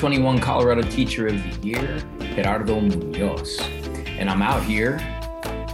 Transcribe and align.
2021 0.00 0.40
Colorado 0.40 0.80
Teacher 0.80 1.26
of 1.26 1.34
the 1.34 1.68
Year, 1.68 2.02
Gerardo 2.34 2.80
Munoz. 2.80 3.60
And 4.06 4.30
I'm 4.30 4.40
out 4.40 4.62
here 4.62 4.96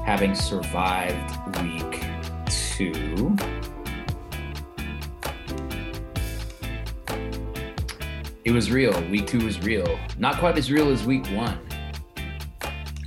having 0.04 0.34
survived 0.34 1.62
week 1.62 2.02
two. 2.48 3.36
It 8.44 8.50
was 8.50 8.72
real. 8.72 9.00
Week 9.10 9.28
two 9.28 9.44
was 9.44 9.60
real. 9.60 9.96
Not 10.18 10.38
quite 10.38 10.58
as 10.58 10.72
real 10.72 10.90
as 10.90 11.04
week 11.04 11.24
one. 11.28 11.60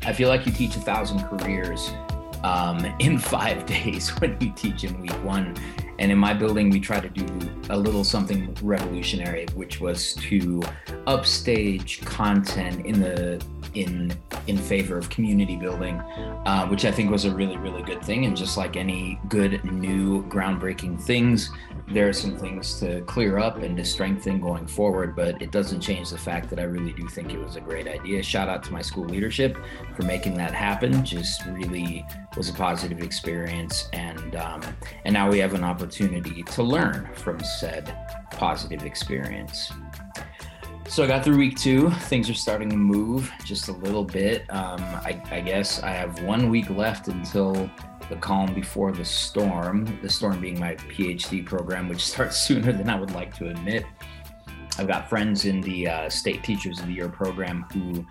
I 0.05 0.13
feel 0.13 0.29
like 0.29 0.45
you 0.45 0.53
teach 0.53 0.77
a 0.77 0.79
thousand 0.79 1.21
careers 1.25 1.91
um, 2.45 2.85
in 2.99 3.17
five 3.17 3.65
days 3.65 4.07
when 4.21 4.37
you 4.39 4.53
teach 4.55 4.85
in 4.85 5.01
week 5.01 5.21
one. 5.25 5.54
And 5.99 6.13
in 6.13 6.17
my 6.17 6.33
building, 6.33 6.70
we 6.70 6.79
try 6.79 7.01
to 7.01 7.09
do 7.09 7.26
a 7.70 7.77
little 7.77 8.05
something 8.05 8.55
revolutionary, 8.61 9.48
which 9.54 9.81
was 9.81 10.13
to 10.13 10.63
upstage 11.10 12.02
content 12.05 12.85
in 12.85 13.02
the 13.02 13.43
in 13.74 14.12
in 14.48 14.57
favor 14.57 14.98
of 14.98 15.10
community 15.10 15.55
building, 15.55 15.96
uh, 16.46 16.68
which 16.68 16.85
I 16.85 16.91
think 16.91 17.10
was 17.10 17.26
a 17.26 17.34
really 17.34 17.57
really 17.57 17.82
good 17.82 18.04
thing. 18.04 18.26
And 18.26 18.38
just 18.38 18.57
like 18.57 18.77
any 18.77 19.20
good 19.27 19.63
new 19.66 20.24
groundbreaking 20.27 21.01
things, 21.01 21.49
there 21.88 22.07
are 22.07 22.13
some 22.13 22.38
things 22.38 22.79
to 22.79 23.01
clear 23.01 23.40
up 23.40 23.57
and 23.57 23.76
to 23.77 23.85
strengthen 23.85 24.40
going 24.40 24.68
forward. 24.68 25.16
But 25.16 25.41
it 25.41 25.51
doesn't 25.51 25.82
change 25.82 26.12
the 26.12 26.18
fact 26.18 26.49
that 26.51 26.60
I 26.60 26.63
really 26.63 26.93
do 26.93 27.07
think 27.07 27.34
it 27.34 27.40
was 27.40 27.55
a 27.55 27.62
great 27.62 27.88
idea. 27.88 28.21
Shout 28.21 28.48
out 28.48 28.63
to 28.66 28.71
my 28.71 28.82
school 28.82 29.05
leadership 29.05 29.57
for 29.96 30.04
making 30.04 30.35
that 30.35 30.54
happen. 30.54 31.04
Just 31.04 31.44
really 31.48 32.05
was 32.38 32.49
a 32.49 32.54
positive 32.54 33.01
experience, 33.01 33.90
and 33.94 34.35
um, 34.35 34.62
and 35.05 35.13
now 35.13 35.27
we 35.29 35.40
have 35.40 35.55
an 35.55 35.63
opportunity 35.63 36.44
to 36.44 36.62
learn 36.62 37.10
from 37.16 37.40
said 37.40 37.96
positive 38.32 38.84
experience. 38.84 39.71
So 40.90 41.04
I 41.04 41.07
got 41.07 41.23
through 41.23 41.37
week 41.37 41.55
two. 41.55 41.91
Things 41.91 42.32
are 42.32 42.34
starting 42.34 42.68
to 42.71 42.76
move 42.76 43.32
just 43.43 43.68
a 43.68 43.71
little 43.71 44.04
bit. 44.04 44.43
Um, 44.49 44.82
I, 44.82 45.21
I, 45.29 45.40
guess 45.40 45.84
I 45.84 45.91
have 45.91 46.23
one 46.23 46.49
week 46.49 46.71
left 46.71 47.09
until 47.09 47.70
the 48.09 48.15
calm 48.15 48.55
before 48.55 48.91
the 48.91 49.05
storm. 49.05 49.99
The 50.01 50.10
storm 50.10 50.41
being 50.41 50.60
my 50.60 50.73
PhD 50.73 51.45
program, 51.45 51.90
which 51.90 52.04
starts 52.07 52.37
sooner 52.41 52.71
than 52.71 52.90
I 52.90 52.99
would 52.99 53.12
like 53.12 53.37
to 53.37 53.49
admit. 53.49 53.85
I've 54.79 54.87
got 54.87 55.07
friends 55.07 55.45
in 55.45 55.62
the 55.62 55.87
uh, 55.87 56.10
State 56.10 56.43
Teachers 56.43 56.79
of 56.79 56.87
the 56.87 56.93
Year 56.93 57.07
program 57.07 57.67
who 57.71 58.04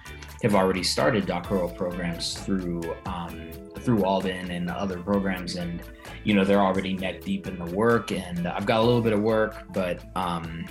have 0.45 0.55
already 0.55 0.84
started 0.84 1.27
doctoral 1.27 1.69
programs 1.69 2.34
through 2.39 2.95
um, 3.06 3.51
through 3.81 3.97
Walden 3.97 4.53
and 4.53 4.71
other 4.71 4.99
programs, 4.99 5.56
and 5.56 5.83
you 6.23 6.33
know 6.33 6.45
they're 6.45 6.61
already 6.61 6.95
neck 6.95 7.23
deep 7.23 7.49
in 7.49 7.59
the 7.59 7.75
work. 7.75 8.12
And 8.12 8.47
I've 8.47 8.67
got 8.67 8.79
a 8.79 8.84
little 8.84 9.01
bit 9.01 9.15
of 9.15 9.21
work, 9.21 9.65
but 9.73 10.05
um, 10.15 10.65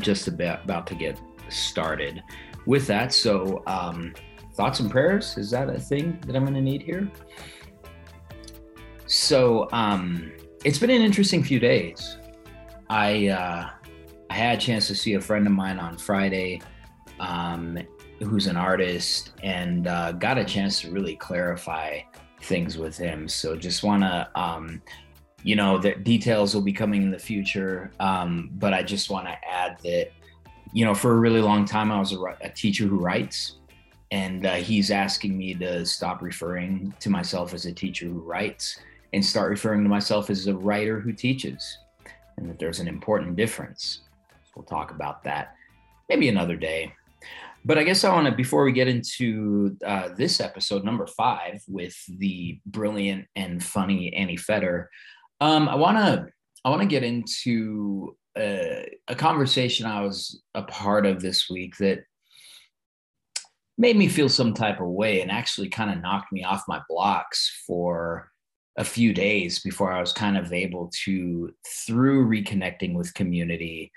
just 0.00 0.28
about, 0.28 0.64
about 0.64 0.86
to 0.88 0.94
get 0.94 1.20
started 1.48 2.22
with 2.66 2.86
that. 2.86 3.12
So, 3.12 3.62
um, 3.66 4.14
thoughts 4.54 4.80
and 4.80 4.90
prayers 4.90 5.36
is 5.38 5.50
that 5.50 5.68
a 5.68 5.78
thing 5.78 6.18
that 6.26 6.34
I'm 6.34 6.42
going 6.42 6.54
to 6.54 6.60
need 6.60 6.82
here? 6.82 7.10
So, 9.06 9.68
um, 9.72 10.32
it's 10.64 10.78
been 10.78 10.90
an 10.90 11.02
interesting 11.02 11.42
few 11.42 11.60
days. 11.60 12.18
I 12.90 13.28
uh, 13.28 13.70
I 14.30 14.34
had 14.34 14.58
a 14.58 14.60
chance 14.60 14.86
to 14.88 14.94
see 14.94 15.14
a 15.14 15.20
friend 15.20 15.46
of 15.46 15.52
mine 15.52 15.78
on 15.78 15.96
Friday, 15.96 16.60
um, 17.20 17.78
who's 18.18 18.46
an 18.46 18.56
artist, 18.56 19.32
and 19.42 19.86
uh, 19.86 20.12
got 20.12 20.38
a 20.38 20.44
chance 20.44 20.80
to 20.82 20.90
really 20.90 21.16
clarify 21.16 22.00
things 22.42 22.76
with 22.76 22.96
him. 22.96 23.28
So, 23.28 23.56
just 23.56 23.82
want 23.82 24.02
to 24.02 24.28
um, 24.34 24.82
you 25.48 25.56
know 25.56 25.78
the 25.78 25.94
details 25.94 26.54
will 26.54 26.60
be 26.60 26.74
coming 26.74 27.02
in 27.02 27.10
the 27.10 27.18
future 27.18 27.90
um, 28.00 28.50
but 28.58 28.74
i 28.74 28.82
just 28.82 29.08
want 29.08 29.26
to 29.26 29.34
add 29.48 29.78
that 29.82 30.10
you 30.74 30.84
know 30.84 30.94
for 30.94 31.14
a 31.14 31.16
really 31.16 31.40
long 31.40 31.64
time 31.64 31.90
i 31.90 31.98
was 31.98 32.12
a, 32.12 32.20
a 32.42 32.50
teacher 32.50 32.84
who 32.84 32.98
writes 32.98 33.56
and 34.10 34.44
uh, 34.44 34.56
he's 34.56 34.90
asking 34.90 35.38
me 35.38 35.54
to 35.54 35.86
stop 35.86 36.20
referring 36.20 36.92
to 37.00 37.08
myself 37.08 37.54
as 37.54 37.64
a 37.64 37.72
teacher 37.72 38.04
who 38.04 38.20
writes 38.20 38.78
and 39.14 39.24
start 39.24 39.48
referring 39.48 39.82
to 39.82 39.88
myself 39.88 40.28
as 40.28 40.46
a 40.46 40.54
writer 40.54 41.00
who 41.00 41.14
teaches 41.14 41.78
and 42.36 42.48
that 42.48 42.58
there's 42.58 42.80
an 42.80 42.88
important 42.88 43.36
difference. 43.36 44.02
So 44.44 44.52
we'll 44.56 44.64
talk 44.64 44.90
about 44.90 45.24
that 45.24 45.54
maybe 46.08 46.28
another 46.28 46.56
day. 46.56 46.92
But 47.64 47.76
i 47.76 47.82
guess 47.82 48.04
i 48.04 48.14
want 48.14 48.26
to 48.26 48.32
before 48.32 48.64
we 48.64 48.72
get 48.72 48.88
into 48.88 49.76
uh, 49.84 50.10
this 50.16 50.40
episode 50.40 50.84
number 50.84 51.06
five 51.06 51.60
with 51.66 51.96
the 52.18 52.60
brilliant 52.66 53.26
and 53.34 53.62
funny 53.62 54.14
annie 54.14 54.36
fetter 54.36 54.88
um, 55.40 55.68
I 55.68 55.74
want 55.74 55.98
to 55.98 56.26
I 56.64 56.70
want 56.70 56.82
to 56.82 56.88
get 56.88 57.04
into 57.04 58.16
a, 58.36 58.88
a 59.08 59.14
conversation 59.14 59.86
I 59.86 60.02
was 60.02 60.42
a 60.54 60.62
part 60.62 61.06
of 61.06 61.20
this 61.20 61.48
week 61.48 61.76
that 61.78 62.00
made 63.78 63.96
me 63.96 64.08
feel 64.08 64.28
some 64.28 64.52
type 64.52 64.80
of 64.80 64.88
way 64.88 65.20
and 65.20 65.30
actually 65.30 65.68
kind 65.68 65.90
of 65.90 66.02
knocked 66.02 66.32
me 66.32 66.42
off 66.42 66.64
my 66.66 66.80
blocks 66.88 67.62
for 67.66 68.30
a 68.76 68.84
few 68.84 69.14
days 69.14 69.60
before 69.60 69.92
I 69.92 70.00
was 70.00 70.12
kind 70.12 70.36
of 70.36 70.52
able 70.52 70.90
to, 71.04 71.52
through 71.86 72.28
reconnecting 72.28 72.94
with 72.94 73.14
community, 73.14 73.92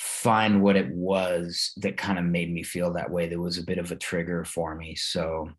find 0.00 0.62
what 0.62 0.76
it 0.76 0.88
was 0.92 1.72
that 1.78 1.96
kind 1.96 2.18
of 2.18 2.24
made 2.24 2.52
me 2.52 2.64
feel 2.64 2.92
that 2.92 3.10
way. 3.10 3.28
There 3.28 3.40
was 3.40 3.58
a 3.58 3.64
bit 3.64 3.78
of 3.78 3.92
a 3.92 3.96
trigger 3.96 4.44
for 4.44 4.74
me. 4.74 4.96
So 4.96 5.50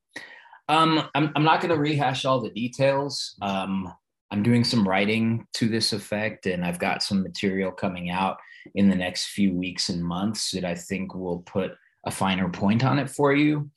um, 0.68 1.08
I'm, 1.16 1.32
I'm 1.36 1.44
not 1.44 1.62
going 1.62 1.74
to 1.74 1.80
rehash 1.80 2.26
all 2.26 2.42
the 2.42 2.50
details. 2.50 3.36
Um, 3.42 3.94
I'm 4.32 4.44
doing 4.44 4.64
some 4.64 4.88
writing 4.88 5.46
to 5.54 5.68
this 5.68 5.94
effect, 5.94 6.46
and 6.46 6.66
I've 6.66 6.80
got 6.80 7.04
some 7.04 7.22
material 7.22 7.72
coming 7.72 8.10
out 8.10 8.38
in 8.74 8.90
the 8.90 8.96
next 8.96 9.28
few 9.28 9.54
weeks 9.54 9.90
and 9.90 10.04
months 10.04 10.52
that 10.52 10.66
I 10.66 10.76
think 10.76 11.14
will 11.14 11.40
put 11.40 11.72
a 12.06 12.12
finer 12.12 12.50
point 12.50 12.84
on 12.84 13.00
it 13.00 13.10
for 13.10 13.34
you. 13.34 13.70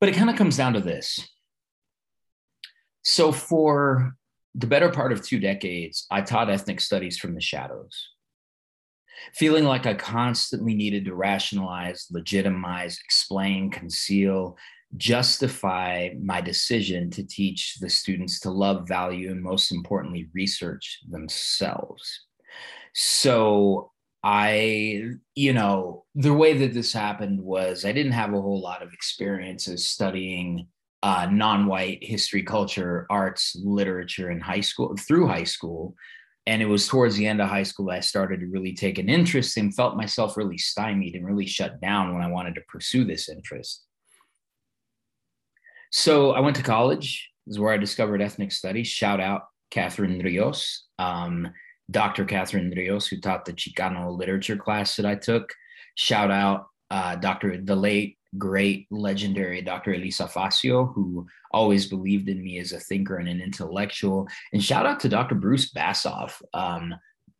But 0.00 0.08
it 0.08 0.14
kind 0.14 0.30
of 0.30 0.36
comes 0.36 0.56
down 0.56 0.74
to 0.74 0.80
this. 0.80 1.18
So, 3.02 3.32
for 3.32 4.14
the 4.54 4.66
better 4.66 4.90
part 4.90 5.12
of 5.12 5.24
two 5.24 5.40
decades, 5.40 6.06
I 6.10 6.20
taught 6.20 6.50
ethnic 6.50 6.80
studies 6.80 7.18
from 7.18 7.34
the 7.34 7.40
shadows, 7.40 8.10
feeling 9.34 9.64
like 9.64 9.86
I 9.86 9.94
constantly 9.94 10.74
needed 10.74 11.04
to 11.06 11.14
rationalize, 11.14 12.06
legitimize, 12.10 12.98
explain, 13.04 13.70
conceal, 13.70 14.56
justify 14.96 16.10
my 16.20 16.40
decision 16.40 17.10
to 17.10 17.22
teach 17.24 17.76
the 17.80 17.90
students 17.90 18.40
to 18.40 18.50
love, 18.50 18.88
value, 18.88 19.30
and 19.30 19.42
most 19.42 19.70
importantly, 19.70 20.28
research 20.32 21.00
themselves. 21.08 22.26
So 22.94 23.92
I, 24.24 25.10
you 25.34 25.52
know, 25.52 26.04
the 26.14 26.34
way 26.34 26.56
that 26.58 26.74
this 26.74 26.92
happened 26.92 27.40
was 27.40 27.84
I 27.84 27.92
didn't 27.92 28.12
have 28.12 28.32
a 28.32 28.40
whole 28.40 28.60
lot 28.60 28.82
of 28.82 28.92
experiences 28.92 29.86
studying 29.86 30.66
uh, 31.02 31.28
non-white 31.30 31.98
history, 32.02 32.42
culture, 32.42 33.06
arts, 33.08 33.56
literature 33.62 34.30
in 34.30 34.40
high 34.40 34.60
school 34.60 34.96
through 34.96 35.28
high 35.28 35.44
school. 35.44 35.94
And 36.46 36.62
it 36.62 36.66
was 36.66 36.88
towards 36.88 37.14
the 37.14 37.26
end 37.26 37.40
of 37.40 37.48
high 37.48 37.62
school 37.62 37.90
I 37.90 38.00
started 38.00 38.40
to 38.40 38.46
really 38.46 38.74
take 38.74 38.98
an 38.98 39.08
interest 39.08 39.56
and 39.58 39.74
felt 39.74 39.96
myself 39.96 40.36
really 40.36 40.58
stymied 40.58 41.14
and 41.14 41.26
really 41.26 41.46
shut 41.46 41.80
down 41.80 42.14
when 42.14 42.22
I 42.22 42.30
wanted 42.30 42.54
to 42.56 42.62
pursue 42.68 43.04
this 43.04 43.28
interest. 43.28 43.84
So 45.90 46.32
I 46.32 46.40
went 46.40 46.56
to 46.56 46.62
college. 46.62 47.30
This 47.46 47.54
is 47.54 47.58
where 47.58 47.72
I 47.72 47.78
discovered 47.78 48.22
ethnic 48.22 48.52
studies. 48.52 48.88
Shout 48.88 49.20
out 49.20 49.44
Catherine 49.70 50.18
Rios, 50.18 50.84
um, 50.98 51.48
Dr. 51.90 52.24
Catherine 52.24 52.72
Rios, 52.76 53.06
who 53.06 53.20
taught 53.20 53.44
the 53.44 53.52
Chicano 53.52 54.16
literature 54.16 54.56
class 54.56 54.96
that 54.96 55.06
I 55.06 55.14
took. 55.14 55.52
Shout 55.94 56.30
out 56.30 56.66
uh, 56.90 57.16
Dr. 57.16 57.60
the 57.62 57.76
late, 57.76 58.18
great, 58.36 58.86
legendary 58.90 59.62
Dr. 59.62 59.94
Elisa 59.94 60.24
Facio, 60.24 60.92
who 60.94 61.26
always 61.50 61.86
believed 61.86 62.28
in 62.28 62.42
me 62.42 62.58
as 62.58 62.72
a 62.72 62.80
thinker 62.80 63.16
and 63.16 63.28
an 63.28 63.40
intellectual. 63.40 64.28
And 64.52 64.62
shout 64.62 64.86
out 64.86 65.00
to 65.00 65.08
Dr. 65.08 65.34
Bruce 65.34 65.72
Bassoff, 65.72 66.40
um, 66.52 66.94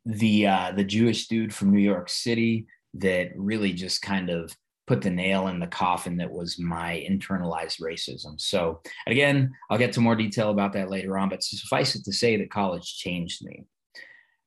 the 0.05 0.47
uh, 0.47 0.73
the 0.75 0.85
Jewish 0.85 1.29
dude 1.29 1.55
from 1.55 1.71
New 1.71 1.81
York 1.81 2.09
City 2.09 2.67
that 2.95 3.33
really 3.37 3.73
just 3.73 4.01
kind 4.01 4.31
of 4.31 4.57
put 4.89 5.03
the 5.03 5.11
nail 5.11 5.49
in 5.49 5.61
the 5.61 5.67
coffin 5.67 6.17
that 6.17 6.31
was 6.31 6.59
my 6.59 7.05
internalized 7.09 7.81
racism. 7.81 8.41
So, 8.41 8.81
again, 9.07 9.53
I'll 9.71 9.79
get 9.79 9.93
to 9.93 10.01
more 10.01 10.17
detail 10.17 10.51
about 10.51 10.73
that 10.73 10.91
later 10.91 11.17
on, 11.19 11.29
but 11.29 11.43
suffice 11.43 11.95
it 11.95 12.05
to 12.05 12.13
say 12.13 12.37
that 12.37 12.51
college 12.51 12.97
changed 12.97 13.45
me. 13.45 13.67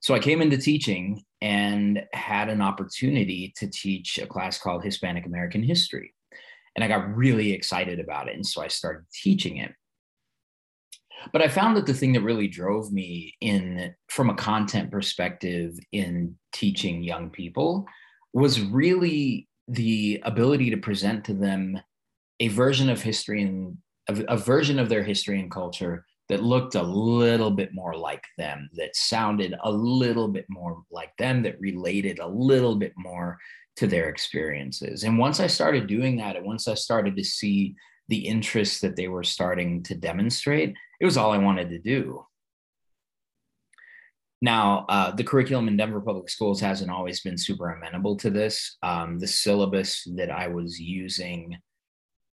So, 0.01 0.13
I 0.13 0.19
came 0.19 0.41
into 0.41 0.57
teaching 0.57 1.23
and 1.41 2.03
had 2.13 2.49
an 2.49 2.61
opportunity 2.61 3.53
to 3.57 3.67
teach 3.67 4.17
a 4.17 4.27
class 4.27 4.59
called 4.59 4.83
Hispanic 4.83 5.25
American 5.25 5.63
History. 5.63 6.13
And 6.75 6.83
I 6.83 6.87
got 6.87 7.15
really 7.15 7.51
excited 7.51 7.99
about 7.99 8.29
it. 8.29 8.35
And 8.35 8.45
so 8.45 8.61
I 8.61 8.67
started 8.67 9.05
teaching 9.13 9.57
it. 9.57 9.73
But 11.33 11.41
I 11.41 11.47
found 11.47 11.77
that 11.77 11.85
the 11.85 11.93
thing 11.93 12.13
that 12.13 12.21
really 12.21 12.47
drove 12.47 12.91
me 12.91 13.35
in, 13.41 13.93
from 14.09 14.29
a 14.29 14.35
content 14.35 14.91
perspective, 14.91 15.77
in 15.91 16.35
teaching 16.53 17.03
young 17.03 17.29
people 17.29 17.85
was 18.33 18.61
really 18.61 19.47
the 19.67 20.21
ability 20.23 20.69
to 20.69 20.77
present 20.77 21.25
to 21.25 21.33
them 21.33 21.79
a 22.39 22.47
version 22.47 22.89
of 22.89 23.01
history 23.01 23.43
and 23.43 23.77
a, 24.09 24.33
a 24.33 24.37
version 24.37 24.79
of 24.79 24.89
their 24.89 25.03
history 25.03 25.39
and 25.39 25.51
culture 25.51 26.05
that 26.29 26.43
looked 26.43 26.75
a 26.75 26.81
little 26.81 27.51
bit 27.51 27.73
more 27.73 27.95
like 27.95 28.23
them, 28.37 28.69
that 28.73 28.95
sounded 28.95 29.53
a 29.63 29.71
little 29.71 30.27
bit 30.27 30.45
more 30.49 30.81
like 30.89 31.11
them, 31.17 31.43
that 31.43 31.59
related 31.59 32.19
a 32.19 32.27
little 32.27 32.75
bit 32.75 32.93
more 32.95 33.37
to 33.75 33.87
their 33.87 34.09
experiences. 34.09 35.03
And 35.03 35.17
once 35.17 35.39
I 35.39 35.47
started 35.47 35.87
doing 35.87 36.17
that, 36.17 36.35
and 36.35 36.45
once 36.45 36.67
I 36.67 36.73
started 36.73 37.17
to 37.17 37.23
see 37.23 37.75
the 38.07 38.27
interest 38.27 38.81
that 38.81 38.95
they 38.95 39.07
were 39.07 39.23
starting 39.23 39.83
to 39.83 39.95
demonstrate, 39.95 40.73
it 40.99 41.05
was 41.05 41.17
all 41.17 41.31
I 41.31 41.37
wanted 41.37 41.69
to 41.69 41.79
do. 41.79 42.25
Now, 44.41 44.85
uh, 44.89 45.11
the 45.11 45.23
curriculum 45.23 45.67
in 45.67 45.77
Denver 45.77 46.01
Public 46.01 46.29
Schools 46.29 46.59
hasn't 46.59 46.89
always 46.89 47.21
been 47.21 47.37
super 47.37 47.69
amenable 47.69 48.15
to 48.17 48.29
this. 48.29 48.77
Um, 48.81 49.19
the 49.19 49.27
syllabus 49.27 50.03
that 50.15 50.31
I 50.31 50.47
was 50.47 50.79
using 50.79 51.57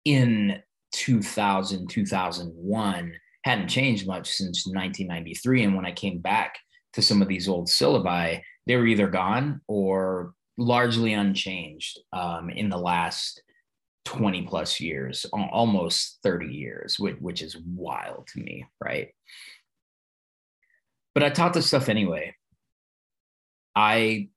in 0.05 0.61
2000, 0.93 1.89
2001 1.89 3.12
hadn't 3.45 3.69
changed 3.69 4.06
much 4.06 4.31
since 4.31 4.67
1993. 4.67 5.65
And 5.65 5.77
when 5.77 5.87
I 5.87 5.93
came 5.93 6.19
back 6.19 6.56
to 6.93 7.03
some 7.03 7.23
of 7.23 7.29
these 7.29 7.49
old 7.49 7.69
syllabi, 7.69 8.43
they 8.67 8.77
were 8.77 8.87
either 8.87 9.09
gone 9.09 9.61
or 9.67 10.35
largely 10.56 11.15
unchanged 11.15 11.99
um, 12.12 12.51
in 12.51 12.69
the 12.69 12.79
last 12.79 13.43
20 14.05 14.43
plus 14.43 14.81
years, 14.81 15.25
almost 15.33 16.19
30 16.23 16.47
years, 16.47 16.99
which, 16.99 17.17
which 17.19 17.43
is 17.43 17.56
wild 17.56 18.27
to 18.29 18.41
me, 18.41 18.67
right? 18.83 19.09
But 21.15 21.23
I 21.23 21.31
taught 21.31 21.55
this 21.55 21.67
stuff 21.67 21.89
anyway. 21.89 22.35
I 23.77 24.29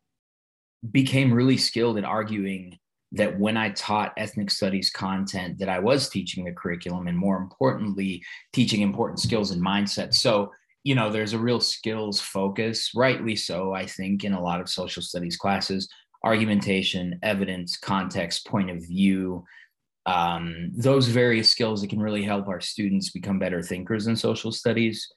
became 0.89 1.33
really 1.33 1.57
skilled 1.57 1.97
at 1.97 2.03
arguing 2.03 2.77
that 3.13 3.39
when 3.39 3.57
I 3.57 3.69
taught 3.69 4.13
ethnic 4.17 4.51
studies 4.51 4.89
content, 4.89 5.59
that 5.59 5.69
I 5.69 5.79
was 5.79 6.09
teaching 6.09 6.45
the 6.45 6.51
curriculum 6.51 7.07
and 7.07 7.17
more 7.17 7.37
importantly, 7.37 8.23
teaching 8.53 8.81
important 8.81 9.19
skills 9.19 9.51
and 9.51 9.63
mindset. 9.63 10.13
So, 10.13 10.51
you 10.83 10.93
know, 10.93 11.09
there's 11.09 11.33
a 11.33 11.39
real 11.39 11.61
skills 11.61 12.19
focus, 12.19 12.91
rightly 12.95 13.35
so, 13.35 13.73
I 13.73 13.85
think, 13.85 14.23
in 14.23 14.33
a 14.33 14.41
lot 14.41 14.59
of 14.59 14.69
social 14.69 15.01
studies 15.01 15.37
classes, 15.37 15.87
argumentation, 16.23 17.19
evidence, 17.23 17.77
context, 17.77 18.45
point 18.45 18.69
of 18.69 18.85
view, 18.85 19.45
um, 20.05 20.71
those 20.73 21.07
various 21.07 21.49
skills 21.49 21.81
that 21.81 21.89
can 21.89 21.99
really 21.99 22.23
help 22.23 22.47
our 22.47 22.61
students 22.61 23.09
become 23.09 23.39
better 23.39 23.61
thinkers 23.61 24.07
in 24.07 24.15
social 24.15 24.51
studies 24.51 25.07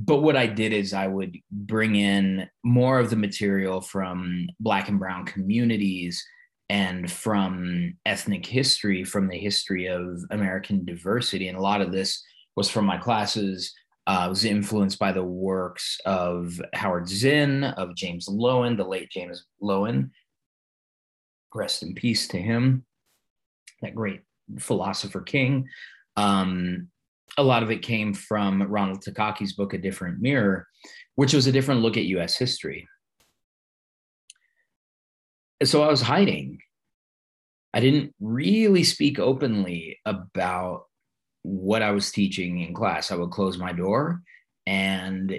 but 0.00 0.18
what 0.18 0.36
I 0.36 0.46
did 0.46 0.72
is 0.72 0.94
I 0.94 1.08
would 1.08 1.36
bring 1.50 1.96
in 1.96 2.48
more 2.62 3.00
of 3.00 3.10
the 3.10 3.16
material 3.16 3.80
from 3.80 4.46
Black 4.60 4.88
and 4.88 4.96
Brown 4.96 5.26
communities 5.26 6.24
and 6.68 7.10
from 7.10 7.94
ethnic 8.06 8.46
history, 8.46 9.02
from 9.02 9.26
the 9.26 9.36
history 9.36 9.86
of 9.86 10.22
American 10.30 10.84
diversity. 10.84 11.48
And 11.48 11.58
a 11.58 11.62
lot 11.62 11.80
of 11.80 11.90
this 11.90 12.22
was 12.54 12.70
from 12.70 12.84
my 12.84 12.96
classes. 12.96 13.74
Uh, 14.06 14.26
was 14.28 14.44
influenced 14.44 15.00
by 15.00 15.12
the 15.12 15.24
works 15.24 15.98
of 16.06 16.62
Howard 16.74 17.08
Zinn, 17.08 17.64
of 17.64 17.94
James 17.94 18.26
Loewen, 18.26 18.76
the 18.76 18.84
late 18.84 19.10
James 19.10 19.44
Loewen. 19.60 20.10
Rest 21.52 21.82
in 21.82 21.94
peace 21.94 22.28
to 22.28 22.38
him, 22.38 22.86
that 23.82 23.94
great 23.94 24.22
philosopher 24.60 25.20
king. 25.20 25.68
Um, 26.16 26.88
a 27.36 27.42
lot 27.42 27.62
of 27.62 27.70
it 27.70 27.82
came 27.82 28.14
from 28.14 28.62
Ronald 28.62 29.02
Takaki's 29.02 29.52
book, 29.52 29.74
A 29.74 29.78
Different 29.78 30.20
Mirror, 30.20 30.66
which 31.14 31.34
was 31.34 31.46
a 31.46 31.52
different 31.52 31.82
look 31.82 31.96
at 31.96 32.04
US 32.04 32.36
history. 32.36 32.88
So 35.64 35.82
I 35.82 35.88
was 35.88 36.02
hiding. 36.02 36.58
I 37.74 37.80
didn't 37.80 38.14
really 38.20 38.84
speak 38.84 39.18
openly 39.18 39.98
about 40.06 40.84
what 41.42 41.82
I 41.82 41.90
was 41.90 42.10
teaching 42.10 42.60
in 42.60 42.74
class. 42.74 43.10
I 43.10 43.16
would 43.16 43.30
close 43.30 43.58
my 43.58 43.72
door 43.72 44.22
and 44.66 45.38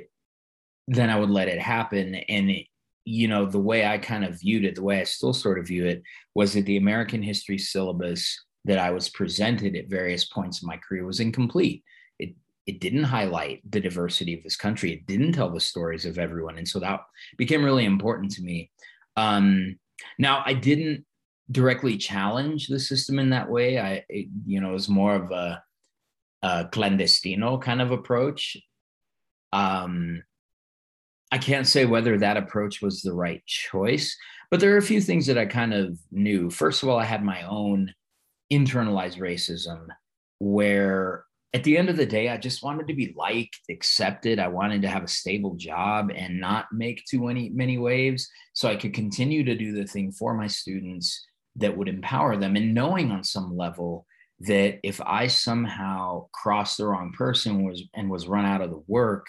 then 0.87 1.09
I 1.09 1.19
would 1.19 1.29
let 1.29 1.47
it 1.47 1.59
happen. 1.59 2.15
And, 2.15 2.49
it, 2.49 2.65
you 3.05 3.27
know, 3.27 3.45
the 3.45 3.59
way 3.59 3.85
I 3.85 3.97
kind 3.97 4.23
of 4.23 4.39
viewed 4.39 4.65
it, 4.65 4.75
the 4.75 4.83
way 4.83 4.99
I 4.99 5.03
still 5.03 5.33
sort 5.33 5.59
of 5.59 5.67
view 5.67 5.85
it, 5.85 6.03
was 6.35 6.53
that 6.53 6.65
the 6.65 6.77
American 6.77 7.21
history 7.21 7.57
syllabus 7.57 8.37
that 8.65 8.79
I 8.79 8.91
was 8.91 9.09
presented 9.09 9.75
at 9.75 9.89
various 9.89 10.25
points 10.25 10.61
in 10.61 10.67
my 10.67 10.77
career 10.77 11.05
was 11.05 11.19
incomplete. 11.19 11.83
It 12.19 12.35
it 12.65 12.79
didn't 12.79 13.03
highlight 13.03 13.61
the 13.69 13.79
diversity 13.79 14.33
of 14.33 14.43
this 14.43 14.55
country. 14.55 14.93
It 14.93 15.07
didn't 15.07 15.33
tell 15.33 15.49
the 15.49 15.59
stories 15.59 16.05
of 16.05 16.19
everyone, 16.19 16.57
and 16.57 16.67
so 16.67 16.79
that 16.79 17.01
became 17.37 17.63
really 17.63 17.85
important 17.85 18.31
to 18.33 18.43
me. 18.43 18.71
Um, 19.15 19.77
now, 20.17 20.43
I 20.45 20.53
didn't 20.53 21.05
directly 21.51 21.97
challenge 21.97 22.67
the 22.67 22.79
system 22.79 23.19
in 23.19 23.31
that 23.31 23.49
way. 23.49 23.79
I, 23.79 24.05
it, 24.07 24.27
you 24.45 24.61
know, 24.61 24.69
it 24.69 24.73
was 24.73 24.89
more 24.89 25.15
of 25.15 25.31
a, 25.31 25.63
a 26.43 26.65
clandestino 26.65 27.61
kind 27.61 27.81
of 27.81 27.91
approach. 27.91 28.57
Um, 29.51 30.23
I 31.31 31.37
can't 31.37 31.67
say 31.67 31.85
whether 31.85 32.17
that 32.17 32.37
approach 32.37 32.81
was 32.81 33.01
the 33.01 33.13
right 33.13 33.45
choice, 33.45 34.15
but 34.49 34.59
there 34.59 34.73
are 34.73 34.77
a 34.77 34.81
few 34.81 35.01
things 35.01 35.25
that 35.27 35.37
I 35.37 35.45
kind 35.45 35.73
of 35.73 35.97
knew. 36.11 36.49
First 36.49 36.83
of 36.83 36.89
all, 36.89 36.99
I 36.99 37.05
had 37.05 37.23
my 37.23 37.43
own 37.43 37.93
internalized 38.51 39.19
racism 39.19 39.87
where 40.39 41.25
at 41.53 41.63
the 41.63 41.77
end 41.77 41.89
of 41.89 41.97
the 41.97 42.05
day, 42.05 42.29
I 42.29 42.37
just 42.37 42.63
wanted 42.63 42.87
to 42.87 42.93
be 42.93 43.13
liked, 43.17 43.59
accepted. 43.69 44.37
I 44.37 44.47
wanted 44.47 44.83
to 44.83 44.87
have 44.87 45.03
a 45.03 45.07
stable 45.07 45.55
job 45.55 46.11
and 46.13 46.39
not 46.39 46.67
make 46.71 47.03
too 47.05 47.25
many 47.25 47.49
many 47.49 47.77
waves, 47.77 48.29
so 48.53 48.69
I 48.69 48.75
could 48.75 48.93
continue 48.93 49.43
to 49.43 49.55
do 49.55 49.73
the 49.73 49.85
thing 49.85 50.11
for 50.11 50.35
my 50.35 50.47
students 50.47 51.25
that 51.55 51.75
would 51.75 51.89
empower 51.89 52.37
them. 52.37 52.55
And 52.55 52.73
knowing 52.75 53.11
on 53.11 53.23
some 53.23 53.57
level 53.57 54.05
that 54.41 54.79
if 54.83 55.01
I 55.01 55.27
somehow 55.27 56.27
crossed 56.31 56.77
the 56.77 56.85
wrong 56.85 57.13
person 57.13 57.65
was 57.65 57.83
and 57.95 58.09
was 58.09 58.27
run 58.27 58.45
out 58.45 58.61
of 58.61 58.69
the 58.69 58.83
work, 58.87 59.25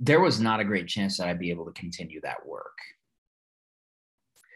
there 0.00 0.20
was 0.20 0.40
not 0.40 0.60
a 0.60 0.64
great 0.64 0.88
chance 0.88 1.18
that 1.18 1.28
I'd 1.28 1.38
be 1.38 1.50
able 1.50 1.66
to 1.66 1.80
continue 1.80 2.20
that 2.22 2.46
work 2.46 2.76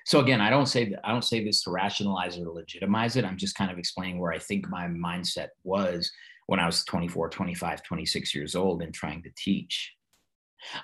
so 0.04 0.20
again 0.20 0.40
i 0.40 0.50
don't 0.50 0.66
say 0.66 0.88
that 0.88 1.00
i 1.06 1.10
don't 1.10 1.24
say 1.24 1.44
this 1.44 1.62
to 1.62 1.70
rationalize 1.70 2.38
or 2.38 2.48
legitimize 2.48 3.16
it. 3.16 3.24
I'm 3.24 3.36
just 3.36 3.56
kind 3.56 3.70
of 3.70 3.78
explaining 3.78 4.18
where 4.18 4.32
i 4.32 4.38
think 4.38 4.68
my 4.68 4.86
mindset 4.86 5.48
was 5.64 6.10
when 6.46 6.60
i 6.60 6.66
was 6.66 6.84
24 6.84 7.30
25 7.30 7.82
26 7.82 8.34
years 8.34 8.54
old 8.54 8.82
and 8.82 8.92
trying 8.92 9.22
to 9.22 9.30
teach. 9.36 9.94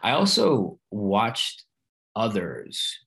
I 0.02 0.10
also 0.12 0.78
watched 0.90 1.64
others 2.16 2.98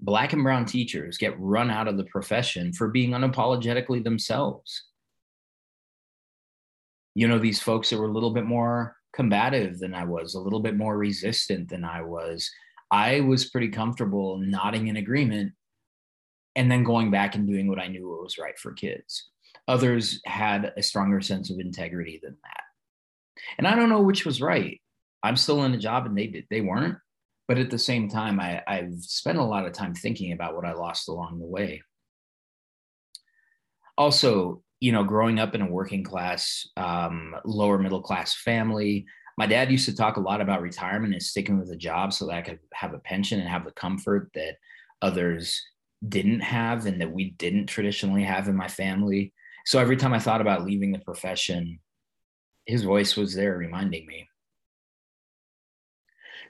black 0.00 0.32
and 0.32 0.42
brown 0.42 0.64
teachers 0.64 1.18
get 1.18 1.38
run 1.38 1.70
out 1.70 1.88
of 1.88 1.96
the 1.96 2.04
profession 2.04 2.72
for 2.72 2.88
being 2.88 3.10
unapologetically 3.10 4.02
themselves. 4.02 4.84
You 7.14 7.28
know 7.28 7.38
these 7.38 7.60
folks 7.60 7.90
that 7.90 7.98
were 7.98 8.06
a 8.06 8.12
little 8.12 8.32
bit 8.32 8.46
more 8.46 8.96
combative 9.12 9.80
than 9.80 9.92
i 9.92 10.04
was 10.04 10.34
a 10.34 10.40
little 10.40 10.60
bit 10.60 10.76
more 10.76 10.96
resistant 10.96 11.68
than 11.68 11.84
i 11.84 12.00
was. 12.00 12.50
I 12.92 13.20
was 13.20 13.50
pretty 13.50 13.68
comfortable 13.68 14.38
nodding 14.38 14.88
in 14.88 14.96
agreement 14.96 15.52
and 16.56 16.70
then 16.70 16.84
going 16.84 17.10
back 17.10 17.34
and 17.34 17.46
doing 17.46 17.68
what 17.68 17.78
I 17.78 17.88
knew 17.88 18.08
was 18.08 18.38
right 18.38 18.58
for 18.58 18.72
kids. 18.72 19.28
Others 19.68 20.20
had 20.24 20.72
a 20.76 20.82
stronger 20.82 21.20
sense 21.20 21.50
of 21.50 21.60
integrity 21.60 22.20
than 22.22 22.36
that. 22.42 22.62
And 23.58 23.66
I 23.66 23.74
don't 23.74 23.88
know 23.88 24.02
which 24.02 24.24
was 24.24 24.40
right. 24.40 24.80
I'm 25.22 25.36
still 25.36 25.64
in 25.64 25.74
a 25.74 25.78
job 25.78 26.06
and 26.06 26.16
they 26.16 26.26
did, 26.26 26.46
they 26.50 26.60
weren't. 26.60 26.96
But 27.46 27.58
at 27.58 27.70
the 27.70 27.78
same 27.78 28.08
time, 28.08 28.38
I, 28.40 28.62
I've 28.66 28.94
spent 29.00 29.38
a 29.38 29.44
lot 29.44 29.66
of 29.66 29.72
time 29.72 29.94
thinking 29.94 30.32
about 30.32 30.54
what 30.54 30.64
I 30.64 30.72
lost 30.72 31.08
along 31.08 31.38
the 31.38 31.46
way. 31.46 31.82
Also, 33.98 34.62
you 34.78 34.92
know, 34.92 35.04
growing 35.04 35.38
up 35.38 35.54
in 35.54 35.60
a 35.60 35.70
working 35.70 36.04
class, 36.04 36.66
um, 36.76 37.34
lower 37.44 37.78
middle 37.78 38.02
class 38.02 38.34
family, 38.34 39.04
my 39.36 39.46
dad 39.46 39.70
used 39.70 39.86
to 39.86 39.96
talk 39.96 40.16
a 40.16 40.20
lot 40.20 40.40
about 40.40 40.62
retirement 40.62 41.12
and 41.12 41.22
sticking 41.22 41.58
with 41.58 41.70
a 41.70 41.76
job 41.76 42.12
so 42.12 42.26
that 42.26 42.34
I 42.34 42.42
could 42.42 42.60
have 42.72 42.94
a 42.94 42.98
pension 42.98 43.40
and 43.40 43.48
have 43.48 43.64
the 43.64 43.72
comfort 43.72 44.30
that 44.34 44.56
others 45.02 45.60
didn't 46.06 46.40
have 46.40 46.86
and 46.86 47.00
that 47.00 47.12
we 47.12 47.30
didn't 47.30 47.66
traditionally 47.66 48.24
have 48.24 48.48
in 48.48 48.56
my 48.56 48.68
family. 48.68 49.32
So 49.66 49.78
every 49.78 49.96
time 49.96 50.12
I 50.12 50.18
thought 50.18 50.40
about 50.40 50.64
leaving 50.64 50.92
the 50.92 50.98
profession, 50.98 51.80
his 52.66 52.82
voice 52.82 53.16
was 53.16 53.34
there 53.34 53.56
reminding 53.56 54.06
me. 54.06 54.28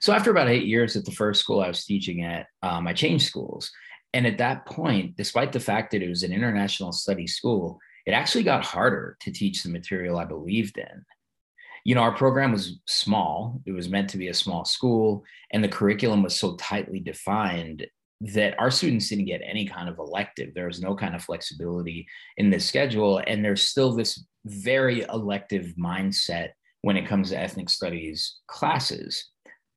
So 0.01 0.13
after 0.13 0.31
about 0.31 0.49
eight 0.49 0.65
years 0.65 0.97
at 0.97 1.05
the 1.05 1.13
first 1.13 1.41
school 1.41 1.61
I 1.61 1.69
was 1.69 1.85
teaching 1.85 2.25
at, 2.25 2.47
um, 2.63 2.87
I 2.87 2.93
changed 2.93 3.27
schools. 3.27 3.71
And 4.15 4.27
at 4.27 4.39
that 4.39 4.67
point, 4.67 5.17
despite 5.17 5.53
the 5.53 5.61
fact 5.61 5.93
that 5.93 6.03
it 6.03 6.09
was 6.09 6.23
an 6.23 6.33
international 6.33 6.93
study 6.93 7.27
school, 7.27 7.79
it 8.07 8.13
actually 8.13 8.45
got 8.45 8.65
harder 8.65 9.17
to 9.21 9.31
teach 9.31 9.63
the 9.63 9.69
material 9.69 10.19
I 10.19 10.25
believed 10.25 10.79
in. 10.79 11.05
You 11.85 11.95
know, 11.95 12.03
our 12.03 12.15
program 12.15 12.53
was 12.53 12.79
small, 12.87 13.61
it 13.67 13.73
was 13.73 13.89
meant 13.89 14.11
to 14.11 14.19
be 14.19 14.29
a 14.29 14.35
small 14.35 14.65
school, 14.65 15.25
and 15.53 15.63
the 15.63 15.69
curriculum 15.69 16.23
was 16.23 16.39
so 16.39 16.57
tightly 16.57 17.01
defined 17.01 17.87
that 18.21 18.59
our 18.59 18.71
students 18.71 19.09
didn't 19.09 19.25
get 19.25 19.41
any 19.45 19.67
kind 19.67 19.89
of 19.89 19.99
elective. 19.99 20.53
There 20.55 20.67
was 20.67 20.81
no 20.81 20.95
kind 20.95 21.15
of 21.15 21.23
flexibility 21.23 22.07
in 22.37 22.51
the 22.51 22.61
schedule. 22.61 23.23
And 23.27 23.45
there's 23.45 23.63
still 23.63 23.95
this 23.95 24.25
very 24.45 25.03
elective 25.03 25.75
mindset 25.79 26.51
when 26.83 26.97
it 26.97 27.07
comes 27.07 27.31
to 27.31 27.39
ethnic 27.39 27.71
studies 27.71 28.39
classes. 28.47 29.27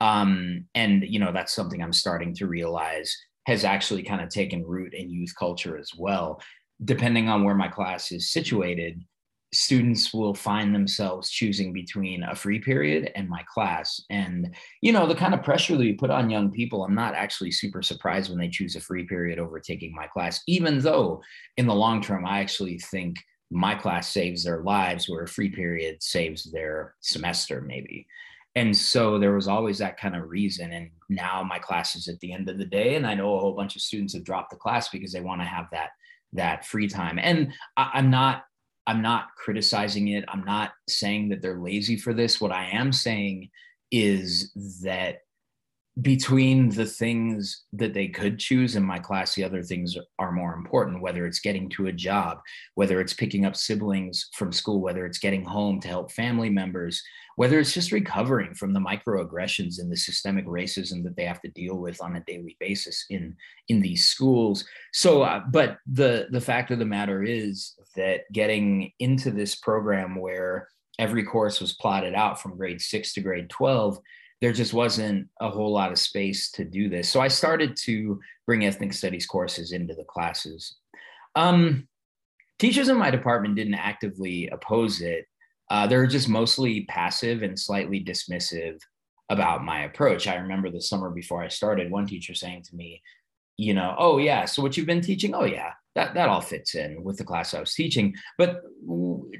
Um, 0.00 0.66
and, 0.74 1.04
you 1.06 1.18
know, 1.18 1.32
that's 1.32 1.54
something 1.54 1.82
I'm 1.82 1.92
starting 1.92 2.34
to 2.34 2.46
realize 2.46 3.16
has 3.46 3.64
actually 3.64 4.02
kind 4.02 4.20
of 4.20 4.28
taken 4.28 4.64
root 4.64 4.94
in 4.94 5.10
youth 5.10 5.32
culture 5.38 5.78
as 5.78 5.90
well. 5.96 6.42
Depending 6.84 7.28
on 7.28 7.44
where 7.44 7.54
my 7.54 7.68
class 7.68 8.12
is 8.12 8.30
situated, 8.30 9.02
students 9.54 10.12
will 10.12 10.34
find 10.34 10.74
themselves 10.74 11.30
choosing 11.30 11.72
between 11.72 12.22
a 12.24 12.34
free 12.34 12.58
period 12.58 13.10
and 13.14 13.28
my 13.28 13.42
class. 13.52 14.00
And, 14.10 14.54
you 14.82 14.92
know, 14.92 15.06
the 15.06 15.14
kind 15.14 15.34
of 15.34 15.42
pressure 15.42 15.76
that 15.76 15.84
you 15.84 15.96
put 15.96 16.10
on 16.10 16.30
young 16.30 16.50
people, 16.50 16.84
I'm 16.84 16.94
not 16.94 17.14
actually 17.14 17.52
super 17.52 17.82
surprised 17.82 18.30
when 18.30 18.38
they 18.38 18.48
choose 18.48 18.76
a 18.76 18.80
free 18.80 19.04
period 19.04 19.38
over 19.38 19.60
taking 19.60 19.94
my 19.94 20.06
class, 20.06 20.42
even 20.46 20.80
though 20.80 21.22
in 21.56 21.66
the 21.66 21.74
long 21.74 22.02
term, 22.02 22.26
I 22.26 22.40
actually 22.40 22.78
think 22.78 23.16
my 23.50 23.74
class 23.74 24.08
saves 24.08 24.44
their 24.44 24.62
lives 24.62 25.08
where 25.08 25.22
a 25.22 25.28
free 25.28 25.50
period 25.50 26.02
saves 26.02 26.50
their 26.50 26.94
semester, 27.00 27.60
maybe. 27.60 28.06
And 28.56 28.76
so 28.76 29.18
there 29.18 29.34
was 29.34 29.48
always 29.48 29.78
that 29.78 29.96
kind 29.96 30.14
of 30.14 30.30
reason. 30.30 30.72
And 30.72 30.90
now 31.08 31.42
my 31.42 31.58
class 31.58 31.96
is 31.96 32.08
at 32.08 32.20
the 32.20 32.32
end 32.32 32.48
of 32.48 32.58
the 32.58 32.64
day. 32.64 32.94
And 32.94 33.06
I 33.06 33.14
know 33.14 33.34
a 33.34 33.40
whole 33.40 33.54
bunch 33.54 33.74
of 33.76 33.82
students 33.82 34.14
have 34.14 34.24
dropped 34.24 34.50
the 34.50 34.56
class 34.56 34.88
because 34.88 35.12
they 35.12 35.20
want 35.20 35.40
to 35.40 35.46
have 35.46 35.66
that 35.72 35.90
that 36.34 36.66
free 36.66 36.88
time. 36.88 37.18
And 37.18 37.52
I, 37.76 37.92
I'm 37.94 38.10
not 38.10 38.44
I'm 38.86 39.02
not 39.02 39.34
criticizing 39.36 40.08
it. 40.08 40.24
I'm 40.28 40.44
not 40.44 40.72
saying 40.88 41.30
that 41.30 41.40
they're 41.40 41.58
lazy 41.58 41.96
for 41.96 42.12
this. 42.12 42.40
What 42.40 42.52
I 42.52 42.70
am 42.70 42.92
saying 42.92 43.50
is 43.90 44.52
that 44.82 45.23
between 46.02 46.70
the 46.70 46.86
things 46.86 47.64
that 47.72 47.94
they 47.94 48.08
could 48.08 48.38
choose 48.38 48.74
in 48.74 48.82
my 48.82 48.98
class, 48.98 49.34
the 49.34 49.44
other 49.44 49.62
things 49.62 49.96
are 50.18 50.32
more 50.32 50.54
important, 50.54 51.00
whether 51.00 51.24
it's 51.24 51.38
getting 51.38 51.68
to 51.70 51.86
a 51.86 51.92
job, 51.92 52.40
whether 52.74 53.00
it's 53.00 53.14
picking 53.14 53.44
up 53.44 53.54
siblings 53.54 54.28
from 54.34 54.50
school, 54.50 54.80
whether 54.80 55.06
it's 55.06 55.18
getting 55.18 55.44
home 55.44 55.80
to 55.80 55.86
help 55.86 56.10
family 56.10 56.50
members, 56.50 57.00
whether 57.36 57.60
it's 57.60 57.72
just 57.72 57.92
recovering 57.92 58.54
from 58.54 58.72
the 58.72 58.80
microaggressions 58.80 59.78
and 59.78 59.90
the 59.90 59.96
systemic 59.96 60.46
racism 60.46 61.04
that 61.04 61.14
they 61.16 61.24
have 61.24 61.40
to 61.42 61.48
deal 61.50 61.76
with 61.76 62.02
on 62.02 62.16
a 62.16 62.24
daily 62.26 62.56
basis 62.58 63.04
in 63.10 63.36
in 63.68 63.80
these 63.80 64.06
schools. 64.06 64.64
So 64.92 65.22
uh, 65.22 65.42
but 65.48 65.78
the 65.86 66.26
the 66.30 66.40
fact 66.40 66.72
of 66.72 66.80
the 66.80 66.84
matter 66.84 67.22
is 67.22 67.74
that 67.94 68.22
getting 68.32 68.90
into 68.98 69.30
this 69.30 69.54
program 69.54 70.16
where 70.16 70.68
every 70.98 71.22
course 71.24 71.60
was 71.60 71.74
plotted 71.74 72.14
out 72.14 72.40
from 72.40 72.56
grade 72.56 72.80
6 72.80 73.12
to 73.14 73.20
grade 73.20 73.50
12 73.50 73.98
there 74.44 74.52
just 74.52 74.74
wasn't 74.74 75.26
a 75.40 75.48
whole 75.48 75.72
lot 75.72 75.90
of 75.90 75.98
space 75.98 76.50
to 76.50 76.66
do 76.66 76.90
this. 76.90 77.08
So 77.08 77.18
i 77.18 77.28
started 77.28 77.78
to 77.84 78.20
bring 78.44 78.66
ethnic 78.66 78.92
studies 78.92 79.24
courses 79.24 79.72
into 79.72 79.94
the 79.94 80.04
classes. 80.04 80.76
Um, 81.34 81.88
teachers 82.58 82.90
in 82.90 82.98
my 82.98 83.10
department 83.10 83.54
didn't 83.54 83.72
actively 83.72 84.48
oppose 84.48 85.00
it. 85.00 85.24
Uh, 85.70 85.86
they're 85.86 86.06
just 86.06 86.28
mostly 86.28 86.84
passive 86.90 87.42
and 87.42 87.58
slightly 87.58 88.04
dismissive 88.04 88.78
about 89.30 89.64
my 89.64 89.84
approach. 89.84 90.28
I 90.28 90.34
remember 90.34 90.68
the 90.68 90.82
summer 90.82 91.08
before 91.08 91.42
I 91.42 91.48
started, 91.48 91.90
one 91.90 92.06
teacher 92.06 92.34
saying 92.34 92.64
to 92.64 92.76
me, 92.76 93.00
you 93.56 93.72
know, 93.72 93.94
oh 93.96 94.18
yeah, 94.18 94.44
so 94.44 94.60
what 94.60 94.76
you've 94.76 94.84
been 94.84 95.00
teaching, 95.00 95.34
oh 95.34 95.44
yeah, 95.44 95.72
that 95.94 96.14
that 96.14 96.28
all 96.28 96.40
fits 96.40 96.74
in 96.74 97.02
with 97.02 97.16
the 97.16 97.24
class 97.24 97.54
I 97.54 97.60
was 97.60 97.74
teaching, 97.74 98.14
but 98.36 98.62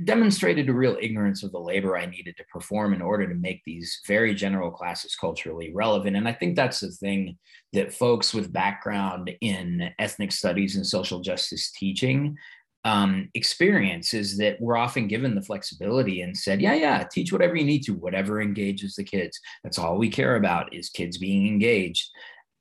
demonstrated 0.05 0.69
a 0.69 0.73
real 0.73 0.97
ignorance 1.01 1.43
of 1.43 1.53
the 1.53 1.59
labor 1.59 1.97
I 1.97 2.07
needed 2.07 2.37
to 2.37 2.45
perform 2.45 2.95
in 2.95 3.03
order 3.03 3.27
to 3.29 3.35
make 3.35 3.63
these 3.65 4.01
very 4.07 4.35
general 4.35 4.71
classes 4.71 5.17
culturally 5.17 5.73
relevant. 5.75 6.17
And 6.17 6.29
I 6.29 6.33
think 6.33 6.57
that's 6.57 6.81
the 6.81 6.91
thing 6.91 7.39
that 7.73 7.93
folks 7.93 8.33
with 8.33 8.53
background 8.53 9.31
in 9.41 9.91
ethnic 9.99 10.33
studies 10.33 10.77
and 10.77 10.87
social 10.87 11.21
justice 11.21 11.73
teaching 11.73 12.37
um, 12.85 13.31
experience 13.35 14.13
is 14.13 14.37
that 14.39 14.61
we're 14.61 14.77
often 14.77 15.09
given 15.09 15.35
the 15.35 15.43
flexibility 15.43 16.21
and 16.21 16.37
said, 16.37 16.61
yeah, 16.61 16.75
yeah, 16.75 17.03
teach 17.11 17.33
whatever 17.33 17.57
you 17.57 17.65
need 17.65 17.83
to, 17.85 17.95
whatever 17.95 18.43
engages 18.43 18.95
the 18.95 19.05
kids. 19.05 19.41
That's 19.63 19.79
all 19.79 19.97
we 19.97 20.11
care 20.11 20.37
about 20.37 20.75
is 20.75 20.91
kids 20.91 21.17
being 21.17 21.47
engaged 21.47 22.11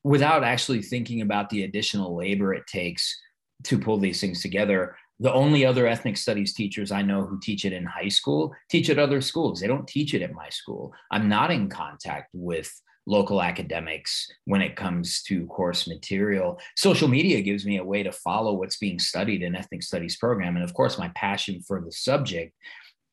without 0.03 0.43
actually 0.43 0.81
thinking 0.81 1.21
about 1.21 1.49
the 1.49 1.63
additional 1.63 2.15
labor 2.15 2.53
it 2.53 2.67
takes 2.67 3.17
to 3.63 3.79
pull 3.79 3.99
these 3.99 4.21
things 4.21 4.41
together. 4.41 4.95
The 5.19 5.33
only 5.33 5.65
other 5.65 5.87
ethnic 5.87 6.17
studies 6.17 6.53
teachers 6.53 6.91
I 6.91 7.01
know 7.01 7.25
who 7.25 7.39
teach 7.41 7.65
it 7.65 7.73
in 7.73 7.85
high 7.85 8.09
school 8.09 8.53
teach 8.69 8.89
at 8.89 8.99
other 8.99 9.21
schools. 9.21 9.59
They 9.59 9.67
don't 9.67 9.87
teach 9.87 10.13
it 10.13 10.21
at 10.21 10.33
my 10.33 10.49
school. 10.49 10.93
I'm 11.11 11.29
not 11.29 11.51
in 11.51 11.69
contact 11.69 12.29
with 12.33 12.71
local 13.05 13.41
academics 13.41 14.29
when 14.45 14.61
it 14.61 14.75
comes 14.75 15.21
to 15.23 15.45
course 15.47 15.87
material. 15.87 16.59
Social 16.75 17.07
media 17.07 17.41
gives 17.41 17.65
me 17.65 17.77
a 17.77 17.83
way 17.83 18.01
to 18.03 18.11
follow 18.11 18.53
what's 18.53 18.77
being 18.77 18.99
studied 18.99 19.43
in 19.43 19.55
ethnic 19.55 19.83
studies 19.83 20.15
program. 20.17 20.55
And 20.55 20.63
of 20.63 20.73
course, 20.73 20.97
my 20.97 21.09
passion 21.15 21.61
for 21.67 21.81
the 21.81 21.91
subject 21.91 22.53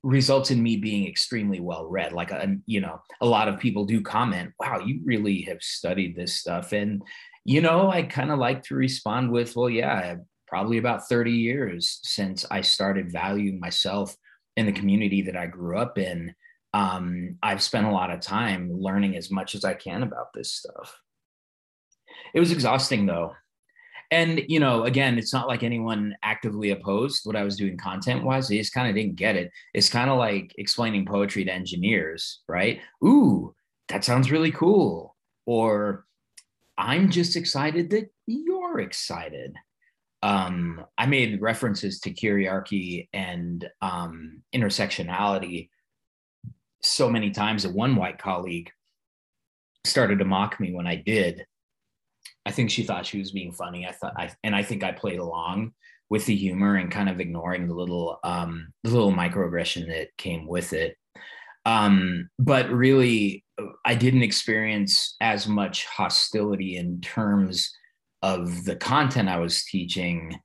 results 0.02 0.50
in 0.50 0.62
me 0.62 0.76
being 0.76 1.06
extremely 1.06 1.60
well 1.60 1.86
read. 1.86 2.12
Like, 2.12 2.30
a, 2.30 2.44
uh, 2.44 2.46
you 2.66 2.80
know, 2.80 3.00
a 3.20 3.26
lot 3.26 3.48
of 3.48 3.58
people 3.58 3.84
do 3.84 4.00
comment, 4.00 4.52
wow, 4.58 4.78
you 4.78 5.00
really 5.04 5.42
have 5.42 5.62
studied 5.62 6.16
this 6.16 6.34
stuff. 6.34 6.72
And, 6.72 7.02
you 7.44 7.60
know, 7.60 7.90
I 7.90 8.02
kind 8.02 8.30
of 8.30 8.38
like 8.38 8.62
to 8.64 8.74
respond 8.74 9.30
with, 9.30 9.56
well, 9.56 9.68
yeah, 9.68 10.16
probably 10.50 10.76
about 10.76 11.08
30 11.08 11.32
years 11.32 12.00
since 12.02 12.44
I 12.50 12.60
started 12.60 13.10
valuing 13.10 13.58
myself 13.58 14.14
in 14.56 14.66
the 14.66 14.72
community 14.72 15.22
that 15.22 15.36
I 15.36 15.46
grew 15.46 15.78
up 15.78 15.96
in 15.96 16.34
um, 16.72 17.36
I've 17.42 17.62
spent 17.62 17.86
a 17.86 17.90
lot 17.90 18.10
of 18.10 18.20
time 18.20 18.70
learning 18.72 19.16
as 19.16 19.30
much 19.30 19.54
as 19.54 19.64
I 19.64 19.74
can 19.74 20.02
about 20.02 20.32
this 20.34 20.52
stuff. 20.52 21.00
It 22.34 22.40
was 22.40 22.52
exhausting 22.52 23.06
though. 23.06 23.34
And, 24.12 24.42
you 24.48 24.58
know, 24.58 24.84
again, 24.84 25.18
it's 25.18 25.32
not 25.32 25.46
like 25.46 25.62
anyone 25.62 26.16
actively 26.24 26.70
opposed 26.70 27.22
what 27.24 27.36
I 27.36 27.44
was 27.44 27.56
doing 27.56 27.76
content 27.76 28.24
wise. 28.24 28.48
They 28.48 28.58
just 28.58 28.74
kind 28.74 28.88
of 28.88 28.96
didn't 28.96 29.14
get 29.14 29.36
it. 29.36 29.52
It's 29.72 29.88
kind 29.88 30.10
of 30.10 30.18
like 30.18 30.52
explaining 30.58 31.06
poetry 31.06 31.44
to 31.44 31.52
engineers, 31.52 32.40
right? 32.48 32.80
Ooh, 33.04 33.54
that 33.88 34.04
sounds 34.04 34.32
really 34.32 34.50
cool. 34.50 35.16
Or 35.46 36.06
I'm 36.76 37.10
just 37.10 37.36
excited 37.36 37.90
that 37.90 38.10
you're 38.26 38.80
excited. 38.80 39.54
Um, 40.22 40.84
I 40.98 41.06
made 41.06 41.40
references 41.40 42.00
to 42.00 42.12
kyriarchy 42.12 43.08
and 43.12 43.68
um, 43.80 44.42
intersectionality 44.54 45.70
so 46.82 47.10
many 47.10 47.30
times 47.30 47.62
that 47.62 47.74
one 47.74 47.96
white 47.96 48.18
colleague 48.18 48.70
started 49.84 50.18
to 50.18 50.24
mock 50.24 50.60
me 50.60 50.72
when 50.72 50.86
I 50.86 50.96
did. 50.96 51.44
I 52.46 52.52
think 52.52 52.70
she 52.70 52.82
thought 52.82 53.06
she 53.06 53.18
was 53.18 53.32
being 53.32 53.52
funny. 53.52 53.86
I 53.86 53.92
thought 53.92 54.14
I 54.16 54.30
and 54.42 54.54
I 54.54 54.62
think 54.62 54.82
I 54.82 54.92
played 54.92 55.18
along 55.18 55.72
with 56.08 56.26
the 56.26 56.34
humor 56.34 56.76
and 56.76 56.90
kind 56.90 57.08
of 57.08 57.20
ignoring 57.20 57.68
the 57.68 57.74
little 57.74 58.18
um 58.24 58.72
the 58.82 58.90
little 58.90 59.12
microaggression 59.12 59.86
that 59.88 60.08
came 60.16 60.46
with 60.46 60.72
it. 60.72 60.96
Um, 61.66 62.30
but 62.38 62.70
really 62.70 63.44
I 63.84 63.94
didn't 63.94 64.22
experience 64.22 65.16
as 65.20 65.46
much 65.46 65.84
hostility 65.84 66.76
in 66.76 67.00
terms 67.00 67.70
of 68.22 68.64
the 68.64 68.76
content 68.76 69.28
I 69.28 69.38
was 69.38 69.64
teaching 69.64 70.38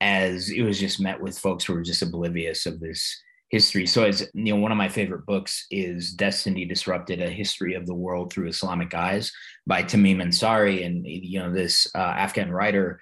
as 0.00 0.50
it 0.50 0.62
was 0.62 0.78
just 0.78 1.00
met 1.00 1.20
with 1.20 1.38
folks 1.38 1.64
who 1.64 1.74
were 1.74 1.82
just 1.82 2.02
oblivious 2.02 2.66
of 2.66 2.80
this 2.80 3.20
history. 3.50 3.86
So, 3.86 4.04
as 4.04 4.28
you 4.34 4.54
know, 4.54 4.60
one 4.60 4.72
of 4.72 4.78
my 4.78 4.88
favorite 4.88 5.26
books 5.26 5.66
is 5.70 6.12
Destiny 6.12 6.64
Disrupted: 6.64 7.20
A 7.20 7.30
History 7.30 7.74
of 7.74 7.86
the 7.86 7.94
World 7.94 8.32
Through 8.32 8.48
Islamic 8.48 8.94
Eyes 8.94 9.32
by 9.66 9.82
Tamim 9.82 10.22
Ansary, 10.22 10.84
and 10.84 11.06
you 11.06 11.40
know, 11.40 11.52
this 11.52 11.88
uh, 11.94 11.98
Afghan 11.98 12.50
writer 12.50 13.00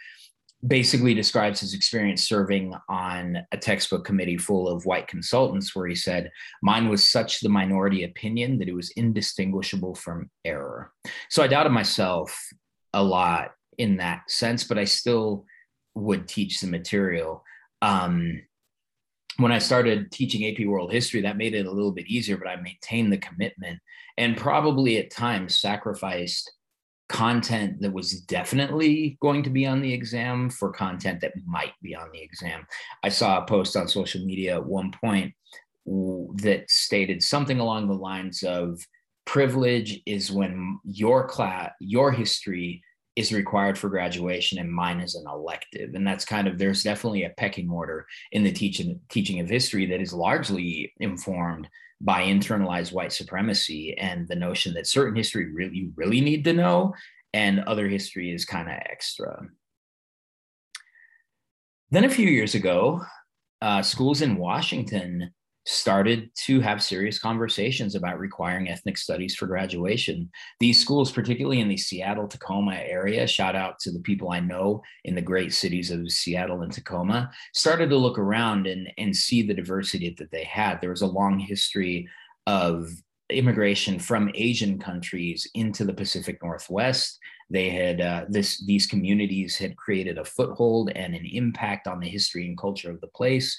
basically 0.66 1.14
describes 1.14 1.60
his 1.60 1.74
experience 1.74 2.22
serving 2.22 2.74
on 2.88 3.38
a 3.52 3.56
textbook 3.56 4.04
committee 4.04 4.38
full 4.38 4.68
of 4.68 4.86
white 4.86 5.06
consultants 5.06 5.76
where 5.76 5.86
he 5.86 5.94
said 5.94 6.30
mine 6.62 6.88
was 6.88 7.04
such 7.04 7.40
the 7.40 7.48
minority 7.48 8.04
opinion 8.04 8.58
that 8.58 8.68
it 8.68 8.74
was 8.74 8.90
indistinguishable 8.96 9.94
from 9.94 10.30
error 10.44 10.90
so 11.28 11.42
i 11.42 11.46
doubted 11.46 11.70
myself 11.70 12.48
a 12.94 13.02
lot 13.02 13.50
in 13.78 13.96
that 13.96 14.30
sense 14.30 14.64
but 14.64 14.78
i 14.78 14.84
still 14.84 15.44
would 15.94 16.28
teach 16.28 16.60
the 16.60 16.66
material 16.66 17.42
um, 17.82 18.40
when 19.38 19.52
I 19.52 19.58
started 19.58 20.10
teaching 20.10 20.46
AP 20.46 20.66
World 20.66 20.92
History, 20.92 21.20
that 21.20 21.36
made 21.36 21.54
it 21.54 21.66
a 21.66 21.70
little 21.70 21.92
bit 21.92 22.06
easier, 22.06 22.36
but 22.36 22.48
I 22.48 22.56
maintained 22.56 23.12
the 23.12 23.18
commitment 23.18 23.78
and 24.16 24.36
probably 24.36 24.98
at 24.98 25.10
times 25.10 25.60
sacrificed 25.60 26.50
content 27.08 27.80
that 27.80 27.92
was 27.92 28.20
definitely 28.22 29.16
going 29.20 29.42
to 29.42 29.50
be 29.50 29.66
on 29.66 29.80
the 29.80 29.92
exam 29.92 30.50
for 30.50 30.72
content 30.72 31.20
that 31.20 31.32
might 31.46 31.72
be 31.82 31.94
on 31.94 32.08
the 32.12 32.20
exam. 32.20 32.66
I 33.04 33.10
saw 33.10 33.38
a 33.38 33.46
post 33.46 33.76
on 33.76 33.88
social 33.88 34.24
media 34.24 34.56
at 34.56 34.66
one 34.66 34.90
point 34.90 35.32
that 35.86 36.64
stated 36.68 37.22
something 37.22 37.60
along 37.60 37.86
the 37.86 37.94
lines 37.94 38.42
of 38.42 38.80
privilege 39.24 40.00
is 40.06 40.32
when 40.32 40.80
your 40.84 41.28
class, 41.28 41.70
your 41.78 42.10
history 42.10 42.82
is 43.16 43.32
required 43.32 43.78
for 43.78 43.88
graduation 43.88 44.58
and 44.58 44.70
mine 44.70 45.00
is 45.00 45.14
an 45.14 45.24
elective. 45.26 45.94
And 45.94 46.06
that's 46.06 46.24
kind 46.24 46.46
of 46.46 46.58
there's 46.58 46.82
definitely 46.82 47.24
a 47.24 47.34
pecking 47.36 47.70
order 47.70 48.06
in 48.32 48.44
the 48.44 48.52
teaching 48.52 49.00
teaching 49.08 49.40
of 49.40 49.48
history 49.48 49.86
that 49.86 50.02
is 50.02 50.12
largely 50.12 50.92
informed 51.00 51.68
by 52.00 52.22
internalized 52.22 52.92
white 52.92 53.12
supremacy 53.12 53.96
and 53.98 54.28
the 54.28 54.36
notion 54.36 54.74
that 54.74 54.86
certain 54.86 55.16
history 55.16 55.50
really 55.50 55.76
you 55.76 55.92
really 55.96 56.20
need 56.20 56.44
to 56.44 56.52
know 56.52 56.94
and 57.32 57.60
other 57.60 57.88
history 57.88 58.32
is 58.32 58.44
kind 58.44 58.68
of 58.68 58.74
extra. 58.74 59.48
Then 61.90 62.04
a 62.04 62.10
few 62.10 62.28
years 62.28 62.54
ago 62.54 63.00
uh, 63.62 63.80
schools 63.80 64.20
in 64.20 64.36
washington 64.36 65.32
started 65.66 66.30
to 66.34 66.60
have 66.60 66.82
serious 66.82 67.18
conversations 67.18 67.96
about 67.96 68.20
requiring 68.20 68.68
ethnic 68.68 68.96
studies 68.96 69.34
for 69.34 69.46
graduation. 69.46 70.30
These 70.60 70.80
schools, 70.80 71.10
particularly 71.10 71.60
in 71.60 71.68
the 71.68 71.76
Seattle 71.76 72.28
Tacoma 72.28 72.76
area, 72.76 73.26
shout 73.26 73.56
out 73.56 73.80
to 73.80 73.90
the 73.90 74.00
people 74.00 74.30
I 74.30 74.38
know 74.38 74.82
in 75.04 75.16
the 75.16 75.20
great 75.20 75.52
cities 75.52 75.90
of 75.90 76.10
Seattle 76.10 76.62
and 76.62 76.72
Tacoma, 76.72 77.30
started 77.52 77.90
to 77.90 77.96
look 77.96 78.16
around 78.16 78.68
and, 78.68 78.88
and 78.96 79.14
see 79.14 79.42
the 79.42 79.54
diversity 79.54 80.14
that 80.18 80.30
they 80.30 80.44
had. 80.44 80.80
There 80.80 80.90
was 80.90 81.02
a 81.02 81.06
long 81.06 81.38
history 81.40 82.08
of 82.46 82.88
immigration 83.28 83.98
from 83.98 84.30
Asian 84.36 84.78
countries 84.78 85.48
into 85.54 85.84
the 85.84 85.94
Pacific 85.94 86.38
Northwest. 86.44 87.18
They 87.50 87.70
had 87.70 88.00
uh, 88.00 88.24
this; 88.28 88.64
these 88.66 88.86
communities 88.86 89.56
had 89.56 89.76
created 89.76 90.16
a 90.16 90.24
foothold 90.24 90.90
and 90.94 91.12
an 91.12 91.26
impact 91.26 91.88
on 91.88 91.98
the 91.98 92.08
history 92.08 92.46
and 92.46 92.56
culture 92.56 92.90
of 92.90 93.00
the 93.00 93.08
place 93.08 93.58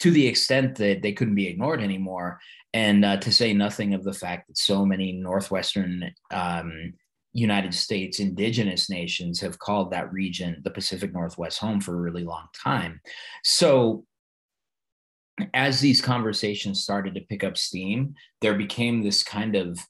to 0.00 0.10
the 0.10 0.26
extent 0.26 0.76
that 0.76 1.02
they 1.02 1.12
couldn't 1.12 1.34
be 1.34 1.48
ignored 1.48 1.80
anymore. 1.80 2.40
And 2.72 3.04
uh, 3.04 3.18
to 3.18 3.32
say 3.32 3.54
nothing 3.54 3.94
of 3.94 4.02
the 4.02 4.12
fact 4.12 4.48
that 4.48 4.58
so 4.58 4.84
many 4.84 5.12
Northwestern 5.12 6.12
um, 6.32 6.94
United 7.32 7.74
States 7.74 8.20
indigenous 8.20 8.88
nations 8.88 9.40
have 9.40 9.58
called 9.58 9.90
that 9.90 10.12
region 10.12 10.60
the 10.64 10.70
Pacific 10.70 11.12
Northwest 11.12 11.58
home 11.58 11.80
for 11.80 11.94
a 11.94 12.00
really 12.00 12.24
long 12.24 12.46
time. 12.54 13.00
So, 13.42 14.04
as 15.52 15.80
these 15.80 16.00
conversations 16.00 16.80
started 16.80 17.14
to 17.16 17.20
pick 17.22 17.42
up 17.42 17.56
steam, 17.56 18.14
there 18.40 18.54
became 18.54 19.02
this 19.02 19.24
kind 19.24 19.56
of 19.56 19.80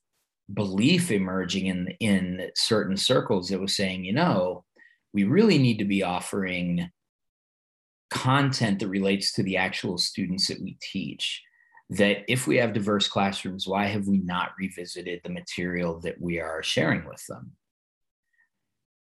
belief 0.52 1.10
emerging 1.10 1.66
in 1.66 1.88
in 2.00 2.50
certain 2.54 2.96
circles 2.96 3.48
that 3.48 3.60
was 3.60 3.76
saying, 3.76 4.04
you 4.04 4.14
know, 4.14 4.64
we 5.12 5.24
really 5.24 5.58
need 5.58 5.78
to 5.78 5.84
be 5.84 6.02
offering 6.02 6.90
content 8.14 8.78
that 8.78 8.88
relates 8.88 9.32
to 9.32 9.42
the 9.42 9.56
actual 9.56 9.98
students 9.98 10.46
that 10.46 10.62
we 10.62 10.78
teach 10.80 11.42
that 11.90 12.18
if 12.28 12.46
we 12.46 12.56
have 12.56 12.72
diverse 12.72 13.08
classrooms 13.08 13.66
why 13.66 13.86
have 13.86 14.06
we 14.06 14.18
not 14.18 14.52
revisited 14.58 15.20
the 15.22 15.30
material 15.30 16.00
that 16.00 16.18
we 16.20 16.40
are 16.40 16.62
sharing 16.62 17.04
with 17.06 17.22
them? 17.28 17.52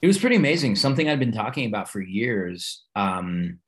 It 0.01 0.07
was 0.07 0.17
pretty 0.17 0.35
amazing. 0.35 0.75
Something 0.75 1.09
i'd 1.09 1.17
been 1.17 1.31
talking 1.31 1.65
about 1.65 1.89
for 1.89 2.01
years 2.01 2.83
um, 2.95 3.59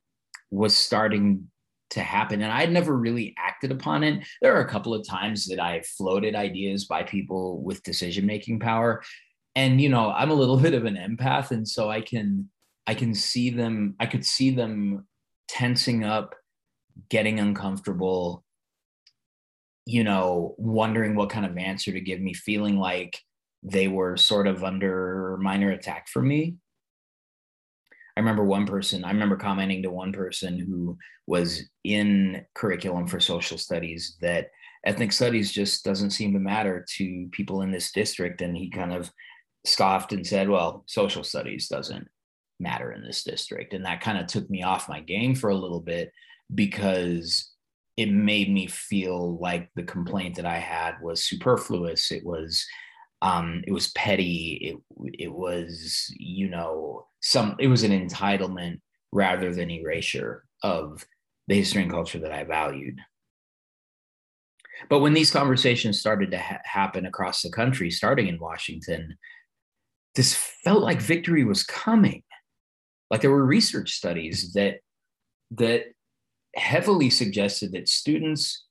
was 0.52 0.76
starting 0.76 1.48
to 1.92 2.02
happen 2.02 2.42
and 2.42 2.54
i'd 2.54 2.72
never 2.72 2.96
really 2.96 3.34
acted 3.38 3.72
upon 3.72 4.04
it. 4.04 4.26
There 4.42 4.56
are 4.56 4.66
a 4.66 4.70
couple 4.70 4.94
of 4.94 5.08
times 5.08 5.48
that 5.48 5.60
i 5.60 5.82
floated 5.98 6.36
ideas 6.36 6.86
by 6.86 7.04
people 7.04 7.62
with 7.64 7.84
decision 7.84 8.26
making 8.26 8.60
power 8.60 9.02
and 9.56 9.80
you 9.80 9.90
know 9.90 10.12
i'm 10.12 10.32
a 10.32 10.36
little 10.42 10.58
bit 10.66 10.74
of 10.74 10.86
an 10.86 10.96
empath 10.96 11.52
and 11.52 11.68
so 11.68 11.90
i 11.90 12.02
can 12.02 12.50
i 12.86 12.94
can 12.94 13.14
see 13.14 13.50
them 13.50 13.96
i 14.00 14.06
could 14.06 14.26
see 14.26 14.52
them 14.52 15.06
tensing 15.52 16.06
up, 16.06 16.34
getting 17.10 17.40
uncomfortable, 17.40 18.44
you 19.86 20.04
know, 20.04 20.56
wondering 20.58 21.14
what 21.14 21.30
kind 21.30 21.46
of 21.46 21.58
answer 21.58 21.92
to 21.92 22.00
give 22.00 22.22
me, 22.22 22.34
feeling 22.34 22.78
like 22.78 23.20
they 23.62 23.90
were 23.90 24.16
sort 24.16 24.48
of 24.48 24.64
under 24.64 25.38
minor 25.42 25.72
attack 25.72 26.08
for 26.08 26.22
me. 26.22 26.56
I 28.16 28.22
remember 28.22 28.46
one 28.46 28.66
person, 28.66 29.04
I 29.04 29.12
remember 29.12 29.36
commenting 29.36 29.84
to 29.84 29.92
one 29.92 30.14
person 30.14 30.58
who 30.58 30.98
was 31.28 31.64
in 31.84 32.46
curriculum 32.56 33.08
for 33.08 33.20
social 33.20 33.58
studies 33.58 34.18
that 34.22 34.48
ethnic 34.86 35.12
studies 35.12 35.52
just 35.52 35.84
doesn't 35.84 36.12
seem 36.12 36.32
to 36.34 36.40
matter 36.40 36.86
to 36.98 37.28
people 37.32 37.62
in 37.62 37.72
this 37.72 37.92
district. 37.92 38.42
And 38.42 38.56
he 38.56 38.70
kind 38.70 38.94
of 38.94 39.12
scoffed 39.66 40.14
and 40.14 40.26
said, 40.26 40.50
well, 40.50 40.84
social 40.88 41.24
studies 41.24 41.68
doesn't 41.68 42.08
matter 42.62 42.92
in 42.92 43.04
this 43.04 43.24
district. 43.24 43.74
And 43.74 43.86
that 43.86 44.02
kind 44.02 44.18
of 44.18 44.28
took 44.28 44.50
me 44.50 44.64
off 44.64 44.90
my 44.90 45.02
game 45.02 45.36
for 45.36 45.50
a 45.50 45.56
little 45.56 45.82
bit 45.82 46.12
because 46.54 47.52
it 47.98 48.12
made 48.12 48.52
me 48.52 48.68
feel 48.68 49.38
like 49.40 49.70
the 49.76 49.84
complaint 49.84 50.36
that 50.36 50.46
I 50.46 50.58
had 50.58 50.96
was 51.02 51.24
superfluous. 51.24 52.12
It 52.12 52.26
was 52.26 52.66
um, 53.22 53.64
it 53.68 53.72
was 53.72 53.92
petty. 53.92 54.80
It 54.98 55.14
it 55.20 55.32
was 55.32 56.12
you 56.18 56.50
know 56.50 57.06
some 57.22 57.56
it 57.60 57.68
was 57.68 57.84
an 57.84 57.92
entitlement 57.92 58.80
rather 59.12 59.54
than 59.54 59.70
erasure 59.70 60.46
of 60.64 61.06
the 61.48 61.56
history 61.56 61.84
and 61.84 61.92
culture 61.92 62.20
that 62.20 62.32
I 62.32 62.44
valued. 62.44 63.00
But 64.90 65.00
when 65.00 65.14
these 65.14 65.32
conversations 65.32 66.00
started 66.00 66.32
to 66.32 66.40
ha- 66.40 66.62
happen 66.64 67.06
across 67.06 67.42
the 67.42 67.52
country, 67.52 67.92
starting 67.92 68.28
in 68.28 68.40
Washington, 68.40 69.18
this 70.16 70.34
felt 70.34 70.82
like 70.82 71.02
victory 71.02 71.44
was 71.44 71.64
coming. 71.64 72.24
Like 73.12 73.22
there 73.22 73.30
were 73.30 73.46
research 73.46 73.92
studies 73.92 74.54
that 74.54 74.80
that 75.52 75.84
heavily 76.56 77.10
suggested 77.10 77.74
that 77.74 77.90
students 77.90 78.66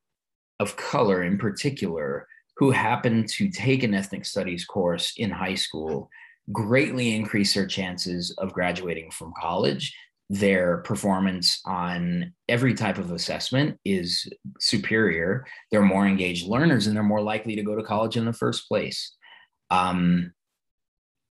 of 0.59 0.77
color 0.77 1.23
in 1.23 1.39
particular 1.39 2.27
who 2.57 2.71
happen 2.71 3.27
to 3.27 3.51
take 3.51 3.83
an 3.83 3.95
ethnic 3.95 4.25
studies 4.25 4.65
course 4.65 5.13
in 5.17 5.31
high 5.31 5.55
school 5.55 6.11
greatly 6.53 7.15
increase 7.15 7.55
their 7.55 7.67
chances 7.67 8.35
of 8.39 8.53
graduating 8.53 9.11
from 9.11 9.33
college. 9.39 9.95
Their 10.31 10.79
performance 10.79 11.61
on 11.67 12.33
every 12.49 12.75
type 12.75 12.99
of 12.99 13.13
assessment 13.13 13.79
is 13.85 14.31
superior. 14.59 15.45
They're 15.71 15.83
more 15.83 16.07
engaged 16.07 16.47
learners 16.47 16.87
and 16.87 16.97
they're 16.97 17.03
more 17.03 17.23
likely 17.23 17.57
to 17.57 17.63
go 17.63 17.77
to 17.77 17.83
college 17.83 18.17
in 18.17 18.25
the 18.25 18.33
first 18.33 18.69
place. 18.69 19.17
Um, 19.71 20.33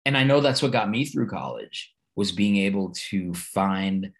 and 0.04 0.16
i 0.16 0.24
know 0.24 0.40
that's 0.40 0.62
what 0.62 0.72
got 0.72 0.90
me 0.90 1.04
through 1.04 1.28
college 1.28 1.92
was 2.16 2.32
being 2.32 2.56
able 2.58 2.92
to 3.10 3.32
find 3.34 4.12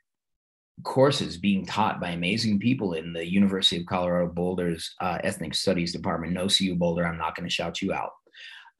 courses 0.83 1.37
being 1.37 1.67
taught 1.67 2.01
by 2.01 2.11
amazing 2.11 2.59
people 2.59 2.95
in 2.95 3.13
the 3.13 3.29
University 3.29 3.79
of 3.79 3.87
Colorado 3.87 4.33
Boulder's 4.33 4.95
uh, 5.01 5.19
Ethnic 5.23 5.55
Studies 5.55 5.93
Department. 5.93 6.33
No, 6.33 6.49
CU 6.49 6.75
Boulder, 6.75 7.07
I'm 7.07 7.19
not 7.19 7.37
going 7.37 7.49
to 7.49 7.55
shout 7.55 7.83
you 7.83 7.93
out. 7.93 8.11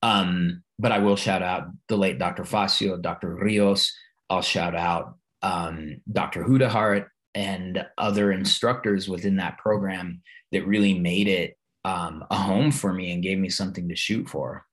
Um, 0.03 0.63
but 0.79 0.91
I 0.91 0.99
will 0.99 1.17
shout 1.17 1.43
out 1.43 1.69
the 1.89 1.97
late 1.97 2.19
Dr. 2.19 2.43
Facio, 2.43 3.01
Dr. 3.01 3.37
Rios. 3.37 3.93
I'll 4.31 4.43
shout 4.43 4.75
out 4.75 5.17
um, 5.43 6.01
Dr. 6.11 6.45
Hudahart 6.45 7.07
and 7.35 7.87
other 7.99 8.33
instructors 8.33 9.09
within 9.09 9.37
that 9.37 9.59
program 9.59 10.23
that 10.51 10.67
really 10.67 10.99
made 10.99 11.29
it 11.29 11.57
um, 11.85 12.25
a 12.31 12.37
home 12.37 12.71
for 12.71 12.93
me 12.93 13.13
and 13.13 13.23
gave 13.23 13.39
me 13.39 13.49
something 13.49 13.89
to 13.89 13.97
shoot 13.97 14.29
for. 14.29 14.65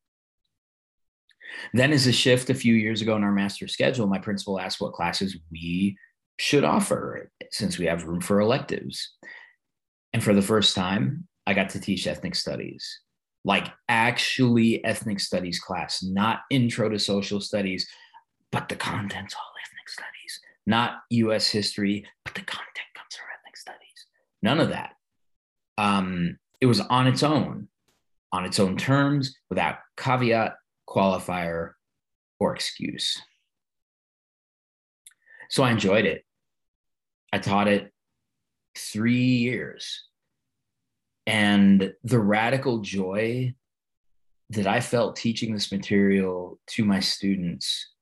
Then, 1.73 1.91
as 1.91 2.07
a 2.07 2.11
shift 2.11 2.49
a 2.49 2.53
few 2.53 2.73
years 2.73 3.01
ago 3.01 3.15
in 3.15 3.23
our 3.23 3.31
master 3.31 3.67
schedule, 3.67 4.07
my 4.07 4.19
principal 4.19 4.59
asked 4.59 4.81
what 4.81 4.93
classes 4.93 5.37
we 5.51 5.97
should 6.37 6.63
offer 6.63 7.29
since 7.51 7.77
we 7.77 7.85
have 7.85 8.05
room 8.05 8.21
for 8.21 8.39
electives. 8.39 9.13
And 10.13 10.23
for 10.23 10.33
the 10.33 10.41
first 10.41 10.75
time, 10.75 11.27
I 11.45 11.53
got 11.53 11.69
to 11.71 11.79
teach 11.79 12.07
ethnic 12.07 12.35
studies, 12.35 13.01
like 13.43 13.67
actually 13.87 14.83
ethnic 14.85 15.19
studies 15.19 15.59
class, 15.59 16.03
not 16.03 16.41
intro 16.49 16.89
to 16.89 16.99
social 16.99 17.41
studies, 17.41 17.87
but 18.51 18.69
the 18.69 18.75
content's 18.75 19.35
all 19.35 19.51
ethnic 19.65 19.89
studies, 19.89 20.39
not 20.65 20.99
US 21.09 21.49
history, 21.49 22.05
but 22.23 22.35
the 22.35 22.41
content 22.41 22.87
comes 22.95 23.15
from 23.15 23.27
ethnic 23.37 23.57
studies. 23.57 24.05
None 24.41 24.59
of 24.59 24.69
that. 24.69 24.93
Um, 25.77 26.37
it 26.61 26.65
was 26.65 26.79
on 26.81 27.07
its 27.07 27.23
own, 27.23 27.67
on 28.31 28.45
its 28.45 28.59
own 28.59 28.77
terms, 28.77 29.35
without 29.49 29.77
caveat, 29.97 30.55
qualifier, 30.89 31.71
or 32.39 32.55
excuse. 32.55 33.21
So 35.49 35.63
I 35.63 35.71
enjoyed 35.71 36.05
it. 36.05 36.23
I 37.31 37.39
taught 37.39 37.67
it 37.67 37.91
three 38.77 39.37
years. 39.37 40.05
And 41.27 41.93
the 42.03 42.19
radical 42.19 42.79
joy 42.79 43.53
that 44.51 44.65
I 44.65 44.79
felt 44.79 45.15
teaching 45.15 45.53
this 45.53 45.71
material 45.71 46.59
to 46.67 46.85
my 46.85 46.99
students 46.99 47.93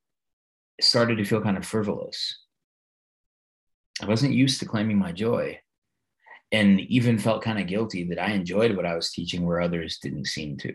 started 0.80 1.18
to 1.18 1.26
feel 1.26 1.42
kind 1.42 1.58
of 1.58 1.66
frivolous. 1.66 2.46
I 4.02 4.06
wasn't 4.06 4.34
used 4.34 4.60
to 4.60 4.66
claiming 4.66 4.98
my 4.98 5.12
joy 5.12 5.60
and 6.52 6.80
even 6.80 7.18
felt 7.18 7.44
kind 7.44 7.60
of 7.60 7.68
guilty 7.68 8.06
that 8.06 8.22
I 8.22 8.32
enjoyed 8.32 8.78
what 8.78 8.86
I 8.86 8.96
was 8.96 9.12
teaching 9.12 9.46
where 9.46 9.60
others 9.60 9.98
didn't 10.02 10.28
seem 10.28 10.58
to 10.60 10.74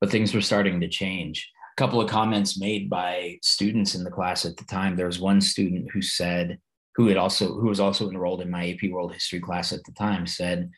but 0.00 0.10
things 0.10 0.34
were 0.34 0.40
starting 0.40 0.80
to 0.80 0.88
change. 0.88 1.50
A 1.76 1.80
couple 1.80 2.00
of 2.00 2.10
comments 2.10 2.58
made 2.58 2.88
by 2.88 3.38
students 3.42 3.94
in 3.94 4.04
the 4.04 4.10
class 4.10 4.44
at 4.44 4.56
the 4.56 4.64
time. 4.64 4.96
There 4.96 5.06
was 5.06 5.20
one 5.20 5.40
student 5.40 5.90
who 5.92 6.02
said, 6.02 6.58
who 6.96 7.08
had 7.08 7.16
also 7.18 7.54
who 7.54 7.68
was 7.68 7.80
also 7.80 8.08
enrolled 8.08 8.40
in 8.40 8.50
my 8.50 8.70
AP 8.70 8.90
World 8.90 9.12
History 9.12 9.40
class 9.40 9.72
at 9.72 9.84
the 9.84 9.92
time, 9.92 10.26
said, 10.26 10.70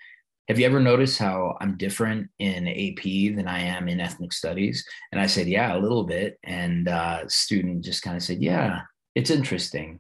"Have 0.49 0.59
you 0.59 0.67
ever 0.67 0.81
noticed 0.81 1.19
how 1.19 1.57
I'm 1.61 1.77
different 1.77 2.29
in 2.41 2.67
AP 2.67 3.37
than 3.37 3.47
I 3.47 3.61
am 3.61 3.89
in 3.89 4.01
Ethnic 4.01 4.33
Studies?" 4.33 4.85
And 5.13 5.21
I 5.21 5.27
said, 5.27 5.47
"Yeah, 5.47 5.77
a 5.77 5.79
little 5.79 6.05
bit." 6.05 6.39
And 6.43 6.89
uh, 6.89 7.29
student 7.29 7.85
just 7.85 8.03
kind 8.03 8.17
of 8.17 8.23
said, 8.23 8.43
"Yeah." 8.43 8.83
It's 9.15 9.31
interesting. 9.31 9.99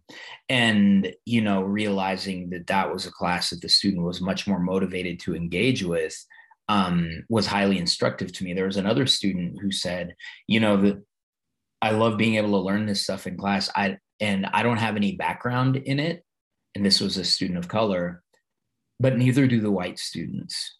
And, 0.48 1.12
you 1.24 1.40
know, 1.40 1.62
realizing 1.62 2.50
that 2.50 2.68
that 2.68 2.92
was 2.92 3.04
a 3.04 3.10
class 3.10 3.50
that 3.50 3.60
the 3.60 3.68
student 3.68 4.04
was 4.04 4.20
much 4.20 4.46
more 4.46 4.60
motivated 4.60 5.18
to 5.20 5.34
engage 5.34 5.82
with 5.82 6.16
um, 6.68 7.24
was 7.28 7.46
highly 7.46 7.78
instructive 7.78 8.32
to 8.32 8.44
me. 8.44 8.52
There 8.52 8.66
was 8.66 8.76
another 8.76 9.06
student 9.06 9.58
who 9.60 9.70
said, 9.72 10.14
you 10.46 10.60
know, 10.60 10.76
that 10.82 11.02
I 11.80 11.92
love 11.92 12.18
being 12.18 12.34
able 12.36 12.50
to 12.50 12.58
learn 12.58 12.86
this 12.86 13.02
stuff 13.02 13.26
in 13.26 13.36
class. 13.36 13.70
I 13.74 13.98
and 14.20 14.46
I 14.46 14.62
don't 14.62 14.78
have 14.78 14.96
any 14.96 15.16
background 15.16 15.76
in 15.76 16.00
it. 16.00 16.24
And 16.74 16.84
this 16.84 17.00
was 17.00 17.16
a 17.16 17.24
student 17.24 17.58
of 17.58 17.68
color. 17.68 18.22
but 19.00 19.16
neither 19.16 19.46
do 19.46 19.60
the 19.60 19.70
white 19.70 19.98
students. 19.98 20.76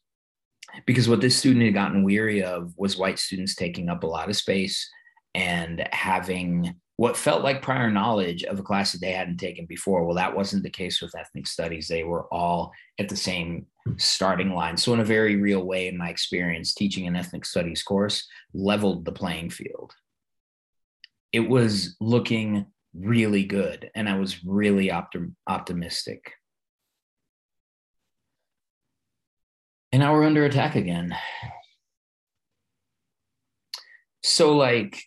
Because 0.86 1.08
what 1.08 1.20
this 1.20 1.36
student 1.36 1.64
had 1.64 1.74
gotten 1.74 2.02
weary 2.02 2.42
of 2.42 2.74
was 2.76 2.96
white 2.96 3.18
students 3.18 3.54
taking 3.54 3.88
up 3.88 4.02
a 4.02 4.06
lot 4.06 4.28
of 4.28 4.36
space 4.36 4.88
and 5.34 5.88
having 5.92 6.74
what 6.98 7.16
felt 7.16 7.44
like 7.44 7.62
prior 7.62 7.92
knowledge 7.92 8.42
of 8.42 8.58
a 8.58 8.62
class 8.62 8.90
that 8.90 9.00
they 9.00 9.12
hadn't 9.12 9.36
taken 9.36 9.66
before. 9.66 10.04
Well, 10.04 10.16
that 10.16 10.34
wasn't 10.34 10.64
the 10.64 10.68
case 10.68 11.00
with 11.00 11.14
ethnic 11.16 11.46
studies. 11.46 11.86
They 11.86 12.02
were 12.02 12.26
all 12.34 12.72
at 12.98 13.08
the 13.08 13.16
same 13.16 13.66
starting 13.98 14.52
line. 14.52 14.76
So, 14.76 14.92
in 14.94 15.00
a 15.00 15.04
very 15.04 15.36
real 15.36 15.62
way, 15.62 15.86
in 15.86 15.96
my 15.96 16.10
experience, 16.10 16.74
teaching 16.74 17.06
an 17.06 17.14
ethnic 17.14 17.44
studies 17.44 17.84
course 17.84 18.26
leveled 18.52 19.04
the 19.04 19.12
playing 19.12 19.50
field. 19.50 19.94
It 21.32 21.48
was 21.48 21.94
looking 22.00 22.66
really 22.92 23.44
good, 23.44 23.92
and 23.94 24.08
I 24.08 24.18
was 24.18 24.44
really 24.44 24.88
optim- 24.88 25.34
optimistic. 25.46 26.32
And 29.92 30.00
now 30.00 30.12
we're 30.14 30.24
under 30.24 30.44
attack 30.44 30.74
again. 30.74 31.14
So, 34.24 34.56
like, 34.56 35.00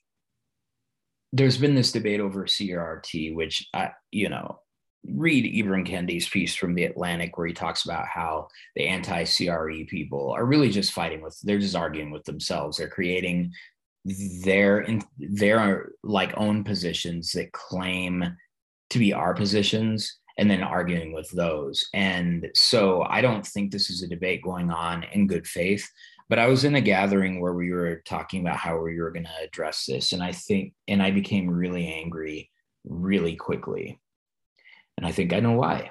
there's 1.34 1.58
been 1.58 1.76
this 1.76 1.92
debate 1.92 2.20
over 2.20 2.46
CRT, 2.46 3.34
which 3.36 3.68
I, 3.74 3.92
you 4.12 4.30
know, 4.30 4.60
read 5.08 5.46
Ibram 5.46 5.88
Kendi's 5.88 6.30
piece 6.30 6.56
from 6.56 6.76
the 6.76 6.84
Atlantic 6.84 7.38
where 7.38 7.48
he 7.48 7.54
talks 7.54 7.86
about 7.86 8.08
how 8.08 8.48
the 8.76 8.88
anti-CRT 8.88 9.88
people 9.88 10.32
are 10.32 10.46
really 10.46 10.70
just 10.70 10.94
fighting 10.94 11.22
with 11.22 11.40
they're 11.42 11.60
just 11.60 11.76
arguing 11.76 12.12
with 12.12 12.24
themselves. 12.26 12.78
They're 12.78 12.88
creating 12.88 13.52
their 14.44 14.86
their 15.18 15.92
like 16.04 16.34
own 16.38 16.64
positions 16.64 17.32
that 17.32 17.52
claim 17.52 18.36
to 18.90 19.00
be 19.00 19.14
our 19.14 19.34
positions 19.34 20.18
and 20.38 20.50
then 20.50 20.64
arguing 20.64 21.14
with 21.14 21.30
those. 21.32 21.86
And 21.94 22.50
so 22.56 23.04
I 23.04 23.22
don't 23.22 23.46
think 23.46 23.72
this 23.72 23.90
is 23.90 24.02
a 24.02 24.08
debate 24.08 24.42
going 24.42 24.72
on 24.72 25.04
in 25.04 25.28
good 25.28 25.48
faith 25.48 25.88
but 26.32 26.40
I 26.40 26.48
was 26.48 26.64
in 26.64 26.76
a 26.76 26.82
gathering 26.82 27.42
where 27.42 27.52
we 27.52 27.74
were 27.74 28.02
talking 28.06 28.40
about 28.40 28.56
how 28.56 28.80
we 28.80 28.98
were 29.02 29.12
going 29.12 29.26
to 29.26 29.44
address 29.46 29.86
this. 29.86 30.14
And 30.14 30.24
I 30.24 30.32
think, 30.32 30.74
and 30.88 31.04
I 31.04 31.12
became 31.12 31.50
really 31.50 31.86
angry 31.92 32.50
really 32.86 33.36
quickly. 33.36 34.00
And 34.96 35.06
I 35.06 35.12
think 35.12 35.34
I 35.34 35.42
know 35.42 35.52
why. 35.52 35.90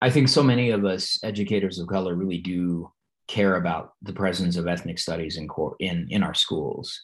I 0.00 0.10
think 0.10 0.28
so 0.28 0.44
many 0.44 0.70
of 0.70 0.84
us 0.84 1.18
educators 1.24 1.80
of 1.80 1.88
color 1.88 2.14
really 2.14 2.38
do 2.38 2.92
care 3.26 3.56
about 3.56 3.94
the 4.00 4.12
presence 4.12 4.56
of 4.56 4.68
ethnic 4.68 5.00
studies 5.00 5.38
in, 5.38 5.48
in, 5.80 6.06
in 6.10 6.22
our 6.22 6.34
schools, 6.34 7.02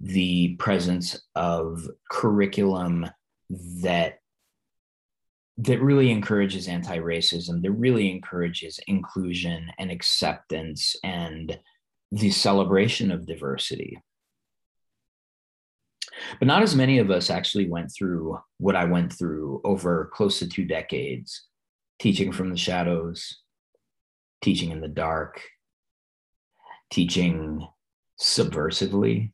the 0.00 0.56
presence 0.56 1.22
of 1.36 1.88
curriculum 2.10 3.06
that 3.80 4.18
that 5.58 5.82
really 5.82 6.10
encourages 6.10 6.66
anti-racism 6.66 7.62
that 7.62 7.72
really 7.72 8.10
encourages 8.10 8.80
inclusion 8.86 9.70
and 9.78 9.90
acceptance 9.90 10.96
and 11.04 11.58
the 12.10 12.30
celebration 12.30 13.10
of 13.10 13.26
diversity. 13.26 13.98
But 16.38 16.48
not 16.48 16.62
as 16.62 16.74
many 16.74 16.98
of 16.98 17.10
us 17.10 17.30
actually 17.30 17.68
went 17.68 17.90
through 17.96 18.38
what 18.58 18.76
i 18.76 18.84
went 18.84 19.12
through 19.12 19.60
over 19.64 20.10
close 20.12 20.38
to 20.38 20.48
two 20.48 20.64
decades 20.64 21.46
teaching 21.98 22.32
from 22.32 22.50
the 22.50 22.56
shadows 22.56 23.38
teaching 24.42 24.70
in 24.70 24.80
the 24.80 24.88
dark 24.88 25.40
teaching 26.90 27.66
subversively 28.20 29.32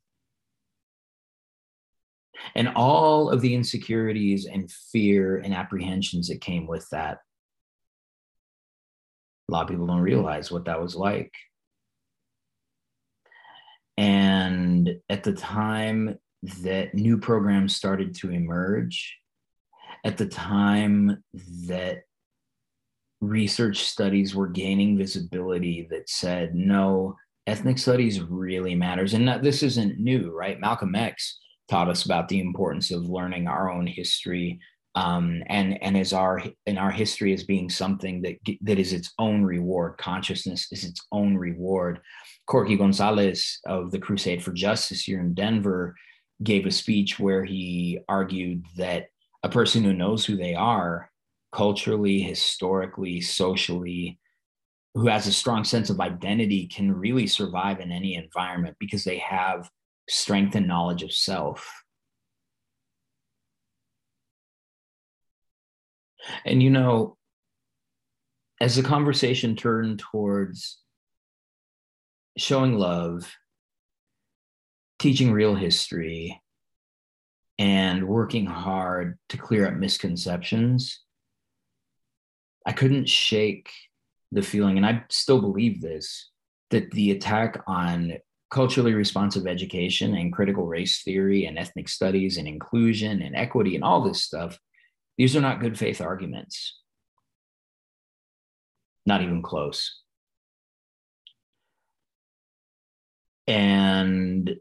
and 2.55 2.69
all 2.75 3.31
of 3.31 3.41
the 3.41 3.55
insecurities 3.55 4.47
and 4.47 4.71
fear 4.71 5.39
and 5.39 5.55
apprehensions 5.55 6.29
that 6.29 6.41
came 6.41 6.67
with 6.67 6.89
that. 6.91 7.19
A 9.49 9.53
lot 9.53 9.63
of 9.63 9.69
people 9.69 9.87
don't 9.87 10.01
realize 10.01 10.51
what 10.51 10.67
that 10.67 10.81
was 10.81 10.95
like. 10.95 11.33
And 13.97 14.91
at 15.09 15.25
the 15.25 15.33
time 15.33 16.19
that 16.63 16.95
new 16.95 17.19
programs 17.19 17.75
started 17.75 18.15
to 18.17 18.31
emerge, 18.31 19.17
at 20.05 20.17
the 20.17 20.27
time 20.27 21.25
that 21.67 22.03
research 23.21 23.79
studies 23.79 24.35
were 24.35 24.47
gaining 24.47 24.97
visibility 24.97 25.89
that 25.91 26.09
said, 26.09 26.55
no, 26.55 27.17
ethnic 27.47 27.79
studies 27.79 28.21
really 28.21 28.75
matters. 28.75 29.15
And 29.15 29.43
this 29.43 29.63
isn't 29.63 29.99
new, 29.99 30.31
right? 30.31 30.61
Malcolm 30.61 30.95
X 30.95 31.39
taught 31.69 31.89
us 31.89 32.05
about 32.05 32.29
the 32.29 32.41
importance 32.41 32.91
of 32.91 33.05
learning 33.05 33.47
our 33.47 33.71
own 33.71 33.87
history 33.87 34.61
um, 34.95 35.43
and 35.47 35.81
and 35.83 35.97
as 35.97 36.13
our 36.13 36.43
in 36.67 36.79
our 36.79 36.91
history 36.91 37.33
as 37.33 37.45
being 37.45 37.71
something 37.71 38.23
that 38.23 38.37
that 38.63 38.79
is 38.79 38.93
its 38.93 39.13
own 39.19 39.45
reward. 39.45 39.97
Consciousness 39.99 40.67
is 40.73 40.85
its 40.85 41.01
own 41.13 41.37
reward. 41.37 42.01
Corky 42.47 42.77
Gonzales 42.77 43.61
of 43.67 43.91
the 43.91 43.99
crusade 43.99 44.43
for 44.43 44.53
justice 44.53 45.03
here 45.03 45.21
in 45.21 45.35
denver 45.35 45.95
gave 46.43 46.67
a 46.67 46.71
speech 46.71 47.19
where 47.19 47.45
he 47.45 47.99
argued 48.09 48.65
that 48.77 49.07
a 49.43 49.49
person 49.49 49.85
who 49.85 49.93
knows 49.93 50.25
who 50.25 50.37
they 50.37 50.55
are 50.55 51.11
culturally 51.53 52.21
historically 52.21 53.21
socially 53.21 54.19
who 54.95 55.07
has 55.07 55.27
a 55.27 55.33
strong 55.33 55.65
sense 55.65 55.91
of 55.91 56.01
identity 56.01 56.67
can 56.67 56.93
really 56.93 57.27
survive 57.27 57.81
in 57.81 57.93
any 57.93 58.15
environment 58.15 58.77
because 58.81 59.05
they 59.05 59.19
have 59.19 59.71
strength 60.09 60.55
and 60.55 60.67
knowledge 60.67 61.03
of 61.03 61.13
self. 61.13 61.83
And 66.45 66.63
you 66.63 66.71
know, 66.71 67.17
as 68.61 68.77
the 68.77 68.83
conversation 68.83 69.57
turned 69.57 69.99
towards 69.99 70.79
showing 72.37 72.75
love, 72.75 73.33
teaching 74.99 75.33
real 75.33 75.55
history, 75.55 76.41
and 77.59 78.07
working 78.07 78.47
hard 78.47 79.19
to 79.31 79.37
clear 79.37 79.67
up 79.67 79.75
misconceptions, 79.75 81.01
I 82.67 82.73
couldn't 82.73 83.09
shake 83.09 83.71
the 84.33 84.43
feeling, 84.43 84.77
and 84.77 84.87
I 84.87 85.05
still 85.09 85.41
believe 85.41 85.81
this, 85.81 86.31
that 86.71 86.91
the 86.91 87.13
attack 87.13 87.63
on 87.67 88.15
culturally 88.51 88.95
responsive 88.95 89.47
education 89.47 90.15
and 90.15 90.33
critical 90.33 90.67
race 90.67 91.03
theory 91.03 91.45
and 91.45 91.59
ethnic 91.59 91.89
studies 91.89 92.39
and 92.39 92.49
inclusion 92.49 93.21
and 93.23 93.37
equity 93.37 93.75
and 93.75 93.85
all 93.85 94.03
this 94.03 94.25
stuff, 94.25 94.59
these 95.17 95.37
are 95.37 95.41
not 95.41 95.61
good 95.61 95.79
faith 95.79 96.01
arguments. 96.01 96.81
Not 99.05 99.23
even 99.23 99.43
close. 99.43 100.01
And 103.47 104.57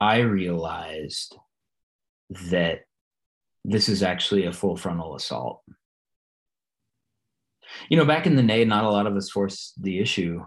I 0.00 0.18
realized 0.18 1.36
that 2.50 2.82
this 3.64 3.88
is 3.88 4.02
actually 4.02 4.46
a 4.46 4.52
full 4.52 4.76
frontal 4.76 5.16
assault. 5.16 5.62
You 7.88 7.96
know, 7.96 8.04
back 8.04 8.26
in 8.26 8.36
the 8.36 8.42
day, 8.42 8.64
not 8.64 8.84
a 8.84 8.90
lot 8.90 9.06
of 9.06 9.16
us 9.16 9.30
forced 9.30 9.80
the 9.82 9.98
issue. 9.98 10.44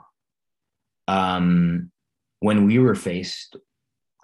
Um, 1.07 1.91
when 2.41 2.65
we 2.65 2.79
were 2.79 2.95
faced, 2.95 3.55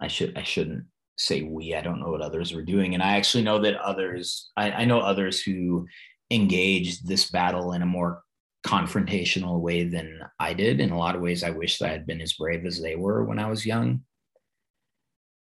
I 0.02 0.08
should 0.08 0.38
I 0.38 0.44
shouldn't 0.44 0.86
say 1.18 1.44
we. 1.44 1.74
I 1.74 1.82
don't 1.82 2.00
know 2.02 2.10
what 2.10 2.22
others 2.22 2.54
were 2.54 2.64
doing, 2.64 2.94
and 2.94 3.02
I 3.02 3.16
actually 3.16 3.44
know 3.44 3.62
that 3.62 3.80
others. 3.80 4.52
I, 4.58 4.72
I 4.72 4.86
know 4.86 5.00
others 5.00 5.42
who 5.42 5.88
engaged 6.30 7.08
this 7.08 7.32
battle 7.32 7.72
in 7.72 7.82
a 7.82 7.86
more 7.86 8.24
confrontational 8.66 9.62
way 9.62 9.84
than 9.86 10.20
I 10.40 10.54
did. 10.54 10.82
In 10.82 10.90
a 10.90 10.98
lot 10.98 11.16
of 11.16 11.22
ways, 11.22 11.44
I 11.44 11.52
wish 11.52 11.78
that 11.78 11.90
I 11.90 11.92
had 11.92 12.08
been 12.08 12.20
as 12.22 12.34
brave 12.34 12.66
as 12.66 12.82
they 12.82 12.96
were 12.96 13.24
when 13.24 13.40
I 13.40 13.50
was 13.50 13.66
young. 13.66 14.02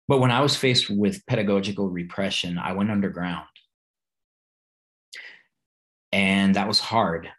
But 0.09 0.19
when 0.19 0.31
I 0.31 0.41
was 0.41 0.55
faced 0.55 0.89
with 0.89 1.25
pedagogical 1.25 1.89
repression, 1.89 2.57
I 2.57 2.73
went 2.73 2.91
underground. 2.91 3.47
And 6.11 6.55
that 6.55 6.67
was 6.67 6.79
hard. 6.79 7.29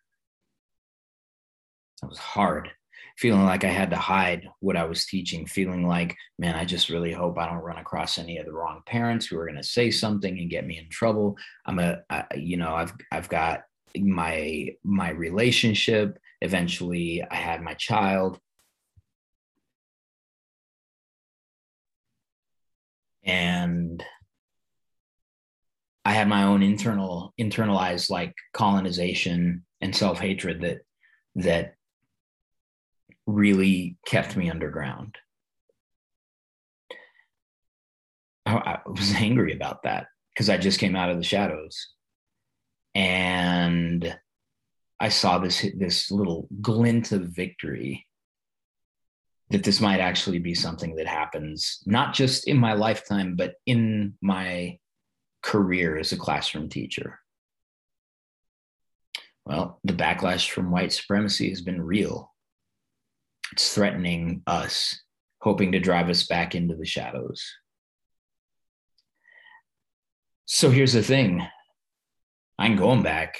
That 2.03 2.09
was 2.09 2.19
hard 2.19 2.71
feeling 3.19 3.41
mm-hmm. 3.41 3.49
like 3.49 3.65
I 3.65 3.69
had 3.69 3.91
to 3.91 3.97
hide 3.97 4.49
what 4.61 4.77
I 4.77 4.85
was 4.85 5.05
teaching, 5.05 5.45
feeling 5.45 5.87
like, 5.87 6.17
man, 6.39 6.55
I 6.55 6.65
just 6.65 6.89
really 6.89 7.13
hope 7.13 7.37
I 7.37 7.47
don't 7.47 7.59
run 7.65 7.79
across 7.79 8.17
any 8.17 8.39
of 8.39 8.47
the 8.47 8.53
wrong 8.53 8.81
parents 8.87 9.27
who 9.27 9.37
are 9.39 9.47
going 9.47 9.57
to 9.57 9.65
say 9.65 9.91
something 9.91 10.39
and 10.39 10.49
get 10.49 10.67
me 10.67 10.79
in 10.79 10.89
trouble. 10.89 11.37
I'm 11.67 11.81
a, 11.81 11.99
I, 12.09 12.25
you 12.37 12.57
know, 12.57 12.75
I've 12.75 12.93
I've 13.11 13.29
got 13.29 13.63
my 13.97 14.71
my 14.85 15.11
relationship. 15.11 16.19
Eventually, 16.41 17.25
I 17.29 17.35
had 17.35 17.61
my 17.61 17.75
child. 17.75 18.39
And 23.25 24.03
I 26.05 26.13
had 26.13 26.29
my 26.29 26.45
own 26.45 26.63
internal 26.63 27.35
internalized 27.39 28.11
like 28.11 28.33
colonization 28.55 29.65
and 29.81 29.95
self-hatred 29.95 30.63
that 30.63 30.79
that 31.35 31.75
really 33.29 33.99
kept 34.07 34.37
me 34.37 34.51
underground. 34.51 35.17
I, 38.47 38.57
I 38.57 38.79
was 38.87 39.13
angry 39.17 39.53
about 39.53 39.83
that 39.85 40.07
because 40.35 40.49
I 40.49 40.57
just 40.57 40.81
came 40.81 40.97
out 40.97 41.11
of 41.11 41.19
the 41.19 41.25
shadows. 41.25 41.89
and 42.95 44.19
I 45.01 45.11
saw 45.11 45.39
this 45.39 45.65
this 45.77 46.11
little 46.11 46.49
glint 46.61 47.13
of 47.13 47.23
victory 47.29 48.07
that 49.51 49.63
this 49.63 49.81
might 49.81 50.01
actually 50.01 50.41
be 50.41 50.55
something 50.55 50.97
that 50.97 51.07
happens 51.07 51.83
not 51.87 52.15
just 52.15 52.49
in 52.49 52.57
my 52.57 52.73
lifetime, 52.73 53.37
but 53.37 53.55
in 53.67 54.15
my 54.21 54.79
career 55.43 55.97
as 55.99 56.13
a 56.13 56.17
classroom 56.17 56.69
teacher. 56.69 57.21
Well, 59.47 59.81
the 59.85 59.95
backlash 59.95 60.51
from 60.51 60.71
white 60.71 60.93
supremacy 60.93 61.49
has 61.51 61.63
been 61.63 61.81
real. 61.81 62.35
It's 63.53 63.75
threatening 63.75 64.43
us, 64.47 65.01
hoping 65.41 65.73
to 65.73 65.81
drive 65.81 66.09
us 66.09 66.27
back 66.27 66.55
into 66.55 66.77
the 66.77 66.87
shadows. 66.87 67.45
So 70.45 70.71
here's 70.71 70.93
the 70.95 71.03
thing 71.03 71.47
I'm 72.59 72.77
going 72.77 73.03
back. 73.03 73.39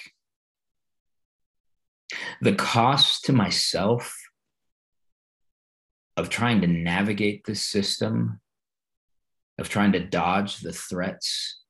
The 2.41 2.55
cost 2.55 3.25
to 3.25 3.33
myself 3.33 4.15
of 6.17 6.29
trying 6.29 6.61
to 6.63 6.67
navigate 6.67 7.45
this 7.45 7.63
system, 7.63 8.41
of 9.59 9.69
trying 9.69 9.93
to 9.93 10.01
dodge 10.01 10.59
the 10.59 10.73
threats 10.73 11.63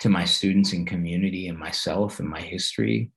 to 0.00 0.08
my 0.08 0.24
students 0.24 0.72
and 0.72 0.86
community 0.86 1.48
and 1.48 1.58
myself 1.58 2.20
and 2.20 2.28
my 2.28 2.40
history, 2.40 3.10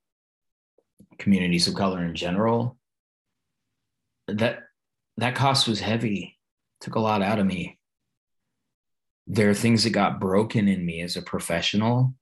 communities 1.17 1.67
of 1.67 1.75
color 1.75 2.03
in 2.03 2.15
general, 2.15 2.76
that 4.27 4.59
that 5.17 5.35
cost 5.35 5.67
was 5.67 5.79
heavy, 5.79 6.37
took 6.81 6.95
a 6.95 6.99
lot 6.99 7.21
out 7.21 7.39
of 7.39 7.45
me. 7.45 7.79
There 9.25 9.49
are 9.49 9.55
things 9.55 9.83
that 9.83 9.89
got 9.91 10.19
broken 10.19 10.67
in 10.67 10.85
me 10.85 11.01
as 11.01 11.17
a 11.17 11.21
professional 11.21 12.13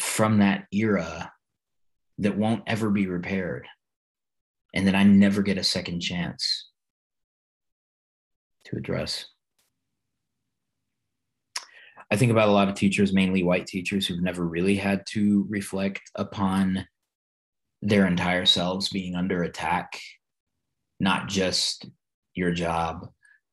from 0.00 0.38
that 0.38 0.66
era 0.72 1.32
that 2.18 2.36
won't 2.36 2.62
ever 2.66 2.90
be 2.90 3.06
repaired 3.06 3.66
and 4.72 4.86
that 4.86 4.94
I 4.94 5.04
never 5.04 5.42
get 5.42 5.58
a 5.58 5.64
second 5.64 6.00
chance 6.00 6.70
to 8.64 8.76
address. 8.76 9.26
I 12.10 12.16
think 12.16 12.30
about 12.30 12.48
a 12.48 12.52
lot 12.52 12.68
of 12.68 12.74
teachers, 12.74 13.12
mainly 13.12 13.42
white 13.42 13.66
teachers, 13.66 14.06
who've 14.06 14.22
never 14.22 14.46
really 14.46 14.76
had 14.76 15.04
to 15.08 15.46
reflect 15.48 16.02
upon 16.14 16.86
their 17.82 18.06
entire 18.06 18.46
selves 18.46 18.88
being 18.88 19.16
under 19.16 19.42
attack, 19.42 19.98
not 21.00 21.28
just 21.28 21.86
your 22.34 22.52
job, 22.52 23.08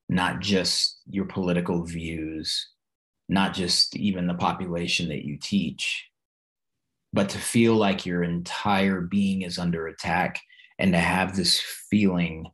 not 0.09 0.39
just 0.39 1.01
your 1.07 1.25
political 1.25 1.83
views, 1.83 2.69
not 3.29 3.53
just 3.53 3.95
even 3.95 4.27
the 4.27 4.33
population 4.33 5.09
that 5.09 5.23
you 5.25 5.37
teach, 5.41 6.07
but 7.13 7.29
to 7.29 7.37
feel 7.37 7.75
like 7.75 8.05
your 8.05 8.23
entire 8.23 9.01
being 9.01 9.43
is 9.43 9.57
under 9.57 9.87
attack 9.87 10.41
and 10.79 10.93
to 10.93 10.99
have 10.99 11.35
this 11.35 11.61
feeling 11.89 12.47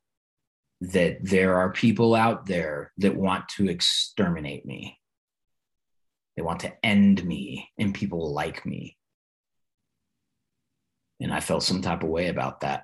that 0.82 1.18
there 1.22 1.56
are 1.56 1.72
people 1.72 2.16
out 2.16 2.46
there 2.46 2.92
that 2.98 3.16
want 3.16 3.48
to 3.50 3.70
exterminate 3.70 4.66
me. 4.66 4.98
They 6.36 6.42
want 6.42 6.62
to 6.62 6.74
end 6.86 7.24
me 7.26 7.70
and 7.78 7.94
people 7.94 8.34
like 8.34 8.66
me. 8.66 8.98
And 11.20 11.34
I 11.34 11.42
felt 11.42 11.64
some 11.64 11.82
type 11.82 12.04
of 12.04 12.10
way 12.10 12.28
about 12.28 12.62
that. 12.62 12.84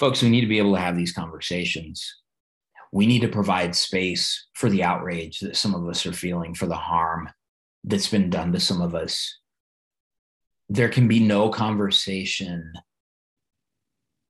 Folks, 0.00 0.22
we 0.22 0.30
need 0.30 0.40
to 0.40 0.46
be 0.46 0.56
able 0.56 0.74
to 0.74 0.80
have 0.80 0.96
these 0.96 1.12
conversations. 1.12 2.16
We 2.90 3.06
need 3.06 3.20
to 3.20 3.28
provide 3.28 3.76
space 3.76 4.48
for 4.54 4.70
the 4.70 4.82
outrage 4.82 5.40
that 5.40 5.56
some 5.56 5.74
of 5.74 5.86
us 5.86 6.06
are 6.06 6.14
feeling, 6.14 6.54
for 6.54 6.64
the 6.64 6.74
harm 6.74 7.28
that's 7.84 8.08
been 8.08 8.30
done 8.30 8.50
to 8.52 8.60
some 8.60 8.80
of 8.80 8.94
us. 8.94 9.38
There 10.70 10.88
can 10.88 11.06
be 11.06 11.20
no 11.20 11.50
conversation 11.50 12.72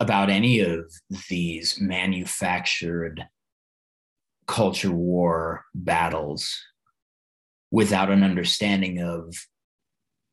about 0.01 0.29
any 0.29 0.59
of 0.59 0.93
these 1.29 1.81
manufactured 1.81 3.25
culture 4.49 4.91
war 4.91 5.67
battles 5.73 6.61
without 7.71 8.11
an 8.11 8.25
understanding 8.25 9.01
of 9.01 9.37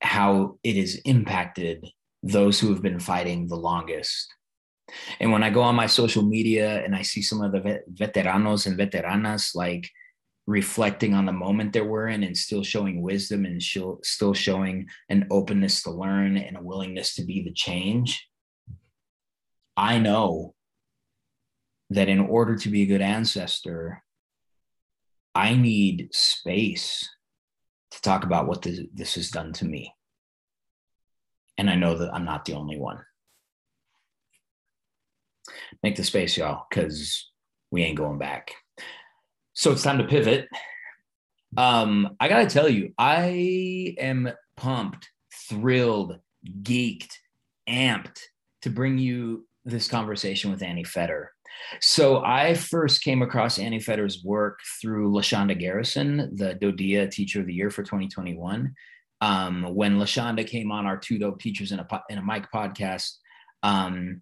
how 0.01 0.57
it 0.63 0.77
has 0.77 0.95
impacted 1.05 1.85
those 2.23 2.59
who 2.59 2.69
have 2.69 2.81
been 2.81 2.99
fighting 2.99 3.45
the 3.45 3.55
longest. 3.55 4.33
And 5.19 5.31
when 5.31 5.43
I 5.43 5.49
go 5.49 5.61
on 5.61 5.75
my 5.75 5.87
social 5.87 6.23
media 6.23 6.83
and 6.83 6.95
I 6.95 7.01
see 7.01 7.21
some 7.21 7.41
of 7.41 7.51
the 7.51 7.81
veteranos 7.93 8.67
and 8.67 8.77
veteranas 8.77 9.55
like 9.55 9.89
reflecting 10.45 11.13
on 11.13 11.25
the 11.25 11.33
moment 11.33 11.73
that 11.73 11.85
we're 11.85 12.07
in 12.07 12.23
and 12.23 12.35
still 12.35 12.63
showing 12.63 13.01
wisdom 13.01 13.45
and 13.45 13.61
still 13.61 14.33
showing 14.33 14.87
an 15.09 15.27
openness 15.29 15.83
to 15.83 15.91
learn 15.91 16.37
and 16.37 16.55
a 16.55 16.61
willingness 16.61 17.15
to 17.15 17.25
be 17.25 17.43
the 17.43 17.51
change, 17.51 18.25
I 19.75 19.99
know 19.99 20.55
that 21.89 22.09
in 22.09 22.19
order 22.19 22.55
to 22.55 22.69
be 22.69 22.83
a 22.83 22.87
good 22.87 23.01
ancestor, 23.01 24.03
I 25.35 25.55
need 25.55 26.09
space 26.13 27.07
to 27.91 28.01
talk 28.01 28.23
about 28.23 28.47
what 28.47 28.61
this, 28.61 28.79
this 28.93 29.15
has 29.15 29.29
done 29.29 29.53
to 29.53 29.65
me. 29.65 29.93
And 31.57 31.69
I 31.69 31.75
know 31.75 31.97
that 31.97 32.13
I'm 32.13 32.25
not 32.25 32.45
the 32.45 32.53
only 32.53 32.77
one. 32.77 32.99
Make 35.83 35.95
the 35.95 36.03
space, 36.03 36.37
y'all, 36.37 36.65
because 36.69 37.31
we 37.71 37.83
ain't 37.83 37.97
going 37.97 38.17
back. 38.17 38.51
So 39.53 39.71
it's 39.71 39.83
time 39.83 39.97
to 39.97 40.05
pivot. 40.05 40.47
Um, 41.55 42.15
I 42.19 42.27
gotta 42.27 42.47
tell 42.47 42.69
you, 42.69 42.93
I 42.97 43.95
am 43.97 44.29
pumped, 44.55 45.09
thrilled, 45.49 46.19
geeked, 46.61 47.11
amped 47.67 48.19
to 48.61 48.69
bring 48.69 48.97
you 48.97 49.47
this 49.65 49.87
conversation 49.87 50.51
with 50.51 50.61
Annie 50.61 50.83
Fetter. 50.83 51.31
So 51.81 52.23
I 52.23 52.53
first 52.53 53.03
came 53.03 53.21
across 53.21 53.59
Annie 53.59 53.79
Fetter's 53.79 54.23
work 54.23 54.59
through 54.81 55.11
LaChanda 55.11 55.57
Garrison, 55.59 56.35
the 56.35 56.55
DoDEA 56.55 57.09
Teacher 57.09 57.41
of 57.41 57.47
the 57.47 57.53
Year 57.53 57.69
for 57.69 57.83
2021. 57.83 58.73
Um, 59.19 59.63
when 59.73 59.97
LaChanda 59.97 60.45
came 60.45 60.71
on 60.71 60.85
our 60.85 60.97
Too 60.97 61.17
Dope 61.17 61.41
Teachers 61.41 61.71
in 61.71 61.79
a, 61.79 61.87
in 62.09 62.19
a 62.19 62.23
Mic 62.23 62.51
podcast, 62.53 63.15
um, 63.63 64.21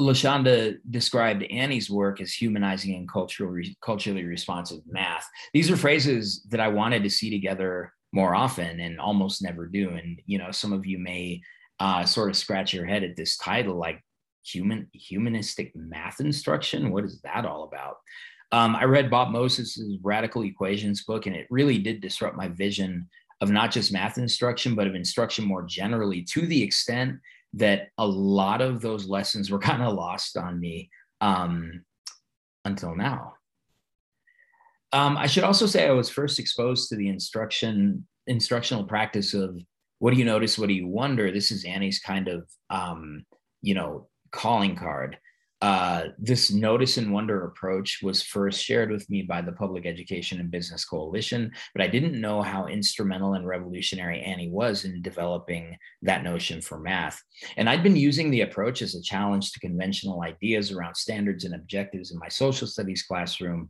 LaChanda 0.00 0.78
described 0.90 1.42
Annie's 1.44 1.90
work 1.90 2.20
as 2.20 2.32
humanizing 2.32 2.94
and 2.94 3.08
cultural, 3.08 3.60
culturally 3.82 4.24
responsive 4.24 4.80
math. 4.86 5.26
These 5.52 5.70
are 5.70 5.76
phrases 5.76 6.44
that 6.50 6.60
I 6.60 6.68
wanted 6.68 7.02
to 7.02 7.10
see 7.10 7.30
together 7.30 7.92
more 8.12 8.34
often 8.34 8.80
and 8.80 9.00
almost 9.00 9.42
never 9.42 9.66
do. 9.66 9.90
And, 9.90 10.20
you 10.26 10.38
know, 10.38 10.50
some 10.50 10.72
of 10.72 10.86
you 10.86 10.98
may 10.98 11.40
uh, 11.80 12.04
sort 12.04 12.30
of 12.30 12.36
scratch 12.36 12.72
your 12.72 12.86
head 12.86 13.02
at 13.02 13.16
this 13.16 13.36
title, 13.36 13.76
like 13.76 14.02
human 14.44 14.88
humanistic 14.92 15.72
math 15.74 16.20
instruction. 16.20 16.90
What 16.90 17.04
is 17.04 17.20
that 17.22 17.44
all 17.44 17.64
about? 17.64 17.96
Um, 18.50 18.76
I 18.76 18.84
read 18.84 19.10
Bob 19.10 19.30
Moses's 19.30 19.98
Radical 20.02 20.42
Equations 20.44 21.04
book, 21.04 21.26
and 21.26 21.36
it 21.36 21.46
really 21.50 21.78
did 21.78 22.00
disrupt 22.00 22.36
my 22.36 22.48
vision 22.48 23.08
of 23.40 23.50
not 23.50 23.70
just 23.70 23.92
math 23.92 24.16
instruction, 24.16 24.74
but 24.74 24.86
of 24.86 24.94
instruction 24.94 25.44
more 25.44 25.62
generally, 25.64 26.22
to 26.22 26.46
the 26.46 26.62
extent 26.62 27.18
that 27.54 27.88
a 27.98 28.06
lot 28.06 28.60
of 28.60 28.80
those 28.80 29.06
lessons 29.06 29.50
were 29.50 29.58
kind 29.70 29.82
of 29.82 29.94
lost 29.94 30.36
on 30.36 30.58
me 30.58 30.90
um, 31.20 31.84
until 32.64 32.94
now. 32.94 33.34
Um, 34.92 35.16
I 35.18 35.26
should 35.26 35.44
also 35.44 35.66
say 35.66 35.86
I 35.86 35.92
was 35.92 36.08
first 36.08 36.38
exposed 36.38 36.88
to 36.88 36.96
the 36.96 37.08
instruction 37.08 38.06
instructional 38.26 38.84
practice 38.84 39.32
of 39.34 39.58
what 40.00 40.12
do 40.12 40.18
you 40.18 40.24
notice, 40.24 40.58
what 40.58 40.68
do 40.68 40.74
you 40.74 40.86
wonder. 40.86 41.30
This 41.30 41.50
is 41.50 41.64
Annie's 41.64 41.98
kind 41.98 42.28
of 42.28 42.48
um, 42.70 43.24
you 43.60 43.74
know 43.74 44.08
calling 44.30 44.76
card. 44.76 45.18
Uh, 45.60 46.04
this 46.18 46.52
notice 46.52 46.98
and 46.98 47.12
wonder 47.12 47.44
approach 47.44 47.98
was 48.00 48.22
first 48.22 48.62
shared 48.62 48.92
with 48.92 49.08
me 49.10 49.22
by 49.22 49.40
the 49.40 49.52
Public 49.52 49.86
Education 49.86 50.38
and 50.38 50.52
Business 50.52 50.84
Coalition, 50.84 51.50
but 51.74 51.82
I 51.82 51.88
didn't 51.88 52.20
know 52.20 52.42
how 52.42 52.66
instrumental 52.66 53.34
and 53.34 53.46
revolutionary 53.46 54.22
Annie 54.22 54.50
was 54.50 54.84
in 54.84 55.02
developing 55.02 55.76
that 56.02 56.22
notion 56.22 56.60
for 56.60 56.78
math. 56.78 57.20
And 57.56 57.68
I'd 57.68 57.82
been 57.82 57.96
using 57.96 58.30
the 58.30 58.42
approach 58.42 58.82
as 58.82 58.94
a 58.94 59.02
challenge 59.02 59.50
to 59.52 59.60
conventional 59.60 60.22
ideas 60.22 60.70
around 60.70 60.94
standards 60.94 61.44
and 61.44 61.54
objectives 61.54 62.12
in 62.12 62.18
my 62.18 62.28
social 62.28 62.68
studies 62.68 63.02
classroom 63.02 63.68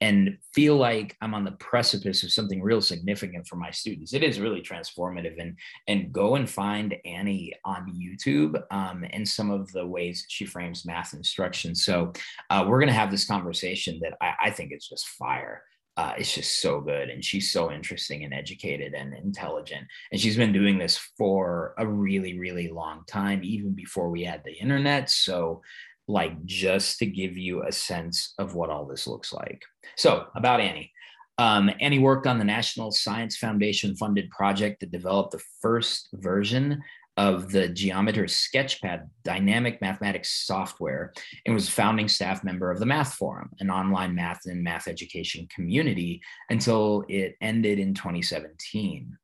and 0.00 0.38
feel 0.54 0.76
like 0.76 1.16
I'm 1.20 1.34
on 1.34 1.44
the 1.44 1.52
precipice 1.52 2.22
of 2.22 2.32
something 2.32 2.62
real 2.62 2.80
significant 2.80 3.46
for 3.46 3.56
my 3.56 3.70
students. 3.70 4.14
It 4.14 4.22
is 4.22 4.40
really 4.40 4.62
transformative, 4.62 5.40
and 5.40 5.56
and 5.88 6.12
go 6.12 6.36
and 6.36 6.48
find 6.48 6.96
Annie 7.04 7.52
on 7.64 7.92
YouTube 7.94 8.62
um, 8.70 9.04
and 9.10 9.28
some 9.28 9.50
of 9.50 9.70
the 9.72 9.86
ways 9.86 10.24
she 10.28 10.46
frames 10.46 10.86
math 10.86 11.12
instruction. 11.12 11.74
So 11.74 12.12
uh, 12.48 12.64
we're 12.66 12.80
gonna 12.80 12.92
have 12.92 13.10
this 13.10 13.26
conversation 13.26 14.00
that 14.02 14.14
I, 14.20 14.34
I 14.44 14.50
think 14.50 14.72
is 14.72 14.88
just 14.88 15.08
fire. 15.08 15.62
Uh, 15.96 16.14
it's 16.16 16.34
just 16.34 16.62
so 16.62 16.80
good, 16.80 17.10
and 17.10 17.22
she's 17.22 17.52
so 17.52 17.70
interesting 17.70 18.24
and 18.24 18.32
educated 18.32 18.94
and 18.94 19.12
intelligent, 19.12 19.86
and 20.10 20.20
she's 20.20 20.36
been 20.36 20.52
doing 20.52 20.78
this 20.78 20.96
for 21.18 21.74
a 21.76 21.86
really, 21.86 22.38
really 22.38 22.68
long 22.68 23.02
time, 23.06 23.40
even 23.42 23.72
before 23.74 24.08
we 24.08 24.24
had 24.24 24.42
the 24.44 24.52
internet. 24.52 25.10
So 25.10 25.60
like 26.10 26.44
just 26.44 26.98
to 26.98 27.06
give 27.06 27.36
you 27.36 27.62
a 27.62 27.72
sense 27.72 28.34
of 28.38 28.54
what 28.54 28.70
all 28.70 28.84
this 28.84 29.06
looks 29.06 29.32
like. 29.32 29.62
So, 29.96 30.26
about 30.34 30.60
Annie. 30.60 30.92
Um, 31.38 31.70
and 31.80 31.94
he 31.94 32.00
worked 32.00 32.26
on 32.26 32.38
the 32.38 32.44
National 32.44 32.90
Science 32.90 33.36
Foundation 33.38 33.96
funded 33.96 34.28
project 34.30 34.80
that 34.80 34.90
developed 34.90 35.32
the 35.32 35.42
first 35.62 36.10
version 36.12 36.82
of 37.16 37.50
the 37.50 37.68
Geometer 37.68 38.24
Sketchpad 38.24 39.08
dynamic 39.24 39.80
mathematics 39.80 40.46
software 40.46 41.12
and 41.44 41.54
was 41.54 41.68
founding 41.68 42.08
staff 42.08 42.44
member 42.44 42.70
of 42.70 42.78
the 42.78 42.86
Math 42.86 43.14
Forum, 43.14 43.50
an 43.60 43.70
online 43.70 44.14
math 44.14 44.40
and 44.46 44.62
math 44.62 44.86
education 44.86 45.48
community, 45.54 46.20
until 46.50 47.04
it 47.08 47.36
ended 47.40 47.78
in 47.78 47.94
2017. 47.94 49.16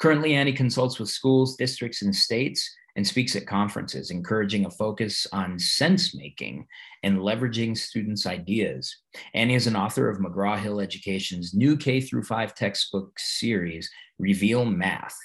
Currently, 0.00 0.34
Annie 0.34 0.52
consults 0.52 0.98
with 0.98 1.08
schools, 1.08 1.56
districts, 1.56 2.02
and 2.02 2.14
states 2.14 2.68
and 3.00 3.06
speaks 3.06 3.34
at 3.34 3.46
conferences, 3.46 4.10
encouraging 4.10 4.66
a 4.66 4.70
focus 4.70 5.26
on 5.32 5.58
sense 5.58 6.14
making 6.14 6.66
and 7.02 7.20
leveraging 7.20 7.74
students' 7.74 8.26
ideas. 8.26 8.94
Annie 9.32 9.54
is 9.54 9.66
an 9.66 9.74
author 9.74 10.10
of 10.10 10.18
McGraw 10.18 10.58
Hill 10.58 10.80
Education's 10.80 11.54
new 11.54 11.78
K 11.78 12.02
through 12.02 12.24
5 12.24 12.54
textbook 12.54 13.18
series, 13.18 13.90
Reveal 14.18 14.66
Math, 14.66 15.16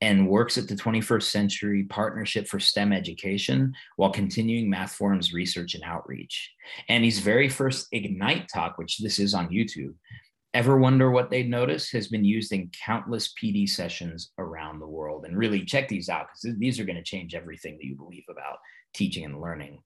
and 0.00 0.26
works 0.26 0.56
at 0.56 0.68
the 0.68 0.74
21st 0.74 1.24
Century 1.24 1.84
Partnership 1.84 2.48
for 2.48 2.58
STEM 2.58 2.94
Education 2.94 3.74
while 3.96 4.10
continuing 4.10 4.70
Math 4.70 4.92
Forum's 4.92 5.34
research 5.34 5.74
and 5.74 5.84
outreach. 5.84 6.50
Annie's 6.88 7.18
very 7.18 7.50
first 7.50 7.88
Ignite 7.92 8.48
talk, 8.48 8.78
which 8.78 9.00
this 9.00 9.18
is 9.18 9.34
on 9.34 9.50
YouTube, 9.50 9.92
Ever 10.54 10.78
wonder 10.78 11.10
what 11.10 11.30
they'd 11.30 11.48
notice 11.48 11.90
has 11.90 12.08
been 12.08 12.24
used 12.24 12.52
in 12.52 12.70
countless 12.84 13.34
PD 13.34 13.68
sessions 13.68 14.32
around 14.38 14.78
the 14.78 14.86
world. 14.86 15.26
And 15.26 15.36
really 15.36 15.64
check 15.64 15.88
these 15.88 16.08
out 16.08 16.28
because 16.28 16.58
these 16.58 16.80
are 16.80 16.84
going 16.84 16.96
to 16.96 17.02
change 17.02 17.34
everything 17.34 17.76
that 17.76 17.84
you 17.84 17.96
believe 17.96 18.24
about 18.30 18.58
teaching 18.94 19.24
and 19.24 19.40
learning. 19.40 19.82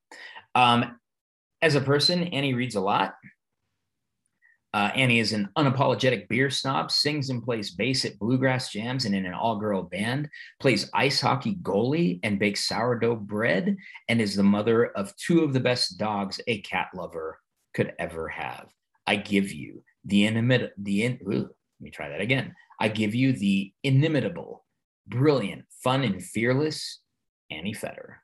Um, 0.55 0.99
as 1.61 1.75
a 1.75 1.81
person, 1.81 2.25
Annie 2.25 2.55
reads 2.55 2.77
a 2.77 2.81
lot. 2.81 3.15
Uh, 4.75 4.91
Annie 4.95 5.19
is 5.19 5.33
an 5.33 5.51
unapologetic 5.59 6.29
beer 6.29 6.49
snob, 6.49 6.91
sings 6.91 7.29
and 7.29 7.43
plays 7.43 7.73
bass 7.73 8.07
at 8.07 8.19
bluegrass 8.19 8.71
jams 8.71 9.05
and 9.05 9.15
in 9.15 9.27
an 9.27 9.35
all 9.35 9.57
girl 9.57 9.83
band, 9.83 10.29
plays 10.61 10.89
ice 10.95 11.21
hockey 11.21 11.57
goalie 11.57 12.21
and 12.23 12.39
bakes 12.39 12.65
sourdough 12.65 13.17
bread, 13.17 13.77
and 14.09 14.21
is 14.21 14.35
the 14.35 14.43
mother 14.43 14.87
of 14.87 15.15
two 15.17 15.41
of 15.41 15.53
the 15.53 15.61
best 15.61 15.99
dogs 15.99 16.41
a 16.47 16.63
cat 16.63 16.89
lover 16.95 17.39
could 17.75 17.93
ever 17.99 18.29
have. 18.29 18.69
I 19.07 19.17
give 19.17 19.53
you 19.53 19.83
the 20.05 20.27
inimitable, 20.27 20.73
the 20.79 21.05
in, 21.05 21.19
ooh, 21.23 21.43
let 21.43 21.81
me 21.81 21.91
try 21.91 22.09
that 22.09 22.21
again. 22.21 22.55
I 22.81 22.89
give 22.89 23.15
you 23.15 23.33
the 23.33 23.73
inimitable, 23.83 24.65
brilliant, 25.07 25.65
fun, 25.83 26.03
and 26.03 26.23
fearless 26.23 27.01
Annie 27.51 27.75
Fetter. 27.75 28.22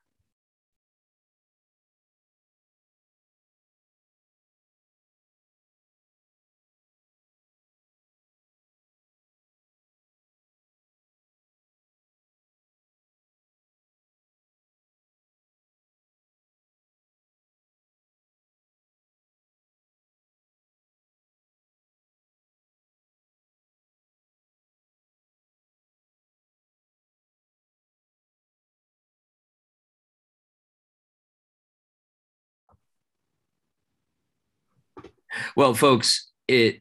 Well, 35.59 35.75
folks, 35.75 36.31
it, 36.47 36.81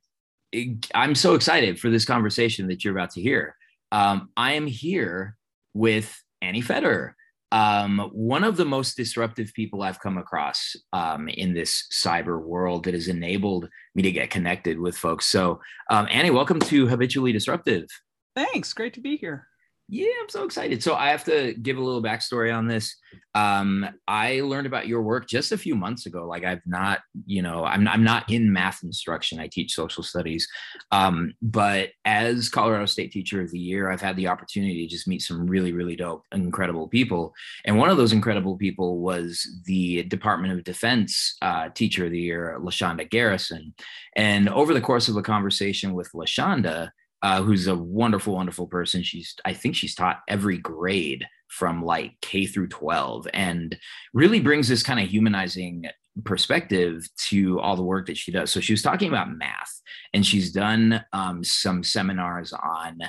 it, 0.52 0.86
I'm 0.94 1.16
so 1.16 1.34
excited 1.34 1.80
for 1.80 1.90
this 1.90 2.06
conversation 2.06 2.68
that 2.68 2.86
you're 2.86 2.96
about 2.96 3.10
to 3.14 3.22
hear. 3.24 3.56
Um, 3.92 4.30
I 4.38 4.54
am 4.54 4.68
here 4.68 5.36
with 5.74 6.16
Annie 6.44 6.62
Fetter, 6.62 7.16
um, 7.52 8.12
one 8.14 8.44
of 8.44 8.56
the 8.56 8.66
most 8.66 8.96
disruptive 8.96 9.52
people 9.56 9.82
I've 9.82 10.00
come 10.00 10.20
across 10.20 10.76
um, 10.94 11.28
in 11.28 11.56
this 11.56 11.88
cyber 11.92 12.40
world 12.40 12.84
that 12.84 12.94
has 12.94 13.08
enabled 13.08 13.68
me 13.96 14.04
to 14.04 14.12
get 14.12 14.30
connected 14.30 14.80
with 14.80 14.96
folks. 14.96 15.26
So, 15.26 15.60
um, 15.90 16.08
Annie, 16.12 16.30
welcome 16.30 16.60
to 16.60 16.86
Habitually 16.86 17.32
Disruptive. 17.32 17.88
Thanks. 18.36 18.74
Great 18.74 18.94
to 18.94 19.02
be 19.02 19.18
here. 19.18 19.48
Yeah, 19.90 20.12
I'm 20.22 20.28
so 20.28 20.44
excited. 20.44 20.84
So 20.84 20.96
I 20.96 21.12
have 21.12 21.24
to 21.26 21.54
give 21.54 21.78
a 21.78 21.82
little 21.82 22.04
backstory 22.04 22.54
on 22.54 22.68
this. 22.68 22.94
Um, 23.36 23.88
I 24.06 24.42
learned 24.42 24.68
about 24.68 24.88
your 24.88 25.02
work 25.02 25.30
just 25.30 25.54
a 25.54 25.58
few 25.58 25.76
months 25.76 26.06
ago. 26.06 26.28
Like 26.28 26.44
I've 26.44 26.66
not, 26.66 27.00
you 27.26 27.42
know, 27.42 27.64
I'm 27.64 27.88
I'm 27.88 28.04
not 28.04 28.30
in 28.30 28.52
math 28.52 28.84
instruction. 28.84 29.40
I 29.40 29.48
teach 29.48 29.74
social 29.74 30.04
studies, 30.04 30.46
um, 30.92 31.34
but 31.42 31.92
as 32.04 32.50
Colorado 32.50 32.86
State 32.86 33.14
Teacher 33.14 33.42
of 33.42 33.50
the 33.52 33.60
Year, 33.60 33.90
I've 33.90 34.02
had 34.02 34.18
the 34.18 34.28
opportunity 34.28 34.86
to 34.86 34.94
just 34.94 35.08
meet 35.08 35.22
some 35.22 35.48
really, 35.48 35.72
really 35.72 35.96
dope, 35.96 36.24
incredible 36.34 36.90
people. 36.90 37.34
And 37.64 37.78
one 37.78 37.90
of 37.90 37.96
those 37.96 38.12
incredible 38.12 38.58
people 38.58 39.00
was 39.00 39.48
the 39.68 40.04
Department 40.04 40.52
of 40.52 40.66
Defense 40.66 41.38
uh, 41.42 41.70
Teacher 41.70 42.08
of 42.08 42.12
the 42.12 42.20
Year, 42.20 42.58
LaChanda 42.62 43.10
Garrison. 43.10 43.74
And 44.18 44.50
over 44.50 44.74
the 44.74 44.82
course 44.82 45.08
of 45.08 45.16
a 45.16 45.22
conversation 45.22 45.94
with 45.94 46.12
LaChanda 46.12 46.90
uh, 47.22 47.42
who's 47.42 47.68
a 47.68 47.76
wonderful, 47.76 48.36
wonderful 48.36 48.68
person. 48.68 49.04
She's, 49.04 49.36
I 49.46 49.54
think 49.54 49.76
she's 49.76 49.96
taught 49.96 50.20
every 50.28 50.58
grade 50.58 51.26
from 51.48 51.84
like 51.84 52.14
K 52.22 52.46
through 52.46 52.68
12 52.68 53.28
and 53.34 53.78
really 54.14 54.40
brings 54.40 54.68
this 54.68 54.84
kind 54.84 55.00
of 55.00 55.08
humanizing 55.08 55.86
perspective 56.24 57.08
to 57.30 57.60
all 57.60 57.76
the 57.76 57.84
work 57.84 58.08
that 58.08 58.18
she 58.18 58.32
does. 58.32 58.52
So 58.52 58.60
she 58.60 58.74
was 58.74 58.82
talking 58.82 59.08
about 59.08 59.36
math 59.36 59.82
and 60.14 60.26
she's 60.26 60.52
done 60.52 61.04
um, 61.14 61.44
some 61.44 61.84
seminars 61.84 62.54
on 62.54 63.00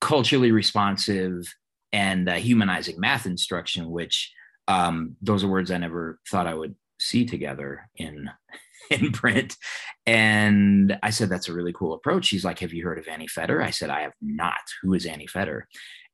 culturally 0.00 0.52
responsive 0.52 1.42
and 1.92 2.28
uh, 2.28 2.34
humanizing 2.34 3.00
math 3.00 3.26
instruction, 3.26 3.90
which 3.90 4.32
um, 4.68 5.16
those 5.22 5.44
are 5.44 5.48
words 5.48 5.70
I 5.70 5.78
never 5.78 6.18
thought 6.28 6.46
I 6.46 6.54
would 6.54 6.74
see 6.98 7.24
together 7.24 7.88
in 7.96 8.30
in 8.90 9.12
print. 9.12 9.56
And 10.06 10.98
I 11.02 11.10
said, 11.10 11.28
that's 11.28 11.48
a 11.48 11.52
really 11.52 11.72
cool 11.72 11.94
approach. 11.94 12.26
She's 12.26 12.44
like, 12.44 12.60
have 12.60 12.72
you 12.72 12.84
heard 12.84 12.98
of 12.98 13.08
Annie 13.08 13.26
Fetter? 13.26 13.62
I 13.62 13.70
said, 13.70 13.90
I 13.90 14.02
have 14.02 14.12
not. 14.20 14.54
Who 14.82 14.94
is 14.94 15.06
Annie 15.06 15.26
Fetter? 15.26 15.66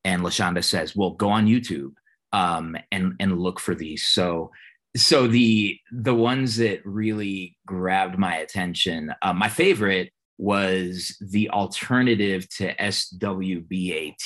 And 0.05 0.23
LaChanda 0.23 0.65
says, 0.65 0.97
well, 0.97 1.11
go 1.11 1.31
on 1.31 1.47
YouTube 1.47 1.93
um, 2.33 2.77
and, 2.91 3.15
and 3.21 3.39
look 3.39 3.61
for 3.61 3.75
these. 3.75 4.07
So, 4.07 4.51
so 4.97 5.27
the, 5.27 5.79
the 5.91 6.15
ones 6.15 6.57
that 6.57 6.85
really 6.85 7.57
grabbed 7.67 8.19
my 8.19 8.37
attention, 8.37 9.13
uh, 9.23 9.33
my 9.33 9.49
favorite 9.49 10.13
was 10.39 11.17
the 11.21 11.51
alternative 11.51 12.49
to 12.57 12.75
SWBAT. 12.75 14.17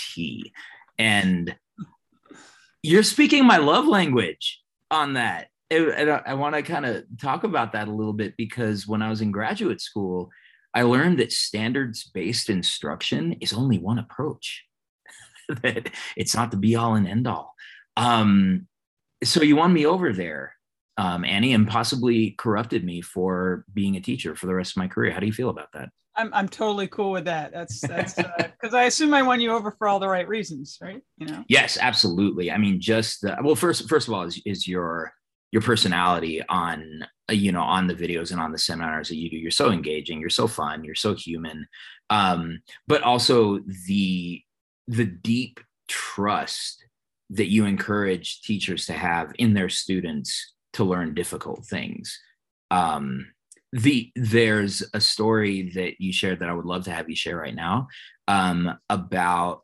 And 0.99 1.55
you're 2.83 3.03
speaking 3.03 3.45
my 3.45 3.59
love 3.59 3.87
language 3.87 4.63
on 4.91 5.15
that 5.15 5.49
and 5.71 6.11
I, 6.11 6.23
I 6.27 6.35
want 6.35 6.55
to 6.55 6.63
kind 6.63 6.87
of 6.87 7.05
talk 7.21 7.45
about 7.45 7.73
that 7.73 7.89
a 7.89 7.93
little 7.93 8.13
bit 8.13 8.37
because 8.37 8.87
when 8.87 9.03
I 9.03 9.11
was 9.11 9.21
in 9.21 9.33
graduate 9.33 9.81
school, 9.81 10.31
I 10.75 10.83
learned 10.83 11.19
that 11.19 11.33
standards 11.33 12.05
based 12.05 12.51
instruction 12.51 13.35
is 13.41 13.53
only 13.53 13.79
one 13.79 13.99
approach, 13.99 14.65
that 15.63 15.91
it's 16.17 16.35
not 16.35 16.51
the 16.51 16.57
be 16.57 16.77
all 16.77 16.95
and 16.95 17.09
end 17.09 17.27
all. 17.27 17.55
Um, 17.97 18.69
so 19.25 19.43
you 19.43 19.57
won 19.57 19.73
me 19.73 19.87
over 19.87 20.13
there, 20.13 20.55
um, 20.99 21.25
Annie, 21.25 21.55
and 21.55 21.67
possibly 21.67 22.33
corrupted 22.33 22.85
me 22.85 23.01
for 23.01 23.65
being 23.73 23.97
a 23.97 24.01
teacher 24.01 24.37
for 24.37 24.47
the 24.47 24.55
rest 24.55 24.73
of 24.73 24.77
my 24.77 24.89
career. 24.89 25.13
How 25.13 25.21
do 25.21 25.27
you 25.27 25.33
feel 25.33 25.49
about 25.49 25.73
that? 25.73 25.89
I'm 26.15 26.33
I'm 26.33 26.49
totally 26.49 26.89
cool 26.89 27.13
with 27.13 27.27
that. 27.27 27.53
That's 27.53 27.81
that's 27.81 28.15
because 28.15 28.75
uh, 28.75 28.79
I 28.79 28.85
assume 28.85 29.13
I 29.15 29.23
won 29.23 29.41
you 29.41 29.53
over 29.53 29.71
for 29.71 29.89
all 29.89 29.99
the 29.99 30.09
right 30.09 30.27
reasons, 30.27 30.79
right? 30.81 31.03
You 31.19 31.27
know. 31.27 31.45
Yes, 31.49 31.79
absolutely. 31.81 32.51
I 32.51 32.59
mean, 32.59 32.81
just 32.81 33.25
uh, 33.25 33.37
well, 33.43 33.55
first 33.55 33.89
first 33.89 34.09
of 34.09 34.15
all, 34.15 34.23
is 34.23 34.41
is 34.47 34.67
your 34.67 35.13
your 35.57 35.63
personality 35.63 36.43
on 36.51 37.07
uh, 37.31 37.33
you 37.33 37.51
know 37.51 37.63
on 37.63 37.87
the 37.87 37.95
videos 37.95 38.31
and 38.31 38.39
on 38.39 38.53
the 38.53 38.59
seminars 38.59 39.09
that 39.09 39.17
you 39.17 39.31
do. 39.31 39.39
You're 39.39 39.51
so 39.51 39.71
engaging 39.71 40.21
you're 40.21 40.29
so 40.29 40.47
fun 40.47 40.85
you're 40.85 40.95
so 40.95 41.15
human. 41.15 41.67
Um, 42.11 42.61
but 42.87 43.01
also 43.03 43.61
the 43.87 44.43
the 44.87 45.07
deep 45.07 45.59
trust 45.89 46.85
that 47.31 47.47
you 47.47 47.65
encourage 47.65 48.43
teachers 48.43 48.85
to 48.87 48.93
have 48.93 49.33
in 49.39 49.55
their 49.55 49.71
students 49.71 50.53
to 50.75 50.85
learn 50.85 51.15
difficult 51.15 51.65
things. 51.65 52.21
Um, 52.71 53.29
the 53.73 54.13
there's 54.15 54.83
a 54.93 55.01
story 55.01 55.71
that 55.71 55.95
you 55.99 56.13
shared 56.13 56.39
that 56.39 56.49
i 56.49 56.55
would 56.55 56.65
love 56.65 56.85
to 56.85 56.93
have 56.93 57.11
you 57.11 57.17
share 57.17 57.37
right 57.37 57.55
now 57.55 57.89
um, 58.29 58.79
about 58.89 59.63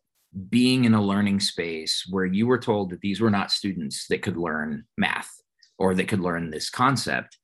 being 0.51 0.85
in 0.85 0.93
a 0.93 1.03
learning 1.03 1.39
space 1.39 2.05
where 2.11 2.27
you 2.27 2.47
were 2.47 2.59
told 2.59 2.91
that 2.91 3.01
these 3.01 3.21
were 3.21 3.31
not 3.31 3.51
students 3.51 4.09
that 4.09 4.21
could 4.21 4.37
learn 4.37 4.85
math 4.99 5.42
or 5.79 5.95
that 5.95 6.09
could 6.09 6.21
learn 6.21 6.51
this 6.51 6.71
concept 6.71 7.39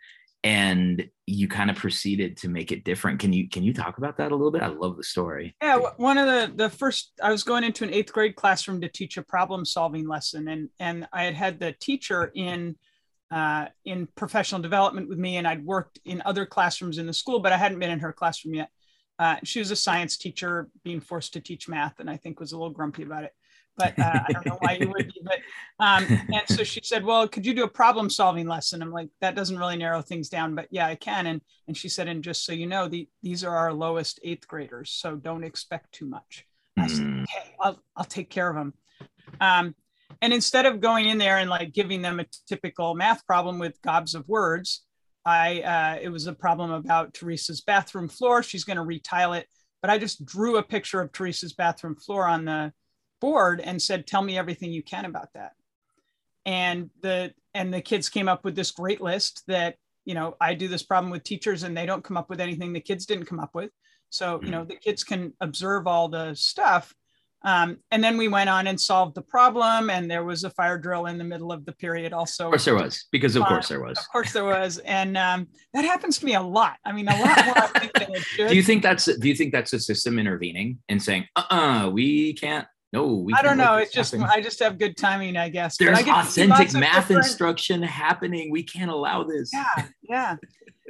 and 0.44 1.08
you 1.26 1.48
kind 1.48 1.68
of 1.68 1.76
proceeded 1.76 2.36
to 2.38 2.48
make 2.48 2.70
it 2.70 2.84
different. 2.84 3.18
Can 3.18 3.32
you 3.32 3.48
can 3.48 3.64
you 3.64 3.74
talk 3.74 3.98
about 3.98 4.16
that 4.18 4.30
a 4.30 4.36
little 4.36 4.52
bit? 4.52 4.62
I 4.62 4.68
love 4.68 4.96
the 4.96 5.04
story. 5.04 5.56
Yeah 5.60 5.78
one 5.96 6.18
of 6.18 6.26
the 6.26 6.52
the 6.54 6.70
first 6.70 7.12
i 7.22 7.30
was 7.30 7.42
going 7.42 7.64
into 7.64 7.84
an 7.84 7.92
eighth 7.92 8.12
grade 8.12 8.36
classroom 8.36 8.80
to 8.80 8.88
teach 8.88 9.16
a 9.16 9.22
problem 9.22 9.64
solving 9.64 10.06
lesson 10.06 10.48
and 10.48 10.68
and 10.78 11.08
i 11.12 11.24
had 11.24 11.34
had 11.34 11.60
the 11.60 11.72
teacher 11.80 12.30
in 12.34 12.76
uh, 13.30 13.66
in 13.84 14.08
professional 14.14 14.60
development 14.60 15.08
with 15.08 15.18
me 15.18 15.36
and 15.36 15.46
i'd 15.46 15.64
worked 15.64 15.98
in 16.04 16.22
other 16.24 16.46
classrooms 16.46 16.98
in 16.98 17.06
the 17.06 17.12
school 17.12 17.40
but 17.40 17.52
i 17.52 17.56
hadn't 17.56 17.78
been 17.78 17.90
in 17.90 18.00
her 18.00 18.12
classroom 18.12 18.54
yet. 18.54 18.70
Uh, 19.18 19.36
she 19.42 19.58
was 19.58 19.70
a 19.70 19.76
science 19.76 20.16
teacher 20.16 20.68
being 20.84 21.00
forced 21.00 21.32
to 21.32 21.40
teach 21.40 21.68
math, 21.68 21.98
and 21.98 22.08
I 22.08 22.16
think 22.16 22.38
was 22.38 22.52
a 22.52 22.56
little 22.56 22.72
grumpy 22.72 23.02
about 23.02 23.24
it. 23.24 23.32
But 23.78 23.98
uh, 23.98 24.20
I 24.28 24.32
don't 24.32 24.46
know 24.46 24.58
why 24.60 24.72
you 24.72 24.88
would 24.88 25.06
be. 25.06 25.22
But 25.22 25.38
um, 25.78 26.04
and 26.08 26.42
so 26.46 26.64
she 26.64 26.80
said, 26.82 27.04
"Well, 27.04 27.28
could 27.28 27.46
you 27.46 27.54
do 27.54 27.64
a 27.64 27.68
problem 27.68 28.10
solving 28.10 28.46
lesson?" 28.46 28.82
I'm 28.82 28.90
like, 28.90 29.08
"That 29.20 29.36
doesn't 29.36 29.58
really 29.58 29.76
narrow 29.76 30.02
things 30.02 30.28
down, 30.28 30.54
but 30.54 30.66
yeah, 30.70 30.86
I 30.86 30.96
can." 30.96 31.26
And 31.28 31.40
and 31.68 31.76
she 31.76 31.88
said, 31.88 32.08
"And 32.08 32.22
just 32.22 32.44
so 32.44 32.52
you 32.52 32.66
know, 32.66 32.88
the, 32.88 33.08
these 33.22 33.44
are 33.44 33.56
our 33.56 33.72
lowest 33.72 34.20
eighth 34.24 34.48
graders, 34.48 34.90
so 34.90 35.16
don't 35.16 35.44
expect 35.44 35.92
too 35.92 36.06
much." 36.06 36.44
I 36.76 36.88
said, 36.88 37.04
hmm. 37.04 37.22
"Okay, 37.22 37.54
I'll 37.60 37.80
I'll 37.96 38.04
take 38.04 38.30
care 38.30 38.50
of 38.50 38.56
them." 38.56 38.74
Um, 39.40 39.74
and 40.20 40.32
instead 40.32 40.66
of 40.66 40.80
going 40.80 41.08
in 41.08 41.18
there 41.18 41.38
and 41.38 41.48
like 41.48 41.72
giving 41.72 42.02
them 42.02 42.20
a 42.20 42.26
typical 42.48 42.94
math 42.94 43.24
problem 43.26 43.58
with 43.58 43.80
gobs 43.82 44.14
of 44.14 44.28
words, 44.28 44.84
I 45.24 45.60
uh, 45.60 45.98
it 46.02 46.08
was 46.08 46.26
a 46.26 46.32
problem 46.32 46.70
about 46.70 47.14
Teresa's 47.14 47.60
bathroom 47.60 48.08
floor. 48.08 48.42
She's 48.42 48.64
going 48.64 48.78
to 48.78 48.82
retile 48.82 49.34
it, 49.34 49.46
but 49.82 49.90
I 49.90 49.98
just 49.98 50.24
drew 50.24 50.56
a 50.56 50.62
picture 50.62 51.00
of 51.00 51.12
Teresa's 51.12 51.52
bathroom 51.52 51.96
floor 51.96 52.26
on 52.26 52.44
the 52.44 52.72
board 53.20 53.60
and 53.60 53.80
said, 53.80 54.06
"Tell 54.06 54.22
me 54.22 54.38
everything 54.38 54.72
you 54.72 54.82
can 54.82 55.04
about 55.04 55.32
that." 55.34 55.52
And 56.44 56.90
the 57.02 57.34
and 57.54 57.72
the 57.72 57.80
kids 57.80 58.08
came 58.08 58.28
up 58.28 58.44
with 58.44 58.54
this 58.56 58.70
great 58.70 59.00
list 59.00 59.42
that 59.46 59.76
you 60.04 60.14
know 60.14 60.36
I 60.40 60.54
do 60.54 60.68
this 60.68 60.82
problem 60.82 61.10
with 61.10 61.24
teachers 61.24 61.62
and 61.62 61.76
they 61.76 61.86
don't 61.86 62.04
come 62.04 62.16
up 62.16 62.30
with 62.30 62.40
anything 62.40 62.72
the 62.72 62.80
kids 62.80 63.06
didn't 63.06 63.26
come 63.26 63.40
up 63.40 63.54
with. 63.54 63.70
So 64.10 64.40
you 64.42 64.50
know 64.50 64.64
the 64.64 64.76
kids 64.76 65.04
can 65.04 65.34
observe 65.40 65.86
all 65.86 66.08
the 66.08 66.34
stuff 66.34 66.94
um, 67.42 67.78
and 67.92 68.02
then 68.02 68.16
we 68.18 68.26
went 68.26 68.50
on 68.50 68.66
and 68.66 68.80
solved 68.80 69.14
the 69.14 69.22
problem, 69.22 69.90
and 69.90 70.10
there 70.10 70.24
was 70.24 70.42
a 70.42 70.50
fire 70.50 70.76
drill 70.76 71.06
in 71.06 71.18
the 71.18 71.24
middle 71.24 71.52
of 71.52 71.64
the 71.64 71.72
period. 71.72 72.12
Also, 72.12 72.46
of 72.46 72.50
course 72.50 72.64
there 72.64 72.74
was, 72.74 73.06
because 73.12 73.36
of 73.36 73.42
uh, 73.42 73.46
course 73.46 73.68
there 73.68 73.80
was. 73.80 73.96
Of 73.96 74.08
course 74.08 74.32
there 74.32 74.44
was, 74.44 74.78
and 74.78 75.16
um, 75.16 75.46
that 75.72 75.84
happens 75.84 76.18
to 76.18 76.24
me 76.24 76.34
a 76.34 76.42
lot. 76.42 76.78
I 76.84 76.92
mean, 76.92 77.06
a 77.06 77.12
lot 77.12 77.46
more. 77.46 77.58
I 77.58 77.78
think 77.78 77.92
than 77.92 78.14
it 78.14 78.22
should. 78.22 78.48
Do 78.50 78.56
you 78.56 78.62
think 78.62 78.82
that's 78.82 79.04
Do 79.04 79.28
you 79.28 79.36
think 79.36 79.52
that's 79.52 79.72
a 79.72 79.78
system 79.78 80.18
intervening 80.18 80.78
and 80.88 81.00
saying, 81.00 81.26
"Uh, 81.36 81.44
uh 81.50 81.90
we 81.90 82.32
can't." 82.34 82.66
No, 82.92 83.14
we. 83.14 83.34
I 83.34 83.42
don't 83.42 83.58
know. 83.58 83.76
It's 83.76 83.92
just 83.92 84.12
happen. 84.12 84.26
I 84.30 84.40
just 84.40 84.60
have 84.60 84.78
good 84.78 84.96
timing, 84.96 85.36
I 85.36 85.50
guess. 85.50 85.76
There's 85.76 85.98
authentic 85.98 86.72
math 86.72 87.08
different... 87.08 87.24
instruction 87.24 87.82
happening. 87.82 88.50
We 88.50 88.62
can't 88.62 88.90
allow 88.90 89.24
this. 89.24 89.50
Yeah, 89.52 89.86
yeah. 90.02 90.36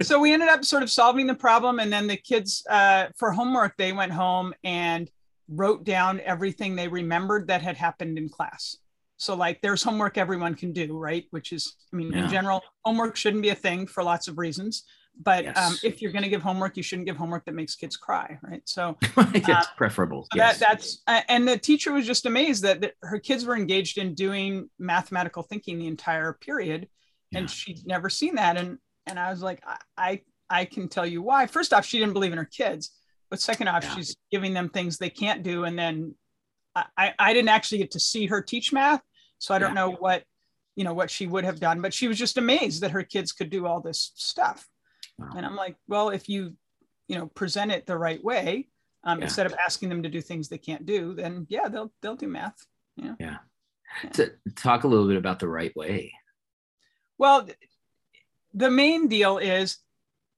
so 0.03 0.21
we 0.21 0.33
ended 0.33 0.49
up 0.49 0.65
sort 0.65 0.83
of 0.85 0.91
solving 0.91 1.27
the 1.27 1.35
problem, 1.35 1.81
and 1.81 1.93
then 1.93 2.07
the 2.07 2.17
kids, 2.17 2.65
uh, 2.71 3.07
for 3.17 3.33
homework, 3.33 3.77
they 3.77 3.93
went 3.93 4.13
home 4.13 4.55
and 4.63 5.11
wrote 5.49 5.85
down 5.85 6.21
everything 6.21 6.77
they 6.77 6.89
remembered 6.89 7.49
that 7.49 7.63
had 7.63 7.77
happened 7.77 8.17
in 8.17 8.29
class. 8.29 8.77
So, 9.17 9.35
like, 9.35 9.61
there's 9.63 9.83
homework 9.83 10.17
everyone 10.17 10.55
can 10.55 10.73
do, 10.73 10.97
right? 10.97 11.25
Which 11.31 11.53
is, 11.53 11.75
I 11.93 11.97
mean, 11.97 12.13
yeah. 12.13 12.25
in 12.25 12.31
general, 12.31 12.63
homework 12.85 13.17
shouldn't 13.17 13.43
be 13.43 13.49
a 13.49 13.55
thing 13.57 13.89
for 13.89 14.05
lots 14.05 14.29
of 14.29 14.39
reasons. 14.39 14.85
But 15.21 15.41
um, 15.41 15.53
yes. 15.57 15.71
um, 15.71 15.79
if 15.83 16.01
you're 16.01 16.13
going 16.13 16.23
to 16.23 16.29
give 16.29 16.43
homework, 16.43 16.77
you 16.77 16.83
shouldn't 16.83 17.07
give 17.07 17.17
homework 17.17 17.45
that 17.47 17.55
makes 17.55 17.75
kids 17.75 17.97
cry, 17.97 18.39
right? 18.43 18.63
So 18.67 18.97
it's 19.35 19.49
uh, 19.49 19.65
preferable. 19.77 20.25
So 20.25 20.37
yes. 20.37 20.61
that, 20.61 20.69
that's 20.69 21.03
uh, 21.07 21.23
and 21.29 21.47
the 21.47 21.59
teacher 21.59 21.93
was 21.93 22.07
just 22.07 22.25
amazed 22.25 22.63
that, 22.63 22.81
that, 22.83 22.95
her 23.03 23.19
kids 23.19 23.45
were 23.45 23.57
engaged 23.57 23.99
in 23.99 24.15
doing 24.15 24.71
mathematical 24.79 25.43
thinking 25.43 25.79
the 25.79 25.89
entire 25.89 26.35
period, 26.35 26.89
yeah. 27.33 27.41
and 27.41 27.51
she'd 27.51 27.87
never 27.87 28.09
seen 28.09 28.37
that. 28.37 28.57
And 28.57 28.79
and 29.07 29.19
I 29.19 29.31
was 29.31 29.43
like, 29.43 29.61
I, 29.67 29.79
I 29.97 30.21
I 30.49 30.65
can 30.67 30.89
tell 30.89 31.07
you 31.07 31.21
why. 31.21 31.47
First 31.47 31.73
off, 31.73 31.85
she 31.85 31.99
didn't 31.99 32.13
believe 32.13 32.33
in 32.33 32.39
her 32.39 32.45
kids 32.45 32.93
but 33.31 33.41
second 33.41 33.69
off, 33.69 33.85
yeah. 33.85 33.95
she's 33.95 34.17
giving 34.31 34.55
them 34.55 34.69
things 34.69 34.99
they 34.99 35.11
can't 35.11 35.43
do. 35.43 35.65
And 35.65 35.79
then 35.79 36.15
I, 36.75 37.13
I 37.19 37.33
didn't 37.33 37.49
actually 37.49 37.79
get 37.79 37.91
to 37.93 38.01
see 38.01 38.27
her 38.27 38.41
teach 38.41 38.73
math. 38.73 39.03
So 39.39 39.55
I 39.55 39.59
don't 39.59 39.71
yeah. 39.71 39.87
know 39.87 39.91
what, 39.93 40.25
you 40.77 40.85
know, 40.85 40.95
what 40.95 41.11
she 41.11 41.27
would 41.27 41.45
have 41.45 41.61
done, 41.61 41.81
but 41.81 41.93
she 41.93 42.09
was 42.09 42.19
just 42.19 42.39
amazed 42.39 42.83
that 42.83 42.93
her 42.93 43.03
kids 43.03 43.33
could 43.33 43.51
do 43.51 43.67
all 43.67 43.81
this 43.81 44.13
stuff. 44.15 44.67
And 45.19 45.45
I'm 45.45 45.57
like, 45.57 45.77
well, 45.89 46.11
if 46.11 46.29
you, 46.29 46.55
you 47.09 47.17
know, 47.17 47.27
present 47.27 47.73
it 47.73 47.87
the 47.87 47.99
right 47.99 48.23
way, 48.23 48.69
um, 49.05 49.19
yeah. 49.19 49.25
instead 49.25 49.47
of 49.47 49.55
asking 49.55 49.89
them 49.89 50.03
to 50.03 50.09
do 50.09 50.21
things 50.21 50.49
they 50.49 50.59
can't 50.59 50.87
do, 50.87 51.15
then 51.15 51.47
yeah, 51.49 51.69
they'll, 51.69 51.93
they'll 52.03 52.17
do 52.17 52.29
math. 52.29 52.67
Yeah. 52.97 53.15
Yeah. 53.19 53.37
To 54.13 54.33
talk 54.55 54.85
a 54.85 54.89
little 54.89 55.09
bit 55.09 55.17
about 55.17 55.39
the 55.39 55.49
right 55.49 55.75
way. 55.75 56.13
Well, 57.17 57.49
the 58.55 58.71
main 58.71 59.09
deal 59.09 59.39
is 59.39 59.79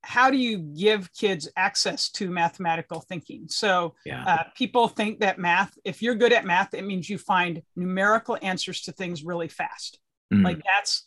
how 0.02 0.30
do 0.30 0.36
you 0.36 0.58
give 0.58 1.12
kids 1.12 1.48
access 1.56 2.10
to 2.12 2.30
mathematical 2.30 3.00
thinking? 3.00 3.46
So 3.48 3.94
yeah. 4.06 4.24
uh, 4.26 4.42
people 4.56 4.88
think 4.88 5.20
that 5.20 5.38
math, 5.38 5.76
if 5.84 6.00
you're 6.00 6.14
good 6.14 6.32
at 6.32 6.46
math, 6.46 6.72
it 6.72 6.84
means 6.86 7.10
you 7.10 7.18
find 7.18 7.62
numerical 7.76 8.38
answers 8.40 8.82
to 8.82 8.92
things 8.92 9.24
really 9.24 9.48
fast. 9.48 9.98
Mm. 10.32 10.44
Like 10.44 10.62
that's 10.64 11.06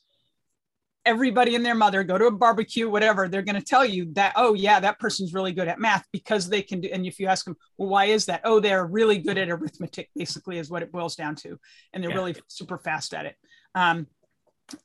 everybody 1.05 1.55
and 1.55 1.65
their 1.65 1.75
mother 1.75 2.03
go 2.03 2.17
to 2.17 2.27
a 2.27 2.31
barbecue, 2.31 2.89
whatever, 2.89 3.27
they're 3.27 3.41
going 3.41 3.59
to 3.59 3.65
tell 3.65 3.85
you 3.85 4.11
that, 4.13 4.33
oh, 4.35 4.53
yeah, 4.53 4.79
that 4.79 4.99
person's 4.99 5.33
really 5.33 5.51
good 5.51 5.67
at 5.67 5.79
math 5.79 6.05
because 6.11 6.47
they 6.47 6.61
can 6.61 6.81
do. 6.81 6.89
And 6.91 7.05
if 7.05 7.19
you 7.19 7.27
ask 7.27 7.45
them, 7.45 7.57
well, 7.77 7.89
why 7.89 8.05
is 8.05 8.25
that? 8.27 8.41
Oh, 8.43 8.59
they're 8.59 8.85
really 8.85 9.17
good 9.17 9.37
at 9.37 9.49
arithmetic, 9.49 10.09
basically, 10.15 10.59
is 10.59 10.69
what 10.69 10.81
it 10.81 10.91
boils 10.91 11.15
down 11.15 11.35
to. 11.37 11.59
And 11.91 12.03
they're 12.03 12.11
yeah. 12.11 12.17
really 12.17 12.35
super 12.47 12.77
fast 12.77 13.13
at 13.13 13.25
it. 13.25 13.35
Um, 13.75 14.07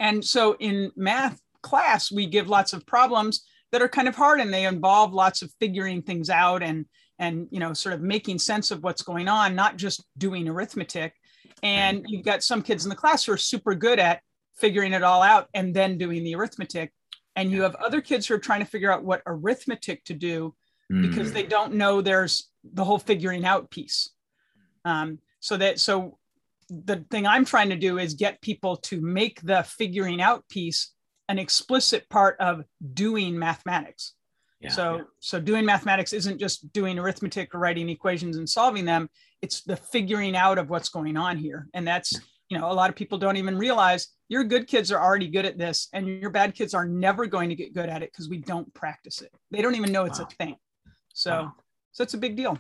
and 0.00 0.24
so 0.24 0.56
in 0.58 0.90
math 0.96 1.40
class, 1.62 2.10
we 2.10 2.26
give 2.26 2.48
lots 2.48 2.72
of 2.72 2.86
problems 2.86 3.44
that 3.72 3.82
are 3.82 3.88
kind 3.88 4.08
of 4.08 4.16
hard 4.16 4.40
and 4.40 4.52
they 4.52 4.64
involve 4.64 5.12
lots 5.12 5.42
of 5.42 5.52
figuring 5.60 6.02
things 6.02 6.30
out 6.30 6.62
and 6.62 6.86
and 7.18 7.48
you 7.50 7.60
know 7.60 7.72
sort 7.72 7.94
of 7.94 8.00
making 8.00 8.38
sense 8.38 8.70
of 8.70 8.82
what's 8.82 9.02
going 9.02 9.28
on 9.28 9.54
not 9.54 9.76
just 9.76 10.04
doing 10.16 10.48
arithmetic 10.48 11.14
and 11.62 12.04
you've 12.06 12.24
got 12.24 12.42
some 12.42 12.62
kids 12.62 12.84
in 12.84 12.88
the 12.88 12.96
class 12.96 13.24
who 13.24 13.32
are 13.32 13.36
super 13.36 13.74
good 13.74 13.98
at 13.98 14.20
figuring 14.58 14.92
it 14.92 15.02
all 15.02 15.22
out 15.22 15.48
and 15.54 15.74
then 15.74 15.98
doing 15.98 16.24
the 16.24 16.34
arithmetic 16.34 16.92
and 17.36 17.50
you 17.50 17.62
have 17.62 17.74
other 17.76 18.00
kids 18.00 18.26
who 18.26 18.34
are 18.34 18.38
trying 18.38 18.60
to 18.60 18.66
figure 18.66 18.90
out 18.90 19.04
what 19.04 19.22
arithmetic 19.26 20.02
to 20.04 20.14
do 20.14 20.54
mm. 20.92 21.02
because 21.02 21.32
they 21.32 21.44
don't 21.44 21.74
know 21.74 22.00
there's 22.00 22.50
the 22.72 22.84
whole 22.84 22.98
figuring 22.98 23.44
out 23.44 23.70
piece 23.70 24.10
um, 24.84 25.18
so 25.40 25.56
that 25.56 25.78
so 25.78 26.18
the 26.70 27.04
thing 27.10 27.26
i'm 27.26 27.44
trying 27.44 27.70
to 27.70 27.76
do 27.76 27.98
is 27.98 28.14
get 28.14 28.40
people 28.42 28.76
to 28.76 29.00
make 29.00 29.40
the 29.42 29.62
figuring 29.62 30.20
out 30.20 30.46
piece 30.48 30.92
an 31.28 31.38
explicit 31.38 32.08
part 32.08 32.36
of 32.40 32.64
doing 32.94 33.38
mathematics. 33.38 34.14
Yeah, 34.60 34.70
so, 34.70 34.96
yeah. 34.96 35.02
so 35.20 35.40
doing 35.40 35.64
mathematics 35.64 36.12
isn't 36.12 36.38
just 36.38 36.72
doing 36.72 36.98
arithmetic 36.98 37.54
or 37.54 37.58
writing 37.58 37.88
equations 37.88 38.38
and 38.38 38.48
solving 38.48 38.84
them. 38.84 39.08
It's 39.40 39.62
the 39.62 39.76
figuring 39.76 40.34
out 40.34 40.58
of 40.58 40.68
what's 40.68 40.88
going 40.88 41.16
on 41.16 41.36
here. 41.36 41.68
And 41.74 41.86
that's, 41.86 42.18
you 42.48 42.58
know, 42.58 42.70
a 42.70 42.74
lot 42.74 42.90
of 42.90 42.96
people 42.96 43.18
don't 43.18 43.36
even 43.36 43.56
realize 43.56 44.08
your 44.28 44.44
good 44.44 44.66
kids 44.66 44.92
are 44.92 45.00
already 45.02 45.28
good 45.28 45.46
at 45.46 45.58
this 45.58 45.88
and 45.92 46.06
your 46.06 46.30
bad 46.30 46.54
kids 46.54 46.74
are 46.74 46.86
never 46.86 47.26
going 47.26 47.48
to 47.48 47.54
get 47.54 47.74
good 47.74 47.88
at 47.88 48.02
it 48.02 48.12
because 48.12 48.28
we 48.28 48.38
don't 48.38 48.72
practice 48.74 49.22
it. 49.22 49.32
They 49.50 49.62
don't 49.62 49.74
even 49.74 49.92
know 49.92 50.04
it's 50.04 50.20
wow. 50.20 50.28
a 50.30 50.44
thing. 50.44 50.56
So, 51.14 51.30
wow. 51.30 51.54
so 51.92 52.02
it's 52.02 52.14
a 52.14 52.18
big 52.18 52.36
deal. 52.36 52.58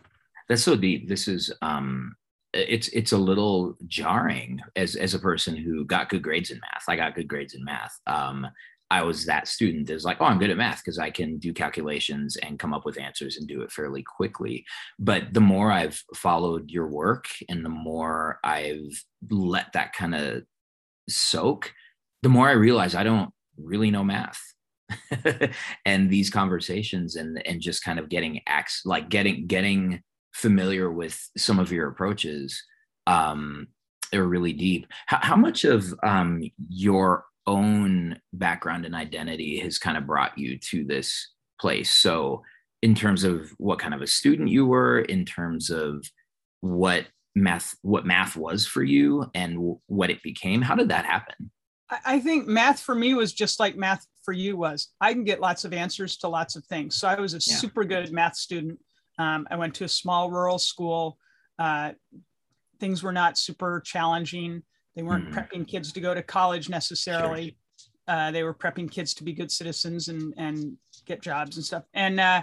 That's 0.48 0.62
so 0.62 0.76
deep. 0.76 1.08
This 1.08 1.28
is, 1.28 1.52
um, 1.62 2.16
it's 2.54 2.88
it's 2.88 3.12
a 3.12 3.18
little 3.18 3.76
jarring 3.86 4.58
as 4.74 4.96
as 4.96 5.12
a 5.12 5.18
person 5.18 5.54
who 5.54 5.84
got 5.84 6.08
good 6.08 6.22
grades 6.22 6.50
in 6.50 6.58
math. 6.60 6.84
I 6.88 6.96
got 6.96 7.14
good 7.14 7.28
grades 7.28 7.52
in 7.52 7.62
math. 7.62 7.94
Um, 8.06 8.46
I 8.90 9.02
was 9.02 9.26
that 9.26 9.48
student 9.48 9.86
that's 9.86 10.04
like, 10.04 10.16
oh, 10.20 10.24
I'm 10.24 10.38
good 10.38 10.48
at 10.48 10.56
math 10.56 10.78
because 10.78 10.98
I 10.98 11.10
can 11.10 11.38
do 11.38 11.52
calculations 11.52 12.36
and 12.36 12.58
come 12.58 12.72
up 12.72 12.86
with 12.86 12.98
answers 12.98 13.36
and 13.36 13.46
do 13.46 13.60
it 13.60 13.70
fairly 13.70 14.02
quickly. 14.02 14.64
But 14.98 15.34
the 15.34 15.42
more 15.42 15.70
I've 15.70 16.02
followed 16.14 16.70
your 16.70 16.86
work 16.86 17.26
and 17.50 17.62
the 17.62 17.68
more 17.68 18.40
I've 18.42 19.04
let 19.28 19.74
that 19.74 19.92
kind 19.92 20.14
of 20.14 20.44
soak, 21.08 21.72
the 22.22 22.28
more 22.28 22.48
I 22.48 22.52
realize 22.52 22.94
I 22.94 23.04
don't 23.04 23.30
really 23.56 23.90
know 23.90 24.04
math. 24.04 24.40
and 25.84 26.08
these 26.08 26.30
conversations 26.30 27.16
and 27.16 27.46
and 27.46 27.60
just 27.60 27.84
kind 27.84 27.98
of 27.98 28.08
getting 28.08 28.40
acts 28.46 28.82
like 28.86 29.10
getting 29.10 29.46
getting 29.46 30.02
familiar 30.32 30.90
with 30.90 31.28
some 31.36 31.58
of 31.58 31.70
your 31.72 31.88
approaches 31.88 32.62
um, 33.06 33.66
are 34.14 34.26
really 34.26 34.52
deep. 34.52 34.86
How, 35.06 35.18
how 35.20 35.36
much 35.36 35.64
of 35.64 35.92
um, 36.02 36.42
your 36.68 37.24
own 37.46 38.20
background 38.32 38.84
and 38.84 38.94
identity 38.94 39.58
has 39.60 39.78
kind 39.78 39.96
of 39.96 40.06
brought 40.06 40.38
you 40.38 40.58
to 40.70 40.84
this 40.84 41.32
place? 41.60 41.90
So, 41.90 42.42
in 42.82 42.94
terms 42.94 43.24
of 43.24 43.50
what 43.58 43.80
kind 43.80 43.94
of 43.94 44.02
a 44.02 44.06
student 44.06 44.48
you 44.48 44.64
were, 44.64 45.00
in 45.00 45.24
terms 45.24 45.70
of 45.70 46.04
what 46.60 47.06
math 47.42 47.76
what 47.82 48.06
math 48.06 48.36
was 48.36 48.66
for 48.66 48.82
you 48.82 49.30
and 49.34 49.76
what 49.86 50.10
it 50.10 50.22
became, 50.22 50.62
how 50.62 50.74
did 50.74 50.88
that 50.88 51.04
happen? 51.04 51.50
I 52.04 52.20
think 52.20 52.46
math 52.46 52.80
for 52.80 52.94
me 52.94 53.14
was 53.14 53.32
just 53.32 53.58
like 53.58 53.76
math 53.76 54.06
for 54.22 54.32
you 54.32 54.58
was. 54.58 54.88
I 55.00 55.14
can 55.14 55.24
get 55.24 55.40
lots 55.40 55.64
of 55.64 55.72
answers 55.72 56.18
to 56.18 56.28
lots 56.28 56.54
of 56.54 56.64
things. 56.66 56.96
So 56.96 57.08
I 57.08 57.18
was 57.18 57.32
a 57.32 57.36
yeah. 57.36 57.56
super 57.56 57.82
good 57.82 58.12
math 58.12 58.36
student 58.36 58.78
um, 59.18 59.46
I 59.50 59.56
went 59.56 59.74
to 59.76 59.84
a 59.84 59.88
small 59.88 60.30
rural 60.30 60.58
school. 60.58 61.18
Uh, 61.58 61.92
things 62.78 63.02
were 63.02 63.12
not 63.12 63.36
super 63.36 63.82
challenging. 63.84 64.62
They 64.94 65.02
weren't 65.02 65.30
mm-hmm. 65.30 65.38
prepping 65.38 65.68
kids 65.68 65.92
to 65.92 66.00
go 66.00 66.14
to 66.14 66.22
college 66.22 66.68
necessarily. 66.68 67.56
Sure. 68.06 68.16
Uh, 68.16 68.30
they 68.30 68.42
were 68.42 68.54
prepping 68.54 68.90
kids 68.90 69.12
to 69.14 69.24
be 69.24 69.34
good 69.34 69.50
citizens 69.50 70.08
and 70.08 70.32
and 70.38 70.76
get 71.04 71.20
jobs 71.20 71.56
and 71.56 71.64
stuff. 71.64 71.84
And 71.92 72.18
uh, 72.18 72.42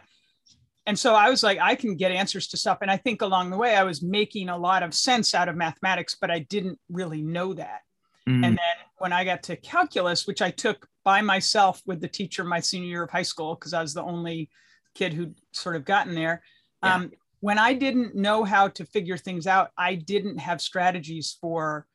and 0.86 0.98
so 0.98 1.16
I 1.16 1.30
was 1.30 1.42
like, 1.42 1.58
I 1.60 1.76
can 1.76 1.96
get 1.96 2.12
answers 2.12 2.48
to 2.48 2.58
stuff. 2.58 2.80
And 2.82 2.92
I 2.92 2.98
think 2.98 3.22
along 3.22 3.50
the 3.50 3.58
way, 3.58 3.76
I 3.76 3.84
was 3.84 4.04
making 4.04 4.50
a 4.50 4.58
lot 4.58 4.84
of 4.84 4.94
sense 4.94 5.34
out 5.34 5.50
of 5.50 5.56
mathematics, 5.56 6.16
but 6.20 6.30
I 6.30 6.40
didn't 6.40 6.80
really 6.90 7.22
know 7.22 7.54
that. 7.54 7.82
Mm-hmm. 8.28 8.44
And 8.44 8.58
then 8.58 8.86
when 8.98 9.12
I 9.12 9.24
got 9.24 9.44
to 9.44 9.56
calculus, 9.56 10.28
which 10.28 10.42
I 10.42 10.52
took 10.52 10.88
by 11.04 11.22
myself 11.22 11.82
with 11.86 12.02
the 12.02 12.08
teacher 12.08 12.44
my 12.44 12.60
senior 12.60 12.88
year 12.88 13.04
of 13.04 13.10
high 13.10 13.24
school, 13.24 13.56
because 13.56 13.74
I 13.74 13.82
was 13.82 13.94
the 13.94 14.04
only 14.04 14.50
kid 14.94 15.14
who'd 15.14 15.36
sort 15.52 15.76
of 15.76 15.86
gotten 15.86 16.16
there, 16.16 16.44
Yeah. 16.84 16.96
Um, 16.96 17.12
when 17.42 17.60
I 17.60 17.74
didn't 17.74 18.16
know 18.16 18.44
how 18.44 18.70
to 18.70 18.86
figure 18.86 19.18
things 19.18 19.46
out, 19.46 19.70
I 19.78 19.96
didn't 19.96 20.40
have 20.40 20.62
strategies 20.62 21.38
for 21.40 21.86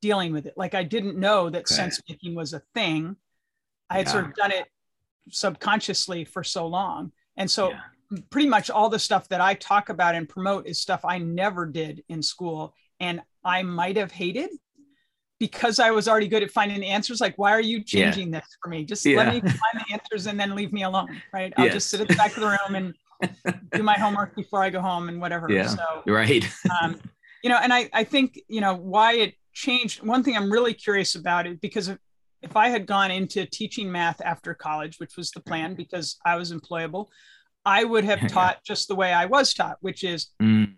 dealing 0.00 0.32
with 0.32 0.46
it. 0.46 0.54
Like 0.56 0.74
I 0.74 0.84
didn't 0.84 1.18
know 1.18 1.50
that 1.50 1.62
okay. 1.62 1.74
sense 1.74 2.00
making 2.08 2.36
was 2.36 2.52
a 2.52 2.62
thing. 2.72 3.16
I 3.90 3.96
had 3.98 4.06
yeah. 4.06 4.12
sort 4.12 4.24
of 4.26 4.34
done 4.34 4.52
it 4.52 4.66
subconsciously 5.30 6.24
for 6.24 6.44
so 6.44 6.68
long. 6.68 7.10
And 7.36 7.50
so 7.50 7.70
yeah. 7.70 7.80
Pretty 8.30 8.48
much 8.48 8.70
all 8.70 8.88
the 8.88 8.98
stuff 8.98 9.28
that 9.28 9.40
I 9.40 9.54
talk 9.54 9.88
about 9.88 10.14
and 10.14 10.28
promote 10.28 10.66
is 10.66 10.78
stuff 10.78 11.04
I 11.04 11.18
never 11.18 11.66
did 11.66 12.04
in 12.08 12.22
school 12.22 12.74
and 13.00 13.20
I 13.44 13.62
might 13.62 13.96
have 13.96 14.12
hated 14.12 14.50
because 15.38 15.78
I 15.78 15.90
was 15.90 16.08
already 16.08 16.28
good 16.28 16.42
at 16.42 16.50
finding 16.50 16.80
the 16.80 16.86
answers. 16.86 17.20
Like, 17.20 17.36
why 17.36 17.52
are 17.52 17.60
you 17.60 17.82
changing 17.82 18.32
yeah. 18.32 18.40
this 18.40 18.56
for 18.62 18.68
me? 18.68 18.84
Just 18.84 19.04
let 19.06 19.34
me 19.34 19.40
find 19.40 19.52
the 19.74 19.92
answers 19.92 20.26
and 20.26 20.38
then 20.40 20.54
leave 20.54 20.72
me 20.72 20.84
alone. 20.84 21.20
Right. 21.32 21.52
I'll 21.56 21.66
yes. 21.66 21.74
just 21.74 21.90
sit 21.90 22.00
at 22.00 22.08
the 22.08 22.14
back 22.14 22.34
of 22.36 22.42
the 22.42 22.48
room 22.48 22.74
and 22.74 22.94
do 23.72 23.82
my 23.82 23.94
homework 23.94 24.34
before 24.34 24.62
I 24.62 24.70
go 24.70 24.80
home 24.80 25.08
and 25.08 25.20
whatever. 25.20 25.50
Yeah. 25.50 25.66
So, 25.66 26.02
right. 26.06 26.44
um, 26.82 26.98
you 27.42 27.50
know, 27.50 27.58
and 27.62 27.72
I, 27.72 27.88
I 27.92 28.04
think, 28.04 28.40
you 28.48 28.60
know, 28.60 28.74
why 28.74 29.14
it 29.14 29.34
changed. 29.52 30.02
One 30.02 30.22
thing 30.22 30.36
I'm 30.36 30.50
really 30.50 30.74
curious 30.74 31.14
about 31.14 31.46
is 31.46 31.58
because 31.60 31.88
if, 31.88 31.98
if 32.42 32.56
I 32.56 32.68
had 32.68 32.86
gone 32.86 33.10
into 33.10 33.44
teaching 33.46 33.90
math 33.90 34.20
after 34.20 34.54
college, 34.54 34.98
which 34.98 35.16
was 35.16 35.30
the 35.30 35.40
plan 35.40 35.74
because 35.74 36.18
I 36.24 36.36
was 36.36 36.52
employable, 36.52 37.08
I 37.66 37.84
would 37.84 38.04
have 38.04 38.26
taught 38.28 38.64
just 38.64 38.88
the 38.88 38.94
way 38.94 39.12
I 39.12 39.26
was 39.26 39.52
taught, 39.52 39.76
which 39.80 40.04
is 40.04 40.28
mm. 40.42 40.72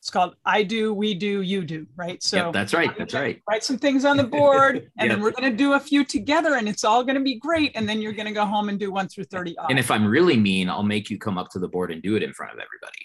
it's 0.00 0.08
called 0.08 0.36
I 0.46 0.62
do, 0.62 0.94
we 0.94 1.12
do, 1.12 1.42
you 1.42 1.62
do, 1.64 1.86
right? 1.96 2.22
So 2.22 2.36
yep, 2.36 2.52
that's 2.54 2.72
right. 2.72 2.96
That's 2.96 3.12
right. 3.12 3.42
Write 3.46 3.64
some 3.64 3.76
things 3.76 4.06
on 4.06 4.16
the 4.16 4.24
board 4.38 4.90
and 4.98 5.08
yep. 5.08 5.08
then 5.08 5.20
we're 5.20 5.32
going 5.32 5.50
to 5.50 5.56
do 5.56 5.74
a 5.74 5.80
few 5.80 6.04
together 6.04 6.54
and 6.54 6.66
it's 6.66 6.84
all 6.84 7.04
going 7.04 7.16
to 7.16 7.22
be 7.22 7.38
great. 7.38 7.72
And 7.74 7.86
then 7.86 8.00
you're 8.00 8.12
going 8.12 8.26
to 8.28 8.32
go 8.32 8.46
home 8.46 8.70
and 8.70 8.78
do 8.78 8.90
one 8.90 9.08
through 9.08 9.24
30. 9.24 9.58
Off. 9.58 9.66
And 9.68 9.78
if 9.78 9.90
I'm 9.90 10.06
really 10.06 10.38
mean, 10.38 10.70
I'll 10.70 10.82
make 10.82 11.10
you 11.10 11.18
come 11.18 11.36
up 11.36 11.50
to 11.50 11.58
the 11.58 11.68
board 11.68 11.90
and 11.90 12.00
do 12.00 12.16
it 12.16 12.22
in 12.22 12.32
front 12.32 12.52
of 12.52 12.58
everybody 12.58 13.04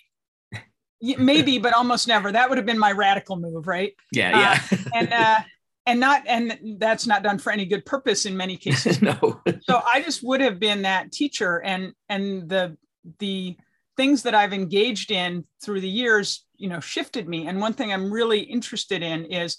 maybe, 1.17 1.57
but 1.57 1.73
almost 1.73 2.07
never. 2.07 2.31
That 2.31 2.49
would 2.49 2.57
have 2.57 2.65
been 2.65 2.79
my 2.79 2.91
radical 2.91 3.35
move, 3.35 3.67
right? 3.67 3.93
Yeah, 4.11 4.37
yeah. 4.37 4.59
Uh, 4.71 4.77
and 4.95 5.13
uh, 5.13 5.39
and 5.85 5.99
not 5.99 6.23
and 6.27 6.77
that's 6.79 7.05
not 7.05 7.23
done 7.23 7.37
for 7.37 7.51
any 7.51 7.65
good 7.65 7.85
purpose 7.85 8.25
in 8.25 8.37
many 8.37 8.57
cases. 8.57 9.01
no. 9.01 9.41
so 9.61 9.81
I 9.85 10.01
just 10.01 10.23
would 10.23 10.41
have 10.41 10.59
been 10.59 10.83
that 10.83 11.11
teacher, 11.11 11.61
and 11.61 11.93
and 12.09 12.49
the 12.49 12.77
the 13.19 13.57
things 13.95 14.23
that 14.23 14.35
I've 14.35 14.53
engaged 14.53 15.11
in 15.11 15.45
through 15.63 15.81
the 15.81 15.89
years, 15.89 16.45
you 16.55 16.69
know, 16.69 16.79
shifted 16.79 17.27
me. 17.27 17.47
And 17.47 17.59
one 17.59 17.73
thing 17.73 17.91
I'm 17.91 18.11
really 18.11 18.39
interested 18.39 19.03
in 19.03 19.25
is 19.25 19.57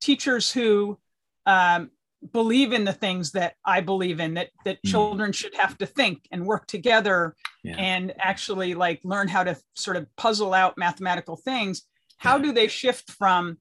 teachers 0.00 0.52
who 0.52 0.98
um, 1.46 1.90
believe 2.32 2.72
in 2.72 2.84
the 2.84 2.92
things 2.92 3.32
that 3.32 3.54
I 3.64 3.80
believe 3.80 4.20
in 4.20 4.34
that 4.34 4.50
that 4.64 4.82
mm. 4.82 4.90
children 4.90 5.32
should 5.32 5.54
have 5.54 5.76
to 5.78 5.86
think 5.86 6.26
and 6.30 6.46
work 6.46 6.66
together 6.66 7.36
yeah. 7.62 7.76
and 7.76 8.14
actually 8.18 8.74
like 8.74 9.00
learn 9.04 9.28
how 9.28 9.44
to 9.44 9.56
sort 9.74 9.96
of 9.96 10.06
puzzle 10.16 10.54
out 10.54 10.78
mathematical 10.78 11.36
things 11.36 11.82
how 12.16 12.36
yeah. 12.36 12.42
do 12.44 12.52
they 12.52 12.68
shift 12.68 13.10
from 13.10 13.58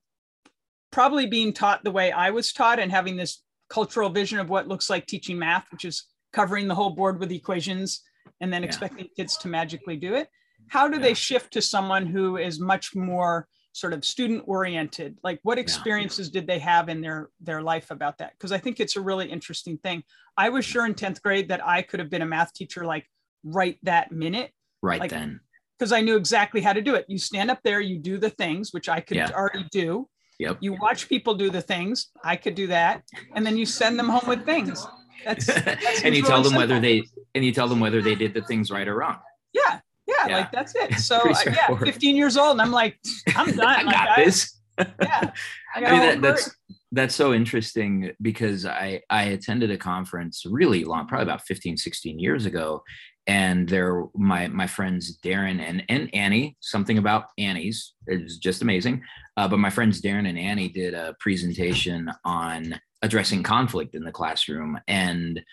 probably 0.92 1.26
being 1.26 1.52
taught 1.52 1.84
the 1.84 1.92
way 1.92 2.12
I 2.12 2.30
was 2.30 2.54
taught 2.54 2.80
and 2.80 2.92
having 2.92 3.18
this 3.18 3.42
cultural 3.70 4.10
vision 4.10 4.40
of 4.40 4.50
what 4.50 4.68
looks 4.68 4.90
like 4.90 5.08
teaching 5.08 5.40
math 5.40 5.66
which 5.72 5.84
is 5.86 6.06
covering 6.32 6.68
the 6.68 6.76
whole 6.76 6.92
board 6.92 7.20
with 7.20 7.32
equations 7.32 8.02
and 8.42 8.52
then 8.52 8.62
yeah. 8.62 8.68
expecting 8.68 9.08
kids 9.16 9.38
to 9.38 9.48
magically 9.48 9.96
do 9.96 10.14
it. 10.16 10.28
How 10.68 10.88
do 10.88 11.00
they 11.00 11.14
shift 11.14 11.54
to 11.54 11.62
someone 11.62 12.06
who 12.06 12.38
is 12.38 12.60
much 12.60 12.96
more 12.96 13.48
sort 13.74 13.92
of 13.92 14.06
student 14.06 14.44
oriented 14.46 15.18
like 15.24 15.40
what 15.42 15.58
experiences 15.58 16.28
yeah. 16.28 16.42
did 16.42 16.48
they 16.48 16.60
have 16.60 16.90
in 16.90 17.02
their 17.02 17.30
their 17.42 17.62
life 17.62 17.90
about 17.90 18.20
that? 18.20 18.32
Because 18.34 18.52
i 18.52 18.58
think 18.58 18.80
it's 18.80 18.96
a 18.96 19.02
really 19.02 19.30
interesting 19.30 19.78
thing. 19.80 20.04
I 20.38 20.50
was 20.50 20.64
sure 20.64 20.86
in 20.86 20.94
10th 20.94 21.22
grade 21.22 21.50
that 21.50 21.66
i 21.66 21.82
could 21.82 22.00
have 22.00 22.10
been 22.10 22.22
a 22.22 22.26
math 22.26 22.54
teacher 22.54 22.86
like 22.86 23.06
right 23.44 23.78
that 23.84 24.12
minute. 24.12 24.52
Right 24.82 25.00
like, 25.00 25.10
then. 25.10 25.40
because 25.78 25.92
i 25.92 26.02
knew 26.02 26.16
exactly 26.16 26.62
how 26.62 26.74
to 26.74 26.82
do 26.82 26.96
it. 26.96 27.06
You 27.08 27.18
stand 27.18 27.50
up 27.50 27.60
there 27.64 27.82
you 27.82 27.98
do 27.98 28.18
the 28.18 28.30
things 28.30 28.74
which 28.74 28.88
i 28.90 29.00
could 29.00 29.18
yeah. 29.18 29.32
already 29.32 29.66
do. 29.72 30.08
Yep. 30.40 30.58
you 30.62 30.74
watch 30.74 31.10
people 31.10 31.36
do 31.36 31.52
the 31.52 31.62
things 31.62 32.08
i 32.24 32.36
could 32.36 32.56
do 32.56 32.66
that 32.68 33.04
and 33.36 33.46
then 33.46 33.56
you 33.56 33.68
send 33.68 34.00
them 34.00 34.10
home 34.10 34.28
with 34.28 34.44
things 34.46 34.86
that's, 35.24 35.46
that's 35.66 36.04
and 36.04 36.16
you 36.16 36.24
tell 36.24 36.42
them 36.42 36.56
whether 36.56 36.80
they 36.80 37.04
and 37.36 37.44
you 37.44 37.52
tell 37.52 37.68
them 37.68 37.80
whether 37.80 38.02
they 38.02 38.16
did 38.16 38.34
the 38.34 38.42
things 38.42 38.72
right 38.72 38.88
or 38.88 38.96
wrong 38.96 39.18
yeah 39.54 39.80
yeah, 40.08 40.28
yeah. 40.28 40.38
like 40.38 40.52
that's 40.52 40.76
it. 40.76 40.94
So 41.00 41.18
uh, 41.18 41.36
yeah, 41.46 41.76
15 41.76 42.16
years 42.16 42.38
old, 42.38 42.54
and 42.54 42.62
I'm 42.62 42.72
like, 42.72 42.98
I'm 43.36 43.52
done. 43.56 43.66
I 43.66 43.84
like, 43.84 43.96
got 43.96 44.10
I, 44.10 44.26
this. 44.26 44.60
yeah, 44.80 45.32
I, 45.76 45.82
got 45.82 45.92
I 45.92 45.92
mean, 45.92 46.00
that, 46.00 46.22
that's 46.22 46.56
that's 46.92 47.16
so 47.16 47.34
interesting 47.34 48.12
because 48.22 48.66
I 48.66 49.02
I 49.10 49.24
attended 49.26 49.72
a 49.72 49.78
conference 49.78 50.46
really 50.46 50.84
long, 50.84 51.08
probably 51.08 51.24
about 51.24 51.42
15, 51.46 51.78
16 51.78 52.20
years 52.20 52.46
ago, 52.46 52.84
and 53.28 53.68
there 53.68 54.06
my 54.16 54.48
my 54.48 54.68
friends 54.68 55.18
Darren 55.24 55.60
and 55.60 55.84
and 55.90 56.14
Annie, 56.14 56.58
something 56.60 56.98
about 56.98 57.26
Annie's 57.38 57.94
is 58.08 58.38
just 58.38 58.62
amazing. 58.62 59.04
Uh, 59.36 59.48
but 59.48 59.58
my 59.58 59.70
friends 59.70 60.02
Darren 60.02 60.28
and 60.28 60.38
Annie 60.38 60.70
did 60.70 60.94
a 60.94 61.16
presentation 61.20 62.12
on 62.24 62.80
addressing 63.04 63.44
conflict 63.44 63.94
in 63.94 64.04
the 64.04 64.12
classroom 64.12 64.80
and 64.88 65.44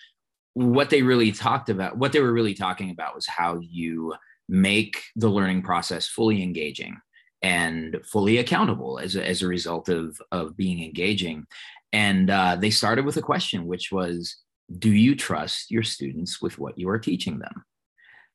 what 0.53 0.89
they 0.89 1.01
really 1.01 1.31
talked 1.31 1.69
about 1.69 1.97
what 1.97 2.11
they 2.11 2.19
were 2.19 2.33
really 2.33 2.53
talking 2.53 2.89
about 2.89 3.15
was 3.15 3.27
how 3.27 3.59
you 3.59 4.13
make 4.49 5.03
the 5.15 5.29
learning 5.29 5.61
process 5.61 6.07
fully 6.07 6.43
engaging 6.43 6.97
and 7.41 7.97
fully 8.03 8.37
accountable 8.37 8.99
as 8.99 9.15
a, 9.15 9.25
as 9.25 9.41
a 9.41 9.47
result 9.47 9.89
of, 9.89 10.21
of 10.31 10.55
being 10.55 10.83
engaging. 10.83 11.45
And 11.93 12.29
uh, 12.29 12.57
they 12.57 12.69
started 12.69 13.05
with 13.05 13.17
a 13.17 13.21
question, 13.21 13.65
which 13.65 13.91
was 13.91 14.37
Do 14.77 14.91
you 14.91 15.15
trust 15.15 15.71
your 15.71 15.83
students 15.83 16.41
with 16.41 16.59
what 16.59 16.77
you 16.77 16.89
are 16.89 16.99
teaching 16.99 17.39
them? 17.39 17.65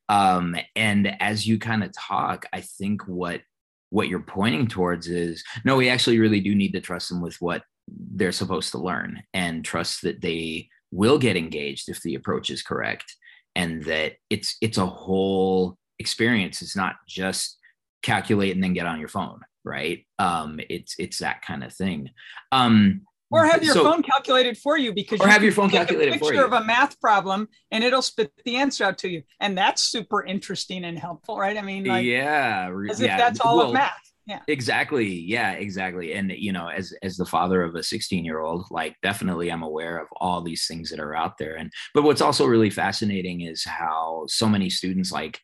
Um, 0.09 0.57
and 0.75 1.21
as 1.21 1.47
you 1.47 1.59
kind 1.59 1.85
of 1.85 1.93
talk, 1.93 2.47
I 2.53 2.62
think 2.62 3.07
what 3.07 3.43
what 3.91 4.09
you're 4.09 4.21
pointing 4.21 4.67
towards 4.67 5.07
is 5.07 5.45
no, 5.64 5.77
we 5.77 5.89
actually 5.89 6.19
really 6.19 6.41
do 6.41 6.55
need 6.55 6.73
to 6.73 6.81
trust 6.81 7.09
them 7.09 7.21
with 7.21 7.41
what 7.41 7.62
they're 7.89 8.32
supposed 8.32 8.72
to 8.72 8.78
learn 8.78 9.22
and 9.32 9.64
trust 9.64 10.03
that 10.03 10.20
they 10.20 10.68
will 10.91 11.18
get 11.18 11.37
engaged 11.37 11.89
if 11.89 12.03
the 12.03 12.14
approach 12.14 12.51
is 12.51 12.62
correct. 12.62 13.14
And 13.55 13.84
that 13.84 14.14
it's 14.28 14.57
it's 14.61 14.78
a 14.78 14.87
whole 14.87 15.78
experience. 15.99 16.61
It's 16.62 16.76
not 16.76 16.97
just 17.09 17.59
calculate 18.03 18.55
and 18.55 18.62
then 18.62 18.74
get 18.74 18.87
on 18.87 19.01
your 19.01 19.09
phone 19.09 19.41
right? 19.66 20.07
Um 20.18 20.61
it's 20.70 20.95
it's 20.99 21.18
that 21.18 21.43
kind 21.43 21.62
of 21.62 21.74
thing. 21.74 22.11
Um 22.53 23.03
or 23.28 23.45
have 23.45 23.64
your 23.64 23.74
so, 23.74 23.82
phone 23.82 24.05
calculated 24.05 24.57
for 24.57 24.78
you 24.78 24.95
because 24.95 25.20
or 25.20 25.26
you 25.26 25.32
have 25.32 25.43
your 25.43 25.51
phone 25.51 25.68
calculated 25.68 26.11
a 26.11 26.12
picture 26.12 26.26
for 26.28 26.34
you. 26.34 26.45
of 26.45 26.53
a 26.53 26.64
math 26.64 26.99
problem 27.01 27.49
and 27.72 27.82
it'll 27.82 28.01
spit 28.01 28.32
the 28.45 28.57
answer 28.57 28.84
out 28.84 28.99
to 28.99 29.09
you. 29.09 29.24
And 29.41 29.59
that's 29.59 29.82
super 29.82 30.22
interesting 30.22 30.84
and 30.84 30.97
helpful 30.97 31.37
right? 31.37 31.59
I 31.59 31.62
mean 31.62 31.84
like, 31.84 32.07
yeah 32.07 32.70
as 32.89 33.01
yeah. 33.01 33.12
if 33.12 33.18
that's 33.18 33.41
all 33.41 33.59
well, 33.59 33.66
of 33.66 33.74
math 33.74 34.05
yeah 34.27 34.41
exactly 34.49 35.07
yeah 35.07 35.53
exactly 35.53 36.12
and 36.12 36.33
you 36.33 36.53
know 36.53 36.68
as 36.68 36.93
as 37.03 37.16
the 37.16 37.24
father 37.24 37.62
of 37.62 37.74
a 37.74 37.83
16 37.83 38.24
year 38.24 38.41
old 38.41 38.66
like 38.70 38.97
definitely 39.03 39.51
i'm 39.51 39.62
aware 39.62 39.99
of 39.99 40.09
all 40.16 40.43
these 40.43 40.66
things 40.66 40.91
that 40.91 41.01
are 41.01 41.14
out 41.14 41.39
there 41.39 41.55
and 41.55 41.70
but 41.95 42.03
what's 42.03 42.20
also 42.20 42.45
really 42.45 42.70
fascinating 42.70 43.41
is 43.43 43.64
how 43.64 44.24
so 44.29 44.49
many 44.49 44.68
students 44.68 45.12
like 45.12 45.41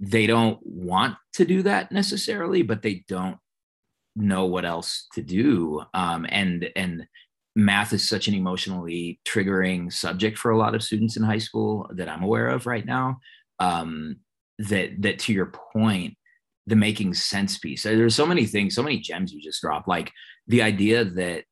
they 0.00 0.26
don't 0.26 0.58
want 0.62 1.16
to 1.34 1.44
do 1.44 1.62
that 1.62 1.92
necessarily, 1.92 2.62
but 2.62 2.80
they 2.80 3.04
don't 3.06 3.36
know 4.16 4.46
what 4.46 4.64
else 4.64 5.06
to 5.12 5.22
do. 5.22 5.82
Um, 5.92 6.26
and 6.28 6.70
and 6.74 7.06
math 7.54 7.92
is 7.92 8.08
such 8.08 8.26
an 8.26 8.34
emotionally 8.34 9.20
triggering 9.26 9.92
subject 9.92 10.38
for 10.38 10.50
a 10.50 10.56
lot 10.56 10.74
of 10.74 10.82
students 10.82 11.16
in 11.16 11.22
high 11.22 11.38
school 11.38 11.88
that 11.94 12.08
I'm 12.08 12.22
aware 12.22 12.48
of 12.48 12.66
right 12.66 12.84
now. 12.84 13.18
Um, 13.58 14.16
that 14.58 15.02
that 15.02 15.18
to 15.20 15.32
your 15.34 15.52
point, 15.74 16.16
the 16.66 16.76
making 16.76 17.14
sense 17.14 17.58
piece. 17.58 17.82
There's 17.82 18.14
so 18.14 18.26
many 18.26 18.46
things, 18.46 18.74
so 18.74 18.82
many 18.82 18.98
gems 18.98 19.32
you 19.32 19.40
just 19.40 19.60
dropped. 19.60 19.88
Like 19.88 20.12
the 20.46 20.62
idea 20.62 21.04
that 21.04 21.44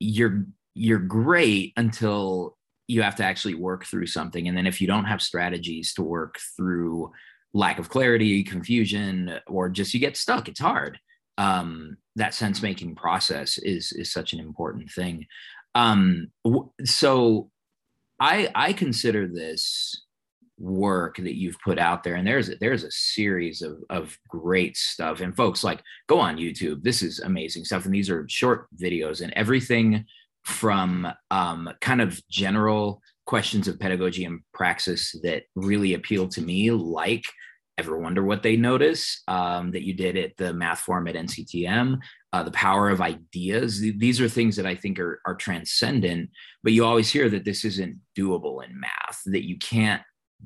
you're 0.00 0.44
you're 0.74 0.98
great 0.98 1.72
until 1.76 2.56
you 2.88 3.02
have 3.02 3.16
to 3.16 3.24
actually 3.24 3.54
work 3.54 3.86
through 3.86 4.06
something 4.06 4.46
and 4.48 4.56
then 4.56 4.66
if 4.66 4.80
you 4.80 4.86
don't 4.86 5.06
have 5.06 5.22
strategies 5.22 5.94
to 5.94 6.02
work 6.02 6.38
through 6.56 7.10
lack 7.54 7.78
of 7.78 7.88
clarity, 7.88 8.42
confusion, 8.42 9.38
or 9.46 9.68
just 9.70 9.94
you 9.94 10.00
get 10.00 10.16
stuck. 10.16 10.48
It's 10.48 10.60
hard. 10.60 10.98
Um, 11.38 11.96
that 12.16 12.34
sense 12.34 12.60
making 12.60 12.96
process 12.96 13.58
is 13.58 13.92
is 13.92 14.12
such 14.12 14.32
an 14.32 14.40
important 14.40 14.90
thing. 14.90 15.26
Um, 15.74 16.30
so 16.84 17.50
I 18.20 18.50
I 18.54 18.72
consider 18.72 19.26
this 19.26 20.03
work 20.58 21.16
that 21.16 21.36
you've 21.36 21.58
put 21.64 21.78
out 21.80 22.04
there 22.04 22.14
and 22.14 22.26
there's 22.26 22.48
there's 22.60 22.84
a 22.84 22.90
series 22.90 23.60
of 23.60 23.78
of 23.90 24.16
great 24.28 24.76
stuff 24.76 25.20
and 25.20 25.34
folks 25.34 25.64
like 25.64 25.82
go 26.06 26.20
on 26.20 26.36
youtube 26.36 26.80
this 26.84 27.02
is 27.02 27.18
amazing 27.18 27.64
stuff 27.64 27.84
and 27.86 27.92
these 27.92 28.08
are 28.08 28.24
short 28.28 28.68
videos 28.80 29.20
and 29.20 29.32
everything 29.32 30.04
from 30.44 31.08
um, 31.30 31.70
kind 31.80 32.00
of 32.00 32.20
general 32.28 33.00
questions 33.26 33.66
of 33.66 33.80
pedagogy 33.80 34.24
and 34.24 34.40
praxis 34.52 35.14
that 35.22 35.44
really 35.54 35.94
appeal 35.94 36.28
to 36.28 36.42
me, 36.42 36.70
like 36.70 37.24
ever 37.78 37.98
wonder 37.98 38.22
what 38.22 38.42
they 38.42 38.56
notice 38.56 39.22
um, 39.26 39.72
that 39.72 39.82
you 39.82 39.94
did 39.94 40.16
at 40.16 40.36
the 40.36 40.52
math 40.52 40.80
forum 40.80 41.08
at 41.08 41.16
NCTM, 41.16 41.98
uh, 42.32 42.42
the 42.42 42.50
power 42.52 42.88
of 42.88 43.00
ideas. 43.00 43.80
These 43.80 44.20
are 44.20 44.28
things 44.28 44.54
that 44.56 44.66
I 44.66 44.76
think 44.76 45.00
are, 45.00 45.20
are 45.26 45.34
transcendent, 45.34 46.30
but 46.62 46.72
you 46.72 46.84
always 46.84 47.10
hear 47.10 47.28
that 47.30 47.44
this 47.44 47.64
isn't 47.64 47.98
doable 48.16 48.64
in 48.64 48.78
math, 48.78 49.22
that 49.26 49.48
you 49.48 49.58
can't 49.58 50.02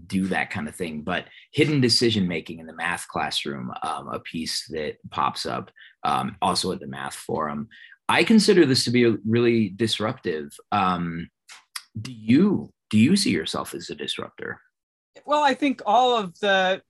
do 0.06 0.26
that 0.28 0.50
kind 0.50 0.68
of 0.68 0.74
thing. 0.74 1.02
But 1.02 1.26
hidden 1.52 1.80
decision 1.80 2.28
making 2.28 2.58
in 2.58 2.66
the 2.66 2.74
math 2.74 3.08
classroom, 3.08 3.72
um, 3.82 4.08
a 4.08 4.20
piece 4.20 4.66
that 4.68 4.96
pops 5.10 5.46
up 5.46 5.70
um, 6.04 6.36
also 6.40 6.72
at 6.72 6.80
the 6.80 6.86
math 6.86 7.14
forum. 7.14 7.68
I 8.08 8.24
consider 8.24 8.64
this 8.64 8.84
to 8.84 8.90
be 8.90 9.04
really 9.26 9.68
disruptive. 9.68 10.50
Um, 10.72 11.28
do 12.00 12.12
you 12.12 12.70
do 12.90 12.98
you 12.98 13.16
see 13.16 13.30
yourself 13.30 13.74
as 13.74 13.90
a 13.90 13.94
disruptor? 13.94 14.60
Well, 15.26 15.42
I 15.42 15.54
think 15.54 15.82
all 15.84 16.16
of 16.16 16.38
the 16.38 16.80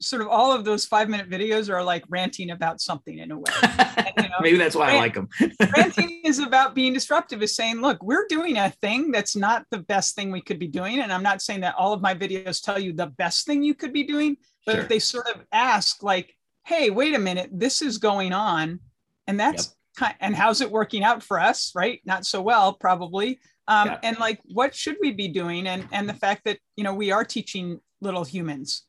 sort 0.00 0.22
of 0.22 0.28
all 0.28 0.52
of 0.52 0.64
those 0.64 0.84
five 0.84 1.08
minute 1.08 1.30
videos 1.30 1.70
are 1.70 1.82
like 1.82 2.04
ranting 2.08 2.50
about 2.50 2.80
something 2.80 3.18
in 3.18 3.30
a 3.30 3.38
way. 3.38 3.44
And, 3.96 4.26
you 4.26 4.28
know, 4.28 4.36
Maybe 4.40 4.58
that's 4.58 4.76
why 4.76 4.88
rant, 4.88 4.96
I 4.96 5.00
like 5.00 5.14
them. 5.14 5.28
ranting 5.76 6.20
is 6.24 6.38
about 6.38 6.74
being 6.74 6.92
disruptive, 6.92 7.42
is 7.42 7.54
saying, 7.56 7.80
look, 7.80 8.02
we're 8.02 8.26
doing 8.28 8.58
a 8.58 8.70
thing 8.70 9.10
that's 9.10 9.34
not 9.34 9.64
the 9.70 9.78
best 9.78 10.14
thing 10.14 10.30
we 10.30 10.40
could 10.40 10.58
be 10.58 10.68
doing. 10.68 11.00
And 11.00 11.12
I'm 11.12 11.22
not 11.22 11.42
saying 11.42 11.60
that 11.60 11.74
all 11.76 11.92
of 11.92 12.02
my 12.02 12.14
videos 12.14 12.62
tell 12.62 12.78
you 12.78 12.92
the 12.92 13.06
best 13.06 13.46
thing 13.46 13.62
you 13.62 13.74
could 13.74 13.92
be 13.92 14.04
doing, 14.04 14.36
but 14.66 14.72
sure. 14.72 14.82
if 14.82 14.88
they 14.88 14.98
sort 14.98 15.26
of 15.28 15.42
ask, 15.52 16.02
like, 16.02 16.36
hey, 16.64 16.90
wait 16.90 17.14
a 17.14 17.18
minute, 17.18 17.50
this 17.52 17.82
is 17.82 17.98
going 17.98 18.32
on. 18.32 18.80
And 19.26 19.38
that's 19.38 19.66
yep. 19.66 19.74
kind 19.96 20.14
and 20.20 20.34
how's 20.34 20.60
it 20.60 20.70
working 20.70 21.02
out 21.02 21.22
for 21.22 21.40
us, 21.40 21.72
right? 21.74 22.00
Not 22.04 22.26
so 22.26 22.42
well, 22.42 22.74
probably. 22.74 23.38
Um, 23.66 23.88
yeah. 23.88 23.98
and 24.02 24.18
like 24.18 24.40
what 24.44 24.74
should 24.74 24.96
we 25.00 25.10
be 25.12 25.28
doing 25.28 25.66
and 25.66 25.88
and 25.90 26.06
the 26.06 26.14
fact 26.14 26.42
that 26.44 26.58
you 26.76 26.84
know 26.84 26.92
we 26.92 27.10
are 27.10 27.24
teaching 27.24 27.80
little 28.02 28.22
humans 28.22 28.84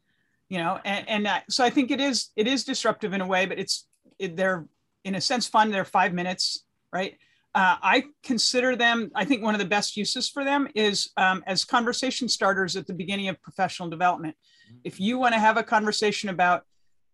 you 0.49 0.57
know 0.57 0.79
and, 0.85 1.07
and 1.09 1.27
uh, 1.27 1.39
so 1.49 1.63
i 1.63 1.69
think 1.69 1.91
it 1.91 1.99
is 1.99 2.29
it 2.35 2.47
is 2.47 2.63
disruptive 2.63 3.13
in 3.13 3.21
a 3.21 3.27
way 3.27 3.45
but 3.45 3.59
it's 3.59 3.87
it, 4.19 4.35
they're 4.35 4.65
in 5.03 5.15
a 5.15 5.21
sense 5.21 5.47
fun 5.47 5.71
they're 5.71 5.85
five 5.85 6.13
minutes 6.13 6.65
right? 6.93 7.17
Uh, 7.53 7.77
i 7.81 8.03
consider 8.23 8.75
them 8.75 9.11
i 9.15 9.25
think 9.25 9.41
one 9.41 9.55
of 9.55 9.59
the 9.59 9.65
best 9.65 9.95
uses 9.95 10.29
for 10.29 10.43
them 10.43 10.67
is 10.75 11.09
um, 11.17 11.43
as 11.47 11.63
conversation 11.63 12.27
starters 12.27 12.75
at 12.75 12.85
the 12.85 12.93
beginning 12.93 13.29
of 13.29 13.41
professional 13.41 13.89
development. 13.89 14.35
If 14.83 14.99
you 14.99 15.17
want 15.17 15.33
to 15.33 15.39
have 15.39 15.57
a 15.57 15.63
conversation 15.63 16.29
about 16.29 16.63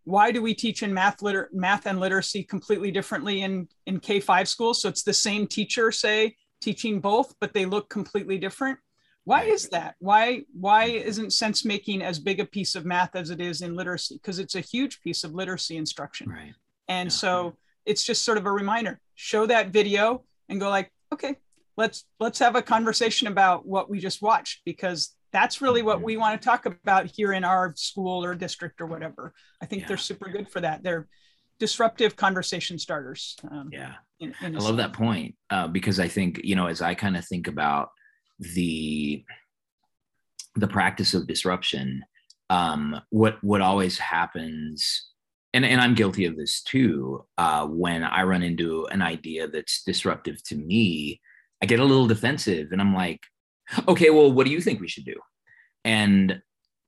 why 0.03 0.31
do 0.31 0.41
we 0.41 0.55
teach 0.55 0.81
in 0.83 0.93
math 0.93 1.21
liter- 1.21 1.49
math 1.53 1.85
and 1.85 1.99
literacy 1.99 2.43
completely 2.43 2.91
differently 2.91 3.41
in 3.41 3.67
in 3.85 3.99
k5 3.99 4.47
schools? 4.47 4.81
So 4.81 4.89
it's 4.89 5.03
the 5.03 5.13
same 5.13 5.47
teacher 5.47 5.91
say 5.91 6.35
teaching 6.59 6.99
both 6.99 7.35
but 7.39 7.53
they 7.53 7.65
look 7.65 7.89
completely 7.89 8.37
different 8.37 8.77
why 9.23 9.43
is 9.43 9.69
that? 9.69 9.95
Why 9.99 10.43
why 10.53 10.85
isn't 10.85 11.33
sense 11.33 11.63
making 11.63 12.01
as 12.01 12.19
big 12.19 12.39
a 12.39 12.45
piece 12.45 12.75
of 12.75 12.85
math 12.85 13.15
as 13.15 13.29
it 13.29 13.39
is 13.39 13.61
in 13.61 13.75
literacy? 13.75 14.15
Because 14.15 14.39
it's 14.39 14.55
a 14.55 14.61
huge 14.61 15.01
piece 15.01 15.23
of 15.23 15.33
literacy 15.33 15.77
instruction. 15.77 16.29
Right. 16.29 16.53
And 16.87 17.07
yeah. 17.07 17.15
so 17.15 17.57
it's 17.85 18.03
just 18.03 18.23
sort 18.23 18.37
of 18.37 18.45
a 18.45 18.51
reminder. 18.51 18.99
Show 19.15 19.45
that 19.45 19.69
video 19.69 20.23
and 20.49 20.59
go 20.59 20.69
like, 20.69 20.91
okay, 21.13 21.35
let's 21.77 22.05
let's 22.19 22.39
have 22.39 22.55
a 22.55 22.61
conversation 22.61 23.27
about 23.27 23.65
what 23.65 23.89
we 23.89 23.99
just 23.99 24.21
watched 24.21 24.61
because 24.65 25.15
that's 25.31 25.61
really 25.61 25.81
what 25.81 26.01
we 26.01 26.17
want 26.17 26.39
to 26.39 26.45
talk 26.45 26.65
about 26.65 27.05
here 27.05 27.31
in 27.31 27.43
our 27.43 27.73
school 27.75 28.23
or 28.23 28.35
district 28.35 28.81
or 28.81 28.85
whatever. 28.85 29.33
I 29.61 29.65
think 29.65 29.83
yeah. 29.83 29.87
they're 29.89 29.97
super 29.97 30.29
good 30.29 30.49
for 30.49 30.61
that. 30.61 30.83
They're 30.83 31.07
disruptive 31.59 32.15
conversation 32.15 32.79
starters. 32.79 33.35
Um, 33.49 33.69
yeah, 33.71 33.93
in, 34.19 34.33
in 34.41 34.55
I 34.55 34.59
love 34.59 34.77
that 34.77 34.93
point 34.93 35.35
uh, 35.51 35.67
because 35.67 35.99
I 35.99 36.07
think 36.07 36.41
you 36.43 36.55
know 36.55 36.65
as 36.65 36.81
I 36.81 36.95
kind 36.95 37.15
of 37.15 37.25
think 37.25 37.47
about 37.47 37.89
the 38.41 39.23
the 40.55 40.67
practice 40.67 41.13
of 41.13 41.27
disruption 41.27 42.03
um, 42.49 42.99
what 43.11 43.41
what 43.41 43.61
always 43.61 43.97
happens 43.97 45.07
and, 45.53 45.63
and 45.63 45.79
i'm 45.79 45.95
guilty 45.95 46.25
of 46.25 46.35
this 46.35 46.61
too 46.61 47.25
uh, 47.37 47.65
when 47.65 48.03
i 48.03 48.23
run 48.23 48.43
into 48.43 48.85
an 48.87 49.01
idea 49.01 49.47
that's 49.47 49.83
disruptive 49.83 50.43
to 50.43 50.55
me 50.55 51.21
i 51.61 51.65
get 51.65 51.79
a 51.79 51.85
little 51.85 52.07
defensive 52.07 52.71
and 52.71 52.81
i'm 52.81 52.93
like 52.93 53.21
okay 53.87 54.09
well 54.09 54.31
what 54.31 54.45
do 54.45 54.51
you 54.51 54.61
think 54.61 54.81
we 54.81 54.87
should 54.87 55.05
do? 55.05 55.15
And 55.85 56.41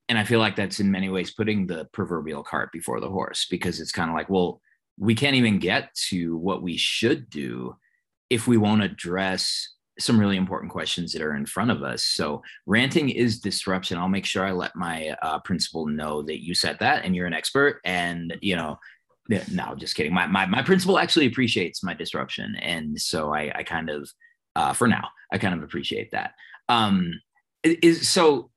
and 0.08 0.18
i 0.18 0.24
feel 0.24 0.38
like 0.38 0.56
that's 0.56 0.80
in 0.80 0.90
many 0.90 1.08
ways 1.08 1.32
putting 1.32 1.66
the 1.66 1.86
proverbial 1.92 2.42
cart 2.42 2.70
before 2.72 3.00
the 3.00 3.08
horse 3.08 3.46
because 3.50 3.80
it's 3.80 3.92
kind 3.92 4.10
of 4.10 4.14
like 4.14 4.28
well 4.28 4.60
we 4.98 5.14
can't 5.14 5.36
even 5.36 5.58
get 5.58 5.92
to 5.94 6.36
what 6.36 6.62
we 6.62 6.76
should 6.76 7.28
do 7.30 7.74
if 8.30 8.46
we 8.46 8.56
won't 8.56 8.82
address 8.82 9.73
some 9.98 10.18
really 10.18 10.36
important 10.36 10.72
questions 10.72 11.12
that 11.12 11.22
are 11.22 11.34
in 11.34 11.46
front 11.46 11.70
of 11.70 11.82
us. 11.82 12.04
So 12.04 12.42
ranting 12.66 13.10
is 13.10 13.40
disruption. 13.40 13.96
I'll 13.96 14.08
make 14.08 14.26
sure 14.26 14.44
I 14.44 14.52
let 14.52 14.74
my 14.74 15.14
uh, 15.22 15.38
principal 15.40 15.86
know 15.86 16.22
that 16.22 16.44
you 16.44 16.54
said 16.54 16.78
that 16.80 17.04
and 17.04 17.14
you're 17.14 17.26
an 17.26 17.32
expert. 17.32 17.80
And 17.84 18.36
you 18.40 18.56
know, 18.56 18.78
no, 19.28 19.74
just 19.76 19.94
kidding. 19.94 20.12
My 20.12 20.26
my 20.26 20.46
my 20.46 20.62
principal 20.62 20.98
actually 20.98 21.26
appreciates 21.26 21.82
my 21.82 21.94
disruption, 21.94 22.56
and 22.56 23.00
so 23.00 23.32
I 23.32 23.52
I 23.54 23.62
kind 23.62 23.88
of 23.88 24.10
uh, 24.54 24.72
for 24.72 24.86
now 24.86 25.08
I 25.32 25.38
kind 25.38 25.54
of 25.54 25.62
appreciate 25.62 26.10
that. 26.12 26.32
Um, 26.68 27.20
is 27.62 28.08
so 28.08 28.50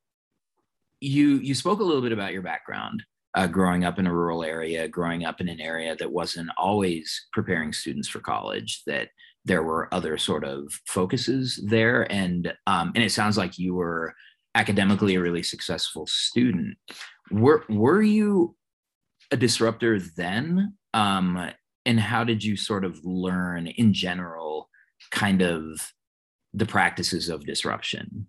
you 1.00 1.36
you 1.36 1.54
spoke 1.54 1.80
a 1.80 1.84
little 1.84 2.02
bit 2.02 2.12
about 2.12 2.32
your 2.32 2.42
background. 2.42 3.02
Uh, 3.34 3.46
growing 3.46 3.84
up 3.84 3.98
in 3.98 4.06
a 4.06 4.12
rural 4.12 4.42
area, 4.42 4.88
growing 4.88 5.24
up 5.24 5.40
in 5.40 5.48
an 5.48 5.60
area 5.60 5.94
that 5.94 6.10
wasn't 6.10 6.48
always 6.56 7.26
preparing 7.32 7.72
students 7.72 8.08
for 8.08 8.20
college, 8.20 8.82
that 8.86 9.10
there 9.48 9.62
were 9.62 9.92
other 9.92 10.18
sort 10.18 10.44
of 10.44 10.72
focuses 10.86 11.60
there. 11.66 12.10
And 12.12 12.52
um, 12.66 12.92
and 12.94 13.02
it 13.02 13.10
sounds 13.10 13.36
like 13.36 13.58
you 13.58 13.74
were 13.74 14.14
academically 14.54 15.16
a 15.16 15.20
really 15.20 15.42
successful 15.42 16.06
student. 16.06 16.76
Were 17.30 17.64
were 17.68 18.02
you 18.02 18.54
a 19.32 19.36
disruptor 19.36 19.98
then? 19.98 20.74
Um, 20.94 21.50
and 21.84 21.98
how 21.98 22.24
did 22.24 22.44
you 22.44 22.56
sort 22.56 22.84
of 22.84 23.00
learn 23.04 23.66
in 23.66 23.92
general 23.92 24.68
kind 25.10 25.42
of 25.42 25.92
the 26.52 26.66
practices 26.66 27.28
of 27.28 27.46
disruption? 27.46 28.26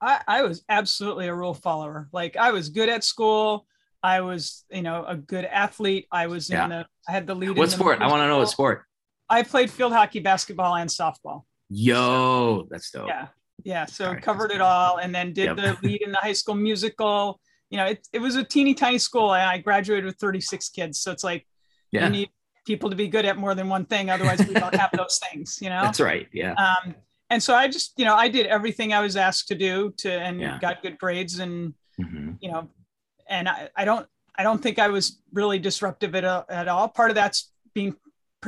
I, 0.00 0.20
I 0.26 0.42
was 0.42 0.64
absolutely 0.68 1.26
a 1.26 1.34
rule 1.34 1.54
follower. 1.54 2.08
Like 2.12 2.36
i 2.36 2.52
was 2.52 2.70
good 2.70 2.88
at 2.88 3.04
school. 3.04 3.66
I 4.02 4.22
was 4.22 4.64
you 4.70 4.82
know 4.82 5.04
a 5.06 5.16
good 5.16 5.44
athlete. 5.44 6.06
I 6.10 6.28
was 6.28 6.48
yeah. 6.48 6.64
in 6.64 6.70
the 6.70 6.86
i 7.06 7.12
had 7.12 7.26
the 7.26 7.34
lead 7.34 7.56
what 7.56 7.70
sport? 7.70 8.00
I 8.00 8.08
want 8.08 8.22
to 8.22 8.28
know 8.28 8.38
what 8.38 8.48
sport 8.48 8.84
I 9.30 9.42
played 9.42 9.70
field 9.70 9.92
hockey, 9.92 10.20
basketball, 10.20 10.76
and 10.76 10.88
softball. 10.88 11.42
Yo, 11.68 12.66
that's 12.70 12.90
dope. 12.90 13.08
Yeah. 13.08 13.28
Yeah. 13.64 13.86
So 13.86 14.12
right, 14.12 14.22
covered 14.22 14.50
it 14.50 14.60
all 14.60 14.98
and 14.98 15.14
then 15.14 15.32
did 15.32 15.44
yep. 15.44 15.56
the 15.56 15.76
lead 15.86 16.02
in 16.02 16.12
the 16.12 16.18
high 16.18 16.32
school 16.32 16.54
musical. 16.54 17.40
You 17.70 17.78
know, 17.78 17.86
it, 17.86 18.06
it 18.12 18.20
was 18.20 18.36
a 18.36 18.44
teeny 18.44 18.72
tiny 18.74 18.98
school 18.98 19.34
and 19.34 19.42
I 19.42 19.58
graduated 19.58 20.04
with 20.04 20.16
36 20.16 20.70
kids. 20.70 21.00
So 21.00 21.10
it's 21.10 21.24
like 21.24 21.46
yeah. 21.92 22.04
you 22.04 22.10
need 22.10 22.30
people 22.66 22.88
to 22.88 22.96
be 22.96 23.08
good 23.08 23.24
at 23.24 23.36
more 23.36 23.54
than 23.54 23.68
one 23.68 23.84
thing. 23.84 24.10
Otherwise 24.10 24.38
we 24.46 24.54
don't 24.54 24.74
have 24.74 24.90
those 24.96 25.20
things, 25.30 25.58
you 25.60 25.68
know? 25.68 25.82
That's 25.82 26.00
right. 26.00 26.28
Yeah. 26.32 26.52
Um, 26.54 26.94
and 27.30 27.42
so 27.42 27.54
I 27.54 27.68
just, 27.68 27.92
you 27.98 28.06
know, 28.06 28.14
I 28.14 28.28
did 28.28 28.46
everything 28.46 28.94
I 28.94 29.00
was 29.00 29.16
asked 29.16 29.48
to 29.48 29.54
do 29.54 29.92
to, 29.98 30.10
and 30.10 30.40
yeah. 30.40 30.58
got 30.60 30.82
good 30.82 30.96
grades 30.96 31.38
and, 31.40 31.74
mm-hmm. 32.00 32.32
you 32.40 32.50
know, 32.50 32.68
and 33.28 33.48
I, 33.48 33.68
I 33.76 33.84
don't, 33.84 34.06
I 34.38 34.44
don't 34.44 34.62
think 34.62 34.78
I 34.78 34.88
was 34.88 35.20
really 35.32 35.58
disruptive 35.58 36.14
at, 36.14 36.24
at 36.24 36.68
all. 36.68 36.88
Part 36.88 37.10
of 37.10 37.16
that's 37.16 37.50
being 37.74 37.96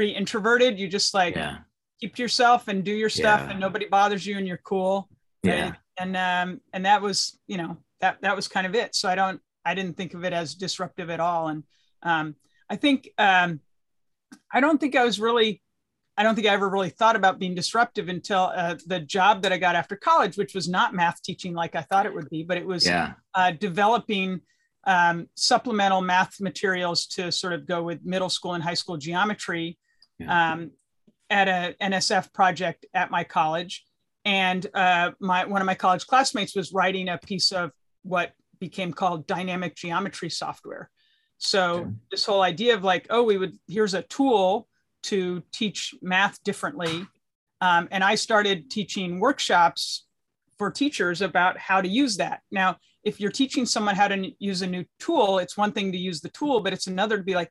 pretty 0.00 0.12
introverted. 0.12 0.78
You 0.78 0.88
just 0.88 1.12
like 1.12 1.34
yeah. 1.34 1.58
keep 2.00 2.14
to 2.14 2.22
yourself 2.22 2.68
and 2.68 2.82
do 2.82 2.90
your 2.90 3.10
stuff 3.10 3.42
yeah. 3.42 3.50
and 3.50 3.60
nobody 3.60 3.86
bothers 3.86 4.24
you 4.24 4.38
and 4.38 4.48
you're 4.48 4.62
cool. 4.64 5.10
Yeah. 5.42 5.74
And 5.98 6.16
um 6.16 6.62
and 6.72 6.86
that 6.86 7.02
was, 7.02 7.38
you 7.46 7.58
know, 7.58 7.76
that 8.00 8.22
that 8.22 8.34
was 8.34 8.48
kind 8.48 8.66
of 8.66 8.74
it. 8.74 8.94
So 8.94 9.10
I 9.10 9.14
don't 9.14 9.42
I 9.62 9.74
didn't 9.74 9.98
think 9.98 10.14
of 10.14 10.24
it 10.24 10.32
as 10.32 10.54
disruptive 10.54 11.10
at 11.10 11.20
all. 11.20 11.48
And 11.48 11.64
um 12.02 12.34
I 12.70 12.76
think 12.76 13.10
um 13.18 13.60
I 14.50 14.60
don't 14.60 14.80
think 14.80 14.96
I 14.96 15.04
was 15.04 15.20
really 15.20 15.60
I 16.16 16.22
don't 16.22 16.34
think 16.34 16.46
I 16.46 16.54
ever 16.54 16.70
really 16.70 16.88
thought 16.88 17.14
about 17.14 17.38
being 17.38 17.54
disruptive 17.54 18.08
until 18.08 18.52
uh, 18.54 18.76
the 18.86 19.00
job 19.00 19.42
that 19.42 19.52
I 19.52 19.58
got 19.58 19.74
after 19.74 19.96
college, 19.96 20.38
which 20.38 20.54
was 20.54 20.66
not 20.66 20.94
math 20.94 21.22
teaching 21.22 21.52
like 21.52 21.74
I 21.74 21.82
thought 21.82 22.06
it 22.06 22.14
would 22.14 22.30
be, 22.30 22.42
but 22.42 22.56
it 22.56 22.66
was 22.66 22.86
yeah. 22.86 23.12
uh, 23.34 23.52
developing 23.52 24.40
um, 24.84 25.28
supplemental 25.34 26.00
math 26.00 26.40
materials 26.40 27.06
to 27.08 27.30
sort 27.30 27.52
of 27.52 27.66
go 27.66 27.82
with 27.82 28.04
middle 28.04 28.28
school 28.30 28.54
and 28.54 28.62
high 28.62 28.74
school 28.74 28.96
geometry 28.96 29.78
yeah. 30.20 30.52
um, 30.52 30.70
at 31.28 31.48
a 31.48 31.74
NSF 31.80 32.32
project 32.32 32.86
at 32.94 33.10
my 33.10 33.24
college. 33.24 33.84
And 34.24 34.66
uh, 34.74 35.12
my 35.20 35.46
one 35.46 35.62
of 35.62 35.66
my 35.66 35.74
college 35.74 36.06
classmates 36.06 36.54
was 36.54 36.72
writing 36.72 37.08
a 37.08 37.18
piece 37.18 37.52
of 37.52 37.70
what 38.02 38.32
became 38.58 38.92
called 38.92 39.26
dynamic 39.26 39.74
geometry 39.74 40.30
software. 40.30 40.90
So 41.38 41.72
okay. 41.72 41.90
this 42.10 42.26
whole 42.26 42.42
idea 42.42 42.74
of 42.74 42.84
like, 42.84 43.06
oh, 43.08 43.22
we 43.22 43.38
would 43.38 43.56
here's 43.66 43.94
a 43.94 44.02
tool 44.02 44.68
to 45.04 45.42
teach 45.52 45.94
math 46.02 46.42
differently. 46.44 47.06
Um, 47.62 47.88
and 47.90 48.04
I 48.04 48.14
started 48.14 48.70
teaching 48.70 49.20
workshops 49.20 50.06
for 50.58 50.70
teachers 50.70 51.22
about 51.22 51.56
how 51.56 51.80
to 51.80 51.88
use 51.88 52.18
that. 52.18 52.42
Now, 52.50 52.76
if 53.02 53.18
you're 53.18 53.30
teaching 53.30 53.64
someone 53.64 53.94
how 53.96 54.08
to 54.08 54.30
use 54.38 54.60
a 54.60 54.66
new 54.66 54.84
tool, 54.98 55.38
it's 55.38 55.56
one 55.56 55.72
thing 55.72 55.90
to 55.92 55.98
use 55.98 56.20
the 56.20 56.28
tool, 56.28 56.60
but 56.60 56.74
it's 56.74 56.86
another 56.86 57.16
to 57.16 57.22
be 57.22 57.34
like, 57.34 57.50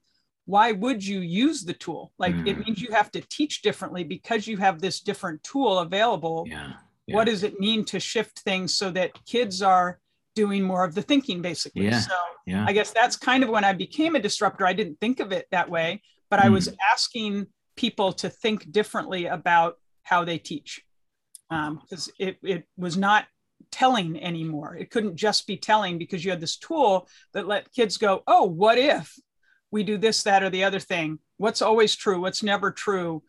why 0.50 0.72
would 0.72 1.06
you 1.06 1.20
use 1.20 1.64
the 1.64 1.74
tool? 1.74 2.12
Like 2.18 2.34
mm. 2.34 2.48
it 2.48 2.58
means 2.66 2.82
you 2.82 2.92
have 2.92 3.12
to 3.12 3.22
teach 3.22 3.62
differently 3.62 4.04
because 4.04 4.48
you 4.48 4.58
have 4.58 4.82
this 4.82 5.00
different 5.00 5.44
tool 5.44 5.78
available. 5.78 6.44
Yeah. 6.50 6.74
yeah. 7.06 7.16
What 7.16 7.26
does 7.26 7.44
it 7.44 7.60
mean 7.60 7.86
to 7.86 8.00
shift 8.00 8.40
things 8.40 8.74
so 8.74 8.90
that 8.90 9.12
kids 9.28 9.62
are 9.62 10.00
doing 10.34 10.64
more 10.64 10.84
of 10.84 10.96
the 10.96 11.04
thinking 11.04 11.44
basically? 11.44 11.86
Yeah. 11.86 12.00
So 12.00 12.16
yeah. 12.48 12.66
I 12.68 12.74
guess 12.74 12.90
that's 12.90 13.16
kind 13.16 13.44
of 13.44 13.52
when 13.52 13.64
I 13.64 13.74
became 13.74 14.16
a 14.16 14.20
disruptor. 14.20 14.66
I 14.66 14.74
didn't 14.74 15.00
think 15.00 15.20
of 15.20 15.32
it 15.32 15.46
that 15.52 15.70
way, 15.70 16.02
but 16.32 16.40
mm. 16.40 16.46
I 16.46 16.50
was 16.50 16.76
asking 16.92 17.46
people 17.76 18.12
to 18.14 18.28
think 18.28 18.72
differently 18.72 19.28
about 19.28 19.78
how 20.02 20.24
they 20.26 20.40
teach 20.40 20.82
because 21.48 22.08
um, 22.08 22.14
it, 22.18 22.38
it 22.42 22.64
was 22.76 22.98
not 22.98 23.28
telling 23.72 24.20
anymore. 24.20 24.76
It 24.76 24.90
couldn't 24.90 25.16
just 25.16 25.46
be 25.46 25.58
telling 25.58 26.00
because 26.00 26.26
you 26.26 26.32
had 26.32 26.42
this 26.42 26.58
tool 26.58 27.08
that 27.34 27.48
let 27.48 27.72
kids 27.72 27.98
go, 27.98 28.24
oh, 28.26 28.46
what 28.46 28.80
if 28.80 29.16
we 29.72 29.84
do 29.84 29.98
this, 29.98 30.24
that, 30.24 30.44
or 30.44 30.50
the 30.50 30.64
other 30.64 30.80
thing? 30.80 31.20
What's 31.38 31.62
always 31.62 31.96
true? 31.96 32.22
What's 32.22 32.44
never 32.44 32.72
true? 32.72 33.24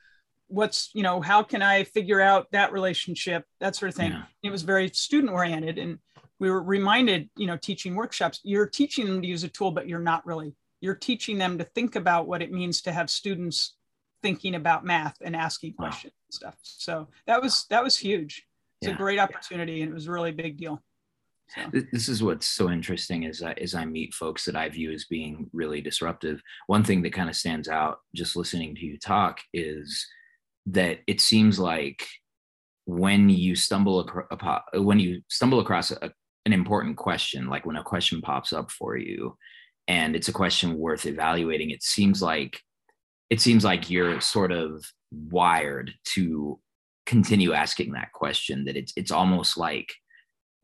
What's, 0.49 0.91
you 0.95 1.03
know, 1.03 1.21
how 1.21 1.43
can 1.43 1.63
I 1.63 1.85
figure 1.85 2.21
out 2.21 2.49
that 2.53 2.73
relationship? 2.73 3.45
That 3.61 3.77
sort 3.77 3.91
of 3.91 3.95
thing. 3.95 4.13
Yeah. 4.13 4.23
It 4.43 4.51
was 4.51 4.63
very 4.63 4.89
student 4.89 5.33
oriented. 5.33 5.79
And 5.79 5.99
we 6.39 6.51
were 6.51 6.63
reminded, 6.63 7.31
you 7.37 7.47
know, 7.47 7.57
teaching 7.57 7.95
workshops, 7.95 8.41
you're 8.43 8.67
teaching 8.67 9.07
them 9.07 9.23
to 9.23 9.29
use 9.29 9.45
a 9.45 9.49
tool, 9.49 9.71
but 9.71 9.89
you're 9.89 10.01
not 10.01 10.27
really. 10.27 10.55
You're 10.81 10.95
teaching 10.95 11.39
them 11.39 11.59
to 11.59 11.65
think 11.65 11.95
about 11.95 12.27
what 12.27 12.43
it 12.43 12.51
means 12.51 12.83
to 12.83 12.93
have 12.93 13.11
students 13.11 13.77
thinking 14.23 14.55
about 14.55 14.85
math 14.85 15.17
and 15.21 15.37
asking 15.37 15.75
wow. 15.79 15.87
questions 15.87 16.15
and 16.29 16.35
stuff. 16.35 16.57
So 16.63 17.09
that 17.27 17.41
was 17.43 17.67
that 17.71 17.85
was 17.85 17.97
huge. 17.97 18.47
It's 18.81 18.89
yeah. 18.89 18.95
a 18.95 18.97
great 18.97 19.19
opportunity 19.19 19.83
and 19.83 19.91
it 19.91 19.95
was 19.95 20.07
a 20.07 20.13
really 20.13 20.33
big 20.33 20.57
deal. 20.57 20.83
This 21.93 22.09
is 22.09 22.23
what's 22.23 22.47
so 22.47 22.71
interesting 22.71 23.25
is 23.25 23.43
I, 23.43 23.53
as 23.53 23.75
I 23.75 23.85
meet 23.85 24.15
folks 24.15 24.45
that 24.45 24.57
I 24.57 24.69
view 24.69 24.93
as 24.93 25.05
being 25.07 25.51
really 25.53 25.81
disruptive. 25.81 26.41
One 26.67 26.85
thing 26.85 27.03
that 27.03 27.13
kind 27.13 27.29
of 27.29 27.37
stands 27.37 27.69
out 27.69 27.99
just 28.15 28.37
listening 28.37 28.75
to 28.77 28.87
you 28.87 28.99
talk 28.99 29.41
is 29.53 30.07
that 30.67 31.01
it 31.07 31.21
seems 31.21 31.59
like 31.59 32.07
when 32.85 33.29
you 33.29 33.57
stumble 33.57 34.01
across 34.01 34.63
when 34.75 34.99
you 34.99 35.23
stumble 35.29 35.61
across 35.61 35.91
a, 35.91 36.13
an 36.47 36.53
important 36.53 36.97
question, 36.97 37.49
like 37.49 37.67
when 37.67 37.77
a 37.77 37.83
question 37.83 38.21
pops 38.21 38.53
up 38.53 38.71
for 38.71 38.97
you, 38.97 39.37
and 39.89 40.15
it's 40.15 40.29
a 40.29 40.33
question 40.33 40.79
worth 40.79 41.07
evaluating, 41.07 41.71
it 41.71 41.83
seems 41.83 42.23
like 42.23 42.61
it 43.29 43.41
seems 43.41 43.65
like 43.65 43.91
you're 43.91 44.21
sort 44.21 44.53
of 44.53 44.85
wired 45.13 45.93
to 46.05 46.59
continue 47.07 47.53
asking 47.53 47.93
that 47.93 48.13
question 48.13 48.65
that 48.65 48.77
it's 48.77 48.93
it's 48.97 49.11
almost 49.11 49.57
like 49.57 49.93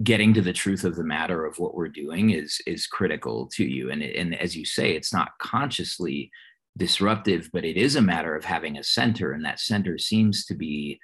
getting 0.02 0.34
to 0.34 0.42
the 0.42 0.52
truth 0.52 0.84
of 0.84 0.96
the 0.96 1.04
matter 1.04 1.46
of 1.46 1.58
what 1.58 1.74
we're 1.74 1.88
doing 1.88 2.30
is 2.30 2.60
is 2.66 2.86
critical 2.86 3.48
to 3.54 3.64
you. 3.64 3.90
And 3.90 4.02
and 4.02 4.34
as 4.40 4.56
you 4.56 4.64
say 4.64 4.92
it's 4.92 5.12
not 5.12 5.38
consciously 5.40 6.30
disruptive 6.76 7.48
but 7.52 7.64
it 7.64 7.78
is 7.78 7.96
a 7.96 8.02
matter 8.02 8.36
of 8.36 8.44
having 8.44 8.76
a 8.76 8.84
center 8.84 9.32
and 9.32 9.44
that 9.44 9.58
center 9.58 9.96
seems 9.96 10.44
to 10.44 10.54
be 10.54 11.00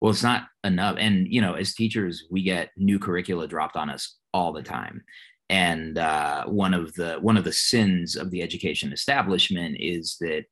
well 0.00 0.12
it's 0.12 0.22
not 0.22 0.44
enough. 0.64 0.96
And 0.98 1.30
you 1.32 1.40
know 1.40 1.54
as 1.54 1.74
teachers 1.74 2.24
we 2.30 2.42
get 2.42 2.70
new 2.76 2.98
curricula 2.98 3.46
dropped 3.46 3.76
on 3.76 3.90
us 3.90 4.16
all 4.32 4.52
the 4.52 4.62
time. 4.62 5.04
And 5.50 5.98
uh, 5.98 6.44
one 6.46 6.74
of 6.74 6.94
the 6.94 7.16
one 7.20 7.36
of 7.36 7.44
the 7.44 7.52
sins 7.52 8.16
of 8.16 8.30
the 8.30 8.40
education 8.40 8.92
establishment 8.92 9.76
is 9.80 10.16
that 10.20 10.44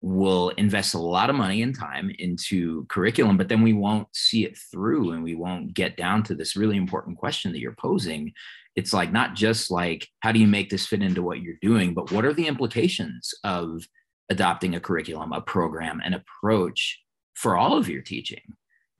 will 0.00 0.50
invest 0.50 0.94
a 0.94 0.98
lot 0.98 1.28
of 1.28 1.36
money 1.36 1.62
and 1.62 1.76
time 1.76 2.10
into 2.18 2.86
curriculum, 2.86 3.36
but 3.36 3.48
then 3.48 3.62
we 3.62 3.72
won't 3.72 4.08
see 4.12 4.44
it 4.44 4.56
through 4.70 5.12
and 5.12 5.24
we 5.24 5.34
won't 5.34 5.74
get 5.74 5.96
down 5.96 6.22
to 6.22 6.34
this 6.34 6.56
really 6.56 6.76
important 6.76 7.18
question 7.18 7.50
that 7.52 7.58
you're 7.58 7.74
posing. 7.78 8.32
It's 8.76 8.92
like 8.92 9.10
not 9.12 9.34
just 9.34 9.70
like, 9.70 10.06
how 10.20 10.30
do 10.30 10.38
you 10.38 10.46
make 10.46 10.70
this 10.70 10.86
fit 10.86 11.02
into 11.02 11.22
what 11.22 11.40
you're 11.40 11.56
doing, 11.60 11.94
but 11.94 12.12
what 12.12 12.24
are 12.24 12.32
the 12.32 12.46
implications 12.46 13.34
of 13.42 13.82
adopting 14.30 14.76
a 14.76 14.80
curriculum, 14.80 15.32
a 15.32 15.40
program, 15.40 16.00
an 16.04 16.14
approach 16.14 17.00
for 17.34 17.56
all 17.56 17.76
of 17.76 17.88
your 17.88 18.02
teaching? 18.02 18.54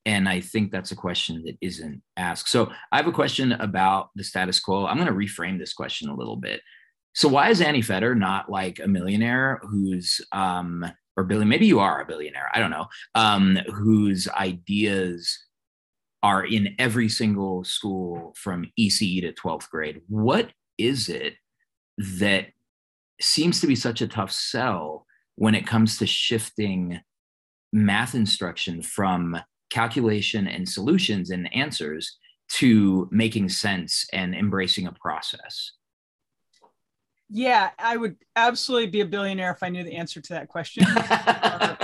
And 0.04 0.28
I 0.28 0.40
think 0.40 0.72
that's 0.72 0.90
a 0.90 0.96
question 0.96 1.44
that 1.44 1.58
isn't 1.60 2.02
asked. 2.16 2.48
So 2.48 2.72
I 2.90 2.96
have 2.96 3.06
a 3.06 3.12
question 3.12 3.52
about 3.52 4.08
the 4.16 4.24
status 4.24 4.58
quo. 4.58 4.86
I'm 4.86 4.96
going 4.96 5.06
to 5.06 5.12
reframe 5.12 5.58
this 5.58 5.74
question 5.74 6.08
a 6.08 6.16
little 6.16 6.36
bit. 6.36 6.60
So 7.18 7.26
why 7.26 7.50
is 7.50 7.60
Annie 7.60 7.82
Fetter 7.82 8.14
not 8.14 8.48
like 8.48 8.78
a 8.78 8.86
millionaire 8.86 9.60
who's 9.64 10.20
um 10.30 10.86
or 11.16 11.24
Billy, 11.24 11.44
maybe 11.44 11.66
you 11.66 11.80
are 11.80 12.00
a 12.00 12.06
billionaire, 12.06 12.48
I 12.54 12.60
don't 12.60 12.70
know, 12.70 12.86
um, 13.16 13.58
whose 13.74 14.28
ideas 14.28 15.36
are 16.22 16.46
in 16.46 16.76
every 16.78 17.08
single 17.08 17.64
school 17.64 18.34
from 18.36 18.70
ECE 18.78 19.22
to 19.22 19.32
12th 19.32 19.68
grade. 19.68 20.00
What 20.06 20.52
is 20.78 21.08
it 21.08 21.34
that 22.20 22.50
seems 23.20 23.60
to 23.62 23.66
be 23.66 23.74
such 23.74 24.00
a 24.00 24.06
tough 24.06 24.30
sell 24.30 25.06
when 25.34 25.56
it 25.56 25.66
comes 25.66 25.98
to 25.98 26.06
shifting 26.06 27.00
math 27.72 28.14
instruction 28.14 28.80
from 28.80 29.36
calculation 29.70 30.46
and 30.46 30.68
solutions 30.68 31.30
and 31.30 31.52
answers 31.52 32.16
to 32.50 33.08
making 33.10 33.48
sense 33.48 34.06
and 34.12 34.36
embracing 34.36 34.86
a 34.86 34.92
process? 34.92 35.72
Yeah, 37.30 37.70
I 37.78 37.96
would 37.96 38.16
absolutely 38.36 38.86
be 38.86 39.00
a 39.00 39.06
billionaire 39.06 39.50
if 39.52 39.62
I 39.62 39.68
knew 39.68 39.84
the 39.84 39.96
answer 39.96 40.20
to 40.20 40.32
that 40.32 40.48
question. 40.48 40.84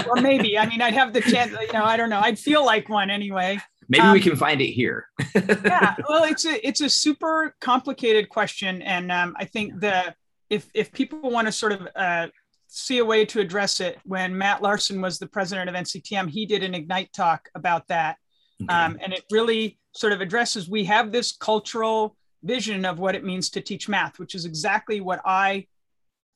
or, 0.07 0.17
or, 0.17 0.23
maybe, 0.23 0.59
I 0.59 0.67
mean, 0.67 0.81
I'd 0.81 0.95
have 0.95 1.13
the 1.13 1.21
chance, 1.21 1.53
you 1.53 1.73
know, 1.73 1.85
I 1.85 1.99
don't 1.99 2.09
know. 2.09 2.21
I'd 2.21 2.39
feel 2.39 2.65
like 2.65 2.89
one 2.89 3.11
anyway. 3.11 3.61
Maybe 3.89 4.03
um, 4.03 4.13
we 4.13 4.21
can 4.21 4.37
find 4.37 4.61
it 4.61 4.71
here. 4.71 5.09
yeah, 5.35 5.95
well, 6.09 6.25
it's 6.25 6.45
a 6.45 6.67
it's 6.67 6.81
a 6.81 6.89
super 6.89 7.55
complicated 7.61 8.29
question, 8.29 8.83
and 8.83 9.13
um, 9.13 9.37
I 9.39 9.45
think 9.45 9.81
the 9.81 10.15
if 10.51 10.69
if 10.75 10.93
people 10.93 11.31
want 11.31 11.47
to 11.49 11.53
sort 11.53 11.73
of 11.73 11.89
uh, 11.95 12.29
see 12.67 12.99
a 12.99 13.05
way 13.05 13.25
to 13.27 13.41
address 13.41 13.81
it, 13.81 13.99
when 14.05 14.37
Matt 14.37 14.63
Larson 14.63 15.01
was 15.01 15.19
the 15.19 15.27
president 15.27 15.69
of 15.69 15.77
NCTM, 15.77 16.31
he 16.31 16.47
did 16.47 16.63
an 16.63 16.75
Ignite 16.75 17.13
talk 17.13 17.49
about 17.55 17.87
that, 17.89 18.17
okay. 18.63 18.73
um, 18.73 18.99
and 19.03 19.13
it 19.13 19.25
really 19.31 19.79
sort 19.93 20.13
of 20.13 20.21
addresses. 20.21 20.69
We 20.69 20.85
have 20.85 21.13
this 21.13 21.33
cultural 21.33 22.17
vision 22.45 22.85
of 22.85 22.99
what 22.99 23.15
it 23.15 23.25
means 23.25 23.51
to 23.51 23.61
teach 23.61 23.89
math, 23.89 24.19
which 24.19 24.35
is 24.35 24.45
exactly 24.45 25.01
what 25.01 25.21
I 25.25 25.67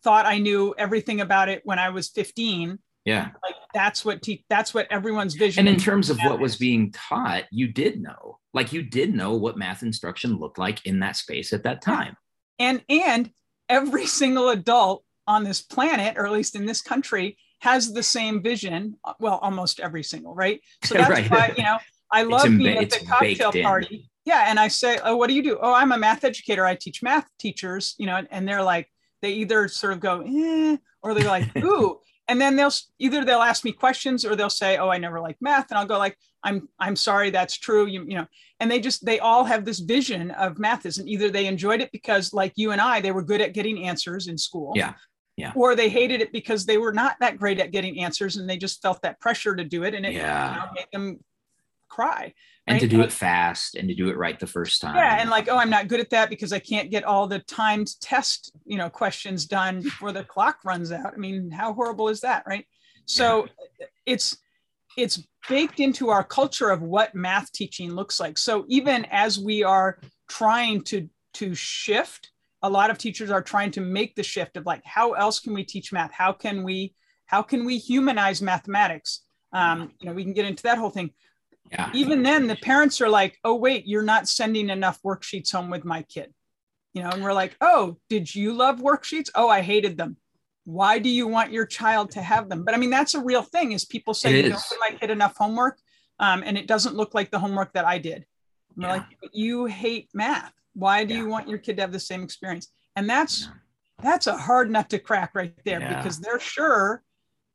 thought 0.03 0.27
I 0.27 0.39
knew 0.39 0.75
everything 0.79 1.21
about 1.21 1.49
it 1.49 1.63
when 1.65 1.79
I 1.79 1.91
was 1.91 2.09
15. 2.09 2.79
Yeah. 3.05 3.31
Like 3.43 3.55
that's 3.73 4.05
what 4.05 4.23
te- 4.23 4.45
that's 4.49 4.75
what 4.75 4.87
everyone's 4.91 5.35
vision. 5.35 5.67
And 5.67 5.75
in 5.75 5.81
terms 5.81 6.11
of 6.11 6.19
what 6.19 6.41
was 6.41 6.57
being 6.57 6.93
taught, 6.93 7.45
you 7.51 7.69
did 7.69 8.03
know. 8.03 8.39
Like 8.53 8.73
you 8.73 8.83
did 8.83 9.15
know 9.15 9.35
what 9.35 9.57
math 9.57 9.83
instruction 9.83 10.39
looked 10.39 10.59
like 10.59 10.85
in 10.85 11.01
that 11.01 11.17
space 11.17 11.53
at 11.53 11.63
that 11.63 11.81
time. 11.81 12.17
And 12.59 12.83
and 12.89 13.31
every 13.69 14.07
single 14.07 14.51
adult 14.51 15.05
on 15.27 15.45
this 15.45 15.63
planet, 15.63 16.19
or 16.19 16.27
at 16.27 16.33
least 16.33 16.55
in 16.55 16.67
this 16.67 16.81
country, 16.81 17.39
has 17.61 17.93
the 17.93 18.03
same 18.03 18.43
vision. 18.43 18.97
Uh, 19.05 19.15
well, 19.21 19.39
almost 19.43 19.81
every 19.81 20.03
single, 20.03 20.35
right? 20.35 20.61
So 20.85 20.95
that's 20.99 21.11
right. 21.11 21.31
why, 21.31 21.55
you 21.57 21.63
know, 21.63 21.79
I 22.11 22.23
love 22.25 22.45
being 22.45 22.79
at 22.79 22.91
the 22.91 23.05
cocktail 23.07 23.53
party 23.53 24.11
yeah 24.29 24.45
and 24.49 24.61
i 24.61 24.69
say 24.69 24.99
oh 25.05 25.17
what 25.17 25.29
do 25.29 25.35
you 25.35 25.43
do 25.43 25.59
oh 25.63 25.73
i'm 25.73 25.93
a 25.93 25.99
math 25.99 26.23
educator 26.23 26.67
i 26.67 26.75
teach 26.75 27.03
math 27.03 27.27
teachers 27.39 27.95
you 27.99 28.07
know 28.07 28.23
and 28.31 28.47
they're 28.47 28.63
like 28.63 28.87
they 29.23 29.33
either 29.33 29.67
sort 29.69 29.93
of 29.93 30.01
go 30.01 30.21
eh, 30.21 30.77
or 31.03 31.15
they're 31.15 31.27
like 31.29 31.57
ooh 31.65 31.99
and 32.29 32.39
then 32.39 32.55
they'll 32.55 32.73
either 32.99 33.25
they'll 33.25 33.41
ask 33.41 33.65
me 33.65 33.73
questions 33.73 34.25
or 34.25 34.37
they'll 34.37 34.51
say 34.51 34.77
oh 34.77 34.91
i 34.91 34.99
never 34.99 35.19
liked 35.19 35.41
math 35.41 35.71
and 35.71 35.79
i'll 35.79 35.87
go 35.87 35.97
like 35.99 36.17
i'm 36.45 36.69
i'm 36.79 36.95
sorry 36.95 37.31
that's 37.31 37.57
true 37.57 37.87
you, 37.87 38.05
you 38.07 38.17
know 38.17 38.27
and 38.61 38.71
they 38.71 38.79
just 38.79 39.05
they 39.05 39.19
all 39.19 39.45
have 39.45 39.65
this 39.65 39.79
vision 39.79 40.31
of 40.33 40.59
math 40.59 40.85
and 40.85 41.09
either 41.09 41.31
they 41.31 41.47
enjoyed 41.47 41.81
it 41.81 41.91
because 41.91 42.35
like 42.35 42.53
you 42.57 42.71
and 42.73 42.81
i 42.83 43.01
they 43.01 43.13
were 43.13 43.23
good 43.23 43.41
at 43.41 43.55
getting 43.55 43.85
answers 43.85 44.29
in 44.29 44.37
school 44.37 44.73
yeah 44.77 44.93
yeah. 45.39 45.53
Or 45.55 45.77
they 45.77 45.89
hated 45.89 46.21
it 46.21 46.33
because 46.33 46.67
they 46.67 46.79
were 46.79 46.93
not 46.93 47.15
that 47.21 47.39
great 47.39 47.61
at 47.61 47.71
getting 47.71 48.01
answers 48.01 48.39
and 48.39 48.51
they 48.51 48.57
just 48.57 48.83
felt 48.83 49.01
that 49.03 49.21
pressure 49.21 49.55
to 49.55 49.63
do 49.63 49.85
it 49.85 49.95
and 49.95 50.05
it 50.05 50.15
yeah. 50.15 50.51
you 50.51 50.59
know, 50.59 50.67
made 50.75 50.87
them 50.93 51.21
cry 51.89 52.35
and 52.69 52.75
right? 52.75 52.81
to 52.81 52.89
do 52.89 53.01
it 53.01 53.13
fast 53.13 53.75
and 53.75 53.89
to 53.89 53.95
do 53.95 54.09
it 54.09 54.17
right 54.17 54.39
the 54.39 54.47
first 54.47 54.81
time. 54.81 54.97
yeah 54.97 55.21
and 55.21 55.31
like 55.31 55.49
oh 55.49 55.57
i'm 55.57 55.71
not 55.71 55.89
good 55.89 56.01
at 56.01 56.11
that 56.11 56.29
because 56.31 56.53
i 56.53 56.59
can't 56.59 56.91
get 56.91 57.05
all 57.05 57.27
the 57.27 57.39
timed 57.41 57.89
test 58.01 58.53
you 58.65 58.77
know 58.77 58.89
questions 58.89 59.47
done 59.47 59.81
before 59.81 60.13
the 60.13 60.25
clock 60.25 60.59
runs 60.65 60.93
out. 60.93 61.13
I 61.15 61.17
mean 61.17 61.51
how 61.51 61.73
horrible 61.73 62.09
is 62.09 62.21
that 62.21 62.45
right? 62.47 62.67
So 63.07 63.47
yeah. 63.81 63.87
it's 64.07 64.37
it's 64.97 65.27
baked 65.49 65.81
into 65.81 66.11
our 66.11 66.25
culture 66.25 66.71
of 66.71 66.83
what 66.83 67.15
math 67.15 67.53
teaching 67.53 67.93
looks 67.93 68.21
like. 68.21 68.37
So 68.37 68.65
even 68.69 69.07
as 69.11 69.39
we 69.39 69.65
are 69.65 69.99
trying 70.29 70.83
to 70.85 71.09
to 71.35 71.55
shift 71.55 72.31
a 72.63 72.69
lot 72.69 72.91
of 72.91 72.99
teachers 72.99 73.31
are 73.31 73.43
trying 73.43 73.71
to 73.71 73.81
make 73.81 74.17
the 74.17 74.23
shift 74.23 74.57
of 74.57 74.67
like 74.67 74.83
how 74.85 75.13
else 75.13 75.41
can 75.41 75.55
we 75.55 75.65
teach 75.65 75.93
math? 75.93 76.13
How 76.13 76.33
can 76.33 76.63
we 76.63 76.95
how 77.27 77.43
can 77.43 77.65
we 77.65 77.79
humanize 77.79 78.43
mathematics? 78.43 79.23
Um, 79.53 79.93
you 80.01 80.09
know 80.09 80.15
we 80.15 80.25
can 80.25 80.35
get 80.35 80.45
into 80.45 80.65
that 80.65 80.79
whole 80.79 80.91
thing 80.91 81.11
yeah. 81.71 81.91
Even 81.95 82.23
then, 82.23 82.47
the 82.47 82.57
parents 82.57 83.01
are 83.01 83.09
like, 83.09 83.37
oh, 83.45 83.55
wait, 83.55 83.87
you're 83.87 84.03
not 84.03 84.29
sending 84.29 84.71
enough 84.71 85.01
worksheets 85.03 85.53
home 85.53 85.71
with 85.71 85.85
my 85.85 86.03
kid. 86.03 86.33
You 86.95 87.03
know, 87.03 87.11
and 87.11 87.23
we're 87.23 87.33
like, 87.33 87.57
oh, 87.61 87.99
did 88.09 88.35
you 88.35 88.53
love 88.53 88.81
worksheets? 88.81 89.31
Oh, 89.35 89.49
I 89.49 89.61
hated 89.61 89.97
them. 89.97 90.17
Why 90.65 90.99
do 90.99 91.09
you 91.09 91.27
want 91.27 91.53
your 91.53 91.67
child 91.67 92.11
to 92.13 92.23
have 92.23 92.49
them? 92.49 92.65
But 92.65 92.75
I 92.75 92.79
mean, 92.79 92.91
that's 92.91 93.15
a 93.15 93.23
real 93.23 93.43
thing 93.43 93.73
is 93.73 93.85
people 93.85 94.15
say, 94.15 94.37
you 94.37 94.43
don't 94.51 94.63
give 94.71 94.79
my 94.81 94.97
kid 94.99 95.11
enough 95.11 95.37
homework. 95.37 95.79
Um, 96.19 96.43
and 96.45 96.59
it 96.59 96.67
doesn't 96.67 96.97
look 96.97 97.15
like 97.15 97.31
the 97.31 97.39
homework 97.39 97.73
that 97.75 97.85
I 97.85 97.99
did. 97.99 98.27
And 98.75 98.85
we're 98.85 98.89
yeah. 98.89 98.93
like, 98.95 99.07
you 99.33 99.67
hate 99.67 100.09
math. 100.13 100.53
Why 100.75 101.05
do 101.05 101.15
yeah. 101.15 101.21
you 101.21 101.29
want 101.29 101.49
your 101.49 101.59
kid 101.59 101.77
to 101.77 101.83
have 101.83 101.93
the 101.93 102.01
same 102.01 102.23
experience? 102.23 102.69
And 102.97 103.09
that's 103.09 103.43
yeah. 103.43 103.53
that's 104.03 104.27
a 104.27 104.37
hard 104.37 104.71
nut 104.71 104.91
to 104.91 104.99
crack 104.99 105.35
right 105.35 105.55
there 105.65 105.81
because 105.81 106.19
they're 106.19 106.41
sure 106.41 107.03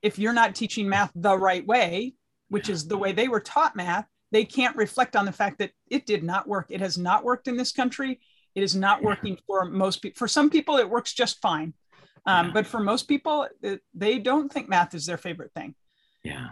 if 0.02 0.20
you're 0.20 0.34
not 0.34 0.56
teaching 0.56 0.88
math 0.90 1.12
the 1.16 1.38
right 1.38 1.66
way, 1.66 2.14
which 2.54 2.70
is 2.70 2.88
the 2.88 2.96
way 2.96 3.12
they 3.12 3.28
were 3.28 3.40
taught 3.40 3.76
math, 3.76 4.08
they 4.32 4.46
can't 4.46 4.76
reflect 4.76 5.16
on 5.16 5.26
the 5.26 5.32
fact 5.32 5.58
that 5.58 5.72
it 5.90 6.06
did 6.06 6.24
not 6.24 6.48
work. 6.48 6.68
It 6.70 6.82
has 6.82 7.00
not 7.00 7.24
worked 7.24 7.48
in 7.48 7.58
this 7.58 7.72
country. 7.72 8.20
It 8.54 8.62
is 8.62 8.76
not 8.76 9.02
working 9.02 9.40
for 9.48 9.66
most 9.66 10.04
people. 10.04 10.20
For 10.20 10.28
some 10.28 10.52
people, 10.52 10.78
it 10.78 10.88
works 10.88 11.14
just 11.14 11.42
fine. 11.42 11.74
Um, 12.28 12.54
but 12.54 12.68
for 12.68 12.80
most 12.80 13.08
people, 13.08 13.48
it, 13.64 13.82
they 13.96 14.20
don't 14.20 14.54
think 14.54 14.70
math 14.70 14.94
is 14.94 15.08
their 15.08 15.18
favorite 15.18 15.52
thing. 15.56 15.74
Yeah. 16.24 16.50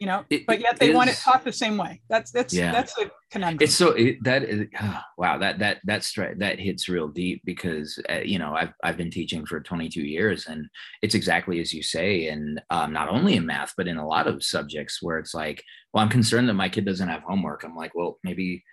You 0.00 0.06
know 0.06 0.24
it, 0.30 0.46
but 0.46 0.60
yet 0.60 0.78
they 0.78 0.92
want 0.92 1.10
it 1.10 1.16
taught 1.16 1.44
the 1.44 1.52
same 1.52 1.76
way. 1.76 2.00
That's 2.08 2.30
that's 2.30 2.52
yeah. 2.52 2.72
that's 2.72 2.96
a 2.98 3.10
conundrum. 3.30 3.64
It's 3.64 3.74
so 3.74 3.90
it, 3.90 4.22
that 4.24 4.44
is 4.44 4.66
oh, 4.80 5.00
wow 5.18 5.38
that 5.38 5.58
that 5.58 5.80
that's 5.84 6.14
that 6.14 6.58
hits 6.58 6.88
real 6.88 7.08
deep 7.08 7.42
because 7.44 7.98
uh, 8.10 8.20
you 8.24 8.38
know 8.38 8.54
i've 8.54 8.72
i've 8.82 8.96
been 8.96 9.10
teaching 9.10 9.44
for 9.44 9.60
22 9.60 10.02
years 10.02 10.46
and 10.46 10.66
it's 11.02 11.14
exactly 11.14 11.60
as 11.60 11.72
you 11.74 11.82
say 11.82 12.28
and 12.28 12.60
um, 12.70 12.92
not 12.92 13.08
only 13.08 13.34
in 13.36 13.46
math 13.46 13.72
but 13.76 13.88
in 13.88 13.96
a 13.96 14.06
lot 14.06 14.26
of 14.26 14.42
subjects 14.42 15.02
where 15.02 15.18
it's 15.18 15.34
like 15.34 15.62
well 15.92 16.02
i'm 16.02 16.10
concerned 16.10 16.48
that 16.48 16.54
my 16.54 16.68
kid 16.68 16.84
doesn't 16.84 17.08
have 17.08 17.22
homework. 17.22 17.64
I'm 17.64 17.76
like 17.76 17.94
well 17.94 18.18
maybe 18.22 18.64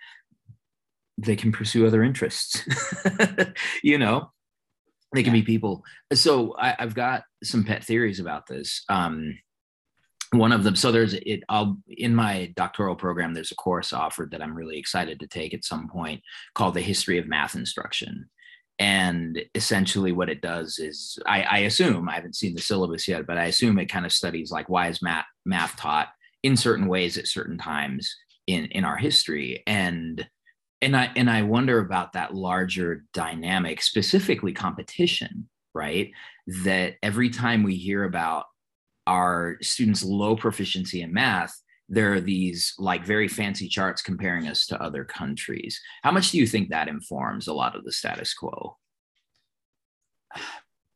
they 1.18 1.36
can 1.36 1.52
pursue 1.52 1.86
other 1.86 2.02
interests 2.02 2.62
you 3.82 3.98
know? 3.98 4.30
They 5.14 5.22
can 5.22 5.34
yeah. 5.34 5.40
be 5.40 5.46
people. 5.46 5.84
So 6.14 6.56
I, 6.58 6.74
have 6.78 6.94
got 6.94 7.24
some 7.44 7.64
pet 7.64 7.84
theories 7.84 8.18
about 8.18 8.46
this. 8.46 8.82
Um, 8.88 9.38
one 10.32 10.52
of 10.52 10.64
them. 10.64 10.76
So 10.76 10.90
there's 10.90 11.14
it 11.14 11.42
i'll 11.48 11.78
in 11.88 12.14
my 12.14 12.52
doctoral 12.56 12.96
program 12.96 13.34
there's 13.34 13.52
a 13.52 13.56
course 13.56 13.92
offered 13.92 14.30
that 14.30 14.42
i'm 14.42 14.54
really 14.54 14.78
excited 14.78 15.20
to 15.20 15.26
take 15.26 15.54
at 15.54 15.64
some 15.64 15.88
point 15.88 16.22
called 16.54 16.74
the 16.74 16.80
history 16.80 17.18
of 17.18 17.28
math 17.28 17.54
instruction. 17.54 18.28
And 18.78 19.40
essentially 19.54 20.12
what 20.12 20.30
it 20.30 20.40
does 20.40 20.78
is 20.78 21.18
I, 21.26 21.42
I 21.42 21.58
assume 21.58 22.08
i 22.08 22.14
haven't 22.14 22.36
seen 22.36 22.54
the 22.54 22.62
syllabus 22.62 23.06
yet 23.06 23.26
but 23.26 23.38
i 23.38 23.44
assume 23.44 23.78
it 23.78 23.86
kind 23.86 24.06
of 24.06 24.12
studies 24.12 24.50
like 24.50 24.68
why 24.68 24.88
is 24.88 25.02
math 25.02 25.26
math 25.44 25.76
taught 25.76 26.08
in 26.42 26.56
certain 26.56 26.88
ways 26.88 27.18
at 27.18 27.28
certain 27.28 27.58
times 27.58 28.14
in 28.46 28.66
in 28.66 28.84
our 28.84 28.96
history? 28.96 29.62
And 29.66 30.26
and 30.80 30.96
i 30.96 31.10
and 31.14 31.30
i 31.30 31.42
wonder 31.42 31.78
about 31.78 32.14
that 32.14 32.34
larger 32.34 33.04
dynamic 33.12 33.82
specifically 33.82 34.52
competition 34.52 35.48
right? 35.74 36.10
That 36.64 36.94
every 37.02 37.30
time 37.30 37.62
we 37.62 37.76
hear 37.76 38.04
about 38.04 38.44
our 39.06 39.58
students 39.60 40.02
low 40.02 40.36
proficiency 40.36 41.02
in 41.02 41.12
math 41.12 41.54
there 41.88 42.12
are 42.12 42.20
these 42.20 42.74
like 42.78 43.04
very 43.04 43.28
fancy 43.28 43.68
charts 43.68 44.02
comparing 44.02 44.48
us 44.48 44.66
to 44.66 44.80
other 44.82 45.04
countries 45.04 45.80
how 46.02 46.10
much 46.10 46.30
do 46.30 46.38
you 46.38 46.46
think 46.46 46.70
that 46.70 46.88
informs 46.88 47.48
a 47.48 47.52
lot 47.52 47.76
of 47.76 47.84
the 47.84 47.92
status 47.92 48.34
quo 48.34 48.76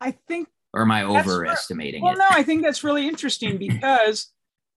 i 0.01 0.11
think 0.29 0.49
or 0.73 0.83
am 0.83 0.91
i 0.91 1.03
overestimating 1.03 2.03
well 2.03 2.13
it? 2.13 2.19
no 2.19 2.27
i 2.31 2.43
think 2.43 2.63
that's 2.63 2.85
really 2.85 3.07
interesting 3.07 3.59
because 3.69 4.33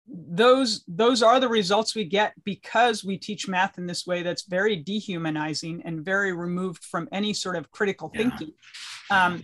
those 0.09 0.83
those 0.87 1.21
are 1.21 1.39
the 1.39 1.49
results 1.49 1.93
we 1.93 2.05
get 2.05 2.33
because 2.45 3.03
we 3.03 3.17
teach 3.17 3.47
math 3.47 3.77
in 3.77 3.85
this 3.85 4.07
way 4.07 4.23
that's 4.23 4.45
very 4.45 4.77
dehumanizing 4.77 5.81
and 5.83 6.05
very 6.05 6.31
removed 6.31 6.83
from 6.83 7.09
any 7.11 7.33
sort 7.33 7.57
of 7.57 7.69
critical 7.71 8.09
yeah. 8.13 8.21
thinking 8.21 8.53
um, 9.11 9.43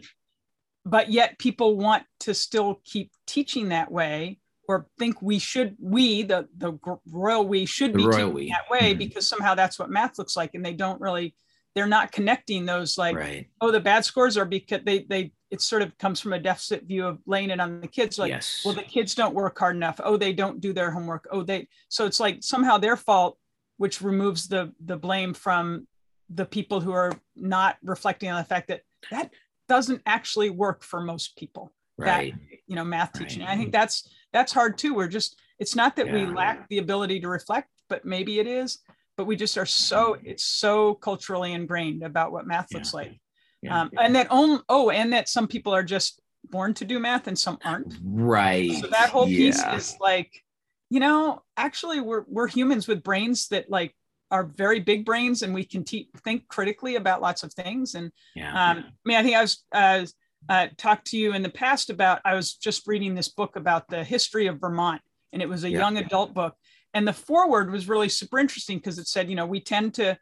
but 0.86 1.12
yet 1.12 1.40
people 1.40 1.78
want 1.78 2.04
to 2.22 2.34
still 2.34 2.82
keep 2.84 3.12
teaching 3.26 3.70
that 3.70 3.92
way 3.92 4.40
or 4.68 4.88
think 4.98 5.22
we 5.22 5.40
should 5.40 5.76
we 5.80 6.24
the 6.24 6.48
the 6.58 6.78
royal 7.12 7.46
we 7.46 7.66
should 7.66 7.94
the 7.94 7.98
be 7.98 8.06
teaching 8.06 8.34
we. 8.34 8.50
that 8.50 8.70
way 8.70 8.92
mm-hmm. 8.92 9.00
because 9.00 9.28
somehow 9.28 9.54
that's 9.54 9.78
what 9.78 9.90
math 9.90 10.18
looks 10.18 10.36
like 10.36 10.52
and 10.54 10.66
they 10.66 10.74
don't 10.74 11.00
really 11.02 11.36
they're 11.76 11.88
not 11.88 12.12
connecting 12.12 12.66
those 12.66 12.98
like 12.98 13.16
right. 13.16 13.48
oh 13.62 13.72
the 13.72 13.80
bad 13.80 14.06
scores 14.06 14.38
are 14.38 14.46
because 14.46 14.82
they 14.86 15.06
they 15.10 15.32
it 15.52 15.62
sort 15.62 15.82
of 15.82 15.96
comes 15.98 16.20
from 16.20 16.34
a 16.34 16.40
deficit 16.40 16.84
view 16.84 17.06
of 17.06 17.20
laying 17.26 17.50
it 17.50 17.60
on 17.60 17.82
the 17.82 17.88
kids 17.88 18.18
like 18.18 18.30
yes. 18.30 18.62
well 18.66 18.74
the 18.74 18.82
kids 18.82 19.16
don't 19.16 19.36
work 19.36 19.58
hard 19.58 19.76
enough 19.76 20.00
oh 20.04 20.18
they 20.18 20.34
don't 20.34 20.62
do 20.62 20.74
their 20.74 20.92
homework 20.92 21.28
oh 21.32 21.44
they 21.44 21.68
so 21.90 22.06
it's 22.06 22.20
like 22.20 22.38
somehow 22.42 22.78
their 22.78 22.98
fault 22.98 23.38
which 23.78 24.02
removes 24.02 24.48
the 24.48 24.72
the 24.86 24.98
blame 24.98 25.34
from 25.34 25.88
the 26.30 26.46
people 26.46 26.80
who 26.80 26.92
are 26.92 27.12
not 27.36 27.78
reflecting 27.84 28.30
on 28.30 28.38
the 28.38 28.46
fact 28.46 28.68
that 28.68 28.82
that 29.12 29.32
doesn't 29.74 30.04
actually 30.06 30.52
work 30.52 30.84
for 30.84 31.02
most 31.02 31.36
people 31.36 31.74
right. 31.98 32.36
that 32.36 32.60
you 32.68 32.76
know 32.76 32.84
math 32.84 33.12
teaching 33.12 33.42
right. 33.42 33.50
i 33.50 33.58
think 33.58 33.72
that's 33.72 34.08
that's 34.32 34.54
hard 34.54 34.78
too 34.78 34.94
we're 34.94 35.08
just 35.08 35.42
it's 35.58 35.76
not 35.76 35.96
that 35.96 36.06
yeah. 36.06 36.14
we 36.14 36.26
lack 36.28 36.70
the 36.70 36.78
ability 36.78 37.20
to 37.20 37.28
reflect 37.28 37.70
but 37.90 38.06
maybe 38.06 38.40
it 38.40 38.46
is 38.46 38.78
but 39.18 39.26
we 39.26 39.36
just 39.36 39.58
are 39.58 39.66
so 39.66 40.16
it's 40.24 40.44
so 40.44 40.94
culturally 40.94 41.54
ingrained 41.54 42.04
about 42.04 42.32
what 42.32 42.46
math 42.46 42.68
yeah. 42.70 42.78
looks 42.78 42.94
like 42.94 43.20
yeah. 43.64 43.82
Um, 43.82 43.92
and 44.00 44.16
that 44.16 44.30
on, 44.30 44.62
oh 44.70 44.92
and 44.92 45.12
that 45.12 45.28
some 45.28 45.48
people 45.48 45.74
are 45.74 45.82
just 45.82 46.22
born 46.52 46.76
to 46.76 46.86
do 46.86 47.00
math 47.00 47.26
and 47.26 47.40
some 47.40 47.58
aren't 47.66 47.96
right 48.04 48.74
so 48.74 48.86
that 48.88 49.10
whole 49.10 49.26
piece 49.26 49.64
is 49.74 49.96
like 50.00 50.44
you 50.92 51.00
know 51.00 51.42
actually 51.58 52.00
we're 52.00 52.26
we're 52.28 52.48
humans 52.48 52.88
with 52.88 53.02
brains 53.02 53.48
that 53.48 53.72
like 53.72 53.96
are 54.34 54.44
very 54.44 54.80
big 54.80 55.06
brains 55.06 55.44
and 55.44 55.54
we 55.54 55.64
can 55.64 55.84
te- 55.84 56.10
think 56.24 56.48
critically 56.48 56.96
about 56.96 57.22
lots 57.22 57.44
of 57.44 57.54
things. 57.54 57.94
And 57.94 58.12
yeah, 58.36 58.50
um, 58.50 58.78
I 58.80 58.92
mean, 59.06 59.18
I 59.18 59.22
think 59.22 59.36
I 59.36 59.42
was 59.44 59.64
uh, 59.72 60.06
uh, 60.50 60.68
talked 60.76 61.06
to 61.08 61.18
you 61.18 61.36
in 61.36 61.44
the 61.44 61.50
past 61.50 61.92
about, 61.92 62.20
I 62.26 62.34
was 62.34 62.56
just 62.56 62.88
reading 62.88 63.14
this 63.14 63.30
book 63.30 63.56
about 63.56 63.88
the 63.88 64.04
history 64.04 64.48
of 64.48 64.60
Vermont 64.60 65.02
and 65.32 65.42
it 65.42 65.48
was 65.48 65.64
a 65.64 65.70
yeah. 65.70 65.78
young 65.78 65.98
adult 65.98 66.34
book. 66.34 66.56
And 66.96 67.08
the 67.08 67.14
foreword 67.14 67.72
was 67.72 67.88
really 67.88 68.10
super 68.10 68.40
interesting 68.40 68.80
because 68.80 68.98
it 68.98 69.08
said, 69.08 69.30
you 69.30 69.36
know, 69.36 69.46
we 69.46 69.62
tend 69.62 69.94
to 69.96 70.18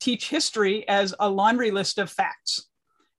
teach 0.00 0.28
history 0.28 0.86
as 0.86 1.14
a 1.18 1.28
laundry 1.28 1.70
list 1.70 1.96
of 1.96 2.10
facts. 2.10 2.68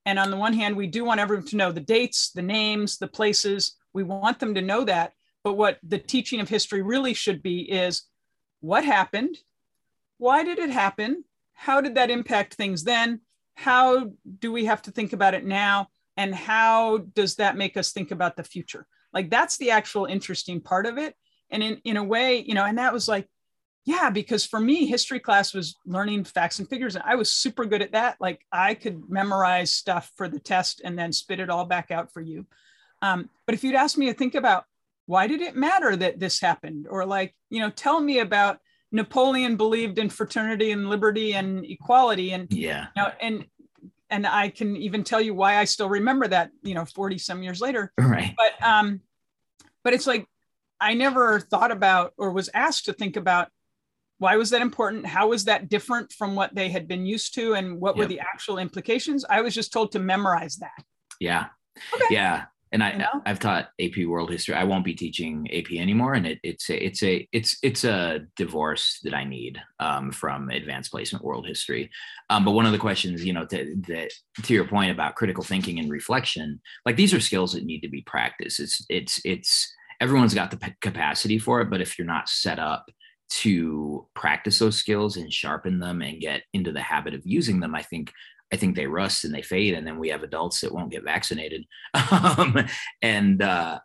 And 0.05 0.19
on 0.19 0.29
the 0.29 0.37
one 0.37 0.53
hand, 0.53 0.75
we 0.75 0.85
do 0.85 1.03
want 1.03 1.19
everyone 1.19 1.47
to 1.47 1.57
know 1.57 1.71
the 1.71 1.79
dates, 1.81 2.31
the 2.31 2.43
names, 2.43 2.99
the 2.99 3.07
places. 3.07 3.75
We 3.93 4.03
want 4.03 4.39
them 4.39 4.53
to 4.53 4.61
know 4.61 4.83
that. 4.83 5.13
But 5.43 5.53
what 5.53 5.79
the 5.81 5.97
teaching 5.97 6.39
of 6.41 6.47
history 6.47 6.83
really 6.83 7.15
should 7.15 7.41
be 7.41 7.61
is 7.61 8.03
what 8.61 8.85
happened, 8.85 9.37
why 10.17 10.43
did 10.43 10.59
it 10.59 10.69
happen? 10.69 11.23
How 11.53 11.81
did 11.81 11.95
that 11.95 12.11
impact 12.11 12.53
things 12.53 12.83
then? 12.83 13.21
How 13.55 14.11
do 14.39 14.51
we 14.51 14.65
have 14.65 14.81
to 14.83 14.91
think 14.91 15.13
about 15.13 15.33
it 15.33 15.45
now? 15.45 15.87
And 16.15 16.33
how 16.33 16.99
does 16.99 17.35
that 17.35 17.57
make 17.57 17.77
us 17.77 17.91
think 17.91 18.11
about 18.11 18.35
the 18.35 18.43
future? 18.43 18.87
Like 19.13 19.29
that's 19.29 19.57
the 19.57 19.71
actual 19.71 20.05
interesting 20.05 20.61
part 20.61 20.85
of 20.85 20.97
it. 20.97 21.15
And 21.49 21.63
in, 21.63 21.81
in 21.83 21.97
a 21.97 22.03
way, 22.03 22.43
you 22.45 22.53
know, 22.53 22.65
and 22.65 22.77
that 22.77 22.93
was 22.93 23.07
like, 23.07 23.27
yeah, 23.85 24.09
because 24.09 24.45
for 24.45 24.59
me, 24.59 24.85
history 24.85 25.19
class 25.19 25.53
was 25.53 25.77
learning 25.85 26.25
facts 26.25 26.59
and 26.59 26.67
figures. 26.67 26.95
And 26.95 27.05
I 27.07 27.15
was 27.15 27.31
super 27.31 27.65
good 27.65 27.81
at 27.81 27.93
that. 27.93 28.17
Like 28.19 28.41
I 28.51 28.73
could 28.73 29.09
memorize 29.09 29.71
stuff 29.71 30.11
for 30.17 30.27
the 30.27 30.39
test 30.39 30.81
and 30.83 30.99
then 30.99 31.13
spit 31.13 31.39
it 31.39 31.49
all 31.49 31.63
back 31.63 31.89
out 31.89 32.11
for 32.11 32.19
you. 32.19 32.45
Um, 33.01 33.29
but 33.45 33.55
if 33.55 33.63
you'd 33.63 33.75
ask 33.75 33.97
me 33.97 34.07
to 34.07 34.13
think 34.13 34.35
about 34.35 34.65
why 35.05 35.27
did 35.27 35.41
it 35.41 35.55
matter 35.55 35.95
that 35.95 36.19
this 36.19 36.41
happened? 36.41 36.87
Or 36.89 37.05
like, 37.05 37.33
you 37.49 37.61
know, 37.61 37.69
tell 37.69 37.99
me 37.99 38.19
about 38.19 38.59
Napoleon 38.91 39.57
believed 39.57 39.99
in 39.99 40.09
fraternity 40.09 40.71
and 40.71 40.89
liberty 40.89 41.33
and 41.33 41.65
equality, 41.65 42.31
and 42.31 42.51
yeah, 42.51 42.87
you 42.95 43.03
know, 43.03 43.11
and 43.21 43.45
and 44.09 44.25
I 44.25 44.49
can 44.49 44.75
even 44.77 45.03
tell 45.03 45.21
you 45.21 45.33
why 45.33 45.57
I 45.57 45.65
still 45.65 45.89
remember 45.89 46.27
that, 46.27 46.51
you 46.63 46.73
know, 46.73 46.85
40 46.85 47.17
some 47.17 47.43
years 47.43 47.59
later. 47.59 47.91
Right. 47.99 48.33
But 48.37 48.65
um, 48.65 49.01
but 49.83 49.93
it's 49.93 50.07
like 50.07 50.25
I 50.79 50.93
never 50.93 51.39
thought 51.39 51.71
about 51.71 52.13
or 52.17 52.31
was 52.31 52.49
asked 52.53 52.85
to 52.85 52.93
think 52.93 53.17
about 53.17 53.49
why 54.19 54.37
was 54.37 54.49
that 54.51 54.61
important? 54.61 55.05
How 55.05 55.27
was 55.27 55.45
that 55.45 55.69
different 55.69 56.11
from 56.11 56.35
what 56.35 56.55
they 56.55 56.69
had 56.69 56.87
been 56.87 57.05
used 57.05 57.35
to, 57.35 57.53
and 57.53 57.79
what 57.79 57.95
yep. 57.95 58.03
were 58.03 58.07
the 58.07 58.19
actual 58.19 58.57
implications? 58.57 59.25
I 59.29 59.41
was 59.41 59.53
just 59.53 59.71
told 59.71 59.91
to 59.91 59.99
memorize 59.99 60.55
that. 60.57 60.83
Yeah. 61.19 61.47
Okay. 61.93 62.05
Yeah 62.15 62.45
and 62.71 62.83
I, 62.83 62.91
you 62.91 62.97
know? 62.99 63.21
I've 63.25 63.39
taught 63.39 63.69
AP 63.79 64.05
World 64.05 64.29
History. 64.29 64.55
I 64.55 64.63
won't 64.63 64.85
be 64.85 64.93
teaching 64.93 65.47
AP 65.53 65.71
anymore, 65.73 66.13
and 66.13 66.27
it, 66.27 66.39
it's 66.43 66.69
a, 66.69 66.85
it's 66.85 67.03
a 67.03 67.27
it's 67.31 67.57
it's 67.63 67.83
a 67.83 68.21
divorce 68.35 68.99
that 69.03 69.13
I 69.13 69.23
need 69.23 69.59
um, 69.79 70.11
from 70.11 70.49
Advanced 70.49 70.91
Placement 70.91 71.23
World 71.23 71.47
History. 71.47 71.89
Um, 72.29 72.43
but 72.43 72.51
one 72.51 72.65
of 72.65 72.71
the 72.71 72.77
questions, 72.77 73.23
you 73.23 73.33
know, 73.33 73.45
to, 73.45 73.75
that 73.87 74.11
to 74.43 74.53
your 74.53 74.67
point 74.67 74.91
about 74.91 75.15
critical 75.15 75.43
thinking 75.43 75.79
and 75.79 75.89
reflection, 75.89 76.61
like 76.85 76.95
these 76.95 77.13
are 77.13 77.19
skills 77.19 77.53
that 77.53 77.65
need 77.65 77.81
to 77.81 77.89
be 77.89 78.01
practiced. 78.01 78.59
It's 78.59 78.85
it's 78.89 79.21
it's 79.23 79.73
everyone's 80.01 80.33
got 80.33 80.51
the 80.51 80.75
capacity 80.81 81.39
for 81.39 81.61
it, 81.61 81.69
but 81.69 81.81
if 81.81 81.97
you're 81.97 82.07
not 82.07 82.29
set 82.29 82.59
up 82.59 82.85
to 83.29 84.07
practice 84.13 84.59
those 84.59 84.77
skills 84.77 85.17
and 85.17 85.33
sharpen 85.33 85.79
them 85.79 86.01
and 86.01 86.21
get 86.21 86.43
into 86.53 86.71
the 86.71 86.81
habit 86.81 87.13
of 87.13 87.21
using 87.25 87.59
them, 87.59 87.75
I 87.75 87.81
think 87.81 88.11
I 88.51 88.55
think 88.55 88.75
they 88.75 88.87
rust 88.87 89.25
and 89.25 89.33
they 89.33 89.41
fade, 89.41 89.73
and 89.73 89.85
then 89.85 89.99
we 89.99 90.09
have 90.09 90.23
adults 90.23 90.61
that 90.61 90.73
won't 90.73 90.91
get 90.91 91.03
vaccinated. 91.03 91.65
um, 92.11 92.57
and 93.01 93.41
uh, 93.41 93.79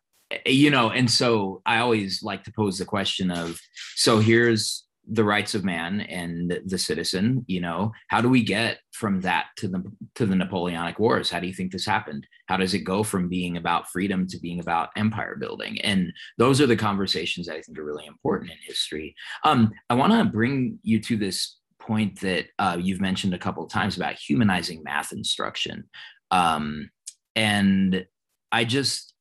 you 0.47 0.71
know, 0.71 0.91
and 0.91 1.11
so 1.11 1.63
I 1.67 1.79
always 1.79 2.23
like 2.23 2.45
to 2.45 2.53
pose 2.53 2.79
the 2.79 2.85
question 2.85 3.31
of, 3.31 3.61
so 3.97 4.19
here's 4.19 4.85
the 5.11 5.25
rights 5.25 5.55
of 5.55 5.65
man 5.65 6.01
and 6.03 6.61
the 6.65 6.79
citizen. 6.79 7.45
You 7.49 7.61
know, 7.61 7.93
how 8.09 8.21
do 8.21 8.29
we 8.29 8.43
get 8.43 8.79
from 8.93 9.21
that 9.23 9.47
to 9.57 9.69
the 9.69 9.83
to 10.15 10.27
the 10.27 10.37
Napoleonic 10.37 10.99
Wars? 10.99 11.31
How 11.31 11.41
do 11.41 11.47
you 11.47 11.53
think 11.53 11.73
this 11.73 11.87
happened? 11.87 12.27
How 12.47 12.57
does 12.57 12.75
it 12.75 12.81
go 12.81 13.03
from 13.03 13.29
being 13.29 13.57
about 13.57 13.89
freedom 13.89 14.27
to 14.29 14.39
being 14.39 14.61
about 14.61 14.91
empire 14.97 15.37
building? 15.37 15.81
And 15.81 16.13
those 16.39 16.61
are 16.61 16.67
the 16.67 16.77
conversations 16.77 17.47
that 17.47 17.57
I 17.57 17.63
think 17.63 17.79
are 17.79 17.85
really 17.85 18.07
important 18.07 18.53
in 18.53 18.59
history. 18.65 19.15
Um, 19.45 19.73
I 19.91 19.95
want 19.95 20.13
to 20.13 20.25
bring 20.25 20.79
you 20.83 21.01
to 21.01 21.17
this 21.17 21.57
point 21.87 22.21
that 22.21 22.47
uh, 22.59 22.79
you've 22.81 23.01
mentioned 23.01 23.35
a 23.35 23.39
couple 23.39 23.65
of 23.65 23.71
times 23.71 23.97
about 23.97 24.15
humanizing 24.15 24.83
math 24.83 25.13
instruction. 25.13 25.85
Um, 26.31 26.91
and 27.37 28.07
I 28.51 28.65
just 28.65 29.15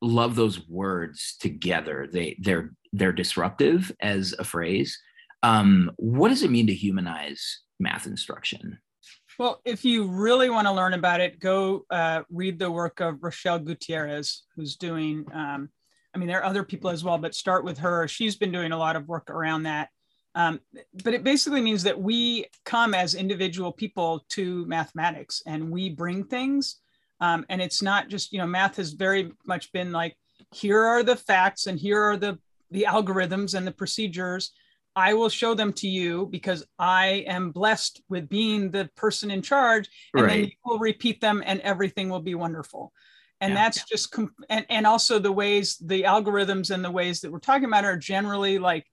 love 0.00 0.34
those 0.34 0.68
words 0.68 1.36
together. 1.40 2.08
They 2.10 2.36
they're 2.40 2.72
they're 2.92 3.12
disruptive 3.12 3.92
as 4.00 4.34
a 4.38 4.44
phrase. 4.44 4.98
Um, 5.42 5.90
what 5.96 6.28
does 6.28 6.42
it 6.42 6.50
mean 6.50 6.66
to 6.68 6.74
humanize 6.74 7.62
math 7.80 8.06
instruction? 8.06 8.78
Well, 9.38 9.60
if 9.64 9.84
you 9.84 10.06
really 10.06 10.48
want 10.48 10.66
to 10.68 10.72
learn 10.72 10.94
about 10.94 11.20
it, 11.20 11.40
go 11.40 11.84
uh, 11.90 12.22
read 12.30 12.58
the 12.58 12.70
work 12.70 13.00
of 13.00 13.22
Rochelle 13.22 13.58
Gutierrez, 13.58 14.44
who's 14.54 14.76
doing 14.76 15.26
um, 15.32 15.70
I 16.14 16.18
mean, 16.18 16.28
there 16.28 16.40
are 16.40 16.44
other 16.44 16.62
people 16.62 16.90
as 16.90 17.02
well, 17.02 17.18
but 17.18 17.34
start 17.34 17.64
with 17.64 17.78
her. 17.78 18.06
She's 18.06 18.36
been 18.36 18.52
doing 18.52 18.72
a 18.72 18.78
lot 18.78 18.94
of 18.94 19.08
work 19.08 19.30
around 19.30 19.64
that. 19.64 19.88
Um, 20.34 20.60
but 21.04 21.14
it 21.14 21.22
basically 21.22 21.60
means 21.60 21.82
that 21.84 22.00
we 22.00 22.46
come 22.64 22.94
as 22.94 23.14
individual 23.14 23.72
people 23.72 24.24
to 24.30 24.66
mathematics 24.66 25.42
and 25.46 25.70
we 25.70 25.90
bring 25.90 26.24
things. 26.24 26.80
Um, 27.20 27.46
and 27.48 27.62
it's 27.62 27.82
not 27.82 28.08
just, 28.08 28.32
you 28.32 28.38
know, 28.38 28.46
math 28.46 28.76
has 28.76 28.92
very 28.92 29.32
much 29.46 29.72
been 29.72 29.92
like, 29.92 30.16
here 30.52 30.82
are 30.82 31.02
the 31.02 31.16
facts 31.16 31.66
and 31.66 31.78
here 31.78 32.02
are 32.02 32.16
the, 32.16 32.38
the 32.70 32.86
algorithms 32.88 33.54
and 33.54 33.66
the 33.66 33.72
procedures. 33.72 34.52
I 34.96 35.14
will 35.14 35.28
show 35.28 35.54
them 35.54 35.72
to 35.74 35.88
you 35.88 36.28
because 36.30 36.64
I 36.78 37.24
am 37.26 37.50
blessed 37.50 38.02
with 38.08 38.28
being 38.28 38.70
the 38.70 38.90
person 38.96 39.30
in 39.30 39.42
charge. 39.42 39.88
And 40.14 40.24
right. 40.24 40.30
then 40.30 40.44
you 40.44 40.50
will 40.64 40.78
repeat 40.78 41.20
them 41.20 41.42
and 41.46 41.60
everything 41.60 42.08
will 42.08 42.20
be 42.20 42.34
wonderful 42.34 42.92
and 43.40 43.52
yeah. 43.52 43.62
that's 43.62 43.84
just 43.84 44.14
and, 44.48 44.64
and 44.70 44.86
also 44.86 45.18
the 45.18 45.32
ways 45.32 45.76
the 45.78 46.04
algorithms 46.04 46.70
and 46.70 46.84
the 46.84 46.90
ways 46.90 47.20
that 47.20 47.32
we're 47.32 47.38
talking 47.38 47.64
about 47.64 47.84
are 47.84 47.96
generally 47.96 48.58
like 48.58 48.86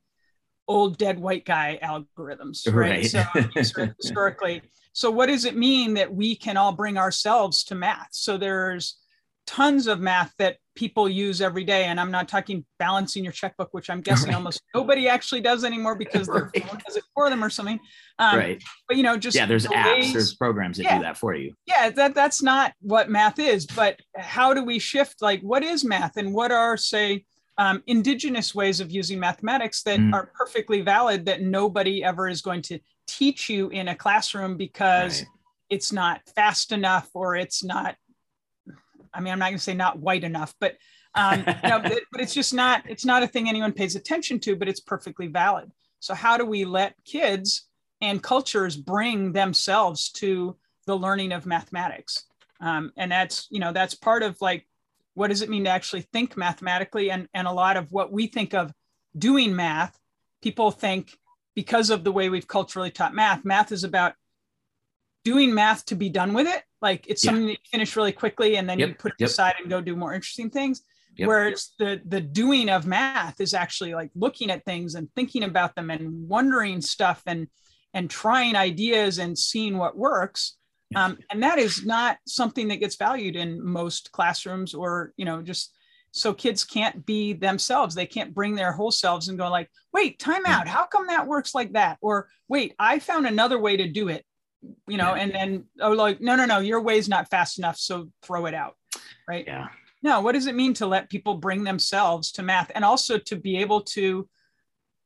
old 0.72 0.98
dead 0.98 1.20
white 1.20 1.46
guy 1.46 1.80
algorithms 1.84 2.62
right, 2.74 3.14
right. 3.14 3.66
so 3.68 3.94
historically 4.02 4.62
so 4.94 5.10
what 5.10 5.28
does 5.28 5.46
it 5.46 5.56
mean 5.56 5.94
that 5.96 6.14
we 6.14 6.36
can 6.36 6.58
all 6.58 6.74
bring 6.74 6.98
ourselves 6.98 7.64
to 7.66 7.76
math? 7.76 8.10
So 8.12 8.38
there's 8.38 8.98
tons 9.48 9.88
of 9.88 10.00
math 10.00 10.34
that 10.38 10.58
people 10.76 11.10
use 11.10 11.42
every 11.42 11.64
day 11.64 11.86
and 11.86 12.00
i'm 12.00 12.12
not 12.12 12.28
talking 12.28 12.64
balancing 12.78 13.24
your 13.24 13.34
checkbook 13.34 13.74
which 13.74 13.90
i'm 13.90 14.00
guessing 14.08 14.28
right. 14.28 14.36
almost 14.36 14.62
nobody 14.74 15.10
actually 15.10 15.42
does 15.42 15.66
anymore 15.66 15.96
because 15.96 16.28
right. 16.28 16.44
their 16.54 16.62
phone 16.62 16.80
does 16.86 16.96
it 16.96 17.04
for 17.14 17.30
them 17.30 17.44
or 17.44 17.50
something. 17.50 17.80
Um, 18.20 18.38
right. 18.38 18.64
but 18.88 18.98
you 18.98 19.04
know 19.04 19.18
just 19.18 19.36
yeah 19.36 19.48
there's 19.48 19.64
the 19.64 19.70
apps 19.70 20.14
there's 20.14 20.36
programs 20.36 20.78
that 20.78 20.84
yeah, 20.84 20.98
do 21.00 21.04
that 21.04 21.18
for 21.18 21.34
you. 21.34 21.54
Yeah 21.66 21.90
that 21.90 22.14
that's 22.14 22.44
not 22.44 22.74
what 22.82 23.10
math 23.10 23.40
is 23.40 23.66
but 23.66 24.00
how 24.16 24.54
do 24.54 24.64
we 24.64 24.78
shift? 24.78 25.22
Like 25.22 25.42
what 25.42 25.64
is 25.64 25.84
math 25.84 26.18
and 26.18 26.34
what 26.34 26.52
are 26.52 26.78
say 26.78 27.26
um, 27.58 27.84
indigenous 27.88 28.56
ways 28.56 28.80
of 28.80 28.92
using 28.92 29.20
mathematics 29.20 29.84
that 29.84 30.00
mm. 30.00 30.14
are 30.14 30.32
perfectly 30.34 30.82
valid 30.82 31.26
that 31.26 31.42
nobody 31.42 32.04
ever 32.04 32.28
is 32.28 32.42
going 32.42 32.62
to 32.64 32.80
teach 33.08 33.50
you 33.50 33.70
in 33.70 33.90
a 33.90 33.96
classroom 33.96 34.58
because 34.58 35.22
right. 35.22 35.30
it's 35.70 35.92
not 35.92 36.22
fast 36.36 36.72
enough 36.72 37.10
or 37.14 37.36
it's 37.36 37.64
not 37.64 37.96
I 39.14 39.20
mean, 39.20 39.34
I'm 39.34 39.40
not 39.40 39.48
going 39.48 39.58
to 39.58 39.64
say 39.64 39.74
not 39.74 40.00
white 40.00 40.24
enough, 40.24 40.56
but 40.60 40.78
um, 41.16 41.40
you 41.64 41.70
know, 41.70 41.80
but, 41.80 42.00
but 42.12 42.22
it's 42.22 42.34
just 42.34 42.54
not 42.54 42.84
it's 42.90 43.06
not 43.06 43.24
a 43.24 43.28
thing 43.28 43.50
anyone 43.50 43.74
pays 43.74 43.96
attention 43.96 44.40
to, 44.42 44.56
but 44.56 44.68
it's 44.68 44.80
perfectly 44.80 45.28
valid. 45.28 45.72
So 46.00 46.14
how 46.14 46.38
do 46.38 46.46
we 46.46 46.66
let 46.66 46.96
kids 47.06 47.68
and 48.02 48.24
cultures 48.24 48.76
bring 48.76 49.32
themselves 49.34 50.10
to 50.14 50.58
the 50.88 50.98
learning 50.98 51.32
of 51.32 51.46
mathematics? 51.46 52.26
Um, 52.60 52.92
and 52.98 53.12
that's 53.12 53.48
you 53.50 53.60
know 53.60 53.74
that's 53.74 53.96
part 53.96 54.24
of 54.24 54.40
like 54.42 54.66
what 55.14 55.30
does 55.30 55.42
it 55.42 55.50
mean 55.50 55.66
to 55.66 55.70
actually 55.70 56.02
think 56.02 56.38
mathematically 56.38 57.12
and 57.12 57.28
and 57.34 57.48
a 57.48 57.52
lot 57.52 57.78
of 57.78 57.92
what 57.92 58.12
we 58.12 58.28
think 58.28 58.54
of 58.54 58.72
doing 59.18 59.56
math 59.56 59.98
people 60.42 60.72
think 60.72 61.18
because 61.56 61.90
of 61.90 62.04
the 62.04 62.12
way 62.12 62.30
we've 62.30 62.48
culturally 62.48 62.92
taught 62.92 63.14
math 63.14 63.44
math 63.44 63.72
is 63.72 63.84
about 63.84 64.14
doing 65.24 65.54
math 65.54 65.86
to 65.86 65.96
be 65.96 66.10
done 66.10 66.34
with 66.34 66.48
it. 66.48 66.64
Like 66.82 67.06
it's 67.08 67.24
yeah. 67.24 67.30
something 67.30 67.48
that 67.48 67.52
you 67.52 67.70
finish 67.70 67.96
really 67.96 68.12
quickly 68.12 68.58
and 68.58 68.70
then 68.70 68.80
yep. 68.80 68.90
you 68.90 68.96
put 68.96 69.14
it 69.14 69.18
yep. 69.20 69.30
aside 69.30 69.56
and 69.60 69.70
go 69.70 69.82
do 69.82 69.96
more 69.96 70.14
interesting 70.14 70.50
things. 70.50 70.82
Yep. 71.18 71.28
Whereas 71.28 71.72
the 71.78 72.02
the 72.06 72.22
doing 72.22 72.70
of 72.70 72.88
math 72.88 73.42
is 73.42 73.54
actually 73.54 73.94
like 73.94 74.12
looking 74.16 74.50
at 74.50 74.66
things 74.66 74.96
and 74.96 75.10
thinking 75.14 75.44
about 75.44 75.76
them 75.76 75.90
and 75.90 76.28
wondering 76.28 76.82
stuff 76.82 77.22
and 77.28 77.48
and 77.94 78.10
trying 78.10 78.56
ideas 78.56 79.20
and 79.20 79.38
seeing 79.38 79.78
what 79.78 79.98
works. 79.98 80.58
Um, 80.96 81.18
and 81.30 81.42
that 81.44 81.60
is 81.60 81.86
not 81.86 82.18
something 82.28 82.68
that 82.68 82.80
gets 82.80 82.96
valued 82.96 83.36
in 83.36 83.64
most 83.64 84.12
classrooms 84.12 84.74
or 84.74 85.14
you 85.18 85.26
know 85.26 85.42
just 85.42 85.74
so 86.14 86.34
kids 86.34 86.66
can't 86.66 87.06
be 87.06 87.32
themselves 87.32 87.96
they 87.96 88.06
can't 88.06 88.34
bring 88.34 88.54
their 88.56 88.74
whole 88.74 88.92
selves 88.92 89.30
and 89.30 89.40
go 89.40 89.50
like 89.50 89.70
wait 89.94 90.20
time 90.20 90.46
out 90.46 90.68
how 90.68 90.86
come 90.86 91.08
that 91.08 91.26
works 91.26 91.56
like 91.56 91.72
that 91.72 91.98
or 92.02 92.28
wait 92.50 92.76
i 92.78 93.00
found 93.00 93.26
another 93.26 93.58
way 93.58 93.78
to 93.78 93.88
do 93.88 94.10
it 94.10 94.26
you 94.88 94.98
know, 94.98 95.16
yeah. 95.16 95.22
and 95.22 95.32
then 95.34 95.66
oh, 95.80 95.92
like 95.92 96.22
no, 96.22 96.36
no, 96.36 96.46
no, 96.46 96.60
your 96.60 96.82
way's 96.82 97.10
not 97.10 97.30
fast 97.30 97.58
enough, 97.58 97.78
so 97.78 98.10
throw 98.22 98.46
it 98.46 98.54
out, 98.54 98.76
right? 99.28 99.44
Yeah. 99.46 99.68
No, 100.04 100.22
what 100.22 100.34
does 100.34 100.48
it 100.48 100.56
mean 100.56 100.74
to 100.76 100.88
let 100.88 101.10
people 101.10 101.36
bring 101.36 101.64
themselves 101.64 102.32
to 102.34 102.44
math, 102.44 102.72
and 102.76 102.86
also 102.86 103.18
to 103.18 103.36
be 103.36 103.58
able 103.58 103.82
to 103.82 104.28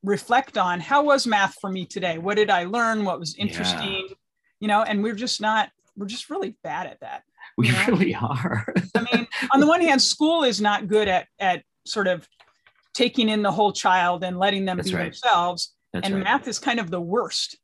reflect 0.03 0.57
on 0.57 0.79
how 0.79 1.03
was 1.03 1.25
math 1.25 1.55
for 1.59 1.69
me 1.69 1.85
today? 1.85 2.17
What 2.17 2.35
did 2.35 2.49
I 2.49 2.65
learn? 2.65 3.05
What 3.05 3.19
was 3.19 3.35
interesting? 3.35 4.07
Yeah. 4.09 4.15
You 4.59 4.67
know, 4.67 4.83
and 4.83 5.03
we're 5.03 5.15
just 5.15 5.41
not, 5.41 5.69
we're 5.95 6.07
just 6.07 6.29
really 6.29 6.55
bad 6.63 6.87
at 6.87 6.99
that. 7.01 7.23
We 7.57 7.69
know? 7.69 7.85
really 7.87 8.15
are. 8.15 8.73
I 8.95 9.01
mean, 9.13 9.27
on 9.53 9.59
the 9.59 9.67
one 9.67 9.81
hand, 9.81 10.01
school 10.01 10.43
is 10.43 10.59
not 10.59 10.87
good 10.87 11.07
at 11.07 11.27
at 11.39 11.63
sort 11.85 12.07
of 12.07 12.27
taking 12.93 13.29
in 13.29 13.41
the 13.41 13.51
whole 13.51 13.71
child 13.71 14.23
and 14.23 14.37
letting 14.37 14.65
them 14.65 14.77
That's 14.77 14.89
be 14.89 14.95
right. 14.95 15.03
themselves. 15.05 15.73
That's 15.93 16.05
and 16.05 16.15
right. 16.15 16.23
math 16.23 16.47
is 16.47 16.59
kind 16.59 16.79
of 16.79 16.91
the 16.91 17.01
worst 17.01 17.57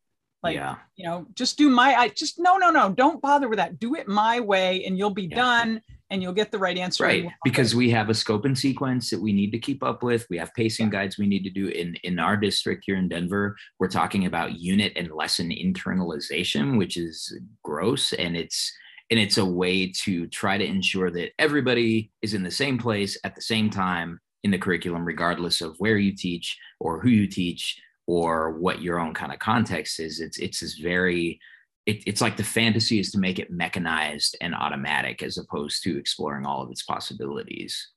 like 0.44 0.56
yeah. 0.56 0.78
you 0.96 1.06
know 1.06 1.26
just 1.36 1.58
do 1.58 1.70
my 1.70 1.94
i 1.96 2.08
just 2.10 2.40
no 2.40 2.58
no 2.58 2.70
no 2.70 2.90
don't 2.90 3.22
bother 3.22 3.48
with 3.48 3.58
that 3.58 3.80
do 3.80 3.96
it 3.96 4.08
my 4.08 4.40
way 4.40 4.84
and 4.86 4.98
you'll 4.98 5.10
be 5.10 5.24
yeah. 5.24 5.36
done 5.36 5.82
and 6.12 6.22
you'll 6.22 6.34
get 6.34 6.52
the 6.52 6.60
right 6.60 6.78
answer 6.78 7.06
right 7.06 7.32
because 7.44 7.74
we 7.74 7.90
have 7.90 8.10
a 8.10 8.14
scope 8.14 8.46
and 8.46 8.58
sequence 8.58 9.10
that 9.10 9.22
we 9.22 9.34
need 9.34 9.52
to 9.52 9.60
keep 9.60 9.82
up 9.82 10.04
with. 10.04 10.28
We 10.30 10.38
have 10.38 10.54
pacing 10.54 10.88
yeah. 10.88 10.92
guides 10.92 11.18
we 11.18 11.26
need 11.26 11.44
to 11.44 11.50
do 11.50 11.68
in 11.68 11.96
in 12.04 12.20
our 12.20 12.38
district 12.38 12.84
here 12.86 12.98
in 12.98 13.10
denver. 13.10 13.56
We're 13.80 13.88
talking 13.88 14.26
about 14.26 14.60
unit 14.60 14.94
and 14.96 15.12
lesson 15.12 15.50
internalization 15.50 16.78
which 16.78 16.98
is 16.98 17.36
gross 17.64 18.14
and 18.14 18.38
it's 18.38 18.72
and 19.10 19.20
it's 19.20 19.38
a 19.38 19.46
way 19.46 19.92
to 20.04 20.28
try 20.28 20.58
to 20.58 20.66
ensure 20.66 21.10
that 21.12 21.32
everybody 21.40 22.12
is 22.22 22.34
in 22.34 22.44
the 22.44 22.52
same 22.52 22.78
place 22.78 23.18
at 23.24 23.36
the 23.36 23.42
same 23.42 23.70
time 23.70 24.20
in 24.44 24.52
the 24.52 24.58
curriculum 24.58 25.06
regardless 25.06 25.62
of 25.62 25.76
where 25.80 25.98
you 25.98 26.16
teach 26.16 26.58
or 26.80 27.02
who 27.02 27.10
you 27.10 27.28
teach 27.28 27.80
or 28.08 28.52
what 28.52 28.82
your 28.82 29.00
own 29.00 29.14
kind 29.14 29.32
of 29.32 29.40
context 29.40 30.00
is. 30.00 30.20
It's 30.20 30.38
it's 30.40 30.60
this 30.60 30.76
very 30.76 31.40
it, 31.86 32.04
it's 32.06 32.22
like 32.22 32.38
the 32.38 32.44
fantasy 32.44 33.00
is 33.00 33.12
to 33.12 33.20
make 33.20 33.40
it 33.40 33.52
mechanized 33.52 34.38
and 34.42 34.54
automatic 34.54 35.24
as 35.24 35.38
opposed 35.38 35.84
to 35.84 35.98
exploring 35.98 36.46
all 36.46 36.62
of 36.62 36.70
its 36.70 36.84
possibilities 36.84 37.90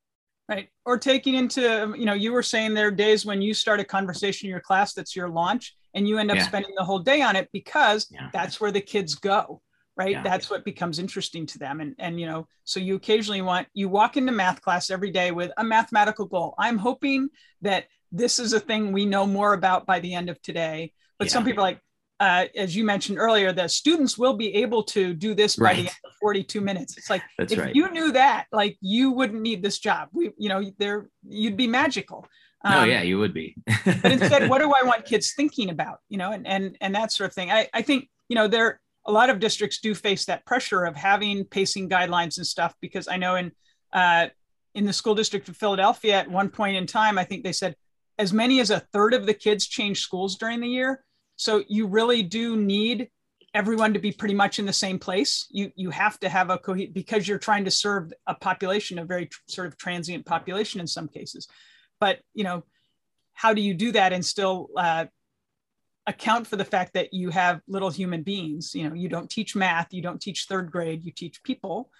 right 0.48 0.68
or 0.84 0.98
taking 0.98 1.34
into 1.34 1.94
you 1.96 2.04
know 2.04 2.14
you 2.14 2.32
were 2.32 2.42
saying 2.42 2.74
there 2.74 2.88
are 2.88 2.92
days 2.92 3.24
when 3.24 3.42
you 3.42 3.54
start 3.54 3.80
a 3.80 3.84
conversation 3.84 4.46
in 4.46 4.50
your 4.50 4.60
class 4.60 4.94
that's 4.94 5.16
your 5.16 5.28
launch 5.28 5.76
and 5.94 6.08
you 6.08 6.18
end 6.18 6.30
up 6.30 6.36
yeah. 6.36 6.46
spending 6.46 6.72
the 6.76 6.84
whole 6.84 6.98
day 6.98 7.22
on 7.22 7.36
it 7.36 7.48
because 7.52 8.06
yeah. 8.10 8.28
that's 8.32 8.60
where 8.60 8.72
the 8.72 8.80
kids 8.80 9.14
go 9.14 9.60
right 9.96 10.12
yeah. 10.12 10.22
that's 10.22 10.50
what 10.50 10.64
becomes 10.64 10.98
interesting 10.98 11.46
to 11.46 11.58
them 11.58 11.80
and 11.80 11.94
and 11.98 12.20
you 12.20 12.26
know 12.26 12.46
so 12.64 12.80
you 12.80 12.94
occasionally 12.94 13.42
want 13.42 13.66
you 13.74 13.88
walk 13.88 14.16
into 14.16 14.32
math 14.32 14.60
class 14.60 14.90
every 14.90 15.10
day 15.10 15.30
with 15.30 15.50
a 15.58 15.64
mathematical 15.64 16.26
goal 16.26 16.54
i'm 16.58 16.78
hoping 16.78 17.28
that 17.62 17.84
this 18.14 18.38
is 18.38 18.52
a 18.52 18.60
thing 18.60 18.92
we 18.92 19.04
know 19.04 19.26
more 19.26 19.54
about 19.54 19.86
by 19.86 19.98
the 19.98 20.14
end 20.14 20.30
of 20.30 20.40
today. 20.40 20.92
But 21.18 21.30
some 21.30 21.44
people 21.44 21.62
are 21.64 21.68
like, 21.68 21.80
uh, 22.20 22.46
as 22.56 22.76
you 22.76 22.84
mentioned 22.84 23.18
earlier, 23.18 23.52
the 23.52 23.68
students 23.68 24.16
will 24.16 24.34
be 24.34 24.54
able 24.56 24.82
to 24.82 25.14
do 25.14 25.34
this 25.34 25.56
by 25.56 25.74
the 25.74 25.80
end 25.80 25.88
of 26.04 26.12
42 26.20 26.60
minutes. 26.60 26.96
It's 26.96 27.10
like 27.10 27.22
That's 27.38 27.52
if 27.52 27.58
right. 27.58 27.74
you 27.74 27.90
knew 27.90 28.12
that, 28.12 28.46
like 28.52 28.76
you 28.80 29.10
wouldn't 29.10 29.42
need 29.42 29.62
this 29.62 29.78
job. 29.78 30.08
We, 30.12 30.30
you 30.38 30.48
know, 30.48 30.62
there 30.78 31.08
you'd 31.26 31.56
be 31.56 31.66
magical. 31.66 32.26
Um, 32.64 32.74
oh 32.74 32.84
yeah, 32.84 33.02
you 33.02 33.18
would 33.18 33.34
be. 33.34 33.56
but 33.84 34.12
instead, 34.12 34.48
what 34.48 34.60
do 34.60 34.72
I 34.72 34.82
want 34.84 35.04
kids 35.04 35.34
thinking 35.34 35.70
about? 35.70 35.98
You 36.08 36.18
know, 36.18 36.32
and 36.32 36.46
and 36.46 36.76
and 36.80 36.94
that 36.94 37.12
sort 37.12 37.28
of 37.28 37.34
thing. 37.34 37.50
I, 37.50 37.68
I 37.74 37.82
think 37.82 38.08
you 38.28 38.36
know 38.36 38.48
there 38.48 38.80
a 39.06 39.12
lot 39.12 39.28
of 39.28 39.38
districts 39.38 39.80
do 39.80 39.94
face 39.94 40.24
that 40.26 40.46
pressure 40.46 40.84
of 40.84 40.96
having 40.96 41.44
pacing 41.44 41.88
guidelines 41.90 42.38
and 42.38 42.46
stuff 42.46 42.74
because 42.80 43.06
I 43.06 43.16
know 43.16 43.34
in 43.34 43.52
uh, 43.92 44.28
in 44.74 44.86
the 44.86 44.92
school 44.92 45.14
district 45.14 45.48
of 45.48 45.56
Philadelphia 45.56 46.14
at 46.14 46.30
one 46.30 46.48
point 46.48 46.76
in 46.76 46.86
time, 46.86 47.18
I 47.18 47.24
think 47.24 47.44
they 47.44 47.52
said 47.52 47.76
as 48.18 48.32
many 48.32 48.60
as 48.60 48.70
a 48.70 48.80
third 48.80 49.14
of 49.14 49.26
the 49.26 49.34
kids 49.34 49.66
change 49.66 50.00
schools 50.00 50.36
during 50.36 50.60
the 50.60 50.68
year. 50.68 51.04
So 51.36 51.64
you 51.68 51.86
really 51.86 52.22
do 52.22 52.56
need 52.56 53.10
everyone 53.54 53.92
to 53.94 54.00
be 54.00 54.10
pretty 54.10 54.34
much 54.34 54.58
in 54.58 54.66
the 54.66 54.72
same 54.72 54.98
place. 54.98 55.46
You 55.50 55.72
you 55.76 55.90
have 55.90 56.18
to 56.20 56.28
have 56.28 56.50
a 56.50 56.58
co- 56.58 56.86
because 56.92 57.26
you're 57.26 57.38
trying 57.38 57.64
to 57.64 57.70
serve 57.70 58.12
a 58.26 58.34
population, 58.34 58.98
a 58.98 59.04
very 59.04 59.26
tr- 59.26 59.40
sort 59.46 59.66
of 59.68 59.76
transient 59.76 60.26
population 60.26 60.80
in 60.80 60.86
some 60.86 61.08
cases. 61.08 61.48
But 62.00 62.20
you 62.34 62.44
know, 62.44 62.64
how 63.32 63.54
do 63.54 63.60
you 63.60 63.74
do 63.74 63.92
that 63.92 64.12
and 64.12 64.24
still 64.24 64.68
uh, 64.76 65.06
account 66.06 66.46
for 66.46 66.56
the 66.56 66.64
fact 66.64 66.94
that 66.94 67.14
you 67.14 67.30
have 67.30 67.60
little 67.68 67.90
human 67.90 68.22
beings? 68.22 68.74
You 68.74 68.88
know, 68.88 68.94
you 68.94 69.08
don't 69.08 69.30
teach 69.30 69.54
math, 69.54 69.94
you 69.94 70.02
don't 70.02 70.20
teach 70.20 70.46
third 70.46 70.70
grade, 70.70 71.04
you 71.04 71.12
teach 71.12 71.42
people. 71.42 71.90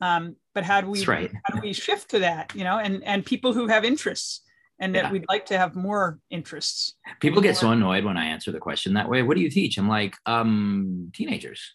Um, 0.00 0.36
but 0.54 0.64
how 0.64 0.80
do 0.80 0.90
we 0.90 1.04
right. 1.04 1.32
how 1.44 1.54
do 1.54 1.60
we 1.62 1.72
shift 1.72 2.10
to 2.10 2.18
that? 2.20 2.52
You 2.54 2.64
know, 2.64 2.78
and 2.78 3.04
and 3.04 3.24
people 3.24 3.52
who 3.52 3.68
have 3.68 3.84
interests 3.84 4.40
and 4.84 4.94
that 4.94 5.04
yeah. 5.04 5.12
we'd 5.12 5.24
like 5.30 5.46
to 5.46 5.56
have 5.56 5.74
more 5.74 6.18
interests. 6.30 6.94
People 7.20 7.40
get 7.40 7.56
so 7.56 7.70
annoyed 7.70 8.04
when 8.04 8.18
I 8.18 8.26
answer 8.26 8.52
the 8.52 8.58
question 8.58 8.92
that 8.94 9.08
way. 9.08 9.22
What 9.22 9.34
do 9.34 9.42
you 9.42 9.48
teach? 9.48 9.78
I'm 9.78 9.88
like, 9.88 10.14
um, 10.26 11.10
teenagers. 11.14 11.72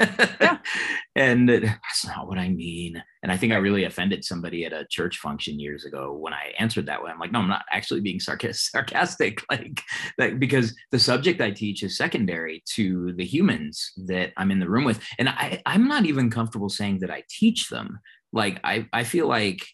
yeah. 0.00 0.58
and 1.16 1.48
that's 1.48 2.06
not 2.06 2.28
what 2.28 2.38
I 2.38 2.48
mean. 2.48 3.02
And 3.24 3.32
I 3.32 3.36
think 3.36 3.52
I 3.52 3.56
really 3.56 3.82
offended 3.82 4.24
somebody 4.24 4.64
at 4.64 4.72
a 4.72 4.86
church 4.88 5.18
function 5.18 5.58
years 5.58 5.84
ago 5.84 6.12
when 6.12 6.32
I 6.32 6.52
answered 6.56 6.86
that 6.86 7.02
way. 7.02 7.10
I'm 7.10 7.18
like, 7.18 7.32
no, 7.32 7.40
I'm 7.40 7.48
not 7.48 7.64
actually 7.72 8.00
being 8.00 8.20
sarcastic. 8.52 9.42
Like, 9.50 9.82
like 10.16 10.38
because 10.38 10.72
the 10.92 11.00
subject 11.00 11.40
I 11.40 11.50
teach 11.50 11.82
is 11.82 11.96
secondary 11.96 12.62
to 12.74 13.12
the 13.14 13.24
humans 13.24 13.90
that 14.06 14.32
I'm 14.36 14.52
in 14.52 14.60
the 14.60 14.70
room 14.70 14.84
with. 14.84 15.02
And 15.18 15.28
I, 15.28 15.62
I'm 15.66 15.88
not 15.88 16.06
even 16.06 16.30
comfortable 16.30 16.68
saying 16.68 17.00
that 17.00 17.10
I 17.10 17.24
teach 17.28 17.70
them. 17.70 17.98
Like 18.32 18.60
I, 18.62 18.86
I 18.92 19.02
feel 19.02 19.26
like 19.26 19.66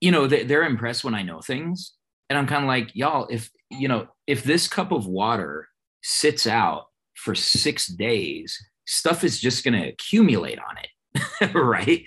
you 0.00 0.10
know, 0.10 0.26
they, 0.26 0.44
they're 0.44 0.64
impressed 0.64 1.04
when 1.04 1.14
I 1.14 1.22
know 1.22 1.40
things. 1.40 1.94
And 2.28 2.38
I'm 2.38 2.46
kind 2.46 2.64
of 2.64 2.68
like, 2.68 2.94
y'all, 2.94 3.26
if, 3.30 3.50
you 3.70 3.88
know, 3.88 4.08
if 4.26 4.44
this 4.44 4.68
cup 4.68 4.92
of 4.92 5.06
water 5.06 5.68
sits 6.02 6.46
out 6.46 6.86
for 7.14 7.34
six 7.34 7.86
days, 7.86 8.58
stuff 8.86 9.24
is 9.24 9.40
just 9.40 9.64
going 9.64 9.80
to 9.80 9.88
accumulate 9.88 10.58
on 10.58 10.76
it. 10.78 11.54
right. 11.54 12.04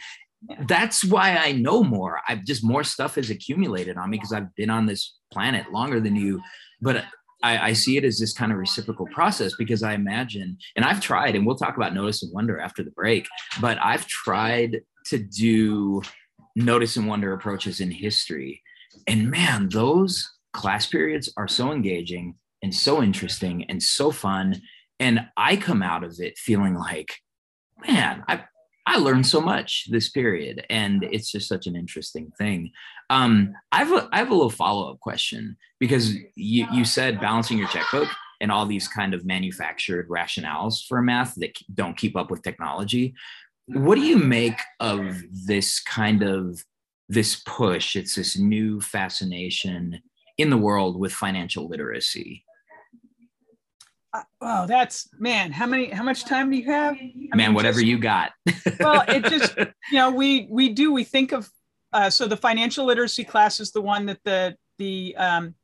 Yeah. 0.50 0.64
That's 0.68 1.04
why 1.04 1.36
I 1.38 1.52
know 1.52 1.84
more. 1.84 2.22
I've 2.28 2.46
just 2.46 2.64
more 2.64 2.84
stuff 2.84 3.16
has 3.16 3.30
accumulated 3.30 3.98
on 3.98 4.10
me 4.10 4.18
because 4.18 4.34
I've 4.34 4.54
been 4.56 4.72
on 4.72 4.88
this 4.88 5.16
planet 5.32 5.72
longer 5.72 6.00
than 6.00 6.16
you. 6.16 6.42
But 6.82 7.04
I, 7.44 7.70
I, 7.70 7.74
see 7.74 7.98
it 7.98 8.04
as 8.04 8.20
this 8.20 8.34
kind 8.34 8.52
of 8.52 8.58
reciprocal 8.58 9.08
process 9.08 9.54
because 9.56 9.84
I 9.84 9.94
imagine, 9.94 10.58
and 10.76 10.86
I've 10.86 11.02
tried, 11.02 11.36
and 11.36 11.46
we'll 11.46 11.56
talk 11.56 11.76
about 11.76 11.94
notice 11.94 12.24
and 12.24 12.34
wonder 12.34 12.60
after 12.60 12.84
the 12.84 12.92
break, 12.92 13.28
but 13.60 13.78
I've 13.82 14.08
tried 14.08 14.82
to 15.08 15.18
do 15.18 16.02
notice 16.56 16.98
and 16.98 17.08
wonder 17.08 17.34
approaches 17.34 17.80
in 17.80 17.92
history. 17.92 18.62
And 19.08 19.30
man, 19.30 19.70
those 19.70 20.30
class 20.54 20.86
periods 20.86 21.32
are 21.38 21.48
so 21.48 21.72
engaging 21.72 22.36
and 22.62 22.74
so 22.74 23.02
interesting 23.02 23.66
and 23.70 23.82
so 23.82 24.12
fun. 24.12 24.62
And 25.00 25.22
I 25.38 25.56
come 25.56 25.82
out 25.82 26.04
of 26.04 26.16
it 26.20 26.38
feeling 26.38 26.76
like, 26.76 27.16
man, 27.88 28.24
I 28.28 28.44
I 28.86 28.98
learned 28.98 29.28
so 29.28 29.40
much 29.40 29.88
this 29.90 30.10
period, 30.10 30.66
and 30.70 31.04
it's 31.12 31.32
just 31.32 31.48
such 31.48 31.68
an 31.68 31.76
interesting 31.76 32.32
thing. 32.38 32.72
Um, 33.10 33.54
I 33.72 33.84
have 33.84 33.92
a, 33.92 34.10
I 34.12 34.18
have 34.18 34.32
a 34.32 34.34
little 34.34 34.50
follow 34.50 34.92
up 34.92 35.00
question 35.00 35.56
because 35.80 36.16
you 36.36 36.68
you 36.72 36.84
said 36.84 37.22
balancing 37.22 37.58
your 37.58 37.68
checkbook 37.68 38.10
and 38.42 38.52
all 38.52 38.66
these 38.66 38.88
kind 38.88 39.14
of 39.14 39.24
manufactured 39.24 40.10
rationales 40.10 40.86
for 40.88 41.02
math 41.02 41.36
that 41.36 41.58
don't 41.74 41.96
keep 41.96 42.18
up 42.18 42.32
with 42.32 42.42
technology. 42.42 43.14
What 43.68 43.96
do 43.96 44.02
you 44.02 44.18
make 44.18 44.60
of 44.80 45.22
this 45.32 45.80
kind 45.80 46.24
of 46.24 46.64
this 47.12 47.42
push? 47.46 47.96
It's 47.96 48.16
this 48.16 48.38
new 48.38 48.82
fascination 48.82 50.02
in 50.38 50.50
the 50.50 50.58
world 50.58 51.00
with 51.00 51.14
financial 51.14 51.68
literacy. 51.68 52.44
Uh, 54.14 54.24
oh, 54.42 54.68
that's 54.68 55.08
man. 55.20 55.52
How 55.52 55.66
many? 55.66 55.90
How 55.90 56.04
much 56.04 56.26
time 56.26 56.52
do 56.52 56.58
you 56.58 56.66
have? 56.66 56.96
I 56.96 57.36
man, 57.36 57.50
mean, 57.50 57.54
whatever 57.54 57.80
just, 57.80 57.88
you 57.88 57.98
got. 57.98 58.32
well, 58.80 59.06
it 59.08 59.24
just 59.26 59.56
you 59.58 59.98
know 59.98 60.12
we 60.12 60.48
we 60.50 60.70
do 60.70 60.92
we 60.92 61.04
think 61.04 61.32
of 61.32 61.50
uh, 61.94 62.10
so 62.10 62.28
the 62.28 62.38
financial 62.38 62.86
literacy 62.86 63.24
class 63.24 63.60
is 63.60 63.72
the 63.72 63.82
one 63.82 64.06
that 64.08 64.20
the 64.26 64.56
the 64.80 65.16
um, 65.18 65.56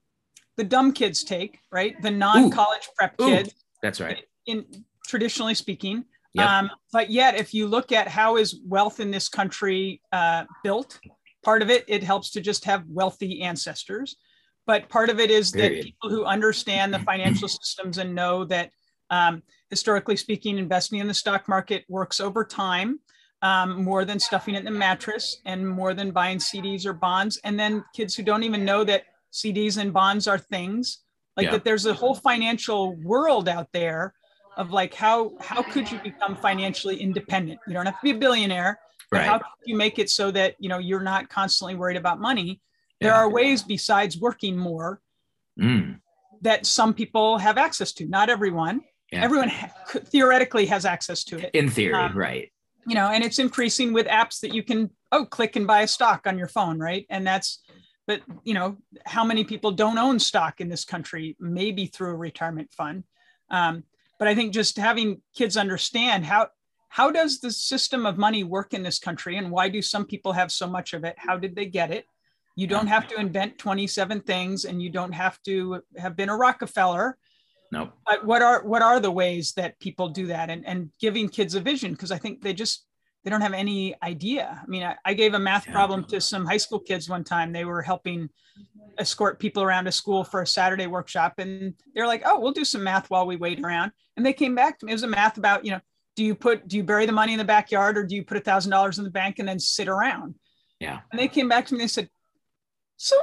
the 0.56 0.64
dumb 0.64 0.94
kids 0.94 1.24
take, 1.24 1.60
right? 1.72 2.02
The 2.02 2.12
non-college 2.12 2.88
Ooh. 2.88 2.94
prep 2.98 3.16
Ooh. 3.22 3.26
kids. 3.26 3.54
That's 3.82 4.00
right. 4.00 4.24
In 4.46 4.66
traditionally 5.06 5.54
speaking, 5.54 6.06
yep. 6.34 6.48
um, 6.48 6.72
but 6.94 7.10
yet 7.10 7.36
if 7.36 7.54
you 7.54 7.68
look 7.68 7.92
at 7.92 8.08
how 8.08 8.38
is 8.38 8.62
wealth 8.66 9.00
in 9.00 9.12
this 9.12 9.28
country 9.28 10.02
uh, 10.12 10.46
built, 10.64 11.00
part 11.48 11.62
of 11.62 11.70
it 11.70 11.86
it 11.88 12.04
helps 12.04 12.30
to 12.30 12.42
just 12.42 12.66
have 12.66 12.84
wealthy 12.90 13.42
ancestors 13.42 14.18
but 14.66 14.90
part 14.90 15.10
of 15.10 15.18
it 15.18 15.32
is 15.32 15.52
Period. 15.52 15.78
that 15.78 15.84
people 15.86 16.10
who 16.10 16.26
understand 16.26 16.94
the 16.94 17.00
financial 17.00 17.48
systems 17.48 18.00
and 18.00 18.14
know 18.14 18.44
that 18.44 18.70
um, 19.12 19.42
historically 19.70 20.18
speaking 20.18 20.58
investing 20.58 21.00
in 21.00 21.08
the 21.08 21.14
stock 21.14 21.48
market 21.48 21.86
works 21.88 22.20
over 22.20 22.44
time 22.44 23.00
um, 23.44 23.82
more 23.82 24.04
than 24.04 24.20
stuffing 24.20 24.56
it 24.56 24.58
in 24.58 24.66
the 24.66 24.72
mattress 24.72 25.38
and 25.46 25.66
more 25.66 25.94
than 25.94 26.12
buying 26.12 26.38
cds 26.38 26.86
or 26.86 26.92
bonds 26.92 27.40
and 27.46 27.58
then 27.58 27.82
kids 27.96 28.14
who 28.14 28.24
don't 28.24 28.44
even 28.44 28.66
know 28.66 28.84
that 28.84 29.04
cds 29.32 29.78
and 29.78 29.94
bonds 29.94 30.28
are 30.28 30.38
things 30.38 31.00
like 31.38 31.46
yeah. 31.46 31.52
that 31.52 31.64
there's 31.64 31.86
a 31.86 31.94
whole 31.94 32.16
financial 32.16 32.98
world 32.98 33.48
out 33.48 33.70
there 33.72 34.14
of 34.58 34.72
like 34.72 34.94
how 34.94 35.32
how 35.40 35.62
could 35.62 35.90
you 35.90 35.98
become 36.00 36.36
financially 36.36 36.98
independent 36.98 37.58
you 37.68 37.74
don't 37.74 37.86
have 37.86 37.96
to 37.96 38.04
be 38.04 38.12
a 38.12 38.20
billionaire 38.26 38.78
right. 39.12 39.26
how 39.26 39.38
can 39.38 39.48
you 39.66 39.76
make 39.76 40.00
it 40.00 40.10
so 40.10 40.32
that 40.32 40.56
you 40.60 40.70
know 40.70 40.78
you're 40.78 41.02
not 41.02 41.30
constantly 41.30 41.76
worried 41.76 41.98
about 41.98 42.20
money 42.20 42.62
there 43.00 43.12
yeah. 43.12 43.18
are 43.18 43.30
ways 43.30 43.64
besides 43.64 44.18
working 44.20 44.58
more 44.58 45.02
mm. 45.60 46.00
that 46.42 46.66
some 46.66 46.94
people 46.94 47.38
have 47.38 47.58
access 47.58 47.92
to. 47.94 48.08
Not 48.08 48.30
everyone. 48.30 48.82
Yeah. 49.12 49.24
Everyone 49.24 49.50
ha- 49.50 49.72
theoretically 50.06 50.66
has 50.66 50.86
access 50.86 51.24
to 51.26 51.38
it. 51.38 51.52
In 51.54 51.70
theory, 51.70 51.94
um, 51.94 52.18
right. 52.18 52.52
You 52.86 52.96
know, 52.96 53.08
and 53.08 53.24
it's 53.24 53.40
increasing 53.40 53.94
with 53.94 54.08
apps 54.08 54.40
that 54.42 54.54
you 54.54 54.64
can 54.64 54.90
oh 55.12 55.26
click 55.26 55.56
and 55.56 55.68
buy 55.68 55.82
a 55.82 55.88
stock 55.88 56.26
on 56.26 56.38
your 56.38 56.48
phone, 56.48 56.80
right? 56.80 57.06
And 57.10 57.26
that's 57.26 57.62
but 58.08 58.22
you 58.44 58.54
know 58.54 58.78
how 59.06 59.24
many 59.24 59.44
people 59.44 59.72
don't 59.72 59.98
own 59.98 60.18
stock 60.18 60.62
in 60.62 60.70
this 60.70 60.86
country 60.86 61.36
maybe 61.40 61.86
through 61.86 62.12
a 62.12 62.16
retirement 62.16 62.72
fund 62.72 63.04
um, 63.50 63.84
but 64.18 64.30
i 64.30 64.34
think 64.34 64.54
just 64.54 64.78
having 64.78 65.22
kids 65.36 65.58
understand 65.58 66.24
how 66.26 66.48
how 66.98 67.12
does 67.12 67.40
the 67.40 67.52
system 67.52 68.06
of 68.06 68.18
money 68.18 68.44
work 68.44 68.74
in 68.74 68.82
this 68.84 69.00
country 69.00 69.38
and 69.38 69.52
why 69.52 69.70
do 69.70 69.82
some 69.82 70.06
people 70.06 70.34
have 70.34 70.52
so 70.52 70.68
much 70.68 70.94
of 70.94 71.04
it 71.04 71.16
how 71.18 71.38
did 71.38 71.56
they 71.56 71.66
get 71.66 71.92
it 71.92 72.06
you 72.58 72.66
don't 72.66 72.88
have 72.88 73.08
to 73.10 73.20
invent 73.20 73.60
27 73.60 74.22
things 74.22 74.66
and 74.66 74.82
you 74.82 74.90
don't 74.90 75.12
have 75.12 75.42
to 75.44 75.84
have 75.96 76.16
been 76.18 76.28
a 76.28 76.36
Rockefeller. 76.36 77.18
No. 77.72 77.84
Nope. 77.84 77.94
But 78.04 78.26
what 78.26 78.42
are 78.42 78.64
what 78.64 78.82
are 78.82 79.00
the 79.00 79.12
ways 79.12 79.54
that 79.54 79.80
people 79.80 80.10
do 80.10 80.26
that 80.28 80.50
and, 80.50 80.66
and 80.66 80.90
giving 81.00 81.30
kids 81.30 81.54
a 81.54 81.60
vision? 81.60 81.92
Because 81.92 82.12
I 82.12 82.18
think 82.18 82.42
they 82.42 82.54
just 82.54 82.88
they 83.24 83.30
don't 83.30 83.42
have 83.42 83.54
any 83.54 83.94
idea. 84.02 84.60
I 84.62 84.66
mean, 84.66 84.84
I, 84.84 84.96
I 85.06 85.14
gave 85.14 85.36
a 85.36 85.40
math 85.40 85.68
yeah. 85.68 85.74
problem 85.74 86.04
to 86.06 86.20
some 86.20 86.48
high 86.48 86.58
school 86.58 86.80
kids 86.80 87.08
one 87.08 87.24
time. 87.24 87.54
They 87.54 87.66
were 87.66 87.84
helping 87.84 88.28
escort 88.98 89.38
people 89.38 89.62
around 89.62 89.86
a 89.86 89.92
school 89.92 90.24
for 90.24 90.42
a 90.42 90.48
Saturday 90.48 90.88
workshop. 90.88 91.36
And 91.38 91.76
they're 91.94 92.08
like, 92.08 92.24
oh, 92.26 92.40
we'll 92.40 92.54
do 92.54 92.66
some 92.66 92.84
math 92.84 93.12
while 93.12 93.28
we 93.28 93.36
wait 93.36 93.60
around. 93.60 93.92
And 94.16 94.26
they 94.26 94.34
came 94.34 94.56
back 94.56 94.80
to 94.80 94.86
me. 94.86 94.94
It 94.94 94.96
was 94.96 95.04
a 95.04 95.08
math 95.08 95.38
about, 95.38 95.64
you 95.64 95.72
know, 95.72 95.82
do 96.18 96.26
you 96.26 96.36
put 96.36 96.68
do 96.68 96.76
you 96.76 96.84
bury 96.84 97.06
the 97.06 97.14
money 97.14 97.32
in 97.32 97.38
the 97.38 97.46
backyard 97.46 97.98
or 97.98 98.04
do 98.04 98.16
you 98.16 98.26
put 98.26 98.38
a 98.38 98.42
thousand 98.42 98.72
dollars 98.72 98.98
in 98.98 99.06
the 99.06 99.12
bank 99.12 99.40
and 99.40 99.48
then 99.48 99.60
sit 99.60 99.88
around? 99.88 100.36
Yeah. 100.80 101.00
And 101.12 101.20
they 101.20 101.28
came 101.28 101.48
back 101.48 101.68
to 101.68 101.74
me 101.74 101.80
and 101.80 101.84
they 101.84 101.92
said, 101.92 102.10
so 102.98 103.16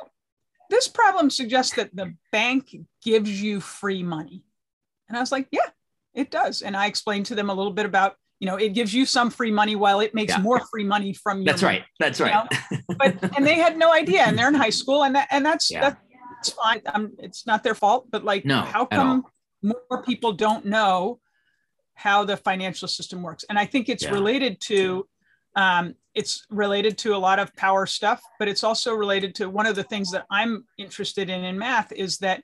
this 0.71 0.89
problem 0.89 1.29
suggests 1.29 1.75
that 1.75 1.95
the 1.95 2.15
bank 2.33 2.75
gives 3.03 3.43
you 3.43 3.61
free 3.61 4.03
money. 4.03 4.45
And 5.09 5.19
I 5.19 5.21
was 5.21 5.33
like, 5.33 5.49
yeah, 5.51 5.69
it 6.15 6.31
does. 6.31 6.63
And 6.63 6.77
I 6.77 6.87
explained 6.87 7.27
to 7.27 7.35
them 7.35 7.51
a 7.51 7.55
little 7.55 7.73
bit 7.73 7.85
about, 7.85 8.15
you 8.39 8.47
know, 8.47 8.57
it 8.57 8.71
gives 8.71 8.95
you 8.95 9.07
some 9.07 9.29
free 9.29 9.51
money 9.51 9.75
while 9.75 10.01
it 10.01 10.15
makes 10.15 10.33
yeah. 10.33 10.41
more 10.41 10.61
free 10.71 10.85
money 10.85 11.15
from 11.15 11.41
you. 11.41 11.47
That's 11.47 11.63
money, 11.63 11.79
right. 11.79 11.87
That's 11.99 12.21
right. 12.21 12.47
but 12.99 13.37
and 13.37 13.47
they 13.47 13.55
had 13.55 13.77
no 13.77 13.93
idea, 13.93 14.23
and 14.23 14.39
they're 14.39 14.49
in 14.49 14.55
high 14.55 14.71
school, 14.71 15.05
and 15.05 15.15
that 15.15 15.29
and 15.31 15.45
that's 15.47 15.71
yeah. 15.71 15.81
that's 15.81 16.51
fine. 16.51 16.83
Um, 16.93 17.13
it's 17.19 17.47
not 17.47 17.63
their 17.63 17.75
fault, 17.75 18.11
but 18.11 18.25
like, 18.25 18.45
no, 18.45 18.63
how 18.63 18.87
come 18.87 19.25
more 19.63 20.03
people 20.05 20.33
don't 20.33 20.67
know 20.67 21.21
how 21.95 22.25
the 22.25 22.37
financial 22.37 22.89
system 22.89 23.23
works? 23.23 23.45
And 23.49 23.59
I 23.59 23.67
think 23.67 23.89
it's 23.89 24.05
yeah. 24.05 24.11
related 24.11 24.61
to 24.63 25.07
um, 25.57 25.95
it's 26.15 26.47
related 26.51 26.99
to 26.99 27.15
a 27.15 27.19
lot 27.19 27.39
of 27.39 27.55
power 27.55 27.87
stuff, 27.87 28.21
but 28.39 28.49
it's 28.49 28.65
also 28.65 28.95
related 28.95 29.35
to 29.37 29.49
one 29.49 29.67
of 29.67 29.77
the 29.77 29.85
things 29.85 30.11
that 30.13 30.27
I'm 30.31 30.65
interested 30.79 31.31
in 31.31 31.45
in 31.45 31.59
math 31.59 31.93
is 31.93 32.19
that 32.19 32.43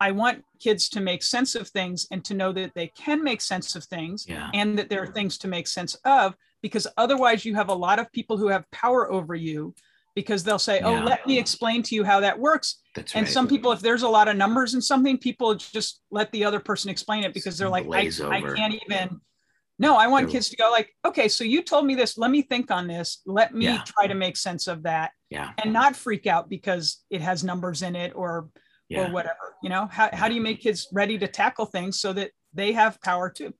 I 0.00 0.12
want 0.12 0.44
kids 0.60 0.88
to 0.90 1.00
make 1.00 1.22
sense 1.22 1.54
of 1.54 1.68
things 1.68 2.06
and 2.10 2.24
to 2.26 2.34
know 2.34 2.52
that 2.52 2.72
they 2.74 2.88
can 2.88 3.22
make 3.22 3.40
sense 3.40 3.76
of 3.76 3.84
things 3.84 4.26
yeah. 4.28 4.50
and 4.52 4.78
that 4.78 4.90
there 4.90 5.02
are 5.02 5.06
things 5.06 5.38
to 5.38 5.48
make 5.48 5.66
sense 5.66 5.94
of, 6.04 6.34
because 6.62 6.86
otherwise 6.96 7.44
you 7.44 7.54
have 7.54 7.70
a 7.70 7.74
lot 7.74 7.98
of 7.98 8.12
people 8.12 8.36
who 8.36 8.48
have 8.48 8.70
power 8.70 9.10
over 9.10 9.34
you 9.34 9.74
because 10.16 10.42
they'll 10.42 10.58
say, 10.58 10.80
Oh, 10.80 10.94
yeah. 10.94 11.04
let 11.04 11.24
me 11.26 11.38
explain 11.38 11.84
to 11.84 11.94
you 11.94 12.02
how 12.02 12.18
that 12.18 12.36
works. 12.36 12.80
That's 12.96 13.14
and 13.14 13.26
right. 13.26 13.32
some 13.32 13.46
people, 13.46 13.70
if 13.70 13.78
there's 13.78 14.02
a 14.02 14.08
lot 14.08 14.26
of 14.26 14.36
numbers 14.36 14.74
in 14.74 14.82
something, 14.82 15.16
people 15.18 15.54
just 15.54 16.00
let 16.10 16.32
the 16.32 16.44
other 16.44 16.58
person 16.58 16.90
explain 16.90 17.22
it 17.22 17.32
because 17.32 17.56
they're 17.56 17.68
like, 17.68 17.86
I, 17.92 18.10
I, 18.28 18.40
can't 18.40 18.74
even 18.88 19.20
no, 19.78 19.96
I 19.96 20.06
want 20.06 20.30
kids 20.30 20.48
to 20.48 20.56
go 20.56 20.70
like, 20.70 20.94
okay, 21.04 21.28
so 21.28 21.44
you 21.44 21.62
told 21.62 21.84
me 21.84 21.94
this. 21.94 22.16
Let 22.16 22.30
me 22.30 22.42
think 22.42 22.70
on 22.70 22.86
this. 22.86 23.20
Let 23.26 23.54
me 23.54 23.66
yeah. 23.66 23.82
try 23.86 24.06
to 24.06 24.14
make 24.14 24.36
sense 24.36 24.68
of 24.68 24.82
that. 24.84 25.12
Yeah. 25.30 25.50
And 25.62 25.72
not 25.72 25.94
freak 25.94 26.26
out 26.26 26.48
because 26.48 27.04
it 27.10 27.20
has 27.20 27.44
numbers 27.44 27.82
in 27.82 27.94
it 27.94 28.12
or 28.14 28.48
yeah. 28.88 29.06
or 29.08 29.12
whatever. 29.12 29.56
You 29.62 29.68
know, 29.68 29.86
how, 29.90 30.08
how 30.12 30.28
do 30.28 30.34
you 30.34 30.40
make 30.40 30.62
kids 30.62 30.88
ready 30.92 31.18
to 31.18 31.28
tackle 31.28 31.66
things 31.66 32.00
so 32.00 32.12
that 32.14 32.30
they 32.54 32.72
have 32.72 33.00
power 33.02 33.28
too? 33.28 33.52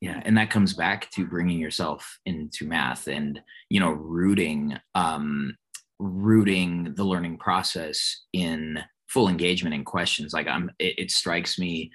Yeah. 0.00 0.20
And 0.24 0.36
that 0.38 0.50
comes 0.50 0.72
back 0.72 1.10
to 1.10 1.26
bringing 1.26 1.60
yourself 1.60 2.18
into 2.24 2.66
math 2.66 3.06
and, 3.06 3.40
you 3.68 3.78
know, 3.78 3.90
rooting, 3.90 4.76
um, 4.94 5.56
rooting 6.00 6.94
the 6.94 7.04
learning 7.04 7.38
process 7.38 8.24
in 8.32 8.78
full 9.08 9.28
engagement 9.28 9.74
in 9.74 9.84
questions. 9.84 10.32
Like 10.32 10.48
I'm, 10.48 10.70
it, 10.78 10.94
it 10.98 11.10
strikes 11.10 11.58
me. 11.58 11.92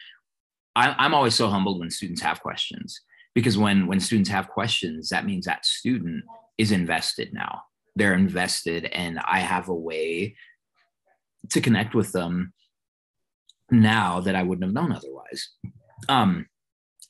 I, 0.75 0.95
I'm 0.97 1.13
always 1.13 1.35
so 1.35 1.47
humbled 1.47 1.79
when 1.79 1.89
students 1.89 2.21
have 2.21 2.41
questions 2.41 3.01
because 3.35 3.57
when 3.57 3.85
when 3.85 3.99
students 3.99 4.29
have 4.29 4.47
questions 4.47 5.09
that 5.09 5.25
means 5.25 5.45
that 5.45 5.65
student 5.65 6.23
is 6.57 6.71
invested 6.71 7.33
now 7.33 7.61
they're 7.95 8.15
invested 8.15 8.85
and 8.85 9.19
i 9.27 9.39
have 9.39 9.69
a 9.69 9.75
way 9.75 10.35
to 11.51 11.61
connect 11.61 11.93
with 11.93 12.11
them 12.13 12.53
now 13.69 14.21
that 14.21 14.35
i 14.35 14.41
wouldn't 14.41 14.63
have 14.63 14.73
known 14.73 14.91
otherwise 14.91 15.49
um, 16.09 16.45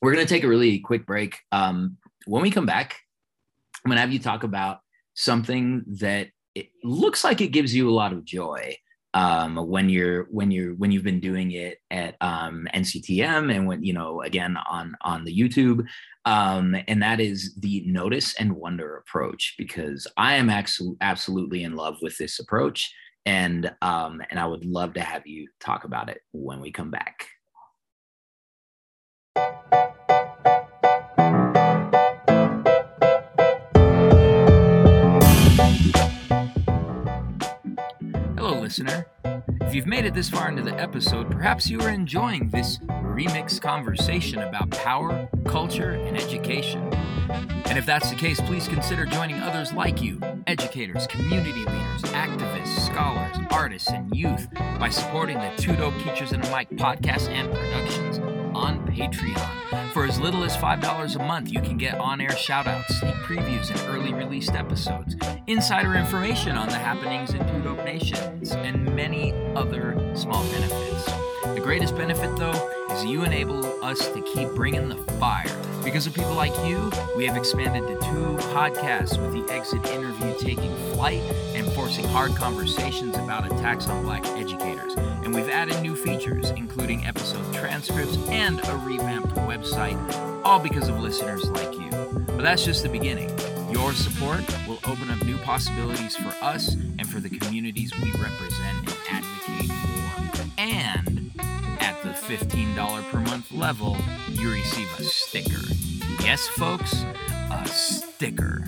we're 0.02 0.16
to 0.16 0.26
take 0.26 0.44
a 0.44 0.48
really 0.48 0.80
quick 0.80 1.06
break 1.06 1.38
um, 1.52 1.98
when 2.26 2.42
we 2.42 2.52
come 2.52 2.66
back 2.66 2.98
i'm 3.86 3.92
to 3.92 3.98
have 3.98 4.12
you 4.12 4.20
talk 4.20 4.44
about 4.44 4.80
something 5.14 5.84
that 6.00 6.28
it 6.56 6.70
looks 6.84 7.24
like 7.24 7.42
it 7.42 7.50
gives 7.50 7.76
you 7.76 7.90
a 7.90 7.94
lot 7.94 8.14
of 8.14 8.26
joy 8.26 8.76
um, 9.14 9.56
when 9.56 9.90
you're 9.90 10.24
when 10.32 10.52
you're 10.52 10.74
when 10.76 10.92
you've 10.92 11.04
been 11.04 11.22
doing 11.22 11.52
it 11.52 11.78
at 11.92 12.16
um, 12.22 12.68
NCTM 12.74 13.54
and 13.54 13.68
when 13.68 13.84
you 13.84 13.94
know 13.94 14.22
again 14.22 14.58
on 14.70 14.96
on 15.02 15.24
the 15.24 15.38
YouTube 15.38 15.86
Um, 16.26 16.76
and 16.88 17.04
that 17.04 17.20
is 17.20 17.54
the 17.60 17.84
notice 17.86 18.34
and 18.40 18.54
wonder 18.54 18.98
approach 18.98 19.54
because 19.58 20.08
I 20.18 20.36
am 20.36 20.50
actually 20.50 20.96
absolutely 21.00 21.64
in 21.64 21.76
love 21.76 21.98
with 22.02 22.18
this 22.18 22.40
approach. 22.40 22.92
And 23.28 23.72
um, 23.82 24.22
and 24.30 24.40
I 24.40 24.48
would 24.48 24.66
love 24.66 24.94
to 24.94 25.02
have 25.02 25.26
you 25.26 25.48
talk 25.60 25.84
about 25.84 26.10
it 26.10 26.22
when 26.32 26.60
we 26.62 26.72
come 26.72 26.92
back. 26.92 27.28
Listener. 38.66 39.06
If 39.62 39.76
you've 39.76 39.86
made 39.86 40.06
it 40.06 40.16
this 40.16 40.28
far 40.28 40.50
into 40.50 40.64
the 40.64 40.74
episode, 40.80 41.30
perhaps 41.30 41.70
you 41.70 41.80
are 41.82 41.90
enjoying 41.92 42.50
this 42.50 42.80
remix 42.80 43.62
conversation 43.62 44.40
about 44.40 44.72
power, 44.72 45.30
culture, 45.46 45.92
and 45.92 46.18
education. 46.18 46.82
And 47.30 47.78
if 47.78 47.86
that's 47.86 48.10
the 48.10 48.16
case, 48.16 48.42
please 48.42 48.68
consider 48.68 49.06
joining 49.06 49.40
others 49.40 49.72
like 49.72 50.02
you 50.02 50.20
educators, 50.48 51.06
community 51.06 51.60
leaders, 51.60 52.02
activists, 52.06 52.88
scholars, 52.88 53.38
artists, 53.52 53.92
and 53.92 54.16
youth 54.16 54.48
by 54.80 54.90
supporting 54.90 55.38
the 55.38 55.54
Too 55.58 55.76
Dope 55.76 55.94
Teachers 56.00 56.32
and 56.32 56.44
a 56.44 56.50
Mic 56.50 56.72
podcast 56.72 57.30
and 57.30 57.54
productions 57.54 58.35
on 58.56 58.80
Patreon. 58.88 59.92
For 59.92 60.06
as 60.06 60.20
little 60.20 60.44
as 60.44 60.56
$5 60.56 61.16
a 61.16 61.20
month, 61.20 61.52
you 61.52 61.62
can 61.62 61.78
get 61.78 62.00
on 62.00 62.22
air 62.22 62.30
shoutouts, 62.30 62.88
sneak 63.00 63.16
previews, 63.16 63.70
and 63.70 63.80
early 63.94 64.14
released 64.14 64.54
episodes, 64.54 65.16
insider 65.48 65.96
information 65.96 66.58
on 66.58 66.70
the 66.70 66.78
happenings 66.78 67.34
in 67.34 67.46
Too 67.48 67.62
Dope 67.62 67.84
Nations, 67.84 68.52
and 68.54 68.96
many 68.96 69.34
other 69.56 69.94
small 70.16 70.44
benefits. 70.46 71.06
The 71.54 71.62
greatest 71.62 71.96
benefit, 71.98 72.36
though, 72.38 72.72
is 72.92 73.04
you 73.04 73.24
enable 73.24 73.84
us 73.84 74.08
to 74.08 74.22
keep 74.22 74.50
bringing 74.50 74.88
the 74.88 74.98
fire. 75.20 75.56
Because 75.84 76.08
of 76.08 76.14
people 76.14 76.34
like 76.34 76.56
you, 76.66 76.92
we 77.16 77.26
have 77.26 77.36
expanded 77.38 77.84
to 77.88 77.96
two 78.08 78.38
podcasts 78.54 79.22
with 79.22 79.34
the 79.34 79.54
exit 79.54 79.86
interview 79.88 80.34
taking 80.40 80.76
flight 80.94 81.22
and 81.54 81.72
forcing 81.74 82.06
hard 82.06 82.36
conversations 82.36 83.16
about 83.18 83.46
attacks 83.46 83.88
on 83.88 84.04
black 84.04 84.26
educators. 84.28 84.96
And 85.26 85.34
we've 85.34 85.50
added 85.50 85.82
new 85.82 85.96
features, 85.96 86.52
including 86.52 87.04
episode 87.06 87.52
transcripts 87.54 88.16
and 88.30 88.60
a 88.68 88.78
revamped 88.78 89.34
website, 89.36 89.98
all 90.46 90.60
because 90.60 90.88
of 90.88 91.00
listeners 91.00 91.50
like 91.50 91.74
you. 91.74 91.90
But 92.28 92.44
that's 92.44 92.64
just 92.64 92.84
the 92.84 92.90
beginning. 92.90 93.30
Your 93.72 93.92
support 93.94 94.42
will 94.68 94.80
open 94.86 95.10
up 95.10 95.26
new 95.26 95.38
possibilities 95.40 96.16
for 96.16 96.30
us 96.44 96.76
and 96.76 97.10
for 97.10 97.20
the 97.20 97.30
communities 97.30 97.92
we 98.02 98.12
represent 98.12 98.78
and 98.78 98.96
advocate 99.10 99.72
for. 99.72 100.46
And 100.60 101.32
at 101.80 102.02
the 102.04 102.10
$15 102.10 103.10
per 103.10 103.20
month 103.22 103.52
level, 103.52 103.98
you 104.30 104.52
receive 104.52 104.88
a 105.00 105.04
sticker. 105.04 105.74
Yes, 106.24 106.48
folks, 106.48 107.04
a 107.52 107.68
sticker. 107.68 108.64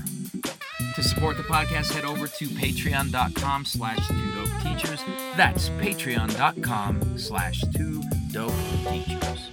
To 0.97 1.03
support 1.03 1.37
the 1.37 1.43
podcast, 1.43 1.91
head 1.93 2.05
over 2.05 2.27
to 2.27 2.45
patreon.com 2.47 3.65
slash 3.65 4.07
two 4.07 4.33
dope 4.33 4.49
teachers. 4.63 5.03
That's 5.35 5.69
patreon.com 5.69 7.19
slash 7.19 7.61
two 7.75 8.01
dope 8.31 8.51
teachers. 8.89 9.51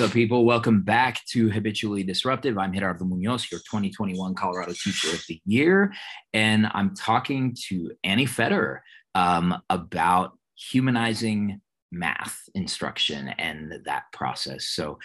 What's 0.00 0.12
up, 0.12 0.14
people? 0.14 0.46
Welcome 0.46 0.80
back 0.80 1.22
to 1.26 1.50
Habitually 1.50 2.02
Disruptive. 2.02 2.56
I'm 2.56 2.72
Gerardo 2.72 3.04
Munoz, 3.04 3.52
your 3.52 3.60
2021 3.60 4.34
Colorado 4.34 4.72
Teacher 4.72 5.10
of 5.10 5.22
the 5.28 5.38
Year, 5.44 5.92
and 6.32 6.70
I'm 6.72 6.96
talking 6.96 7.54
to 7.68 7.92
Annie 8.02 8.24
Fetter 8.24 8.82
um, 9.14 9.60
about 9.68 10.38
humanizing 10.56 11.60
math 11.92 12.40
instruction 12.54 13.28
and 13.28 13.74
that 13.84 14.04
process. 14.10 14.68
So, 14.68 14.98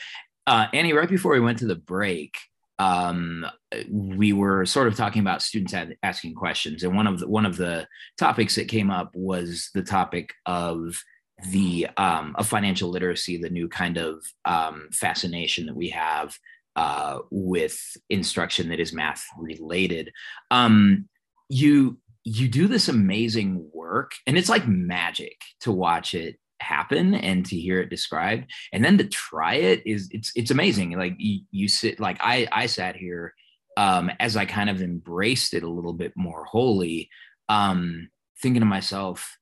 uh, 0.48 0.68
Annie, 0.72 0.94
right 0.94 1.10
before 1.10 1.34
we 1.34 1.42
went 1.42 1.60
to 1.60 1.68
the 1.68 1.76
break, 1.76 2.38
um, 2.80 3.46
we 3.92 4.32
were 4.32 4.66
sort 4.66 4.88
of 4.88 4.96
talking 4.96 5.20
about 5.20 5.42
students 5.42 5.76
asking 6.04 6.36
questions, 6.36 6.84
and 6.84 6.96
one 6.96 7.08
of 7.08 7.20
the, 7.20 7.28
one 7.28 7.46
of 7.46 7.58
the 7.58 7.86
topics 8.18 8.56
that 8.56 8.70
came 8.70 8.90
up 8.90 9.12
was 9.14 9.72
the 9.74 9.84
topic 9.84 10.34
of 10.46 11.04
the 11.52 11.88
um, 11.98 12.36
of 12.38 12.48
financial 12.48 12.90
literacy, 12.90 13.38
the 13.38 13.50
new 13.50 13.68
kind 13.68 13.98
of 13.98 14.24
um, 14.46 14.88
fascination 14.92 15.66
that 15.66 15.76
we 15.76 15.90
have 15.90 16.38
uh, 16.76 17.20
with 17.30 17.80
instruction 18.10 18.70
that 18.70 18.80
is 18.80 18.94
math 18.94 19.26
related. 19.38 20.12
Um, 20.52 21.08
you 21.50 21.98
you 22.24 22.48
do 22.48 22.68
this 22.68 22.88
amazing 22.88 23.70
work, 23.74 24.14
and 24.26 24.38
it's 24.38 24.50
like 24.50 24.68
magic 24.68 25.40
to 25.62 25.72
watch 25.72 26.14
it 26.14 26.38
happen 26.62 27.14
and 27.14 27.46
to 27.46 27.58
hear 27.58 27.82
it 27.82 27.90
described, 27.90 28.52
and 28.74 28.84
then 28.84 28.98
to 28.98 29.06
try 29.06 29.56
it 29.56 29.86
is 29.86 30.10
it's 30.12 30.32
it's 30.36 30.52
amazing. 30.52 30.98
Like 30.98 31.16
you, 31.18 31.42
you 31.52 31.68
sit 31.68 32.00
like 32.00 32.18
I 32.22 32.48
I 32.52 32.66
sat 32.68 32.96
here 32.96 33.34
um, 33.78 34.10
as 34.20 34.38
I 34.38 34.46
kind 34.46 34.70
of 34.70 34.82
embraced 34.82 35.54
it 35.54 35.64
a 35.64 35.70
little 35.70 35.94
bit 35.94 36.14
more 36.16 36.46
wholly, 36.46 37.10
um, 37.50 38.10
thinking 38.42 38.62
to 38.62 38.66
myself 38.66 39.38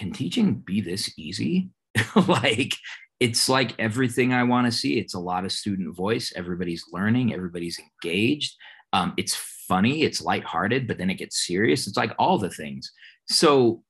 can 0.00 0.12
teaching 0.12 0.54
be 0.54 0.80
this 0.80 1.12
easy? 1.18 1.68
like 2.26 2.74
it's 3.20 3.50
like 3.50 3.74
everything 3.78 4.32
I 4.32 4.44
want 4.44 4.66
to 4.66 4.72
see. 4.72 4.98
It's 4.98 5.12
a 5.12 5.20
lot 5.20 5.44
of 5.44 5.52
student 5.52 5.94
voice. 5.94 6.32
Everybody's 6.34 6.86
learning, 6.90 7.34
everybody's 7.34 7.78
engaged. 7.78 8.56
Um, 8.94 9.12
it's 9.18 9.34
funny, 9.34 10.02
it's 10.02 10.22
lighthearted, 10.22 10.88
but 10.88 10.96
then 10.96 11.10
it 11.10 11.18
gets 11.18 11.46
serious. 11.46 11.86
It's 11.86 11.98
like 11.98 12.14
all 12.18 12.38
the 12.38 12.48
things. 12.48 12.90
So, 13.28 13.82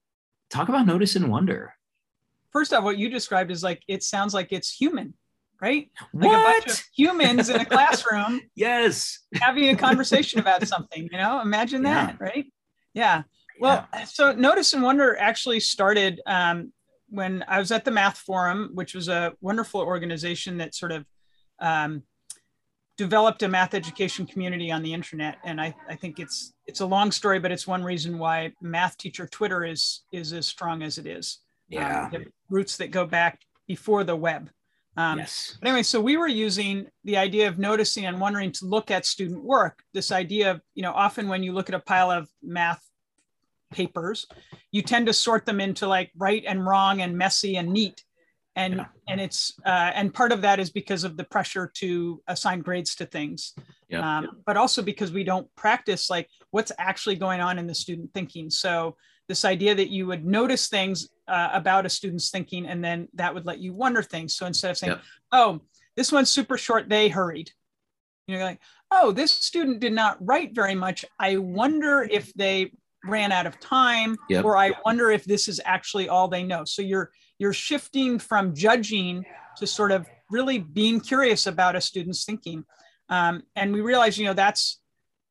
talk 0.50 0.68
about 0.68 0.84
notice 0.84 1.14
and 1.14 1.30
wonder. 1.30 1.72
First 2.50 2.74
off, 2.74 2.82
what 2.82 2.98
you 2.98 3.08
described 3.08 3.52
is 3.52 3.62
like 3.62 3.80
it 3.86 4.02
sounds 4.02 4.34
like 4.34 4.48
it's 4.50 4.74
human, 4.74 5.14
right? 5.62 5.90
Like 6.12 6.24
what? 6.24 6.40
a 6.40 6.60
bunch 6.60 6.80
of 6.80 6.84
humans 6.92 7.50
in 7.50 7.60
a 7.60 7.64
classroom. 7.64 8.40
yes. 8.56 9.20
Having 9.34 9.68
a 9.68 9.76
conversation 9.76 10.40
about 10.40 10.66
something, 10.66 11.08
you 11.10 11.18
know, 11.18 11.40
imagine 11.40 11.84
yeah. 11.84 12.06
that, 12.06 12.20
right? 12.20 12.46
Yeah. 12.94 13.22
Well, 13.58 13.86
yeah. 13.92 14.04
so 14.04 14.32
Notice 14.32 14.72
and 14.72 14.82
Wonder 14.82 15.16
actually 15.16 15.60
started 15.60 16.20
um, 16.26 16.72
when 17.08 17.44
I 17.48 17.58
was 17.58 17.72
at 17.72 17.84
the 17.84 17.90
Math 17.90 18.18
Forum, 18.18 18.70
which 18.74 18.94
was 18.94 19.08
a 19.08 19.32
wonderful 19.40 19.80
organization 19.80 20.58
that 20.58 20.74
sort 20.74 20.92
of 20.92 21.04
um, 21.60 22.02
developed 22.96 23.42
a 23.42 23.48
math 23.48 23.74
education 23.74 24.26
community 24.26 24.70
on 24.70 24.82
the 24.82 24.92
internet. 24.92 25.38
And 25.44 25.60
I, 25.60 25.74
I 25.88 25.96
think 25.96 26.18
it's 26.18 26.52
it's 26.66 26.80
a 26.80 26.86
long 26.86 27.10
story, 27.10 27.38
but 27.38 27.50
it's 27.50 27.66
one 27.66 27.82
reason 27.82 28.18
why 28.18 28.52
math 28.60 28.96
teacher 28.96 29.26
Twitter 29.26 29.64
is 29.64 30.02
is 30.12 30.32
as 30.32 30.46
strong 30.46 30.82
as 30.82 30.98
it 30.98 31.06
is. 31.06 31.38
Yeah, 31.68 32.10
um, 32.14 32.24
roots 32.48 32.76
that 32.78 32.90
go 32.90 33.06
back 33.06 33.40
before 33.66 34.04
the 34.04 34.16
web. 34.16 34.50
Um, 34.96 35.18
yes. 35.18 35.56
But 35.60 35.68
anyway, 35.68 35.82
so 35.82 36.00
we 36.00 36.16
were 36.16 36.28
using 36.28 36.88
the 37.04 37.16
idea 37.16 37.48
of 37.48 37.58
noticing 37.58 38.06
and 38.06 38.20
wondering 38.20 38.52
to 38.52 38.66
look 38.66 38.90
at 38.90 39.06
student 39.06 39.42
work. 39.44 39.82
This 39.94 40.12
idea 40.12 40.50
of, 40.50 40.60
you 40.74 40.82
know, 40.82 40.92
often 40.92 41.28
when 41.28 41.42
you 41.42 41.52
look 41.52 41.68
at 41.68 41.74
a 41.74 41.80
pile 41.80 42.10
of 42.10 42.28
math 42.42 42.82
papers, 43.70 44.26
you 44.72 44.82
tend 44.82 45.06
to 45.06 45.12
sort 45.12 45.46
them 45.46 45.60
into 45.60 45.86
like 45.86 46.10
right 46.16 46.44
and 46.46 46.66
wrong 46.66 47.00
and 47.00 47.16
messy 47.16 47.56
and 47.56 47.70
neat. 47.72 48.04
And, 48.56 48.76
yeah. 48.76 48.86
and 49.08 49.20
it's 49.20 49.54
uh, 49.64 49.92
and 49.94 50.12
part 50.12 50.32
of 50.32 50.42
that 50.42 50.58
is 50.58 50.70
because 50.70 51.04
of 51.04 51.16
the 51.16 51.24
pressure 51.24 51.70
to 51.74 52.20
assign 52.26 52.60
grades 52.60 52.96
to 52.96 53.06
things, 53.06 53.54
yeah. 53.88 54.18
Um, 54.18 54.42
but 54.46 54.56
also 54.56 54.82
because 54.82 55.12
we 55.12 55.24
don't 55.24 55.48
practice 55.56 56.10
like 56.10 56.28
what's 56.50 56.72
actually 56.78 57.16
going 57.16 57.40
on 57.40 57.58
in 57.58 57.66
the 57.66 57.74
student 57.74 58.12
thinking. 58.14 58.50
So 58.50 58.96
this 59.28 59.44
idea 59.44 59.74
that 59.74 59.90
you 59.90 60.06
would 60.06 60.24
notice 60.24 60.68
things 60.68 61.08
uh, 61.28 61.50
about 61.52 61.86
a 61.86 61.88
student's 61.88 62.30
thinking 62.30 62.66
and 62.66 62.84
then 62.84 63.08
that 63.14 63.34
would 63.34 63.46
let 63.46 63.60
you 63.60 63.72
wonder 63.72 64.02
things. 64.02 64.34
So 64.34 64.46
instead 64.46 64.70
of 64.70 64.78
saying, 64.78 64.94
yeah. 64.94 65.00
"Oh, 65.32 65.60
this 65.96 66.12
one's 66.12 66.30
super 66.30 66.58
short, 66.58 66.88
they 66.88 67.08
hurried," 67.08 67.52
you're 68.26 68.42
like, 68.42 68.60
"Oh, 68.90 69.12
this 69.12 69.32
student 69.32 69.80
did 69.80 69.92
not 69.92 70.18
write 70.20 70.54
very 70.54 70.74
much. 70.74 71.04
I 71.18 71.36
wonder 71.36 72.02
if 72.02 72.34
they 72.34 72.72
ran 73.04 73.32
out 73.32 73.46
of 73.46 73.58
time 73.60 74.14
yep. 74.28 74.44
or 74.44 74.58
i 74.58 74.70
wonder 74.84 75.10
if 75.10 75.24
this 75.24 75.48
is 75.48 75.60
actually 75.64 76.08
all 76.08 76.28
they 76.28 76.42
know. 76.42 76.64
So 76.64 76.82
you're 76.82 77.10
you're 77.38 77.52
shifting 77.52 78.18
from 78.18 78.54
judging 78.54 79.24
to 79.56 79.66
sort 79.66 79.92
of 79.92 80.06
really 80.30 80.58
being 80.58 81.00
curious 81.00 81.46
about 81.46 81.76
a 81.76 81.80
student's 81.80 82.24
thinking. 82.24 82.64
Um, 83.08 83.42
and 83.56 83.72
we 83.72 83.80
realize 83.80 84.18
you 84.18 84.26
know 84.26 84.34
that's 84.34 84.80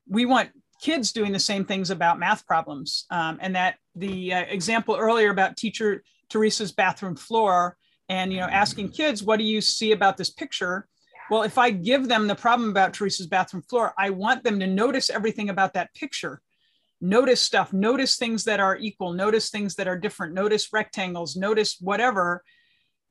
we 0.08 0.26
want 0.26 0.50
kids 0.82 1.12
doing 1.12 1.32
the 1.32 1.40
same 1.40 1.66
things 1.66 1.90
about 1.90 2.20
math 2.20 2.46
problems. 2.48 3.06
Um, 3.12 3.38
and 3.42 3.56
that 3.56 3.76
the 3.96 4.34
uh, 4.34 4.46
example 4.48 4.96
earlier 4.96 5.30
about 5.30 5.58
teacher 5.58 6.04
teresa's 6.30 6.72
bathroom 6.72 7.16
floor 7.16 7.76
and 8.08 8.32
you 8.32 8.40
know 8.40 8.48
asking 8.48 8.90
kids 8.90 9.24
what 9.24 9.38
do 9.38 9.44
you 9.44 9.62
see 9.62 9.92
about 9.92 10.18
this 10.18 10.30
picture? 10.30 10.88
Well 11.30 11.44
if 11.44 11.60
i 11.60 11.70
give 11.70 12.08
them 12.08 12.28
the 12.28 12.36
problem 12.36 12.70
about 12.70 12.94
teresa's 12.94 13.28
bathroom 13.28 13.62
floor 13.64 13.94
i 14.00 14.10
want 14.10 14.44
them 14.44 14.60
to 14.60 14.66
notice 14.66 15.12
everything 15.12 15.50
about 15.50 15.74
that 15.74 15.94
picture 15.94 16.42
notice 17.02 17.42
stuff 17.42 17.72
notice 17.72 18.18
things 18.18 18.44
that 18.44 18.60
are 18.60 18.78
equal 18.78 19.14
notice 19.14 19.50
things 19.50 19.76
that 19.76 19.88
are 19.88 19.98
different 19.98 20.34
notice 20.34 20.74
rectangles 20.74 21.38
notice 21.38 21.78
whatever 21.80 22.44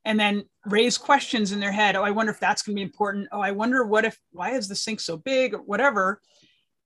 and 0.04 0.18
then 0.18 0.44
raise 0.64 0.96
questions 0.96 1.52
in 1.52 1.60
their 1.60 1.70
head. 1.70 1.94
Oh, 1.94 2.02
I 2.02 2.10
wonder 2.12 2.32
if 2.32 2.40
that's 2.40 2.62
going 2.62 2.74
to 2.74 2.80
be 2.80 2.82
important. 2.82 3.28
Oh, 3.30 3.40
I 3.40 3.50
wonder 3.50 3.84
what 3.84 4.06
if, 4.06 4.18
why 4.32 4.52
is 4.52 4.66
the 4.66 4.74
sink 4.74 5.00
so 5.00 5.18
big 5.18 5.52
or 5.52 5.58
whatever. 5.58 6.22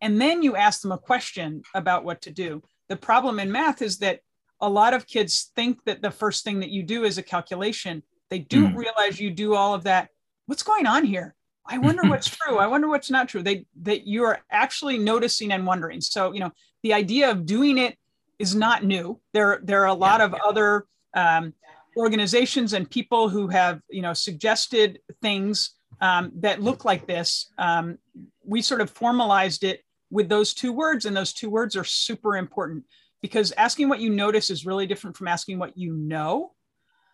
And 0.00 0.20
then 0.20 0.42
you 0.42 0.56
ask 0.56 0.82
them 0.82 0.90
a 0.90 0.98
question 0.98 1.62
about 1.74 2.04
what 2.04 2.22
to 2.22 2.32
do. 2.32 2.62
The 2.88 2.96
problem 2.96 3.38
in 3.38 3.52
math 3.52 3.80
is 3.80 3.98
that 3.98 4.20
a 4.60 4.68
lot 4.68 4.92
of 4.92 5.06
kids 5.06 5.52
think 5.54 5.84
that 5.84 6.02
the 6.02 6.10
first 6.10 6.42
thing 6.42 6.60
that 6.60 6.70
you 6.70 6.82
do 6.82 7.04
is 7.04 7.16
a 7.16 7.22
calculation. 7.22 8.02
They 8.28 8.40
don't 8.40 8.74
mm. 8.74 8.76
realize 8.76 9.20
you 9.20 9.30
do 9.30 9.54
all 9.54 9.74
of 9.74 9.84
that. 9.84 10.08
What's 10.46 10.64
going 10.64 10.86
on 10.86 11.04
here? 11.04 11.36
I 11.66 11.78
wonder 11.78 12.02
what's 12.09 12.28
true. 12.36 12.59
I 12.59 12.66
wonder 12.66 12.89
what's 12.89 13.10
not 13.10 13.28
true. 13.28 13.43
They 13.43 13.66
that 13.82 14.06
you 14.06 14.24
are 14.24 14.40
actually 14.51 14.98
noticing 14.98 15.52
and 15.52 15.66
wondering. 15.66 16.01
So 16.01 16.32
you 16.32 16.40
know 16.40 16.52
the 16.82 16.93
idea 16.93 17.30
of 17.30 17.47
doing 17.47 17.78
it 17.78 17.97
is 18.39 18.55
not 18.55 18.84
new. 18.84 19.20
There 19.32 19.60
there 19.62 19.82
are 19.82 19.86
a 19.86 19.94
lot 19.94 20.20
yeah. 20.20 20.26
of 20.26 20.34
other 20.34 20.86
um, 21.14 21.55
organizations 21.97 22.72
and 22.72 22.90
people 22.90 23.28
who 23.28 23.48
have 23.48 23.80
you 23.89 24.02
know 24.02 24.14
suggested 24.14 25.01
things 25.20 25.74
um, 26.01 26.32
that 26.36 26.62
look 26.62 26.84
like 26.84 27.06
this. 27.06 27.52
Um, 27.59 27.98
we 28.44 28.62
sort 28.62 28.80
of 28.80 28.90
formalized 28.90 29.64
it 29.64 29.82
with 30.10 30.28
those 30.28 30.55
two 30.55 30.72
words, 30.72 31.06
and 31.06 31.16
those 31.16 31.32
two 31.32 31.51
words 31.51 31.76
are 31.76 31.84
super 31.84 32.36
important 32.36 32.84
because 33.22 33.52
asking 33.52 33.89
what 33.89 34.01
you 34.01 34.10
notice 34.10 34.51
is 34.51 34.66
really 34.66 34.86
different 34.86 35.16
from 35.16 35.28
asking 35.28 35.59
what 35.59 35.78
you 35.78 35.94
know. 35.94 36.52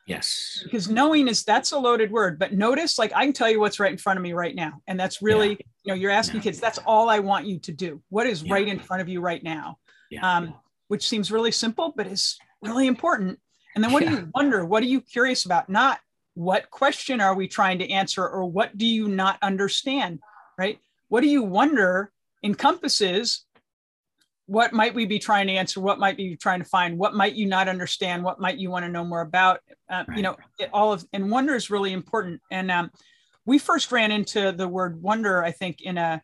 Yes. 0.09 0.60
Because 0.64 0.89
knowing 0.89 1.28
is 1.28 1.44
that's 1.44 1.72
a 1.72 1.78
loaded 1.78 2.10
word, 2.10 2.39
but 2.39 2.55
notice, 2.55 2.98
like 2.98 3.12
I 3.14 3.24
can 3.24 3.35
tell 3.35 3.51
you 3.51 3.60
what's 3.60 3.78
right 3.78 3.93
in 3.93 3.98
front 3.98 4.18
of 4.18 4.22
me 4.22 4.32
right 4.32 4.55
now. 4.55 4.80
And 4.86 4.98
that's 4.98 5.20
really, 5.20 5.51
yeah. 5.51 5.56
you 5.85 5.93
know, 5.93 5.94
you're 5.94 6.10
asking 6.10 6.36
yeah. 6.36 6.44
kids, 6.44 6.60
that's 6.60 6.78
all 6.78 7.10
I 7.10 7.18
want 7.18 7.47
you 7.47 7.59
to 7.60 7.72
do. 7.72 8.02
What 8.09 8.26
is 8.26 8.43
yeah. 8.43 8.55
right 8.55 8.66
in 8.66 8.78
front 8.78 9.02
of 9.02 9.09
you 9.09 9.20
right 9.20 9.43
now? 9.43 9.78
Um, 10.22 10.55
which 10.89 11.06
seems 11.06 11.30
really 11.30 11.52
simple, 11.52 11.93
but 11.94 12.06
is 12.06 12.39
really 12.62 12.86
important. 12.86 13.39
And 13.74 13.85
then 13.85 13.93
what 13.93 14.02
do 14.02 14.10
you 14.10 14.30
wonder? 14.35 14.64
What 14.64 14.82
are 14.82 14.86
you 14.86 15.02
curious 15.02 15.44
about? 15.44 15.68
Not 15.68 16.01
what 16.35 16.70
question 16.70 17.20
are 17.20 17.35
we 17.35 17.47
trying 17.47 17.78
to 17.80 17.90
answer 17.90 18.26
or 18.26 18.47
what 18.47 18.78
do 18.78 18.86
you 18.86 19.09
not 19.09 19.39
understand, 19.43 20.20
right? 20.56 20.78
What 21.09 21.20
do 21.20 21.28
you 21.28 21.43
wonder 21.43 22.12
encompasses 22.43 23.44
what 24.49 24.73
might 24.73 24.95
we 24.95 25.05
be 25.05 25.19
trying 25.19 25.47
to 25.47 25.53
answer? 25.53 25.79
What 25.79 25.99
might 25.99 26.16
be 26.16 26.35
trying 26.35 26.61
to 26.61 26.65
find? 26.65 26.99
What 26.99 27.15
might 27.15 27.35
you 27.35 27.47
not 27.47 27.69
understand? 27.69 28.25
What 28.25 28.41
might 28.41 28.57
you 28.57 28.70
want 28.70 28.85
to 28.87 28.91
know 28.91 29.05
more 29.05 29.20
about? 29.20 29.61
Uh, 29.91 30.05
right. 30.09 30.16
you 30.16 30.23
know 30.23 30.37
it, 30.59 30.70
all 30.73 30.93
of 30.93 31.05
and 31.12 31.31
wonder 31.31 31.55
is 31.55 31.70
really 31.70 31.93
important. 31.93 32.41
And 32.51 32.70
um, 32.70 32.91
we 33.49 33.59
first 33.59 33.91
ran 33.93 34.12
into 34.12 34.53
the 34.53 34.69
word 34.69 35.03
wonder 35.03 35.43
i 35.43 35.51
think 35.51 35.81
in 35.81 35.97
a, 35.97 36.23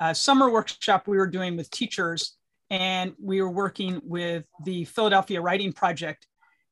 a, 0.00 0.12
summer 0.12 0.50
workshop 0.50 1.06
we 1.06 1.16
were 1.16 1.26
doing 1.26 1.56
with 1.56 1.70
teachers 1.70 2.36
and 2.68 3.12
we 3.22 3.40
were 3.40 3.50
working 3.50 4.00
with 4.02 4.44
the 4.64 4.84
philadelphia 4.84 5.40
writing 5.40 5.72
project. 5.72 6.26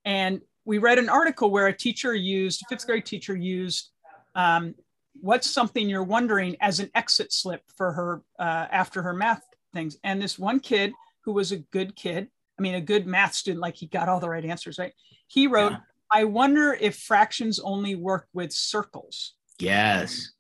And 0.05 0.41
we 0.65 0.79
read 0.79 0.99
an 0.99 1.09
article 1.09 1.51
where 1.51 1.69
a 1.69 1.73
teacher 1.73 2.15
used 2.15 2.63
fifth 2.69 2.87
grade 2.87 3.07
teacher 3.07 3.37
used 3.37 3.91
um, 4.35 4.75
what's 5.21 5.49
something 5.49 5.89
you're 5.89 6.03
wondering 6.03 6.57
as 6.61 6.81
an 6.81 6.91
exit 6.95 7.33
slip 7.33 7.63
for 7.77 7.93
her 7.93 8.23
uh, 8.39 8.67
after 8.71 9.03
her 9.03 9.15
math 9.15 9.43
things. 9.77 9.99
And 10.03 10.21
this 10.21 10.39
one 10.39 10.61
kid 10.61 10.93
who 11.23 11.33
was 11.33 11.53
a 11.53 11.59
good 11.59 11.95
kid, 11.95 12.29
I 12.59 12.63
mean, 12.63 12.75
a 12.75 12.81
good 12.81 13.07
math 13.07 13.35
student, 13.35 13.61
like 13.61 13.77
he 13.77 13.87
got 13.87 14.09
all 14.09 14.21
the 14.21 14.29
right 14.29 14.45
answers, 14.45 14.79
right? 14.79 14.93
He 15.27 15.47
wrote, 15.47 15.73
yeah. 15.73 15.79
I 16.11 16.25
wonder 16.25 16.77
if 16.81 16.97
fractions 16.97 17.59
only 17.59 17.95
work 17.97 18.29
with 18.33 18.53
circles. 18.53 19.35
Yes. 19.59 20.33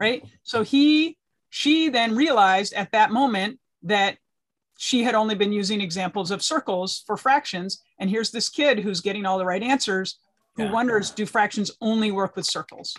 Right. 0.00 0.24
So 0.42 0.62
he, 0.62 1.16
she 1.50 1.88
then 1.90 2.16
realized 2.16 2.72
at 2.72 2.92
that 2.92 3.10
moment 3.10 3.58
that 3.82 4.16
she 4.78 5.02
had 5.02 5.14
only 5.14 5.34
been 5.34 5.52
using 5.52 5.80
examples 5.80 6.30
of 6.30 6.42
circles 6.42 7.04
for 7.06 7.16
fractions. 7.16 7.82
And 7.98 8.08
here's 8.08 8.30
this 8.30 8.48
kid 8.48 8.78
who's 8.78 9.02
getting 9.02 9.26
all 9.26 9.38
the 9.38 9.44
right 9.44 9.62
answers 9.62 10.18
who 10.56 10.64
yeah. 10.64 10.72
wonders, 10.72 11.10
do 11.10 11.26
fractions 11.26 11.70
only 11.80 12.10
work 12.10 12.34
with 12.34 12.46
circles? 12.46 12.96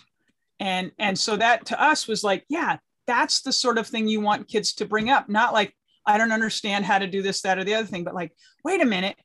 And, 0.60 0.92
and 0.98 1.18
so 1.18 1.36
that 1.36 1.66
to 1.66 1.82
us 1.82 2.06
was 2.06 2.22
like, 2.22 2.44
yeah, 2.48 2.76
that's 3.06 3.40
the 3.40 3.52
sort 3.52 3.78
of 3.78 3.86
thing 3.88 4.06
you 4.06 4.20
want 4.20 4.48
kids 4.48 4.72
to 4.74 4.86
bring 4.86 5.10
up, 5.10 5.28
not 5.28 5.52
like, 5.52 5.74
I 6.06 6.18
don't 6.18 6.32
understand 6.32 6.84
how 6.84 6.98
to 6.98 7.06
do 7.06 7.22
this, 7.22 7.42
that, 7.42 7.58
or 7.58 7.64
the 7.64 7.74
other 7.74 7.86
thing, 7.86 8.04
but 8.04 8.14
like, 8.14 8.32
wait 8.64 8.80
a 8.80 8.86
minute, 8.86 9.16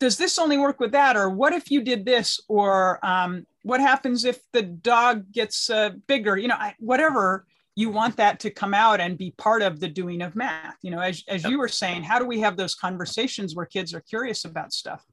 does 0.00 0.16
this 0.16 0.38
only 0.38 0.58
work 0.58 0.80
with 0.80 0.92
that? 0.92 1.16
Or 1.16 1.30
what 1.30 1.52
if 1.52 1.70
you 1.70 1.82
did 1.82 2.04
this? 2.04 2.40
Or 2.48 3.04
um, 3.04 3.46
what 3.62 3.80
happens 3.80 4.24
if 4.24 4.38
the 4.52 4.62
dog 4.62 5.32
gets 5.32 5.70
uh, 5.70 5.90
bigger? 6.06 6.36
You 6.36 6.48
know, 6.48 6.56
I, 6.58 6.74
whatever 6.78 7.46
you 7.76 7.90
want 7.90 8.16
that 8.16 8.40
to 8.40 8.50
come 8.50 8.74
out 8.74 9.00
and 9.00 9.18
be 9.18 9.32
part 9.32 9.62
of 9.62 9.80
the 9.80 9.88
doing 9.88 10.22
of 10.22 10.36
math. 10.36 10.76
You 10.82 10.90
know, 10.90 11.00
as, 11.00 11.24
as 11.28 11.42
yep. 11.42 11.50
you 11.50 11.58
were 11.58 11.68
saying, 11.68 12.02
how 12.02 12.18
do 12.18 12.26
we 12.26 12.40
have 12.40 12.56
those 12.56 12.74
conversations 12.74 13.54
where 13.54 13.66
kids 13.66 13.94
are 13.94 14.00
curious 14.00 14.44
about 14.44 14.72
stuff? 14.72 15.04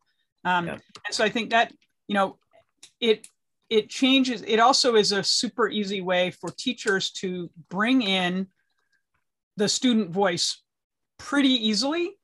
Um, 0.45 0.67
yep. 0.67 0.81
And 1.05 1.15
so 1.15 1.23
I 1.23 1.29
think 1.29 1.51
that, 1.51 1.71
you 2.07 2.15
know, 2.15 2.37
it 2.99 3.27
it 3.69 3.89
changes 3.89 4.43
it 4.45 4.59
also 4.59 4.95
is 4.95 5.11
a 5.11 5.23
super 5.23 5.69
easy 5.69 6.01
way 6.01 6.29
for 6.31 6.49
teachers 6.49 7.11
to 7.11 7.49
bring 7.69 8.01
in 8.01 8.47
the 9.55 9.69
student 9.69 10.09
voice 10.09 10.60
pretty 11.21 11.67
easily 11.67 12.17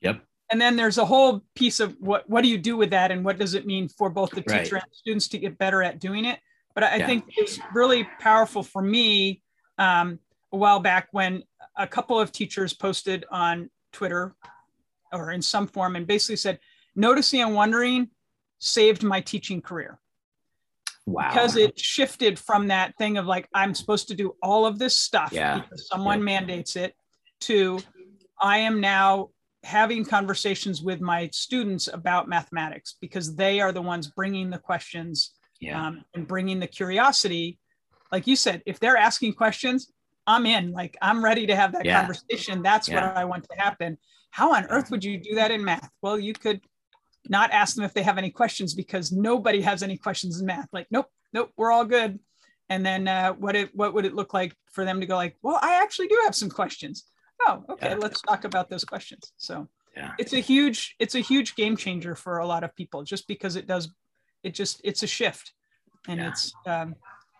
yep 0.00 0.22
and 0.50 0.60
then 0.60 0.76
there's 0.76 0.98
a 0.98 1.04
whole 1.04 1.42
piece 1.54 1.80
of 1.80 1.96
what 1.98 2.28
what 2.28 2.42
do 2.42 2.48
you 2.48 2.58
do 2.58 2.76
with 2.76 2.90
that 2.90 3.10
and 3.10 3.24
what 3.24 3.38
does 3.38 3.54
it 3.54 3.66
mean 3.66 3.88
for 3.88 4.10
both 4.10 4.30
the 4.30 4.42
teacher 4.42 4.74
right. 4.74 4.82
and 4.82 4.90
the 4.90 4.94
students 4.94 5.28
to 5.28 5.38
get 5.38 5.58
better 5.58 5.82
at 5.82 5.98
doing 5.98 6.24
it 6.24 6.38
but 6.74 6.84
i, 6.84 6.96
yeah. 6.96 7.06
think 7.06 7.24
it's 7.36 7.58
really 7.74 8.06
powerful 8.20 8.62
for 8.62 8.82
me 8.82 9.42
um, 9.78 10.18
a 10.52 10.56
while 10.56 10.78
back 10.78 11.08
when 11.12 11.42
a 11.76 11.86
couple 11.86 12.20
of 12.20 12.30
teachers 12.30 12.74
posted 12.74 13.24
on 13.30 13.70
twitter 13.92 14.34
or 15.12 15.32
in 15.32 15.42
some 15.42 15.66
form 15.66 15.96
and 15.96 16.06
basically 16.06 16.36
said 16.36 16.58
noticing 16.94 17.40
and 17.40 17.54
wondering 17.54 18.08
saved 18.58 19.02
my 19.02 19.20
teaching 19.20 19.60
career 19.60 19.98
Wow. 21.04 21.30
Because 21.30 21.56
it 21.56 21.78
shifted 21.78 22.38
from 22.38 22.68
that 22.68 22.96
thing 22.96 23.18
of 23.18 23.26
like, 23.26 23.48
I'm 23.52 23.74
supposed 23.74 24.08
to 24.08 24.14
do 24.14 24.36
all 24.40 24.66
of 24.66 24.78
this 24.78 24.96
stuff 24.96 25.30
yeah. 25.32 25.58
because 25.58 25.88
someone 25.88 26.18
yeah. 26.18 26.24
mandates 26.24 26.76
it 26.76 26.94
to 27.40 27.80
I 28.42 28.58
am 28.58 28.80
now 28.80 29.30
having 29.62 30.04
conversations 30.04 30.82
with 30.82 31.00
my 31.00 31.30
students 31.32 31.88
about 31.92 32.28
mathematics 32.28 32.96
because 33.00 33.36
they 33.36 33.60
are 33.60 33.72
the 33.72 33.80
ones 33.80 34.08
bringing 34.08 34.50
the 34.50 34.58
questions 34.58 35.32
yeah. 35.60 35.86
um, 35.86 36.04
and 36.14 36.26
bringing 36.26 36.58
the 36.58 36.66
curiosity. 36.66 37.58
Like 38.10 38.26
you 38.26 38.34
said, 38.34 38.62
if 38.66 38.80
they're 38.80 38.96
asking 38.96 39.34
questions, 39.34 39.92
I'm 40.26 40.46
in. 40.46 40.72
Like 40.72 40.96
I'm 41.00 41.24
ready 41.24 41.46
to 41.46 41.56
have 41.56 41.72
that 41.72 41.84
yeah. 41.84 42.00
conversation. 42.00 42.62
That's 42.62 42.88
yeah. 42.88 43.06
what 43.06 43.16
I 43.16 43.24
want 43.24 43.46
to 43.48 43.56
happen. 43.56 43.96
How 44.30 44.54
on 44.54 44.66
earth 44.66 44.90
would 44.90 45.04
you 45.04 45.18
do 45.18 45.36
that 45.36 45.50
in 45.50 45.64
math? 45.64 45.90
Well, 46.02 46.18
you 46.18 46.32
could 46.32 46.60
not 47.28 47.52
ask 47.52 47.76
them 47.76 47.84
if 47.84 47.94
they 47.94 48.02
have 48.02 48.18
any 48.18 48.30
questions 48.30 48.74
because 48.74 49.12
nobody 49.12 49.60
has 49.60 49.82
any 49.82 49.96
questions 49.96 50.40
in 50.40 50.46
math. 50.46 50.68
Like, 50.72 50.88
nope, 50.90 51.06
nope, 51.32 51.52
we're 51.56 51.70
all 51.70 51.84
good. 51.84 52.18
And 52.68 52.84
then 52.84 53.06
uh, 53.06 53.32
what 53.34 53.54
it 53.54 53.70
what 53.74 53.94
would 53.94 54.04
it 54.04 54.14
look 54.14 54.34
like 54.34 54.56
for 54.72 54.84
them 54.84 55.00
to 55.00 55.06
go 55.06 55.16
like, 55.16 55.36
well, 55.42 55.58
I 55.62 55.80
actually 55.82 56.08
do 56.08 56.18
have 56.24 56.34
some 56.34 56.50
questions. 56.50 57.04
Oh, 57.46 57.64
okay, 57.70 57.90
yeah. 57.90 57.96
let's 57.96 58.20
talk 58.22 58.44
about 58.44 58.70
those 58.70 58.84
questions. 58.84 59.32
So 59.36 59.68
yeah. 59.96 60.12
it's 60.18 60.32
a 60.32 60.38
huge 60.38 60.94
it's 60.98 61.14
a 61.14 61.20
huge 61.20 61.54
game 61.54 61.76
changer 61.76 62.14
for 62.14 62.38
a 62.38 62.46
lot 62.46 62.64
of 62.64 62.74
people 62.74 63.02
just 63.02 63.26
because 63.26 63.56
it 63.56 63.66
does 63.66 63.88
it 64.42 64.54
just 64.54 64.80
it's 64.84 65.02
a 65.02 65.06
shift 65.06 65.52
and 66.08 66.20
yeah. 66.20 66.28
it's 66.28 66.52
um, 66.66 66.94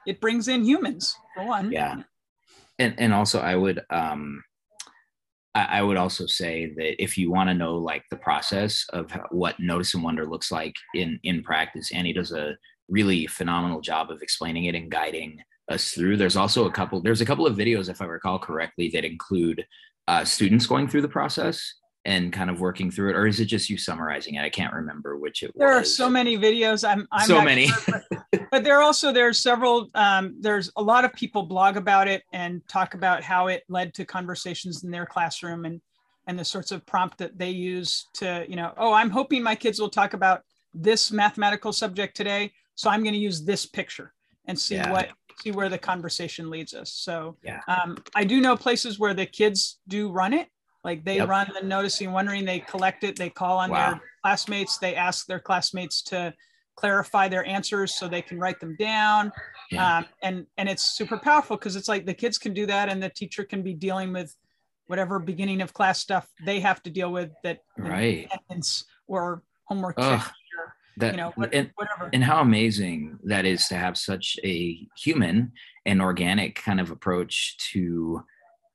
it 0.06 0.20
brings 0.20 0.48
in 0.48 0.64
humans 0.64 1.16
for 1.34 1.46
one. 1.46 1.72
Yeah. 1.72 2.02
And 2.78 2.94
and 2.98 3.12
also 3.12 3.40
I 3.40 3.54
would 3.54 3.80
um 3.90 4.42
I, 5.54 5.78
I 5.78 5.82
would 5.82 5.96
also 5.96 6.26
say 6.26 6.72
that 6.76 7.02
if 7.02 7.16
you 7.16 7.30
want 7.30 7.48
to 7.50 7.54
know 7.54 7.76
like 7.76 8.04
the 8.10 8.16
process 8.16 8.84
of 8.92 9.10
what 9.30 9.60
notice 9.60 9.94
and 9.94 10.02
wonder 10.02 10.26
looks 10.26 10.50
like 10.50 10.74
in 10.94 11.18
in 11.22 11.42
practice, 11.42 11.92
Annie 11.92 12.12
does 12.12 12.32
a 12.32 12.56
really 12.88 13.26
phenomenal 13.26 13.80
job 13.80 14.10
of 14.10 14.22
explaining 14.22 14.64
it 14.64 14.74
and 14.74 14.90
guiding 14.90 15.42
us 15.70 15.92
through. 15.92 16.16
There's 16.16 16.36
also 16.36 16.66
a 16.66 16.72
couple. 16.72 17.00
There's 17.00 17.20
a 17.20 17.26
couple 17.26 17.46
of 17.46 17.56
videos, 17.56 17.88
if 17.88 18.00
I 18.00 18.06
recall 18.06 18.38
correctly, 18.38 18.88
that 18.90 19.04
include 19.04 19.64
uh, 20.12 20.24
students 20.26 20.66
going 20.66 20.86
through 20.86 21.00
the 21.00 21.08
process 21.08 21.76
and 22.04 22.32
kind 22.34 22.50
of 22.50 22.60
working 22.60 22.90
through 22.90 23.08
it 23.08 23.16
or 23.16 23.26
is 23.26 23.40
it 23.40 23.46
just 23.46 23.70
you 23.70 23.78
summarizing 23.78 24.34
it 24.34 24.42
i 24.42 24.50
can't 24.50 24.74
remember 24.74 25.16
which 25.16 25.42
it 25.42 25.52
there 25.56 25.68
was. 25.68 25.74
There 25.74 25.80
are 25.80 25.84
so 25.84 26.10
many 26.10 26.36
videos 26.36 26.86
i'm, 26.86 27.08
I'm 27.10 27.26
so 27.26 27.40
many 27.40 27.68
sure, 27.68 28.02
but, 28.10 28.40
but, 28.50 28.64
there 28.64 28.76
are 28.76 28.82
also 28.82 29.10
there's 29.10 29.38
several 29.38 29.88
um, 29.94 30.34
there's 30.40 30.70
a 30.76 30.82
lot 30.82 31.06
of 31.06 31.14
people 31.14 31.44
blog 31.44 31.78
about 31.78 32.08
it 32.08 32.24
and 32.32 32.60
talk 32.68 32.92
about 32.92 33.22
how 33.22 33.46
it 33.46 33.62
led 33.68 33.94
to 33.94 34.04
conversations 34.04 34.84
in 34.84 34.90
their 34.90 35.06
classroom 35.06 35.64
and 35.64 35.80
and 36.26 36.38
the 36.38 36.44
sorts 36.44 36.72
of 36.72 36.84
prompt 36.84 37.16
that 37.18 37.38
they 37.38 37.50
use 37.50 38.08
to 38.14 38.44
you 38.48 38.56
know 38.56 38.74
oh 38.76 38.92
i'm 38.92 39.10
hoping 39.10 39.42
my 39.42 39.54
kids 39.54 39.80
will 39.80 39.88
talk 39.88 40.12
about 40.12 40.42
this 40.74 41.10
mathematical 41.10 41.72
subject 41.72 42.14
today 42.14 42.52
so 42.74 42.90
i'm 42.90 43.02
going 43.02 43.14
to 43.14 43.20
use 43.20 43.44
this 43.44 43.64
picture 43.64 44.12
and 44.46 44.58
see 44.58 44.74
yeah. 44.74 44.90
what 44.92 45.08
see 45.42 45.50
where 45.50 45.68
the 45.68 45.78
conversation 45.78 46.50
leads 46.50 46.74
us 46.74 46.92
so 46.92 47.36
yeah. 47.42 47.60
um, 47.68 47.96
i 48.14 48.24
do 48.24 48.40
know 48.40 48.56
places 48.56 48.98
where 48.98 49.14
the 49.14 49.26
kids 49.26 49.80
do 49.88 50.10
run 50.10 50.32
it 50.32 50.48
like 50.84 51.04
they 51.04 51.16
yep. 51.16 51.28
run 51.28 51.48
the 51.54 51.66
noticing, 51.66 52.12
wondering, 52.12 52.44
they 52.44 52.58
collect 52.58 53.04
it, 53.04 53.16
they 53.16 53.30
call 53.30 53.58
on 53.58 53.70
wow. 53.70 53.90
their 53.90 54.00
classmates, 54.22 54.78
they 54.78 54.96
ask 54.96 55.26
their 55.26 55.38
classmates 55.38 56.02
to 56.04 56.34
clarify 56.74 57.28
their 57.28 57.44
answers 57.46 57.94
so 57.94 58.08
they 58.08 58.22
can 58.22 58.38
write 58.38 58.58
them 58.58 58.76
down. 58.78 59.30
Yeah. 59.70 59.98
Um, 59.98 60.06
and 60.22 60.46
and 60.56 60.68
it's 60.68 60.82
super 60.82 61.18
powerful 61.18 61.56
because 61.56 61.76
it's 61.76 61.88
like 61.88 62.04
the 62.04 62.14
kids 62.14 62.38
can 62.38 62.52
do 62.52 62.66
that 62.66 62.88
and 62.88 63.02
the 63.02 63.10
teacher 63.10 63.44
can 63.44 63.62
be 63.62 63.74
dealing 63.74 64.12
with 64.12 64.34
whatever 64.86 65.18
beginning 65.18 65.62
of 65.62 65.72
class 65.72 66.00
stuff 66.00 66.28
they 66.44 66.60
have 66.60 66.82
to 66.82 66.90
deal 66.90 67.10
with 67.12 67.30
that 67.44 67.60
right 67.78 68.28
or 69.06 69.42
homework 69.64 69.96
that, 70.98 71.12
you 71.12 71.16
know, 71.16 71.32
what, 71.34 71.52
and, 71.54 71.70
whatever. 71.74 72.10
And 72.12 72.24
how 72.24 72.40
amazing 72.40 73.18
that 73.24 73.44
is 73.44 73.68
to 73.68 73.76
have 73.76 73.96
such 73.96 74.38
a 74.44 74.86
human 74.96 75.52
and 75.86 76.02
organic 76.02 76.56
kind 76.56 76.80
of 76.80 76.90
approach 76.90 77.56
to 77.72 78.24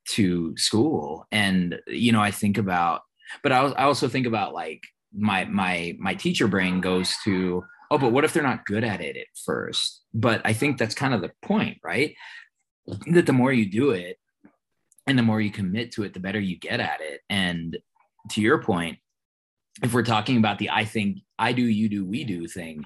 to 0.09 0.55
school. 0.57 1.25
And 1.31 1.79
you 1.87 2.11
know, 2.11 2.21
I 2.21 2.31
think 2.31 2.57
about, 2.57 3.01
but 3.43 3.51
I, 3.51 3.65
I 3.65 3.83
also 3.83 4.07
think 4.07 4.25
about 4.25 4.53
like 4.53 4.81
my 5.15 5.45
my 5.45 5.95
my 5.99 6.13
teacher 6.15 6.47
brain 6.47 6.81
goes 6.81 7.15
to, 7.25 7.63
oh, 7.91 7.97
but 7.97 8.11
what 8.11 8.23
if 8.23 8.33
they're 8.33 8.43
not 8.43 8.65
good 8.65 8.83
at 8.83 9.01
it 9.01 9.17
at 9.17 9.27
first? 9.45 10.01
But 10.13 10.41
I 10.45 10.53
think 10.53 10.77
that's 10.77 10.95
kind 10.95 11.13
of 11.13 11.21
the 11.21 11.31
point, 11.41 11.77
right? 11.83 12.15
That 13.11 13.25
the 13.25 13.33
more 13.33 13.51
you 13.51 13.69
do 13.69 13.91
it, 13.91 14.17
and 15.07 15.17
the 15.17 15.23
more 15.23 15.41
you 15.41 15.51
commit 15.51 15.91
to 15.93 16.03
it, 16.03 16.13
the 16.13 16.19
better 16.19 16.39
you 16.39 16.57
get 16.57 16.79
at 16.79 17.01
it. 17.01 17.21
And 17.29 17.77
to 18.31 18.41
your 18.41 18.61
point, 18.61 18.99
if 19.83 19.93
we're 19.93 20.03
talking 20.03 20.37
about 20.37 20.57
the 20.57 20.69
I 20.69 20.85
think 20.85 21.19
I 21.37 21.53
do, 21.53 21.61
you 21.61 21.89
do, 21.89 22.05
we 22.05 22.23
do 22.23 22.47
thing, 22.47 22.85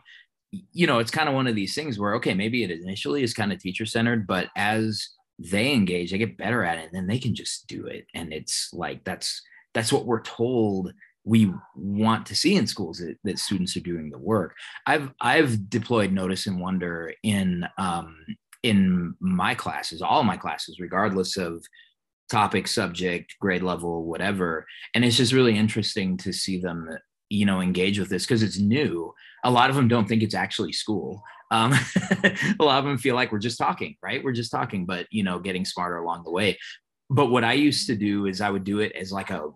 you 0.74 0.86
know, 0.86 1.00
it's 1.00 1.12
kind 1.12 1.30
of 1.30 1.36
one 1.36 1.48
of 1.48 1.56
these 1.56 1.74
things 1.74 1.98
where, 1.98 2.16
okay, 2.16 2.34
maybe 2.34 2.64
it 2.64 2.72
initially 2.72 3.24
is 3.24 3.34
kind 3.34 3.54
of 3.54 3.60
teacher 3.60 3.86
centered, 3.86 4.28
but 4.28 4.48
as 4.58 5.10
they 5.40 5.72
engage, 5.72 6.12
they 6.12 6.18
get 6.18 6.38
better 6.38 6.64
at 6.64 6.78
it, 6.78 6.86
and 6.86 6.94
then 6.94 7.08
they 7.08 7.20
can 7.20 7.34
just 7.34 7.68
do 7.68 7.86
it. 7.86 8.06
And 8.14 8.34
it's 8.34 8.70
like, 8.74 9.04
that's, 9.06 9.42
that's 9.74 9.94
what 9.94 10.06
we're 10.06 10.22
told 10.22 10.94
we 11.24 11.54
want 11.76 12.26
to 12.26 12.36
see 12.36 12.56
in 12.56 12.68
schools 12.68 12.98
that, 12.98 13.16
that 13.24 13.40
students 13.40 13.78
are 13.78 13.82
doing 13.82 14.10
the 14.10 14.18
work. 14.18 14.56
I've, 14.86 15.12
I've 15.22 15.70
deployed 15.70 16.12
notice 16.12 16.48
and 16.48 16.60
wonder 16.60 17.14
in, 17.24 17.64
um, 17.78 18.18
in 18.64 19.16
my 19.20 19.56
classes, 19.56 20.02
all 20.02 20.24
my 20.24 20.36
classes, 20.38 20.80
regardless 20.80 21.38
of 21.38 21.64
topic, 22.32 22.68
subject, 22.68 23.36
grade 23.40 23.62
level, 23.62 24.06
whatever. 24.06 24.66
And 24.96 25.06
it's 25.06 25.18
just 25.18 25.34
really 25.34 25.58
interesting 25.58 26.18
to 26.18 26.32
see 26.32 26.60
them, 26.60 26.90
you 27.30 27.46
know, 27.46 27.62
engage 27.62 28.00
with 28.00 28.10
this 28.10 28.26
because 28.26 28.42
it's 28.42 28.60
new. 28.60 29.14
A 29.44 29.52
lot 29.52 29.70
of 29.70 29.76
them 29.76 29.88
don't 29.88 30.08
think 30.08 30.24
it's 30.24 30.34
actually 30.34 30.72
school. 30.72 31.22
Um, 31.52 31.74
a 32.60 32.64
lot 32.64 32.80
of 32.80 32.86
them 32.86 32.98
feel 32.98 33.16
like 33.16 33.32
we're 33.32 33.40
just 33.40 33.58
talking, 33.58 33.96
right? 34.02 34.24
We're 34.24 34.32
just 34.32 34.52
talking, 34.52 34.86
but 34.86 35.06
you 35.12 35.24
know, 35.24 35.40
getting 35.40 35.66
smarter 35.66 35.98
along 35.98 36.24
the 36.24 36.32
way. 36.32 36.58
But 37.10 37.28
what 37.28 37.44
I 37.44 37.54
used 37.54 37.88
to 37.88 37.96
do 37.96 38.26
is 38.26 38.40
I 38.40 38.50
would 38.50 38.64
do 38.64 38.80
it 38.80 38.94
as 38.94 39.12
like 39.12 39.30
a 39.30 39.50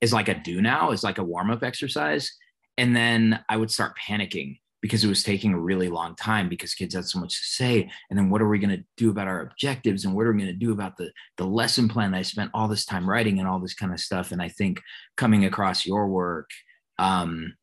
as 0.00 0.12
like 0.12 0.28
a 0.28 0.34
do 0.34 0.62
now, 0.62 0.92
as 0.92 1.02
like 1.02 1.18
a 1.18 1.24
warm 1.24 1.50
up 1.50 1.62
exercise, 1.62 2.32
and 2.78 2.94
then 2.94 3.44
I 3.48 3.56
would 3.56 3.70
start 3.70 3.98
panicking 3.98 4.60
because 4.82 5.04
it 5.04 5.08
was 5.08 5.22
taking 5.22 5.52
a 5.52 5.58
really 5.58 5.88
long 5.88 6.14
time 6.16 6.48
because 6.48 6.74
kids 6.74 6.94
had 6.94 7.04
so 7.04 7.20
much 7.20 7.38
to 7.38 7.44
say. 7.44 7.90
And 8.08 8.18
then 8.18 8.30
what 8.30 8.40
are 8.40 8.48
we 8.48 8.58
going 8.58 8.76
to 8.76 8.84
do 8.96 9.10
about 9.10 9.28
our 9.28 9.42
objectives? 9.42 10.04
And 10.04 10.14
what 10.14 10.26
are 10.26 10.32
we 10.32 10.40
going 10.40 10.52
to 10.52 10.58
do 10.58 10.72
about 10.72 10.96
the 10.96 11.10
the 11.36 11.44
lesson 11.44 11.88
plan 11.88 12.12
that 12.12 12.18
i 12.18 12.22
spent 12.22 12.50
all 12.54 12.68
this 12.68 12.84
time 12.84 13.08
writing 13.08 13.38
and 13.38 13.48
all 13.48 13.60
this 13.60 13.74
kind 13.74 13.92
of 13.92 14.00
stuff? 14.00 14.32
And 14.32 14.40
i 14.40 14.48
think 14.48 14.80
coming 15.16 15.44
across 15.44 15.86
your 15.86 16.08
work 16.08 16.50
um, 16.98 17.54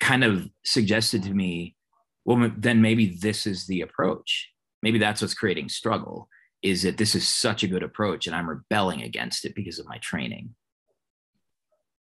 kind 0.00 0.24
of 0.24 0.48
suggested 0.64 1.22
to 1.22 1.32
me 1.32 1.76
well 2.24 2.50
then 2.56 2.80
maybe 2.80 3.16
this 3.20 3.46
is 3.46 3.66
the 3.66 3.80
approach. 3.80 4.50
Maybe 4.82 4.98
that's 4.98 5.22
what's 5.22 5.34
creating 5.34 5.70
struggle 5.70 6.28
is 6.62 6.82
that 6.82 6.96
this 6.96 7.14
is 7.14 7.26
such 7.28 7.62
a 7.62 7.66
good 7.66 7.82
approach 7.82 8.26
and 8.26 8.34
i'm 8.34 8.48
rebelling 8.48 9.02
against 9.02 9.44
it 9.44 9.54
because 9.54 9.78
of 9.78 9.86
my 9.86 9.98
training. 9.98 10.54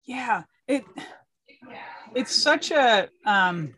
Yeah 0.06 0.44
it 0.68 0.84
it's 2.16 2.36
such 2.36 2.72
a 2.72 3.10
um 3.26 3.74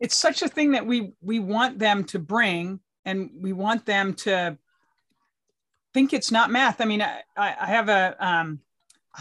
it's 0.00 0.16
such 0.16 0.42
a 0.42 0.48
thing 0.48 0.72
that 0.72 0.86
we 0.86 1.12
we 1.20 1.38
want 1.38 1.78
them 1.78 2.04
to 2.04 2.18
bring 2.18 2.80
and 3.04 3.30
we 3.40 3.52
want 3.52 3.86
them 3.86 4.14
to 4.14 4.58
think 5.94 6.12
it's 6.12 6.30
not 6.30 6.50
math. 6.50 6.80
I 6.80 6.84
mean 6.84 7.02
i, 7.02 7.22
I 7.36 7.66
have 7.66 7.88
a 7.88 8.16
um, 8.24 8.60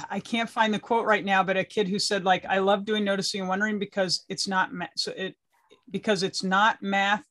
i 0.09 0.19
can't 0.19 0.49
find 0.49 0.73
the 0.73 0.79
quote 0.79 1.05
right 1.05 1.23
now 1.23 1.43
but 1.43 1.57
a 1.57 1.63
kid 1.63 1.87
who 1.87 1.99
said 1.99 2.25
like 2.25 2.45
i 2.45 2.59
love 2.59 2.85
doing 2.85 3.03
noticing 3.03 3.41
and 3.41 3.49
wondering 3.49 3.79
because 3.79 4.25
it's 4.27 4.47
not 4.47 4.73
math 4.73 4.89
so 4.97 5.11
it 5.15 5.35
because 5.89 6.23
it's 6.23 6.43
not 6.43 6.81
math 6.81 7.23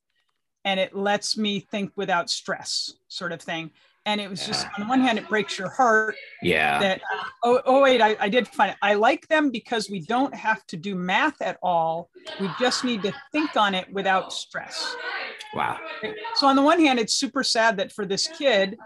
and 0.64 0.80
it 0.80 0.94
lets 0.94 1.36
me 1.36 1.60
think 1.60 1.92
without 1.96 2.30
stress 2.30 2.94
sort 3.08 3.32
of 3.32 3.42
thing 3.42 3.70
and 4.06 4.20
it 4.20 4.28
was 4.28 4.42
yeah. 4.42 4.46
just 4.48 4.66
on 4.66 4.80
the 4.80 4.86
one 4.86 5.00
hand 5.00 5.18
it 5.18 5.28
breaks 5.28 5.58
your 5.58 5.70
heart 5.70 6.14
yeah. 6.42 6.78
that 6.78 7.00
uh, 7.00 7.24
oh, 7.42 7.62
oh 7.66 7.82
wait 7.82 8.00
I, 8.00 8.16
I 8.20 8.28
did 8.28 8.46
find 8.48 8.72
it. 8.72 8.76
I 8.82 8.94
like 8.94 9.26
them 9.28 9.50
because 9.50 9.88
we 9.90 10.00
don't 10.00 10.34
have 10.34 10.66
to 10.66 10.76
do 10.76 10.94
math 10.94 11.40
at 11.40 11.58
all. 11.62 12.10
We 12.40 12.50
just 12.58 12.84
need 12.84 13.02
to 13.02 13.14
think 13.32 13.56
on 13.56 13.74
it 13.74 13.90
without 13.92 14.32
stress. 14.32 14.94
Wow. 15.54 15.78
So 16.34 16.46
on 16.46 16.56
the 16.56 16.62
one 16.62 16.80
hand 16.80 16.98
it's 16.98 17.14
super 17.14 17.42
sad 17.42 17.76
that 17.78 17.92
for 17.92 18.04
this 18.04 18.28
kid 18.28 18.76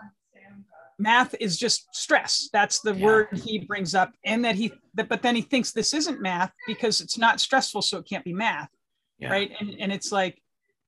math 0.99 1.35
is 1.41 1.57
just 1.57 1.95
stress. 1.95 2.49
That's 2.53 2.81
the 2.81 2.95
yeah. 2.95 3.05
word 3.05 3.29
he 3.33 3.61
brings 3.61 3.95
up 3.95 4.13
and 4.25 4.45
that 4.45 4.57
he 4.57 4.73
that, 4.95 5.09
but 5.09 5.23
then 5.23 5.35
he 5.35 5.43
thinks 5.43 5.73
this 5.73 5.95
isn't 5.95 6.21
math 6.21 6.53
because 6.67 7.01
it's 7.01 7.19
not 7.19 7.41
stressful 7.41 7.83
so 7.83 7.99
it 7.99 8.09
can't 8.09 8.25
be 8.25 8.33
math 8.33 8.71
yeah. 9.19 9.31
right? 9.31 9.51
And, 9.61 9.77
and 9.81 9.93
it's 9.93 10.13
like 10.13 10.41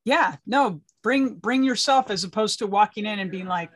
yeah 0.04 0.36
no 0.46 0.80
bring 1.02 1.34
bring 1.34 1.62
yourself 1.62 2.10
as 2.10 2.24
opposed 2.24 2.58
to 2.58 2.66
walking 2.66 3.04
in 3.04 3.18
and 3.18 3.30
being 3.30 3.46
like 3.46 3.70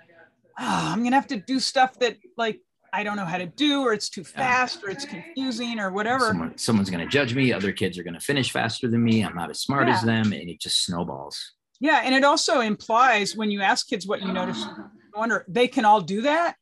oh, 0.58 0.92
I'm 0.92 1.02
gonna 1.02 1.16
have 1.16 1.26
to 1.28 1.36
do 1.36 1.60
stuff 1.60 1.98
that 2.00 2.16
like 2.36 2.60
I 2.92 3.02
don't 3.02 3.16
know 3.16 3.24
how 3.24 3.38
to 3.38 3.46
do, 3.46 3.82
or 3.82 3.92
it's 3.92 4.08
too 4.08 4.22
fast, 4.22 4.84
or 4.84 4.90
it's 4.90 5.04
confusing, 5.04 5.80
or 5.80 5.90
whatever. 5.90 6.28
Someone, 6.28 6.56
someone's 6.56 6.90
gonna 6.90 7.08
judge 7.08 7.34
me. 7.34 7.52
Other 7.52 7.72
kids 7.72 7.98
are 7.98 8.04
gonna 8.04 8.20
finish 8.20 8.52
faster 8.52 8.88
than 8.88 9.02
me. 9.02 9.24
I'm 9.24 9.34
not 9.34 9.50
as 9.50 9.60
smart 9.60 9.88
yeah. 9.88 9.94
as 9.94 10.02
them, 10.02 10.32
and 10.32 10.48
it 10.48 10.60
just 10.60 10.84
snowballs. 10.84 11.54
Yeah, 11.80 12.02
and 12.04 12.14
it 12.14 12.22
also 12.22 12.60
implies 12.60 13.34
when 13.34 13.50
you 13.50 13.62
ask 13.62 13.88
kids 13.88 14.06
what 14.06 14.22
you 14.22 14.32
notice, 14.32 14.62
ah. 14.62 14.90
wonder 15.16 15.44
they 15.48 15.66
can 15.66 15.84
all 15.84 16.00
do 16.00 16.22
that, 16.22 16.56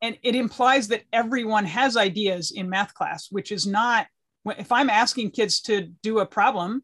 and 0.00 0.16
it 0.22 0.36
implies 0.36 0.86
that 0.88 1.02
everyone 1.12 1.64
has 1.64 1.96
ideas 1.96 2.52
in 2.52 2.70
math 2.70 2.94
class, 2.94 3.26
which 3.30 3.50
is 3.50 3.66
not. 3.66 4.06
If 4.46 4.70
I'm 4.70 4.90
asking 4.90 5.32
kids 5.32 5.60
to 5.62 5.82
do 6.02 6.20
a 6.20 6.26
problem, 6.26 6.82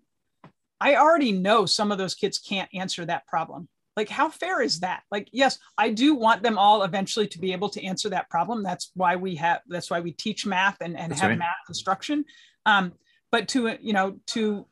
I 0.80 0.97
already 0.97 1.32
know 1.32 1.66
some 1.66 1.93
of 1.93 1.98
those 1.98 2.14
kids 2.14 2.39
can't 2.39 2.68
answer 2.74 3.05
that 3.06 3.26
problem 3.26 3.68
like 3.98 4.08
how 4.08 4.28
fair 4.30 4.62
is 4.62 4.80
that? 4.80 5.02
Like 5.10 5.28
yes 5.32 5.58
i 5.76 5.90
do 5.90 6.14
want 6.14 6.42
them 6.42 6.56
all 6.56 6.84
eventually 6.84 7.26
to 7.28 7.38
be 7.38 7.52
able 7.52 7.68
to 7.70 7.84
answer 7.84 8.08
that 8.10 8.30
problem. 8.30 8.62
That's 8.62 8.92
why 8.94 9.16
we 9.16 9.34
have 9.36 9.60
that's 9.66 9.90
why 9.90 10.00
we 10.00 10.12
teach 10.12 10.46
math 10.46 10.78
and, 10.80 10.96
and 10.96 11.12
have 11.12 11.30
right. 11.30 11.38
math 11.38 11.68
instruction. 11.68 12.24
Um, 12.64 12.92
but 13.32 13.48
to 13.48 13.76
you 13.80 13.92
know 13.92 14.08
to 14.28 14.66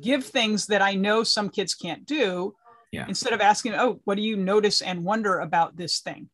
give 0.00 0.24
things 0.24 0.66
that 0.66 0.82
i 0.82 0.94
know 0.94 1.24
some 1.24 1.48
kids 1.48 1.74
can't 1.74 2.06
do 2.06 2.54
yeah. 2.92 3.06
instead 3.08 3.32
of 3.32 3.40
asking 3.40 3.74
oh 3.74 4.00
what 4.04 4.14
do 4.14 4.22
you 4.22 4.36
notice 4.36 4.80
and 4.82 5.04
wonder 5.04 5.40
about 5.40 5.76
this 5.76 6.00
thing? 6.00 6.30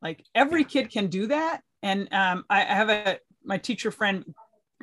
Like 0.00 0.24
every 0.34 0.64
kid 0.64 0.92
can 0.92 1.08
do 1.08 1.26
that. 1.26 1.62
And 1.82 2.08
um, 2.12 2.44
I, 2.48 2.60
I 2.62 2.74
have 2.80 2.90
a 2.90 3.18
my 3.44 3.58
teacher 3.58 3.90
friend 3.90 4.24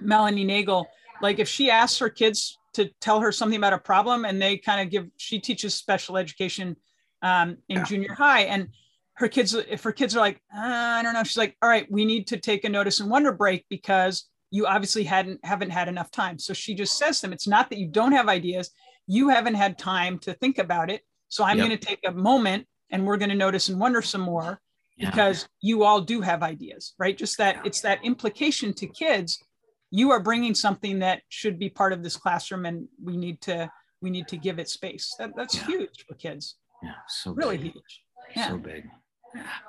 melanie 0.02 0.44
nagel 0.44 0.86
like 1.22 1.40
if 1.40 1.48
she 1.48 1.72
asks 1.72 2.00
her 2.00 2.10
kids 2.10 2.58
to 2.76 2.90
tell 3.00 3.22
her 3.22 3.32
something 3.32 3.58
about 3.58 3.74
a 3.74 3.78
problem 3.78 4.26
and 4.26 4.42
they 4.42 4.58
kind 4.58 4.82
of 4.82 4.90
give 4.90 5.08
she 5.18 5.40
teaches 5.40 5.74
special 5.74 6.18
education 6.18 6.76
um, 7.22 7.58
in 7.70 7.78
yeah. 7.78 7.84
junior 7.84 8.14
high. 8.14 8.42
And 8.42 8.70
her 9.14 9.28
kids, 9.28 9.54
if 9.54 9.84
her 9.84 9.92
kids 9.92 10.16
are 10.16 10.20
like, 10.20 10.42
uh, 10.56 10.60
I 10.62 11.02
don't 11.04 11.14
know, 11.14 11.24
she's 11.24 11.38
like, 11.38 11.56
all 11.62 11.70
right, 11.70 11.90
we 11.90 12.06
need 12.06 12.28
to 12.28 12.38
take 12.38 12.66
a 12.66 12.70
notice 12.70 13.00
and 13.00 13.10
wonder 13.10 13.32
break 13.32 13.66
because 13.70 14.26
you 14.52 14.66
obviously 14.68 15.04
hadn't 15.04 15.44
haven't 15.44 15.72
had 15.72 15.88
enough 15.88 16.12
time. 16.12 16.38
So 16.40 16.54
she 16.54 16.76
just 16.76 16.98
says 16.98 17.18
to 17.18 17.22
them, 17.24 17.34
it's 17.34 17.48
not 17.48 17.70
that 17.70 17.80
you 17.80 17.88
don't 17.88 18.12
have 18.12 18.30
ideas, 18.30 18.72
you 19.08 19.30
haven't 19.30 19.56
had 19.56 19.78
time 19.78 20.20
to 20.20 20.34
think 20.34 20.58
about 20.60 20.90
it. 20.90 21.02
So 21.30 21.44
I'm 21.44 21.58
yep. 21.58 21.68
going 21.68 21.78
to 21.78 21.86
take 21.86 22.00
a 22.06 22.12
moment 22.12 22.68
and 22.92 23.06
we're 23.06 23.18
going 23.18 23.30
to 23.30 23.36
notice 23.36 23.70
and 23.70 23.80
wonder 23.80 24.02
some 24.02 24.22
more 24.22 24.62
yeah. 24.98 25.10
because 25.10 25.48
you 25.62 25.84
all 25.84 26.02
do 26.02 26.22
have 26.22 26.44
ideas, 26.44 26.94
right? 26.98 27.18
Just 27.18 27.38
that 27.38 27.56
yeah. 27.56 27.62
it's 27.66 27.82
that 27.82 28.04
implication 28.04 28.74
to 28.76 28.88
kids. 28.88 29.44
You 29.92 30.12
are 30.12 30.20
bringing 30.20 30.54
something 30.54 31.00
that 31.00 31.22
should 31.30 31.58
be 31.60 31.70
part 31.70 31.94
of 31.94 32.04
this 32.04 32.18
classroom, 32.18 32.66
and 32.66 32.88
we 33.04 33.18
need 33.18 33.42
to 33.42 33.70
we 34.02 34.10
need 34.10 34.28
to 34.30 34.38
give 34.38 34.60
it 34.60 34.70
space. 34.70 35.16
That, 35.18 35.36
that's 35.36 35.56
yeah. 35.56 35.66
huge 35.68 36.06
for 36.08 36.16
kids. 36.16 36.56
Yeah, 36.86 36.94
so 37.08 37.34
really 37.34 37.58
big. 37.58 37.74
huge. 37.74 38.02
Yeah. 38.36 38.50
So 38.50 38.58
big. 38.58 38.86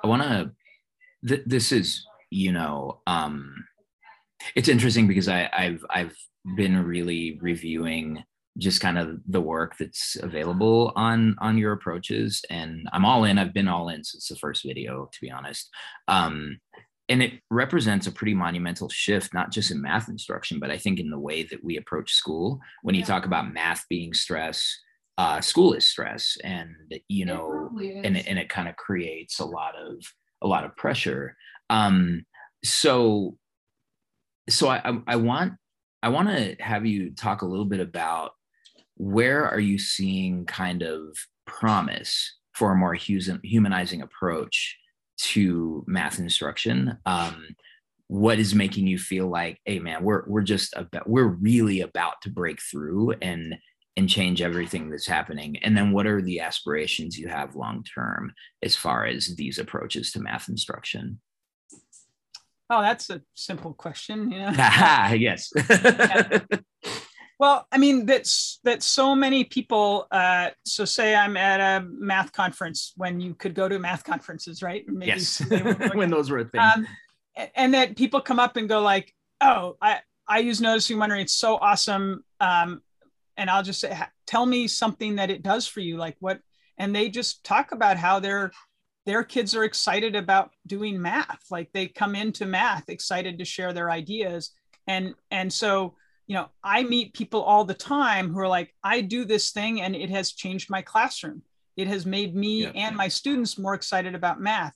I 0.03 0.07
want 0.07 0.21
to. 0.23 0.51
Th- 1.27 1.43
this 1.45 1.71
is, 1.71 2.05
you 2.29 2.51
know, 2.51 3.01
um, 3.07 3.65
it's 4.55 4.69
interesting 4.69 5.07
because 5.07 5.27
I, 5.27 5.49
I've 5.51 5.83
I've 5.89 6.15
been 6.55 6.85
really 6.85 7.39
reviewing 7.41 8.23
just 8.57 8.81
kind 8.81 8.97
of 8.97 9.19
the 9.27 9.41
work 9.41 9.75
that's 9.77 10.17
available 10.21 10.91
on 10.95 11.35
on 11.39 11.57
your 11.57 11.73
approaches 11.73 12.43
and 12.49 12.87
i'm 12.91 13.05
all 13.05 13.23
in 13.23 13.37
i've 13.37 13.53
been 13.53 13.67
all 13.67 13.89
in 13.89 14.03
since 14.03 14.27
the 14.27 14.35
first 14.35 14.63
video 14.65 15.09
to 15.11 15.19
be 15.21 15.29
honest 15.29 15.69
um, 16.07 16.59
and 17.09 17.23
it 17.23 17.33
represents 17.49 18.07
a 18.07 18.11
pretty 18.11 18.33
monumental 18.33 18.89
shift 18.89 19.33
not 19.33 19.51
just 19.51 19.71
in 19.71 19.81
math 19.81 20.09
instruction 20.09 20.59
but 20.59 20.71
i 20.71 20.77
think 20.77 20.99
in 20.99 21.09
the 21.09 21.19
way 21.19 21.43
that 21.43 21.63
we 21.63 21.77
approach 21.77 22.13
school 22.13 22.59
when 22.81 22.95
you 22.95 23.03
talk 23.03 23.25
about 23.25 23.53
math 23.53 23.85
being 23.89 24.13
stress 24.13 24.79
uh, 25.17 25.41
school 25.41 25.73
is 25.73 25.87
stress 25.87 26.37
and 26.43 26.75
you 27.07 27.25
know 27.25 27.69
and 28.03 28.17
it, 28.17 28.27
and 28.27 28.37
it 28.37 28.49
kind 28.49 28.67
of 28.67 28.75
creates 28.75 29.39
a 29.39 29.45
lot 29.45 29.75
of 29.75 30.03
a 30.43 30.47
lot 30.47 30.63
of 30.63 30.75
pressure. 30.75 31.35
Um 31.69 32.25
so 32.63 33.37
so 34.49 34.67
i 34.67 34.81
i 35.07 35.15
want 35.15 35.53
i 36.01 36.09
want 36.09 36.27
to 36.27 36.55
have 36.59 36.85
you 36.85 37.11
talk 37.11 37.41
a 37.41 37.45
little 37.45 37.65
bit 37.65 37.79
about 37.79 38.31
where 38.95 39.47
are 39.47 39.59
you 39.59 39.77
seeing 39.77 40.45
kind 40.45 40.81
of 40.81 41.15
promise 41.45 42.35
for 42.55 42.71
a 42.71 42.75
more 42.75 42.95
humanizing 42.95 44.01
approach 44.01 44.75
to 45.17 45.83
math 45.87 46.19
instruction? 46.19 46.97
Um 47.05 47.47
what 48.07 48.39
is 48.39 48.55
making 48.55 48.87
you 48.87 48.97
feel 48.97 49.27
like 49.27 49.59
hey 49.65 49.79
man 49.79 50.01
we're 50.01 50.23
we're 50.27 50.41
just 50.41 50.73
about 50.77 51.09
we're 51.09 51.27
really 51.27 51.81
about 51.81 52.13
to 52.21 52.29
break 52.29 52.61
through 52.61 53.11
and 53.21 53.53
and 53.97 54.07
change 54.07 54.41
everything 54.41 54.89
that's 54.89 55.07
happening? 55.07 55.57
And 55.57 55.75
then 55.75 55.91
what 55.91 56.07
are 56.07 56.21
the 56.21 56.39
aspirations 56.39 57.17
you 57.17 57.27
have 57.27 57.55
long 57.55 57.83
term 57.83 58.33
as 58.63 58.75
far 58.75 59.05
as 59.05 59.35
these 59.35 59.59
approaches 59.59 60.11
to 60.13 60.21
math 60.21 60.47
instruction? 60.47 61.19
Oh 62.69 62.81
that's 62.81 63.09
a 63.09 63.21
simple 63.33 63.73
question 63.73 64.31
you 64.31 64.39
know. 64.39 64.51
Yes. 65.17 65.51
Well 67.39 67.67
i 67.71 67.77
mean 67.77 68.07
that's 68.07 68.59
that 68.63 68.81
so 68.81 69.13
many 69.13 69.43
people 69.43 70.07
uh, 70.09 70.49
so 70.65 70.85
say 70.85 71.13
i'm 71.13 71.37
at 71.37 71.59
a 71.59 71.85
math 71.85 72.31
conference 72.31 72.93
when 72.97 73.19
you 73.19 73.35
could 73.35 73.53
go 73.53 73.69
to 73.69 73.77
math 73.77 74.03
conferences 74.03 74.63
right? 74.63 74.83
Maybe 74.87 75.11
yes. 75.11 75.43
when 75.93 76.09
those 76.09 76.31
were 76.31 76.39
a 76.39 76.45
thing. 76.45 76.61
Um, 76.61 76.87
and 77.55 77.73
that 77.73 77.95
people 77.95 78.21
come 78.21 78.39
up 78.39 78.57
and 78.57 78.67
go 78.67 78.81
like, 78.81 79.13
"Oh, 79.41 79.77
I 79.81 79.99
I 80.27 80.39
use 80.39 80.61
noticing 80.61 80.97
wondering. 80.97 81.21
It's 81.21 81.33
so 81.33 81.55
awesome." 81.55 82.23
Um, 82.39 82.81
and 83.37 83.49
I'll 83.49 83.63
just 83.63 83.79
say, 83.79 83.97
"Tell 84.25 84.45
me 84.45 84.67
something 84.67 85.15
that 85.15 85.29
it 85.29 85.43
does 85.43 85.67
for 85.67 85.79
you, 85.79 85.97
like 85.97 86.17
what?" 86.19 86.41
And 86.77 86.95
they 86.95 87.09
just 87.09 87.43
talk 87.43 87.71
about 87.71 87.97
how 87.97 88.19
their 88.19 88.51
their 89.05 89.23
kids 89.23 89.55
are 89.55 89.63
excited 89.63 90.15
about 90.15 90.51
doing 90.65 91.01
math. 91.01 91.45
Like 91.49 91.71
they 91.71 91.87
come 91.87 92.15
into 92.15 92.45
math 92.45 92.89
excited 92.89 93.39
to 93.39 93.45
share 93.45 93.73
their 93.73 93.89
ideas, 93.89 94.51
and 94.87 95.13
and 95.31 95.51
so 95.51 95.95
you 96.25 96.35
know 96.35 96.49
I 96.63 96.83
meet 96.83 97.13
people 97.13 97.41
all 97.41 97.63
the 97.63 97.73
time 97.73 98.31
who 98.31 98.39
are 98.39 98.47
like, 98.47 98.73
"I 98.83 99.01
do 99.01 99.23
this 99.23 99.51
thing, 99.51 99.81
and 99.81 99.95
it 99.95 100.09
has 100.09 100.33
changed 100.33 100.69
my 100.69 100.81
classroom. 100.81 101.43
It 101.77 101.87
has 101.87 102.05
made 102.05 102.35
me 102.35 102.63
yeah. 102.63 102.71
and 102.75 102.95
my 102.95 103.07
students 103.07 103.57
more 103.57 103.75
excited 103.75 104.15
about 104.15 104.41
math." 104.41 104.75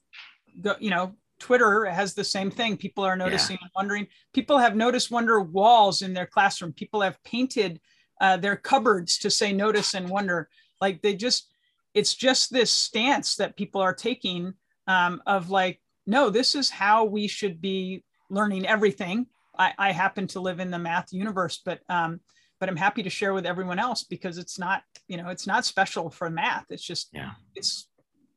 Go, 0.62 0.76
you 0.80 0.90
know, 0.90 1.16
Twitter 1.40 1.86
has 1.86 2.14
the 2.14 2.24
same 2.24 2.52
thing. 2.52 2.78
People 2.78 3.04
are 3.04 3.16
noticing 3.16 3.56
yeah. 3.56 3.64
and 3.64 3.72
wondering. 3.76 4.08
People 4.34 4.60
have 4.60 4.76
noticed 4.76 5.10
wonder 5.10 5.42
walls 5.42 6.04
in 6.04 6.14
their 6.14 6.28
classroom. 6.28 6.72
People 6.72 7.02
have 7.02 7.22
painted 7.24 7.82
uh, 8.22 8.38
their 8.38 8.56
cupboards 8.56 9.18
to 9.18 9.30
say 9.30 9.52
notice 9.52 9.94
and 9.94 10.10
wonder. 10.10 10.48
Like 10.80 11.02
they 11.02 11.16
just, 11.16 11.54
it's 11.94 12.16
just 12.16 12.54
this 12.54 12.72
stance 12.72 13.36
that 13.36 13.58
people 13.58 13.82
are 13.82 13.94
taking 13.94 14.54
um, 14.88 15.22
of 15.28 15.50
like, 15.50 15.82
no, 16.08 16.30
this 16.30 16.56
is 16.56 16.70
how 16.70 17.04
we 17.04 17.28
should 17.28 17.60
be 17.60 18.06
learning 18.30 18.66
everything. 18.66 19.28
I, 19.60 19.74
I 19.78 19.92
happen 19.92 20.28
to 20.28 20.40
live 20.40 20.62
in 20.62 20.72
the 20.72 20.80
math 20.80 21.12
universe, 21.12 21.62
but 21.66 21.82
um, 21.90 22.22
but 22.60 22.70
I'm 22.70 22.78
happy 22.78 23.02
to 23.04 23.10
share 23.10 23.34
with 23.34 23.48
everyone 23.48 23.80
else 23.80 24.04
because 24.04 24.38
it's 24.38 24.60
not, 24.60 24.84
you 25.08 25.18
know, 25.18 25.30
it's 25.30 25.48
not 25.48 25.66
special 25.66 26.12
for 26.12 26.30
math. 26.30 26.66
It's 26.70 26.86
just, 26.86 27.10
yeah. 27.12 27.32
it's 27.56 27.90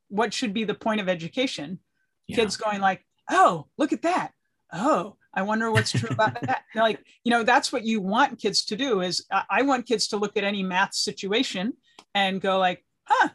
what 0.08 0.32
should 0.32 0.54
be 0.54 0.64
the 0.64 0.72
point 0.72 1.02
of 1.02 1.10
education 1.10 1.78
yeah. 2.26 2.36
kids 2.36 2.56
going 2.56 2.80
like, 2.80 3.04
oh, 3.30 3.66
look 3.76 3.92
at 3.92 4.00
that. 4.02 4.32
Oh, 4.72 5.16
I 5.34 5.42
wonder 5.42 5.70
what's 5.70 5.92
true 5.92 6.08
about 6.10 6.40
that. 6.42 6.64
like, 6.74 7.00
you 7.24 7.30
know, 7.30 7.42
that's 7.42 7.72
what 7.72 7.84
you 7.84 8.00
want 8.00 8.38
kids 8.38 8.64
to 8.66 8.76
do 8.76 9.00
is 9.00 9.26
I 9.50 9.62
want 9.62 9.86
kids 9.86 10.08
to 10.08 10.16
look 10.16 10.36
at 10.36 10.44
any 10.44 10.62
math 10.62 10.94
situation 10.94 11.74
and 12.14 12.40
go 12.40 12.58
like, 12.58 12.84
huh, 13.04 13.28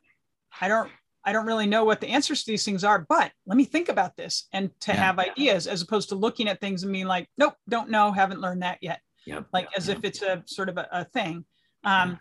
I 0.62 0.68
don't, 0.68 0.90
I 1.26 1.34
don't 1.34 1.46
really 1.46 1.68
know 1.68 1.84
what 1.84 2.02
the 2.02 2.08
answers 2.08 2.44
to 2.44 2.52
these 2.52 2.64
things 2.64 2.84
are, 2.84 3.06
but 3.08 3.32
let 3.46 3.58
me 3.58 3.66
think 3.66 3.90
about 3.90 4.16
this 4.16 4.48
and 4.54 4.72
to 4.82 4.92
yeah. 4.92 4.98
have 4.98 5.20
ideas 5.20 5.68
as 5.68 5.82
opposed 5.82 6.10
to 6.10 6.16
looking 6.16 6.48
at 6.48 6.62
things 6.62 6.84
and 6.84 6.94
being 6.94 7.08
like, 7.08 7.28
nope, 7.38 7.56
don't 7.68 7.90
know, 7.90 8.12
haven't 8.12 8.42
learned 8.42 8.64
that 8.64 8.80
yet. 8.82 9.02
Yep. 9.26 9.48
Like 9.54 9.68
as 9.78 9.88
yep. 9.88 9.98
if 9.98 10.06
it's 10.06 10.22
a 10.22 10.44
sort 10.46 10.70
of 10.70 10.78
a, 10.78 10.88
a 10.92 11.06
thing. 11.06 11.46
Um, 11.84 12.12
yeah. 12.12 12.16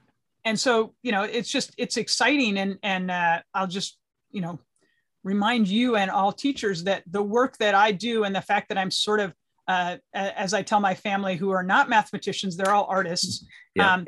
And 0.44 0.60
so, 0.60 0.94
you 1.02 1.12
know, 1.12 1.22
it's 1.22 1.50
just, 1.50 1.74
it's 1.78 1.96
exciting. 1.96 2.58
And, 2.58 2.78
and 2.82 3.10
uh, 3.10 3.40
I'll 3.54 3.66
just, 3.66 3.98
you 4.30 4.40
know, 4.40 4.58
remind 5.24 5.68
you 5.68 5.96
and 5.96 6.10
all 6.10 6.32
teachers 6.32 6.84
that 6.84 7.02
the 7.06 7.22
work 7.22 7.56
that 7.58 7.74
I 7.74 7.92
do 7.92 8.24
and 8.24 8.34
the 8.34 8.40
fact 8.40 8.68
that 8.68 8.78
I'm 8.78 8.90
sort 8.90 9.20
of, 9.20 9.34
uh, 9.68 9.98
as 10.14 10.54
I 10.54 10.62
tell 10.62 10.80
my 10.80 10.94
family 10.94 11.36
who 11.36 11.50
are 11.50 11.62
not 11.62 11.88
mathematicians, 11.88 12.56
they're 12.56 12.72
all 12.72 12.86
artists. 12.88 13.46
Yeah. 13.74 13.94
Um, 13.94 14.06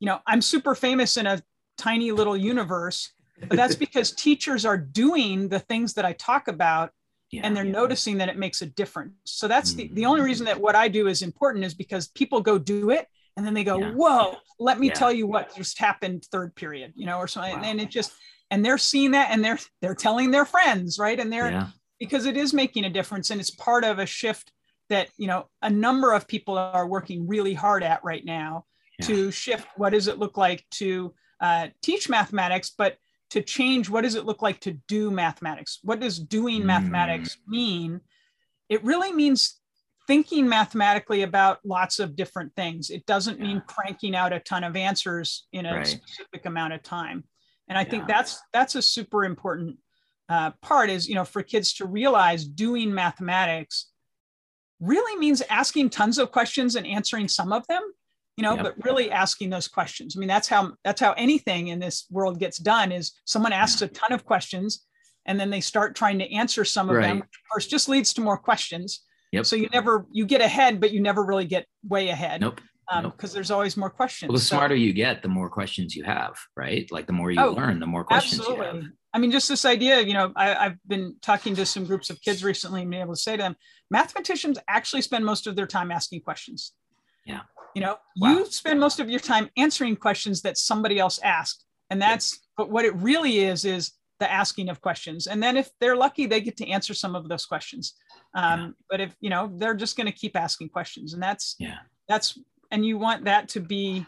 you 0.00 0.06
know, 0.06 0.18
I'm 0.26 0.40
super 0.40 0.74
famous 0.74 1.16
in 1.16 1.26
a 1.26 1.42
tiny 1.78 2.10
little 2.10 2.36
universe, 2.36 3.12
but 3.38 3.56
that's 3.56 3.74
because 3.86 4.12
teachers 4.12 4.64
are 4.64 4.78
doing 4.78 5.48
the 5.48 5.60
things 5.60 5.94
that 5.94 6.04
I 6.04 6.14
talk 6.14 6.48
about 6.48 6.90
yeah, 7.30 7.42
and 7.44 7.56
they're 7.56 7.64
yeah. 7.64 7.72
noticing 7.72 8.18
that 8.18 8.28
it 8.28 8.36
makes 8.36 8.62
a 8.62 8.66
difference. 8.66 9.14
So 9.24 9.48
that's 9.48 9.74
the, 9.74 9.88
the 9.92 10.06
only 10.06 10.22
reason 10.22 10.46
that 10.46 10.60
what 10.60 10.74
I 10.74 10.88
do 10.88 11.06
is 11.06 11.22
important 11.22 11.64
is 11.64 11.74
because 11.74 12.08
people 12.08 12.40
go 12.40 12.58
do 12.58 12.90
it 12.90 13.06
and 13.36 13.46
then 13.46 13.54
they 13.54 13.64
go, 13.64 13.78
yeah. 13.78 13.92
whoa, 13.92 14.36
let 14.58 14.78
me 14.78 14.90
tell 14.90 15.12
you 15.12 15.26
what 15.26 15.54
just 15.56 15.78
happened 15.78 16.26
third 16.30 16.54
period, 16.54 16.92
you 16.94 17.06
know, 17.06 17.18
or 17.18 17.26
something. 17.26 17.56
Wow. 17.56 17.64
And 17.64 17.80
it 17.80 17.90
just, 17.90 18.12
and 18.50 18.64
they're 18.64 18.78
seeing 18.78 19.12
that 19.12 19.30
and 19.30 19.42
they're 19.42 19.58
they're 19.80 19.94
telling 19.94 20.30
their 20.30 20.44
friends 20.44 20.98
right 20.98 21.18
and 21.18 21.32
they're 21.32 21.72
because 21.98 22.26
it 22.26 22.36
is 22.36 22.52
making 22.52 22.84
a 22.84 22.90
difference 22.90 23.30
and 23.30 23.40
it's 23.40 23.50
part 23.50 23.82
of 23.82 23.98
a 23.98 24.04
shift 24.04 24.52
that 24.92 25.08
you 25.16 25.26
know 25.26 25.48
a 25.62 25.70
number 25.70 26.12
of 26.12 26.28
people 26.28 26.56
are 26.58 26.86
working 26.86 27.26
really 27.26 27.54
hard 27.54 27.82
at 27.82 28.04
right 28.04 28.26
now 28.26 28.66
yeah. 28.98 29.06
to 29.06 29.30
shift 29.30 29.66
what 29.76 29.90
does 29.90 30.06
it 30.06 30.18
look 30.18 30.36
like 30.36 30.64
to 30.70 31.14
uh, 31.40 31.68
teach 31.82 32.08
mathematics 32.08 32.72
but 32.76 32.98
to 33.30 33.40
change 33.40 33.88
what 33.88 34.02
does 34.02 34.14
it 34.14 34.26
look 34.26 34.42
like 34.42 34.60
to 34.60 34.72
do 34.88 35.10
mathematics 35.10 35.78
what 35.82 35.98
does 35.98 36.18
doing 36.18 36.60
mm. 36.60 36.66
mathematics 36.66 37.38
mean 37.48 38.00
it 38.68 38.84
really 38.84 39.12
means 39.12 39.58
thinking 40.06 40.46
mathematically 40.46 41.22
about 41.22 41.58
lots 41.64 41.98
of 41.98 42.14
different 42.14 42.54
things 42.54 42.90
it 42.90 43.06
doesn't 43.06 43.38
yeah. 43.38 43.46
mean 43.46 43.62
cranking 43.66 44.14
out 44.14 44.32
a 44.32 44.40
ton 44.40 44.62
of 44.62 44.76
answers 44.76 45.46
in 45.52 45.64
a 45.64 45.74
right. 45.74 45.86
specific 45.86 46.44
amount 46.44 46.74
of 46.74 46.82
time 46.82 47.24
and 47.66 47.78
i 47.78 47.80
yeah. 47.80 47.88
think 47.88 48.06
that's 48.06 48.42
that's 48.52 48.74
a 48.74 48.82
super 48.82 49.24
important 49.24 49.78
uh, 50.28 50.50
part 50.60 50.90
is 50.90 51.08
you 51.08 51.14
know 51.14 51.24
for 51.24 51.42
kids 51.42 51.72
to 51.72 51.86
realize 51.86 52.44
doing 52.44 52.92
mathematics 52.92 53.91
really 54.82 55.18
means 55.18 55.42
asking 55.48 55.88
tons 55.88 56.18
of 56.18 56.32
questions 56.32 56.76
and 56.76 56.86
answering 56.86 57.28
some 57.28 57.52
of 57.52 57.66
them 57.68 57.82
you 58.36 58.42
know 58.42 58.54
yep. 58.54 58.64
but 58.64 58.84
really 58.84 59.10
asking 59.10 59.48
those 59.48 59.68
questions 59.68 60.14
i 60.16 60.18
mean 60.18 60.28
that's 60.28 60.48
how 60.48 60.72
that's 60.84 61.00
how 61.00 61.12
anything 61.12 61.68
in 61.68 61.78
this 61.78 62.06
world 62.10 62.38
gets 62.38 62.58
done 62.58 62.90
is 62.90 63.12
someone 63.24 63.52
asks 63.52 63.80
a 63.82 63.88
ton 63.88 64.12
of 64.12 64.24
questions 64.24 64.84
and 65.26 65.38
then 65.38 65.50
they 65.50 65.60
start 65.60 65.94
trying 65.94 66.18
to 66.18 66.30
answer 66.32 66.64
some 66.64 66.88
of 66.90 66.96
right. 66.96 67.02
them 67.06 67.16
which 67.18 67.24
of 67.24 67.50
course 67.50 67.66
just 67.66 67.88
leads 67.88 68.12
to 68.12 68.20
more 68.20 68.36
questions 68.36 69.04
yep. 69.30 69.46
so 69.46 69.54
you 69.54 69.68
never 69.72 70.06
you 70.10 70.26
get 70.26 70.40
ahead 70.40 70.80
but 70.80 70.90
you 70.90 71.00
never 71.00 71.24
really 71.24 71.46
get 71.46 71.66
way 71.88 72.08
ahead 72.08 72.40
nope 72.40 72.60
because 72.88 73.04
um, 73.04 73.14
nope. 73.20 73.30
there's 73.32 73.50
always 73.50 73.76
more 73.76 73.88
questions. 73.88 74.28
Well, 74.28 74.38
the 74.38 74.44
so, 74.44 74.56
smarter 74.56 74.74
you 74.74 74.92
get, 74.92 75.22
the 75.22 75.28
more 75.28 75.48
questions 75.48 75.94
you 75.94 76.04
have, 76.04 76.36
right? 76.56 76.90
Like 76.90 77.06
the 77.06 77.12
more 77.12 77.30
you 77.30 77.40
oh, 77.40 77.52
learn, 77.52 77.80
the 77.80 77.86
more 77.86 78.04
questions 78.04 78.40
absolutely. 78.40 78.66
you 78.66 78.72
have. 78.72 78.84
I 79.14 79.18
mean, 79.18 79.30
just 79.30 79.48
this 79.48 79.64
idea, 79.64 80.00
you 80.00 80.14
know, 80.14 80.32
I, 80.36 80.54
have 80.54 80.78
been 80.86 81.16
talking 81.20 81.54
to 81.56 81.66
some 81.66 81.84
groups 81.84 82.08
of 82.08 82.20
kids 82.22 82.42
recently 82.42 82.82
and 82.82 82.90
being 82.90 83.02
able 83.02 83.14
to 83.14 83.20
say 83.20 83.36
to 83.36 83.42
them, 83.42 83.56
mathematicians 83.90 84.58
actually 84.68 85.02
spend 85.02 85.24
most 85.24 85.46
of 85.46 85.54
their 85.54 85.66
time 85.66 85.90
asking 85.90 86.20
questions. 86.20 86.72
Yeah. 87.26 87.40
You 87.74 87.82
know, 87.82 87.96
wow. 88.16 88.30
you 88.30 88.46
spend 88.46 88.80
most 88.80 89.00
of 89.00 89.10
your 89.10 89.20
time 89.20 89.50
answering 89.56 89.96
questions 89.96 90.42
that 90.42 90.56
somebody 90.56 90.98
else 90.98 91.18
asked. 91.22 91.64
And 91.90 92.00
that's, 92.00 92.40
but 92.56 92.70
what 92.70 92.84
it 92.84 92.94
really 92.96 93.40
is, 93.40 93.64
is 93.64 93.92
the 94.18 94.30
asking 94.30 94.68
of 94.68 94.80
questions. 94.80 95.26
And 95.26 95.42
then 95.42 95.56
if 95.56 95.70
they're 95.78 95.96
lucky, 95.96 96.26
they 96.26 96.40
get 96.40 96.56
to 96.58 96.68
answer 96.68 96.94
some 96.94 97.14
of 97.14 97.28
those 97.28 97.44
questions. 97.44 97.94
Um, 98.34 98.60
yeah. 98.60 98.70
But 98.88 99.00
if, 99.00 99.16
you 99.20 99.28
know, 99.28 99.52
they're 99.56 99.74
just 99.74 99.96
going 99.96 100.06
to 100.06 100.12
keep 100.12 100.36
asking 100.36 100.70
questions. 100.70 101.12
And 101.12 101.22
that's, 101.22 101.56
yeah, 101.58 101.78
that's 102.08 102.38
and 102.70 102.86
you 102.86 102.98
want 102.98 103.26
that 103.26 103.48
to 103.50 103.60
be 103.60 104.06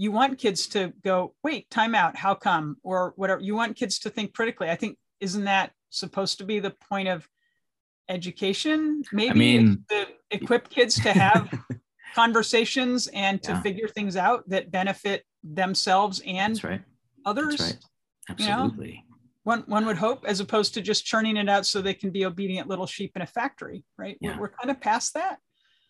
you 0.00 0.10
want 0.10 0.38
kids 0.38 0.66
to 0.66 0.94
go 1.04 1.34
wait 1.44 1.68
time 1.68 1.94
out 1.94 2.16
how 2.16 2.34
come 2.34 2.78
or 2.82 3.12
whatever 3.16 3.42
you 3.42 3.54
want 3.54 3.76
kids 3.76 3.98
to 3.98 4.08
think 4.08 4.32
critically 4.32 4.70
i 4.70 4.74
think 4.74 4.96
isn't 5.20 5.44
that 5.44 5.72
supposed 5.90 6.38
to 6.38 6.44
be 6.44 6.58
the 6.58 6.70
point 6.88 7.06
of 7.06 7.28
education 8.08 9.02
maybe 9.12 9.30
I 9.30 9.34
mean, 9.34 9.84
to 9.90 10.06
equip 10.30 10.70
kids 10.70 10.94
to 11.02 11.12
have 11.12 11.52
conversations 12.14 13.08
and 13.08 13.42
to 13.42 13.52
yeah. 13.52 13.60
figure 13.60 13.88
things 13.88 14.16
out 14.16 14.48
that 14.48 14.70
benefit 14.70 15.22
themselves 15.44 16.22
and 16.26 16.54
That's 16.54 16.64
right. 16.64 16.82
others 17.26 17.58
That's 17.58 17.72
right. 17.72 17.78
absolutely 18.30 18.88
you 18.88 18.94
know? 18.94 19.02
one, 19.42 19.64
one 19.66 19.86
would 19.86 19.98
hope 19.98 20.24
as 20.26 20.40
opposed 20.40 20.74
to 20.74 20.80
just 20.80 21.04
churning 21.04 21.36
it 21.36 21.48
out 21.48 21.66
so 21.66 21.82
they 21.82 21.94
can 21.94 22.10
be 22.10 22.24
obedient 22.24 22.68
little 22.68 22.86
sheep 22.86 23.12
in 23.16 23.22
a 23.22 23.26
factory 23.26 23.84
right 23.98 24.16
yeah. 24.20 24.32
we're, 24.32 24.42
we're 24.42 24.48
kind 24.48 24.70
of 24.70 24.80
past 24.80 25.12
that 25.12 25.38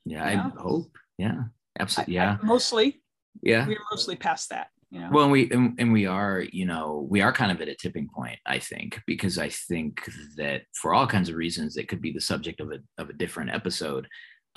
yeah 0.04 0.24
i 0.24 0.34
know? 0.34 0.52
hope 0.58 0.98
yeah 1.16 1.42
absolutely 1.78 2.14
yeah 2.14 2.36
I, 2.40 2.42
I 2.42 2.46
mostly 2.46 2.99
yeah 3.42 3.66
we're 3.66 3.78
mostly 3.92 4.16
past 4.16 4.48
that 4.50 4.68
you 4.90 5.00
know? 5.00 5.08
well 5.12 5.24
and 5.24 5.32
we 5.32 5.50
and, 5.50 5.74
and 5.78 5.92
we 5.92 6.06
are 6.06 6.44
you 6.52 6.66
know 6.66 7.06
we 7.10 7.20
are 7.20 7.32
kind 7.32 7.52
of 7.52 7.60
at 7.60 7.68
a 7.68 7.74
tipping 7.74 8.08
point 8.14 8.38
i 8.46 8.58
think 8.58 9.00
because 9.06 9.38
i 9.38 9.48
think 9.48 10.08
that 10.36 10.62
for 10.74 10.94
all 10.94 11.06
kinds 11.06 11.28
of 11.28 11.36
reasons 11.36 11.74
that 11.74 11.88
could 11.88 12.02
be 12.02 12.12
the 12.12 12.20
subject 12.20 12.60
of 12.60 12.70
a, 12.70 12.78
of 13.00 13.08
a 13.08 13.14
different 13.14 13.50
episode 13.50 14.06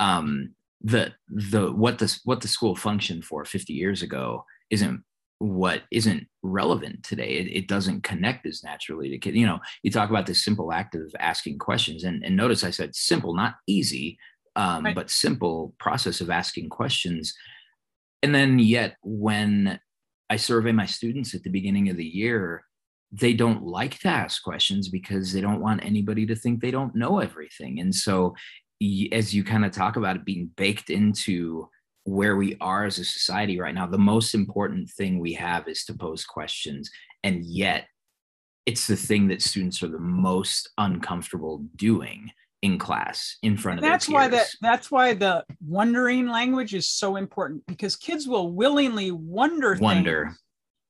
um 0.00 0.54
the 0.80 1.12
the 1.28 1.72
what 1.72 1.98
the 1.98 2.18
what 2.24 2.40
the 2.40 2.48
school 2.48 2.76
functioned 2.76 3.24
for 3.24 3.44
50 3.44 3.72
years 3.72 4.02
ago 4.02 4.44
isn't 4.70 5.02
what 5.38 5.82
isn't 5.90 6.26
relevant 6.42 7.02
today 7.02 7.36
it, 7.36 7.46
it 7.56 7.68
doesn't 7.68 8.02
connect 8.02 8.46
as 8.46 8.62
naturally 8.62 9.08
to 9.10 9.18
kids 9.18 9.36
you 9.36 9.46
know 9.46 9.58
you 9.82 9.90
talk 9.90 10.10
about 10.10 10.26
this 10.26 10.44
simple 10.44 10.72
act 10.72 10.94
of 10.94 11.14
asking 11.18 11.58
questions 11.58 12.04
and, 12.04 12.24
and 12.24 12.36
notice 12.36 12.64
i 12.64 12.70
said 12.70 12.94
simple 12.94 13.34
not 13.34 13.54
easy 13.66 14.18
um, 14.56 14.84
right. 14.84 14.94
but 14.94 15.10
simple 15.10 15.74
process 15.78 16.20
of 16.20 16.30
asking 16.30 16.68
questions. 16.68 17.34
And 18.24 18.34
then, 18.34 18.58
yet, 18.58 18.96
when 19.02 19.78
I 20.30 20.36
survey 20.36 20.72
my 20.72 20.86
students 20.86 21.34
at 21.34 21.42
the 21.42 21.50
beginning 21.50 21.90
of 21.90 21.98
the 21.98 22.06
year, 22.06 22.64
they 23.12 23.34
don't 23.34 23.64
like 23.64 23.98
to 23.98 24.08
ask 24.08 24.42
questions 24.42 24.88
because 24.88 25.30
they 25.30 25.42
don't 25.42 25.60
want 25.60 25.84
anybody 25.84 26.24
to 26.24 26.34
think 26.34 26.62
they 26.62 26.70
don't 26.70 26.96
know 26.96 27.18
everything. 27.18 27.80
And 27.80 27.94
so, 27.94 28.34
as 29.12 29.34
you 29.34 29.44
kind 29.44 29.66
of 29.66 29.72
talk 29.72 29.96
about 29.96 30.16
it 30.16 30.24
being 30.24 30.48
baked 30.56 30.88
into 30.88 31.68
where 32.04 32.36
we 32.36 32.56
are 32.62 32.86
as 32.86 32.98
a 32.98 33.04
society 33.04 33.60
right 33.60 33.74
now, 33.74 33.86
the 33.86 33.98
most 33.98 34.34
important 34.34 34.88
thing 34.88 35.18
we 35.18 35.34
have 35.34 35.68
is 35.68 35.84
to 35.84 35.92
pose 35.92 36.24
questions. 36.24 36.90
And 37.24 37.44
yet, 37.44 37.88
it's 38.64 38.86
the 38.86 38.96
thing 38.96 39.28
that 39.28 39.42
students 39.42 39.82
are 39.82 39.88
the 39.88 39.98
most 39.98 40.70
uncomfortable 40.78 41.62
doing 41.76 42.30
in 42.64 42.78
class 42.78 43.36
in 43.42 43.58
front 43.58 43.78
of 43.78 43.82
that's 43.82 44.08
why 44.08 44.26
that 44.26 44.46
that's 44.62 44.90
why 44.90 45.12
the 45.12 45.44
wondering 45.66 46.26
language 46.26 46.72
is 46.72 46.88
so 46.88 47.16
important 47.16 47.62
because 47.66 47.94
kids 47.94 48.26
will 48.26 48.52
willingly 48.52 49.10
wonder 49.10 49.76
wonder 49.78 50.24
things, 50.28 50.42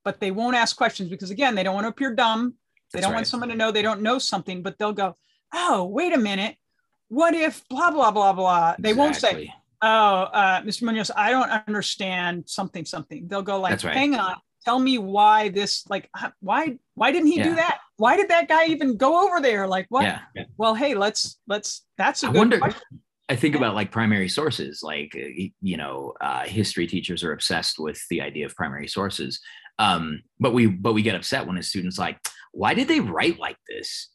but 0.04 0.20
they 0.20 0.30
won't 0.30 0.54
ask 0.54 0.76
questions 0.76 1.10
because 1.10 1.32
again 1.32 1.56
they 1.56 1.64
don't 1.64 1.74
want 1.74 1.84
to 1.84 1.88
appear 1.88 2.14
dumb 2.14 2.54
they 2.92 2.98
that's 2.98 3.02
don't 3.02 3.10
right. 3.10 3.16
want 3.16 3.26
someone 3.26 3.48
to 3.48 3.56
know 3.56 3.72
they 3.72 3.82
don't 3.82 4.02
know 4.02 4.20
something 4.20 4.62
but 4.62 4.78
they'll 4.78 4.92
go 4.92 5.16
oh 5.52 5.84
wait 5.86 6.12
a 6.12 6.18
minute 6.18 6.54
what 7.08 7.34
if 7.34 7.68
blah 7.68 7.90
blah 7.90 8.12
blah 8.12 8.32
blah 8.32 8.76
they 8.78 8.90
exactly. 8.90 8.96
won't 8.96 9.16
say 9.16 9.54
oh 9.82 9.88
uh, 9.88 10.62
mr 10.62 10.82
munoz 10.82 11.10
i 11.16 11.32
don't 11.32 11.50
understand 11.66 12.44
something 12.46 12.84
something 12.84 13.26
they'll 13.26 13.42
go 13.42 13.58
like 13.58 13.82
right. 13.82 13.96
hang 13.96 14.14
on 14.14 14.36
tell 14.64 14.78
me 14.78 14.96
why 14.96 15.48
this 15.48 15.84
like 15.90 16.08
why 16.38 16.78
why 16.94 17.10
didn't 17.10 17.26
he 17.26 17.38
yeah. 17.38 17.48
do 17.48 17.54
that 17.56 17.80
why 17.96 18.16
did 18.16 18.28
that 18.28 18.48
guy 18.48 18.66
even 18.66 18.96
go 18.96 19.26
over 19.26 19.40
there 19.40 19.66
like 19.66 19.86
what 19.88 20.02
yeah. 20.02 20.20
well 20.56 20.74
hey 20.74 20.94
let's 20.94 21.38
let's 21.46 21.84
that's 21.96 22.22
a 22.22 22.26
I 22.26 22.30
wonder 22.30 22.58
question. 22.58 23.00
I 23.28 23.36
think 23.36 23.54
about 23.54 23.74
like 23.74 23.90
primary 23.90 24.28
sources, 24.28 24.82
like 24.82 25.14
you 25.14 25.76
know, 25.76 26.12
uh, 26.20 26.44
history 26.44 26.86
teachers 26.86 27.24
are 27.24 27.32
obsessed 27.32 27.78
with 27.78 27.98
the 28.10 28.20
idea 28.20 28.44
of 28.44 28.54
primary 28.54 28.86
sources. 28.86 29.40
Um, 29.78 30.22
but 30.38 30.52
we 30.52 30.66
but 30.66 30.92
we 30.92 31.02
get 31.02 31.14
upset 31.14 31.46
when 31.46 31.56
a 31.56 31.62
student's 31.62 31.98
like, 31.98 32.18
"Why 32.52 32.74
did 32.74 32.86
they 32.86 33.00
write 33.00 33.38
like 33.38 33.56
this?" 33.66 34.10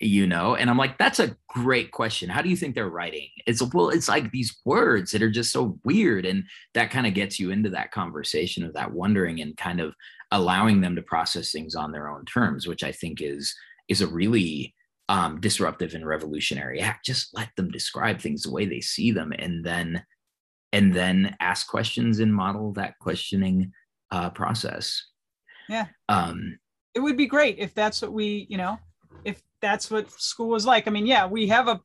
You 0.00 0.26
know? 0.26 0.54
And 0.54 0.70
i'm 0.70 0.78
like 0.78 0.98
that's 0.98 1.20
a 1.20 1.36
great 1.48 1.90
question. 1.90 2.28
How 2.28 2.42
do 2.42 2.48
you 2.48 2.56
think 2.56 2.74
they're 2.74 2.88
writing? 2.88 3.28
It's 3.46 3.62
well 3.62 3.90
it's 3.90 4.08
like 4.08 4.30
these 4.30 4.58
words 4.64 5.10
that 5.10 5.22
are 5.22 5.30
just 5.30 5.52
so 5.52 5.78
weird 5.84 6.26
and 6.26 6.44
that 6.74 6.90
kind 6.90 7.06
of 7.06 7.14
gets 7.14 7.38
you 7.38 7.50
into 7.50 7.70
that 7.70 7.92
conversation 7.92 8.64
of 8.64 8.74
that 8.74 8.92
wondering 8.92 9.40
and 9.40 9.56
kind 9.56 9.80
of 9.80 9.94
allowing 10.30 10.80
them 10.80 10.94
to 10.94 11.02
process 11.02 11.50
things 11.50 11.74
on 11.74 11.90
their 11.90 12.08
own 12.08 12.22
terms 12.26 12.66
which 12.66 12.84
i 12.84 12.92
think 12.92 13.22
is 13.22 13.54
is 13.88 14.02
a 14.02 14.06
really 14.06 14.74
um, 15.08 15.40
disruptive 15.40 15.94
and 15.94 16.06
revolutionary 16.06 16.80
act. 16.80 17.04
Just 17.04 17.34
let 17.34 17.48
them 17.56 17.70
describe 17.70 18.20
things 18.20 18.42
the 18.42 18.52
way 18.52 18.66
they 18.66 18.80
see 18.80 19.10
them 19.10 19.32
and 19.36 19.64
then 19.64 20.04
and 20.72 20.92
then 20.92 21.34
ask 21.40 21.66
questions 21.66 22.18
and 22.20 22.34
model 22.34 22.72
that 22.74 22.98
questioning 22.98 23.72
uh, 24.10 24.28
process. 24.30 25.02
Yeah. 25.68 25.86
Um 26.08 26.58
it 26.94 27.00
would 27.00 27.16
be 27.16 27.26
great 27.26 27.58
if 27.58 27.74
that's 27.74 28.02
what 28.02 28.12
we 28.12 28.46
you 28.48 28.56
know 28.56 28.78
that's 29.60 29.90
what 29.90 30.10
school 30.10 30.48
was 30.48 30.66
like. 30.66 30.86
I 30.86 30.90
mean, 30.90 31.06
yeah, 31.06 31.26
we 31.26 31.48
have 31.48 31.68
a 31.68 31.80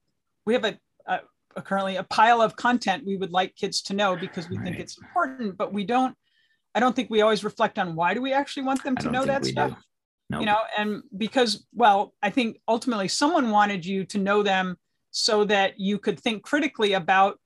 we 0.46 0.54
have 0.54 0.66
a, 0.66 0.78
a, 1.08 1.20
a 1.56 1.62
currently 1.62 1.96
a 1.96 2.04
pile 2.04 2.42
of 2.42 2.56
content 2.56 3.06
we 3.06 3.18
would 3.18 3.32
like 3.32 3.56
kids 3.56 3.82
to 3.84 3.94
know 3.94 4.16
because 4.16 4.50
we 4.50 4.58
right. 4.58 4.66
think 4.66 4.80
it's 4.80 4.98
important, 4.98 5.58
but 5.58 5.74
we 5.74 5.84
don't. 5.84 6.16
I 6.76 6.80
don't 6.80 6.96
think 6.96 7.10
we 7.10 7.22
always 7.22 7.44
reflect 7.44 7.78
on 7.78 7.96
why 7.96 8.14
do 8.14 8.22
we 8.22 8.34
actually 8.34 8.64
want 8.64 8.84
them 8.84 8.96
to 8.98 9.12
know 9.12 9.26
that 9.26 9.46
stuff. 9.46 9.78
Nope. 10.30 10.40
You 10.40 10.46
know, 10.48 10.60
and 10.78 11.04
because 11.16 11.66
well, 11.74 12.14
I 12.24 12.30
think 12.30 12.58
ultimately 12.68 13.08
someone 13.08 13.52
wanted 13.52 13.86
you 13.86 14.06
to 14.06 14.18
know 14.18 14.42
them 14.42 14.78
so 15.12 15.44
that 15.46 15.80
you 15.80 16.00
could 16.00 16.20
think 16.20 16.42
critically 16.42 16.94
about 16.94 17.40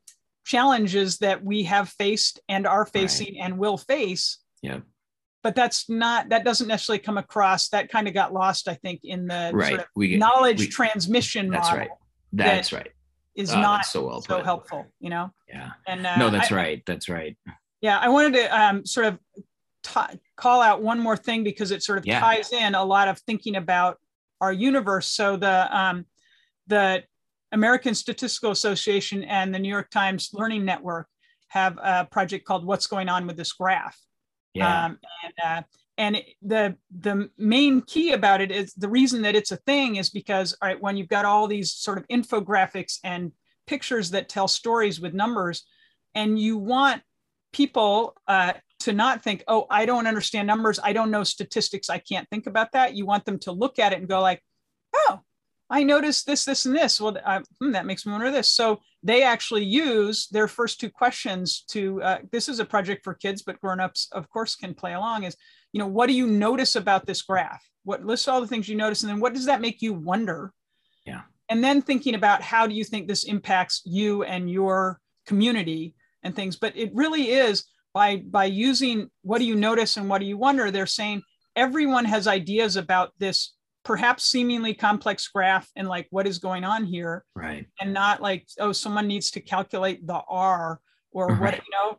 challenges 0.45 1.18
that 1.18 1.44
we 1.44 1.64
have 1.64 1.90
faced 1.90 2.40
and 2.48 2.66
are 2.66 2.86
facing 2.86 3.34
right. 3.34 3.44
and 3.44 3.58
will 3.58 3.78
face. 3.78 4.38
Yeah 4.62 4.80
but 5.43 5.55
that's 5.55 5.89
not 5.89 6.30
that 6.30 6.43
doesn't 6.43 6.68
necessarily 6.68 6.99
come 6.99 7.18
across 7.18 7.69
that 7.69 7.89
kind 7.89 8.07
of 8.07 8.14
got 8.14 8.34
lost 8.34 8.68
i 8.68 8.73
think 8.73 8.99
in 9.03 9.27
the 9.27 9.51
right. 9.53 9.69
sort 9.69 9.80
of 9.81 9.88
we 9.95 10.18
knowledge 10.18 10.59
we, 10.59 10.68
transmission 10.68 11.49
that's 11.49 11.68
model 11.68 11.80
right. 11.80 11.89
That's 12.34 12.69
that 12.69 12.77
right. 12.77 12.91
is 13.35 13.53
oh, 13.53 13.61
not 13.61 13.85
so, 13.85 14.05
well 14.05 14.22
so 14.22 14.43
helpful 14.43 14.85
you 14.99 15.09
know? 15.09 15.31
Yeah. 15.47 15.72
And 15.88 16.05
uh, 16.05 16.18
no 16.18 16.30
that's 16.30 16.51
I, 16.51 16.55
right. 16.55 16.84
That's 16.85 17.07
right. 17.09 17.38
Yeah 17.81 17.97
i 17.99 18.09
wanted 18.09 18.34
to 18.34 18.59
um, 18.59 18.85
sort 18.85 19.05
of 19.07 19.19
t- 19.84 20.19
call 20.35 20.61
out 20.61 20.81
one 20.81 20.99
more 20.99 21.18
thing 21.18 21.43
because 21.43 21.72
it 21.72 21.84
sort 21.84 21.97
of 21.97 22.05
yeah. 22.05 22.19
ties 22.19 22.51
in 22.51 22.76
a 22.76 22.84
lot 22.84 23.07
of 23.07 23.19
thinking 23.19 23.55
about 23.55 23.97
our 24.41 24.53
universe. 24.53 25.07
So 25.07 25.38
the 25.38 25.77
um, 25.77 26.05
the 26.68 27.03
american 27.53 27.95
statistical 27.95 28.51
association 28.51 29.23
and 29.23 29.53
the 29.55 29.59
new 29.59 29.69
york 29.69 29.89
times 29.89 30.30
learning 30.34 30.65
network 30.65 31.07
have 31.47 31.77
a 31.81 32.05
project 32.05 32.45
called 32.45 32.65
what's 32.65 32.88
going 32.88 33.07
on 33.07 33.26
with 33.26 33.38
this 33.38 33.53
graph 33.53 33.97
yeah. 34.57 34.85
Um, 34.85 34.99
and 35.23 35.34
uh, 35.43 35.61
and 35.97 36.21
the 36.41 36.75
the 36.99 37.29
main 37.38 37.81
key 37.81 38.11
about 38.11 38.41
it 38.41 38.51
is 38.51 38.73
the 38.73 38.89
reason 38.89 39.21
that 39.23 39.35
it's 39.35 39.51
a 39.51 39.57
thing 39.57 39.95
is 39.95 40.09
because 40.09 40.55
all 40.61 40.67
right 40.67 40.81
when 40.81 40.97
you've 40.97 41.07
got 41.07 41.25
all 41.25 41.47
these 41.47 41.71
sort 41.73 41.97
of 41.97 42.07
infographics 42.07 42.99
and 43.03 43.31
pictures 43.65 44.11
that 44.11 44.29
tell 44.29 44.47
stories 44.47 44.99
with 44.99 45.13
numbers 45.13 45.65
and 46.15 46.39
you 46.39 46.57
want 46.57 47.01
people 47.51 48.15
uh, 48.27 48.53
to 48.79 48.93
not 48.93 49.23
think 49.23 49.43
oh 49.47 49.65
i 49.69 49.85
don't 49.85 50.07
understand 50.07 50.47
numbers. 50.47 50.79
I 50.84 50.93
don't 50.93 51.11
know 51.11 51.23
statistics. 51.23 51.89
I 51.89 51.97
can't 51.97 52.29
think 52.29 52.47
about 52.47 52.71
that. 52.73 52.95
You 52.95 53.05
want 53.05 53.25
them 53.25 53.39
to 53.39 53.51
look 53.51 53.79
at 53.79 53.91
it 53.91 53.99
and 53.99 54.07
go 54.07 54.21
like 54.21 54.41
oh 54.95 55.21
I 55.69 55.84
noticed 55.84 56.26
this, 56.26 56.45
this, 56.45 56.65
and 56.65 56.76
this. 56.76 57.02
Well, 57.02 57.18
I, 57.26 57.41
hmm, 57.60 57.72
that 57.72 57.85
makes 57.85 58.06
me 58.06 58.14
wonder 58.14 58.31
this. 58.31 58.48
So 58.48 58.80
they 59.03 59.23
actually 59.23 59.65
use 59.65 60.27
their 60.30 60.48
first 60.48 60.80
two 60.80 60.89
questions 60.89 61.64
to. 61.69 62.02
Uh, 62.02 62.18
this 62.31 62.48
is 62.48 62.60
a 62.60 62.65
project 62.65 63.03
for 63.03 63.14
kids, 63.14 63.41
but 63.41 63.60
grown-ups, 63.60 64.07
of 64.11 64.30
course, 64.30 64.56
can 64.56 64.73
play 64.73 64.94
along. 64.94 65.23
Is 65.23 65.35
you 65.73 65.80
know, 65.80 65.88
what 65.88 66.07
do 66.07 66.14
you 66.14 66.27
notice 66.27 66.76
about 66.76 67.06
this 67.06 67.22
graph? 67.22 67.64
What 67.84 68.06
lists 68.06 68.27
all 68.27 68.41
the 68.41 68.48
things 68.48 68.69
you 68.69 68.76
notice, 68.76 69.03
and 69.03 69.10
then 69.10 69.19
what 69.19 69.34
does 69.34 69.45
that 69.45 69.61
make 69.61 69.81
you 69.81 69.94
wonder? 69.94 70.53
Yeah. 71.06 71.22
And 71.49 71.64
then 71.64 71.81
thinking 71.81 72.15
about 72.15 72.41
how 72.41 72.68
do 72.68 72.73
you 72.73 72.84
think 72.84 73.07
this 73.07 73.26
impacts 73.26 73.81
you 73.85 74.23
and 74.23 74.49
your 74.49 74.99
community 75.26 75.95
and 76.23 76.35
things. 76.35 76.56
But 76.56 76.76
it 76.77 76.91
really 76.94 77.31
is 77.31 77.65
by 77.94 78.18
by 78.18 78.45
using 78.45 79.10
what 79.22 79.39
do 79.39 79.45
you 79.45 79.56
notice 79.56 79.98
and 79.98 80.10
what 80.10 80.19
do 80.19 80.26
you 80.26 80.38
wonder. 80.38 80.72
They're 80.72 80.85
saying 80.85 81.23
everyone 81.56 82.06
has 82.06 82.27
ideas 82.27 82.76
about 82.76 83.11
this 83.18 83.53
perhaps 83.88 84.26
seemingly 84.26 84.73
complex 84.73 85.30
graph 85.30 85.69
and 85.77 85.88
like 85.88 86.07
what 86.09 86.27
is 86.27 86.39
going 86.39 86.65
on 86.65 86.84
here 86.84 87.23
right 87.35 87.65
and 87.80 87.93
not 87.93 88.22
like 88.22 88.45
oh 88.59 88.73
someone 88.73 89.07
needs 89.07 89.31
to 89.31 89.39
calculate 89.39 90.05
the 90.05 90.22
r 90.27 90.81
or 91.14 91.27
right. 91.27 91.39
what 91.39 91.53
you 91.55 91.72
know 91.72 91.97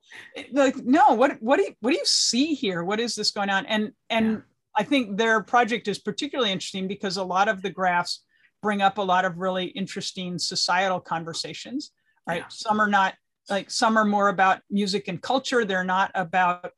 like 0.53 0.77
no 0.85 1.15
what 1.15 1.41
what 1.41 1.57
do 1.57 1.63
you 1.63 1.75
what 1.81 1.93
do 1.93 1.97
you 1.97 2.05
see 2.05 2.53
here 2.53 2.85
what 2.85 3.01
is 3.01 3.15
this 3.15 3.31
going 3.31 3.49
on 3.49 3.65
and 3.65 3.91
and 4.11 4.33
yeah. 4.33 4.39
i 4.77 4.83
think 4.83 5.17
their 5.17 5.43
project 5.43 5.89
is 5.89 5.99
particularly 5.99 6.53
interesting 6.53 6.87
because 6.87 7.17
a 7.17 7.25
lot 7.25 7.49
of 7.49 7.63
the 7.63 7.71
graphs 7.71 8.23
bring 8.61 8.83
up 8.83 8.99
a 8.99 9.03
lot 9.03 9.25
of 9.25 9.39
really 9.39 9.65
interesting 9.69 10.39
societal 10.39 11.01
conversations 11.01 11.93
right 12.29 12.43
yeah. 12.43 12.49
some 12.51 12.83
are 12.83 12.91
not 12.91 13.15
like 13.49 13.71
some 13.71 13.97
are 13.97 14.05
more 14.05 14.29
about 14.29 14.61
music 14.71 15.09
and 15.09 15.23
culture 15.23 15.65
they're 15.65 15.85
not 15.85 16.11
about 16.15 16.71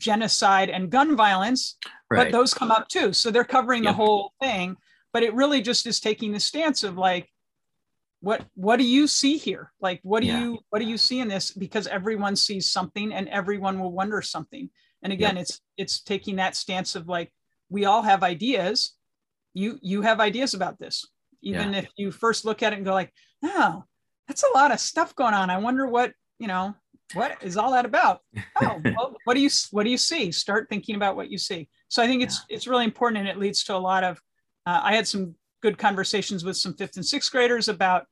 genocide 0.00 0.70
and 0.70 0.90
gun 0.90 1.16
violence, 1.16 1.76
right. 2.10 2.24
but 2.24 2.32
those 2.32 2.52
come 2.52 2.72
up 2.72 2.88
too. 2.88 3.12
So 3.12 3.30
they're 3.30 3.44
covering 3.44 3.84
yep. 3.84 3.92
the 3.92 3.96
whole 3.96 4.32
thing. 4.40 4.76
But 5.12 5.22
it 5.22 5.34
really 5.34 5.60
just 5.60 5.86
is 5.86 6.00
taking 6.00 6.32
the 6.32 6.40
stance 6.40 6.84
of 6.84 6.96
like, 6.96 7.28
what 8.20 8.44
what 8.54 8.78
do 8.78 8.84
you 8.84 9.06
see 9.06 9.38
here? 9.38 9.72
Like, 9.80 10.00
what 10.02 10.20
do 10.20 10.28
yeah. 10.28 10.40
you 10.40 10.58
what 10.70 10.78
do 10.78 10.84
you 10.84 10.98
see 10.98 11.20
in 11.20 11.28
this? 11.28 11.50
Because 11.50 11.86
everyone 11.86 12.36
sees 12.36 12.70
something, 12.70 13.12
and 13.12 13.28
everyone 13.28 13.80
will 13.80 13.92
wonder 13.92 14.22
something. 14.22 14.70
And 15.02 15.12
again, 15.12 15.36
yep. 15.36 15.42
it's 15.42 15.60
it's 15.76 16.00
taking 16.02 16.36
that 16.36 16.54
stance 16.54 16.94
of 16.94 17.08
like, 17.08 17.32
we 17.70 17.86
all 17.86 18.02
have 18.02 18.22
ideas. 18.22 18.94
You 19.52 19.78
you 19.82 20.02
have 20.02 20.20
ideas 20.20 20.54
about 20.54 20.78
this, 20.78 21.06
even 21.42 21.72
yeah. 21.72 21.80
if 21.80 21.88
you 21.96 22.12
first 22.12 22.44
look 22.44 22.62
at 22.62 22.72
it 22.72 22.76
and 22.76 22.84
go 22.84 22.94
like, 22.94 23.12
oh, 23.42 23.82
that's 24.28 24.44
a 24.44 24.54
lot 24.54 24.70
of 24.70 24.78
stuff 24.78 25.16
going 25.16 25.34
on. 25.34 25.50
I 25.50 25.58
wonder 25.58 25.86
what 25.86 26.12
you 26.38 26.46
know 26.46 26.74
what 27.14 27.42
is 27.42 27.56
all 27.56 27.72
that 27.72 27.84
about 27.84 28.20
oh 28.62 28.80
well, 28.84 29.16
what 29.24 29.34
do 29.34 29.40
you 29.40 29.50
what 29.70 29.84
do 29.84 29.90
you 29.90 29.96
see 29.96 30.30
start 30.30 30.68
thinking 30.68 30.94
about 30.94 31.16
what 31.16 31.30
you 31.30 31.38
see 31.38 31.68
so 31.88 32.02
i 32.02 32.06
think 32.06 32.22
it's 32.22 32.44
yeah. 32.48 32.56
it's 32.56 32.66
really 32.66 32.84
important 32.84 33.20
and 33.20 33.28
it 33.28 33.38
leads 33.38 33.64
to 33.64 33.74
a 33.74 33.78
lot 33.78 34.04
of 34.04 34.20
uh, 34.66 34.80
i 34.82 34.94
had 34.94 35.06
some 35.06 35.34
good 35.62 35.76
conversations 35.76 36.44
with 36.44 36.56
some 36.56 36.74
fifth 36.74 36.96
and 36.96 37.04
sixth 37.04 37.30
graders 37.30 37.68
about 37.68 38.06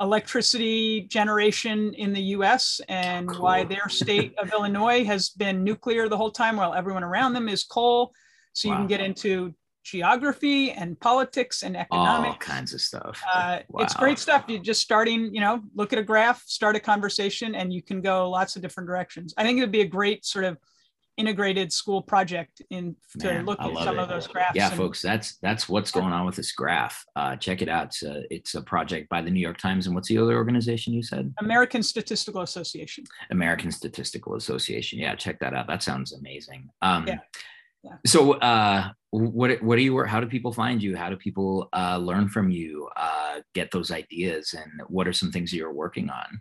electricity 0.00 1.02
generation 1.02 1.92
in 1.94 2.12
the 2.12 2.22
us 2.22 2.80
and 2.88 3.28
cool. 3.28 3.42
why 3.42 3.64
their 3.64 3.88
state 3.88 4.34
of 4.38 4.50
illinois 4.52 5.04
has 5.04 5.30
been 5.30 5.62
nuclear 5.62 6.08
the 6.08 6.16
whole 6.16 6.30
time 6.30 6.56
while 6.56 6.74
everyone 6.74 7.04
around 7.04 7.32
them 7.32 7.48
is 7.48 7.64
coal 7.64 8.12
so 8.52 8.68
wow. 8.68 8.74
you 8.74 8.78
can 8.78 8.86
get 8.86 9.00
into 9.00 9.54
geography 9.82 10.72
and 10.72 10.98
politics 11.00 11.62
and 11.62 11.76
economics. 11.76 12.32
all 12.32 12.36
kinds 12.36 12.74
of 12.74 12.80
stuff. 12.80 13.22
Uh, 13.32 13.60
wow. 13.68 13.82
it's 13.82 13.94
great 13.94 14.18
stuff. 14.18 14.44
You 14.48 14.58
just 14.58 14.80
starting 14.80 15.34
you 15.34 15.40
know 15.40 15.60
look 15.74 15.92
at 15.92 15.98
a 15.98 16.02
graph 16.02 16.42
start 16.46 16.76
a 16.76 16.80
conversation 16.80 17.54
and 17.54 17.72
you 17.72 17.82
can 17.82 18.00
go 18.00 18.28
lots 18.30 18.56
of 18.56 18.62
different 18.62 18.88
directions. 18.88 19.34
I 19.36 19.44
think 19.44 19.58
it 19.58 19.62
would 19.62 19.72
be 19.72 19.80
a 19.80 19.86
great 19.86 20.24
sort 20.24 20.44
of 20.44 20.58
integrated 21.16 21.70
school 21.70 22.00
project 22.00 22.62
in 22.70 22.96
to 23.18 23.26
Man, 23.26 23.44
look 23.44 23.60
at 23.60 23.74
some 23.84 23.98
it. 23.98 24.02
of 24.02 24.08
those 24.08 24.26
graphs 24.26 24.54
yeah 24.54 24.68
and, 24.68 24.76
folks 24.76 25.02
that's 25.02 25.36
that's 25.42 25.68
what's 25.68 25.90
going 25.90 26.12
on 26.12 26.24
with 26.24 26.36
this 26.36 26.52
graph. 26.52 27.04
Uh, 27.16 27.36
check 27.36 27.60
it 27.62 27.68
out. 27.68 27.88
It's 27.88 28.02
a, 28.02 28.34
it's 28.34 28.54
a 28.54 28.62
project 28.62 29.08
by 29.08 29.20
the 29.20 29.30
new 29.30 29.40
york 29.40 29.58
times 29.58 29.86
and 29.86 29.94
what's 29.94 30.08
the 30.08 30.18
other 30.18 30.36
organization 30.36 30.92
you 30.92 31.02
said? 31.02 31.32
American 31.38 31.82
statistical 31.82 32.42
association. 32.42 33.04
American 33.30 33.70
statistical 33.70 34.34
association. 34.36 34.98
Yeah 34.98 35.14
check 35.14 35.38
that 35.40 35.54
out. 35.54 35.66
That 35.66 35.82
sounds 35.82 36.12
amazing. 36.12 36.70
Um, 36.82 37.06
yeah. 37.06 37.18
Yeah. 37.82 37.92
So, 38.06 38.32
uh, 38.32 38.90
what 39.10 39.60
what 39.62 39.76
do 39.76 39.82
you 39.82 40.04
how 40.04 40.20
do 40.20 40.26
people 40.26 40.52
find 40.52 40.82
you? 40.82 40.96
How 40.96 41.10
do 41.10 41.16
people 41.16 41.68
uh, 41.72 41.98
learn 41.98 42.28
from 42.28 42.50
you? 42.50 42.88
Uh, 42.96 43.40
get 43.54 43.70
those 43.70 43.90
ideas, 43.90 44.54
and 44.54 44.82
what 44.88 45.08
are 45.08 45.12
some 45.12 45.32
things 45.32 45.52
you're 45.52 45.72
working 45.72 46.10
on? 46.10 46.40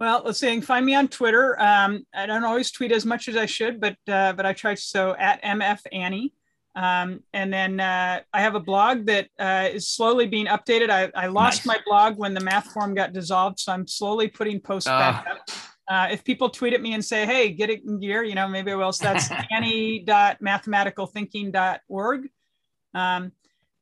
Well, 0.00 0.22
let's 0.24 0.38
see. 0.38 0.60
Find 0.60 0.84
me 0.84 0.94
on 0.94 1.08
Twitter. 1.08 1.60
Um, 1.60 2.04
I 2.14 2.26
don't 2.26 2.44
always 2.44 2.70
tweet 2.70 2.92
as 2.92 3.06
much 3.06 3.28
as 3.28 3.36
I 3.36 3.46
should, 3.46 3.80
but 3.80 3.96
uh, 4.08 4.32
but 4.32 4.46
I 4.46 4.52
try. 4.52 4.74
So 4.74 5.14
at 5.18 5.42
mf 5.42 5.80
annie, 5.92 6.32
um, 6.76 7.22
and 7.32 7.52
then 7.52 7.78
uh, 7.78 8.20
I 8.32 8.40
have 8.40 8.54
a 8.54 8.60
blog 8.60 9.06
that 9.06 9.28
uh, 9.38 9.68
is 9.72 9.88
slowly 9.88 10.26
being 10.26 10.46
updated. 10.46 10.90
I, 10.90 11.10
I 11.14 11.26
lost 11.26 11.66
nice. 11.66 11.76
my 11.76 11.82
blog 11.86 12.16
when 12.16 12.34
the 12.34 12.40
math 12.40 12.72
forum 12.72 12.94
got 12.94 13.12
dissolved, 13.12 13.60
so 13.60 13.72
I'm 13.72 13.86
slowly 13.86 14.28
putting 14.28 14.60
posts 14.60 14.88
back 14.88 15.26
up. 15.30 15.50
Uh, 15.88 16.08
if 16.10 16.24
people 16.24 16.48
tweet 16.48 16.72
at 16.72 16.80
me 16.80 16.94
and 16.94 17.04
say, 17.04 17.26
"Hey, 17.26 17.50
get 17.50 17.68
it 17.70 17.84
in 17.84 18.00
gear," 18.00 18.22
you 18.22 18.34
know, 18.34 18.48
maybe 18.48 18.72
I 18.72 18.74
will. 18.74 18.92
So 18.92 19.04
that's 19.04 19.30
annie.mathematicalthinking.org. 19.50 22.28
Um, 22.94 23.32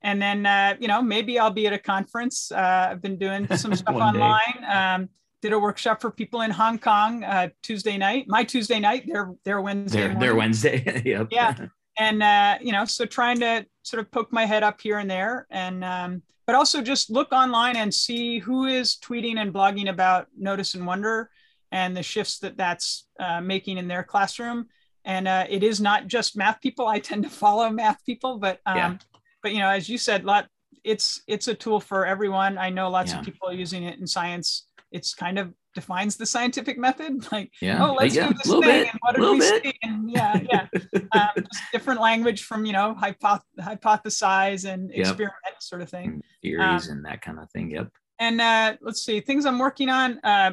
and 0.02 0.20
then, 0.20 0.46
uh, 0.46 0.76
you 0.80 0.88
know, 0.88 1.00
maybe 1.00 1.38
I'll 1.38 1.50
be 1.50 1.66
at 1.66 1.72
a 1.72 1.78
conference. 1.78 2.50
Uh, 2.50 2.88
I've 2.90 3.02
been 3.02 3.18
doing 3.18 3.46
some 3.56 3.74
stuff 3.74 3.94
online. 3.94 4.64
Um, 4.68 5.08
did 5.42 5.52
a 5.52 5.58
workshop 5.58 6.00
for 6.00 6.10
people 6.10 6.42
in 6.42 6.50
Hong 6.50 6.78
Kong 6.78 7.24
uh, 7.24 7.48
Tuesday 7.62 7.98
night. 7.98 8.26
My 8.28 8.44
Tuesday 8.44 8.80
night, 8.80 9.04
their 9.06 9.32
their 9.44 9.60
Wednesday. 9.60 10.08
Their, 10.08 10.18
their 10.18 10.34
Wednesday. 10.34 11.02
yep. 11.04 11.28
Yeah. 11.30 11.54
And 11.98 12.22
uh, 12.22 12.58
you 12.60 12.72
know, 12.72 12.84
so 12.84 13.04
trying 13.04 13.40
to 13.40 13.66
sort 13.82 14.00
of 14.00 14.10
poke 14.10 14.32
my 14.32 14.46
head 14.46 14.62
up 14.62 14.80
here 14.80 14.98
and 14.98 15.10
there, 15.10 15.46
and 15.50 15.84
um, 15.84 16.22
but 16.46 16.54
also 16.54 16.80
just 16.80 17.10
look 17.10 17.32
online 17.32 17.76
and 17.76 17.92
see 17.92 18.38
who 18.38 18.66
is 18.66 18.96
tweeting 18.96 19.36
and 19.36 19.52
blogging 19.52 19.90
about 19.90 20.28
Notice 20.38 20.74
and 20.74 20.86
Wonder 20.86 21.30
and 21.72 21.96
the 21.96 22.02
shifts 22.02 22.38
that 22.40 22.56
that's 22.56 23.08
uh, 23.18 23.40
making 23.40 23.78
in 23.78 23.88
their 23.88 24.04
classroom. 24.04 24.66
And 25.04 25.26
uh, 25.26 25.46
it 25.48 25.64
is 25.64 25.80
not 25.80 26.06
just 26.06 26.36
math 26.36 26.60
people. 26.60 26.86
I 26.86 27.00
tend 27.00 27.24
to 27.24 27.30
follow 27.30 27.68
math 27.70 28.04
people, 28.06 28.38
but 28.38 28.60
um, 28.66 28.76
yeah. 28.76 28.96
but 29.42 29.52
you 29.52 29.58
know, 29.58 29.68
as 29.68 29.88
you 29.88 29.98
said, 29.98 30.24
lot 30.24 30.46
it's 30.84 31.22
it's 31.26 31.48
a 31.48 31.54
tool 31.54 31.80
for 31.80 32.06
everyone. 32.06 32.58
I 32.58 32.70
know 32.70 32.88
lots 32.88 33.12
yeah. 33.12 33.18
of 33.18 33.24
people 33.24 33.48
are 33.48 33.54
using 33.54 33.82
it 33.82 33.98
in 33.98 34.06
science. 34.06 34.68
It's 34.92 35.14
kind 35.14 35.38
of 35.38 35.52
defines 35.74 36.16
the 36.16 36.26
scientific 36.26 36.78
method. 36.78 37.26
Like, 37.32 37.50
yeah. 37.62 37.84
oh, 37.84 37.94
let's 37.94 38.14
yeah. 38.14 38.28
do 38.28 38.34
this 38.34 38.46
thing. 38.46 38.60
Bit. 38.60 38.88
And 38.90 38.98
what 39.00 39.16
did 39.16 39.22
we 39.22 39.38
bit. 39.38 39.64
see? 39.64 39.74
And 39.82 40.10
yeah, 40.10 40.40
yeah. 40.50 40.66
um, 41.12 41.30
just 41.36 41.62
different 41.72 42.00
language 42.00 42.44
from 42.44 42.66
you 42.66 42.72
know 42.72 42.94
hypoth- 43.00 43.40
hypothesize 43.58 44.70
and 44.70 44.90
yep. 44.90 45.00
experiment 45.00 45.56
sort 45.60 45.82
of 45.82 45.88
thing. 45.88 46.22
Theories 46.42 46.88
um, 46.88 46.96
and 46.96 47.04
that 47.06 47.22
kind 47.22 47.38
of 47.38 47.50
thing. 47.50 47.70
Yep. 47.70 47.88
And 48.18 48.40
uh, 48.40 48.76
let's 48.82 49.02
see 49.02 49.20
things 49.20 49.46
I'm 49.46 49.58
working 49.58 49.88
on. 49.88 50.20
Uh, 50.22 50.52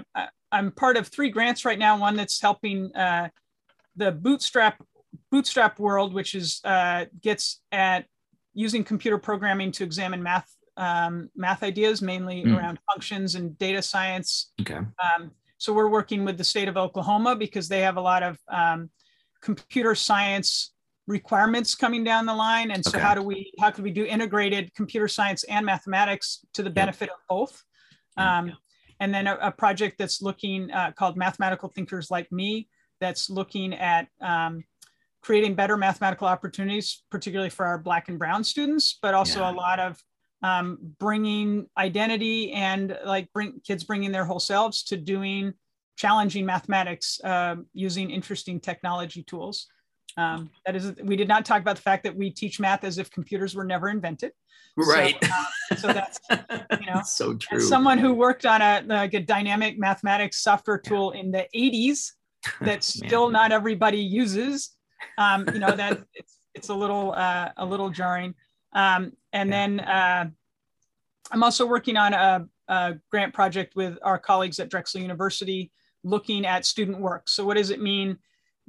I'm 0.51 0.71
part 0.71 0.97
of 0.97 1.07
three 1.07 1.29
grants 1.29 1.65
right 1.65 1.79
now. 1.79 1.97
One 1.97 2.15
that's 2.15 2.41
helping 2.41 2.95
uh, 2.95 3.29
the 3.95 4.11
Bootstrap 4.11 4.81
Bootstrap 5.31 5.79
world, 5.79 6.13
which 6.13 6.35
is 6.35 6.61
uh, 6.63 7.05
gets 7.21 7.61
at 7.71 8.05
using 8.53 8.83
computer 8.83 9.17
programming 9.17 9.71
to 9.73 9.83
examine 9.83 10.21
math 10.21 10.49
um, 10.77 11.29
math 11.35 11.63
ideas, 11.63 12.01
mainly 12.01 12.43
mm. 12.43 12.57
around 12.57 12.79
functions 12.89 13.35
and 13.35 13.57
data 13.57 13.81
science. 13.81 14.51
Okay. 14.61 14.75
Um, 14.77 15.31
so 15.57 15.73
we're 15.73 15.89
working 15.89 16.23
with 16.23 16.37
the 16.37 16.43
state 16.43 16.69
of 16.69 16.77
Oklahoma 16.77 17.35
because 17.35 17.67
they 17.67 17.81
have 17.81 17.97
a 17.97 18.01
lot 18.01 18.23
of 18.23 18.37
um, 18.47 18.89
computer 19.41 19.93
science 19.93 20.73
requirements 21.05 21.75
coming 21.75 22.03
down 22.03 22.25
the 22.25 22.33
line. 22.33 22.71
And 22.71 22.83
so 22.85 22.91
okay. 22.91 22.99
how 22.99 23.13
do 23.13 23.21
we 23.21 23.51
how 23.59 23.71
could 23.71 23.83
we 23.83 23.91
do 23.91 24.05
integrated 24.05 24.73
computer 24.73 25.07
science 25.07 25.43
and 25.43 25.65
mathematics 25.65 26.45
to 26.53 26.63
the 26.63 26.69
benefit 26.69 27.09
yep. 27.09 27.17
of 27.17 27.27
both? 27.27 27.63
Um, 28.15 28.53
and 28.99 29.13
then 29.13 29.27
a, 29.27 29.37
a 29.41 29.51
project 29.51 29.97
that's 29.97 30.21
looking 30.21 30.71
uh, 30.71 30.91
called 30.91 31.17
Mathematical 31.17 31.69
Thinkers 31.69 32.11
Like 32.11 32.31
Me, 32.31 32.67
that's 32.99 33.29
looking 33.29 33.73
at 33.73 34.07
um, 34.21 34.63
creating 35.21 35.55
better 35.55 35.77
mathematical 35.77 36.27
opportunities, 36.27 37.03
particularly 37.11 37.49
for 37.49 37.65
our 37.65 37.77
Black 37.77 38.09
and 38.09 38.19
Brown 38.19 38.43
students, 38.43 38.97
but 39.01 39.13
also 39.13 39.41
yeah. 39.41 39.51
a 39.51 39.53
lot 39.53 39.79
of 39.79 40.01
um, 40.41 40.77
bringing 40.99 41.67
identity 41.77 42.51
and 42.53 42.97
like 43.05 43.31
bring 43.33 43.59
kids 43.65 43.83
bringing 43.83 44.11
their 44.11 44.25
whole 44.25 44.39
selves 44.39 44.83
to 44.83 44.97
doing 44.97 45.53
challenging 45.97 46.45
mathematics 46.45 47.19
uh, 47.23 47.57
using 47.73 48.09
interesting 48.09 48.59
technology 48.59 49.23
tools. 49.23 49.67
Um, 50.19 50.49
that 50.65 50.75
is, 50.75 50.93
we 51.03 51.15
did 51.15 51.27
not 51.27 51.45
talk 51.45 51.61
about 51.61 51.77
the 51.77 51.81
fact 51.81 52.03
that 52.03 52.15
we 52.15 52.29
teach 52.29 52.59
math 52.59 52.83
as 52.83 52.97
if 52.97 53.09
computers 53.09 53.55
were 53.55 53.63
never 53.63 53.89
invented. 53.89 54.33
Right. 54.75 55.17
So, 55.23 55.29
uh, 55.31 55.75
so 55.75 55.87
that's 55.87 56.19
you 56.29 56.85
know 56.93 57.01
so 57.05 57.33
true. 57.35 57.59
someone 57.59 57.97
who 57.97 58.13
worked 58.13 58.45
on 58.45 58.61
a 58.61 58.83
like 58.85 59.13
a 59.13 59.19
dynamic 59.19 59.77
mathematics 59.77 60.41
software 60.41 60.77
tool 60.77 61.11
in 61.11 61.31
the 61.31 61.47
80s 61.55 62.11
that 62.61 62.83
still 62.83 63.29
not 63.29 63.51
everybody 63.51 63.99
uses. 63.99 64.71
Um, 65.17 65.45
you 65.53 65.59
know 65.59 65.75
that 65.75 66.03
it's 66.13 66.37
it's 66.53 66.69
a 66.69 66.75
little 66.75 67.13
uh, 67.13 67.49
a 67.57 67.65
little 67.65 67.89
jarring. 67.89 68.35
Um, 68.73 69.13
and 69.33 69.49
yeah. 69.49 69.55
then 69.55 69.79
uh, 69.79 70.29
I'm 71.31 71.43
also 71.43 71.65
working 71.65 71.97
on 71.97 72.13
a, 72.13 72.47
a 72.67 72.95
grant 73.09 73.33
project 73.33 73.75
with 73.75 73.97
our 74.03 74.19
colleagues 74.19 74.59
at 74.59 74.69
Drexel 74.69 75.01
University 75.01 75.71
looking 76.03 76.45
at 76.45 76.65
student 76.65 76.99
work. 76.99 77.27
So 77.27 77.45
what 77.45 77.57
does 77.57 77.71
it 77.71 77.81
mean? 77.81 78.17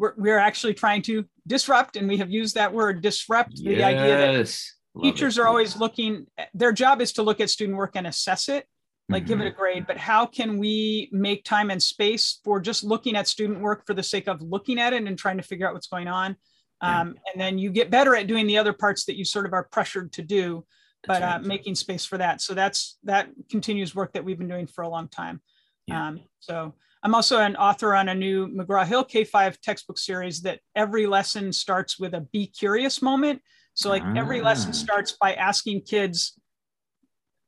We're, 0.01 0.15
we're 0.17 0.39
actually 0.39 0.73
trying 0.73 1.03
to 1.03 1.27
disrupt, 1.47 1.97
and 1.97 2.09
we 2.09 2.17
have 2.17 2.31
used 2.31 2.55
that 2.55 2.73
word 2.73 3.03
disrupt 3.03 3.53
yes. 3.57 3.77
the 3.77 3.85
idea 3.85 4.17
that 4.17 4.61
Love 4.95 5.05
teachers 5.05 5.37
it. 5.37 5.43
are 5.43 5.47
always 5.47 5.77
looking 5.77 6.27
their 6.55 6.73
job 6.73 7.01
is 7.01 7.13
to 7.13 7.23
look 7.23 7.39
at 7.41 7.51
student 7.51 7.77
work 7.77 7.93
and 7.95 8.07
assess 8.07 8.49
it 8.49 8.67
like 9.09 9.23
mm-hmm. 9.23 9.29
give 9.29 9.41
it 9.41 9.47
a 9.47 9.51
mm-hmm. 9.51 9.61
grade 9.61 9.87
but 9.87 9.97
how 9.97 10.27
can 10.27 10.59
we 10.59 11.09
make 11.13 11.45
time 11.45 11.71
and 11.71 11.81
space 11.81 12.41
for 12.45 12.59
just 12.59 12.83
looking 12.83 13.15
at 13.15 13.29
student 13.29 13.61
work 13.61 13.87
for 13.87 13.95
the 13.95 14.03
sake 14.03 14.27
of 14.27 14.43
looking 14.43 14.81
at 14.81 14.93
it 14.93 15.05
and 15.05 15.17
trying 15.19 15.37
to 15.37 15.45
figure 15.45 15.69
out 15.69 15.75
what's 15.75 15.87
going 15.87 16.09
on 16.09 16.35
yeah. 16.83 17.03
um, 17.03 17.15
and 17.33 17.41
then 17.41 17.57
you 17.57 17.71
get 17.71 17.89
better 17.89 18.17
at 18.17 18.27
doing 18.27 18.49
the 18.49 18.59
other 18.59 18.73
parts 18.73 19.05
that 19.05 19.17
you 19.17 19.25
sort 19.25 19.47
of 19.47 19.53
are 19.53 19.65
pressured 19.65 20.13
to 20.13 20.23
do 20.23 20.65
but 21.07 21.23
right. 21.23 21.37
uh, 21.37 21.39
making 21.39 21.77
space 21.77 22.05
for 22.05 22.19
that 22.19 22.41
so 22.41 22.53
that's 22.53 22.99
that 23.05 23.29
continues 23.49 23.95
work 23.95 24.13
that 24.13 24.25
we've 24.25 24.39
been 24.39 24.49
doing 24.49 24.67
for 24.67 24.83
a 24.83 24.89
long 24.89 25.07
time 25.07 25.41
yeah. 25.87 26.09
um, 26.09 26.21
so 26.41 26.75
i'm 27.03 27.15
also 27.15 27.39
an 27.39 27.57
author 27.57 27.95
on 27.95 28.09
a 28.09 28.15
new 28.15 28.49
mcgraw-hill 28.49 29.05
k5 29.05 29.59
textbook 29.61 29.99
series 29.99 30.41
that 30.43 30.61
every 30.75 31.07
lesson 31.07 31.53
starts 31.53 31.99
with 31.99 32.15
a 32.15 32.21
be 32.33 32.47
curious 32.47 33.03
moment 33.03 33.41
so 33.75 33.89
like 33.89 34.03
ah. 34.05 34.15
every 34.17 34.41
lesson 34.41 34.73
starts 34.73 35.17
by 35.21 35.35
asking 35.35 35.81
kids 35.83 36.41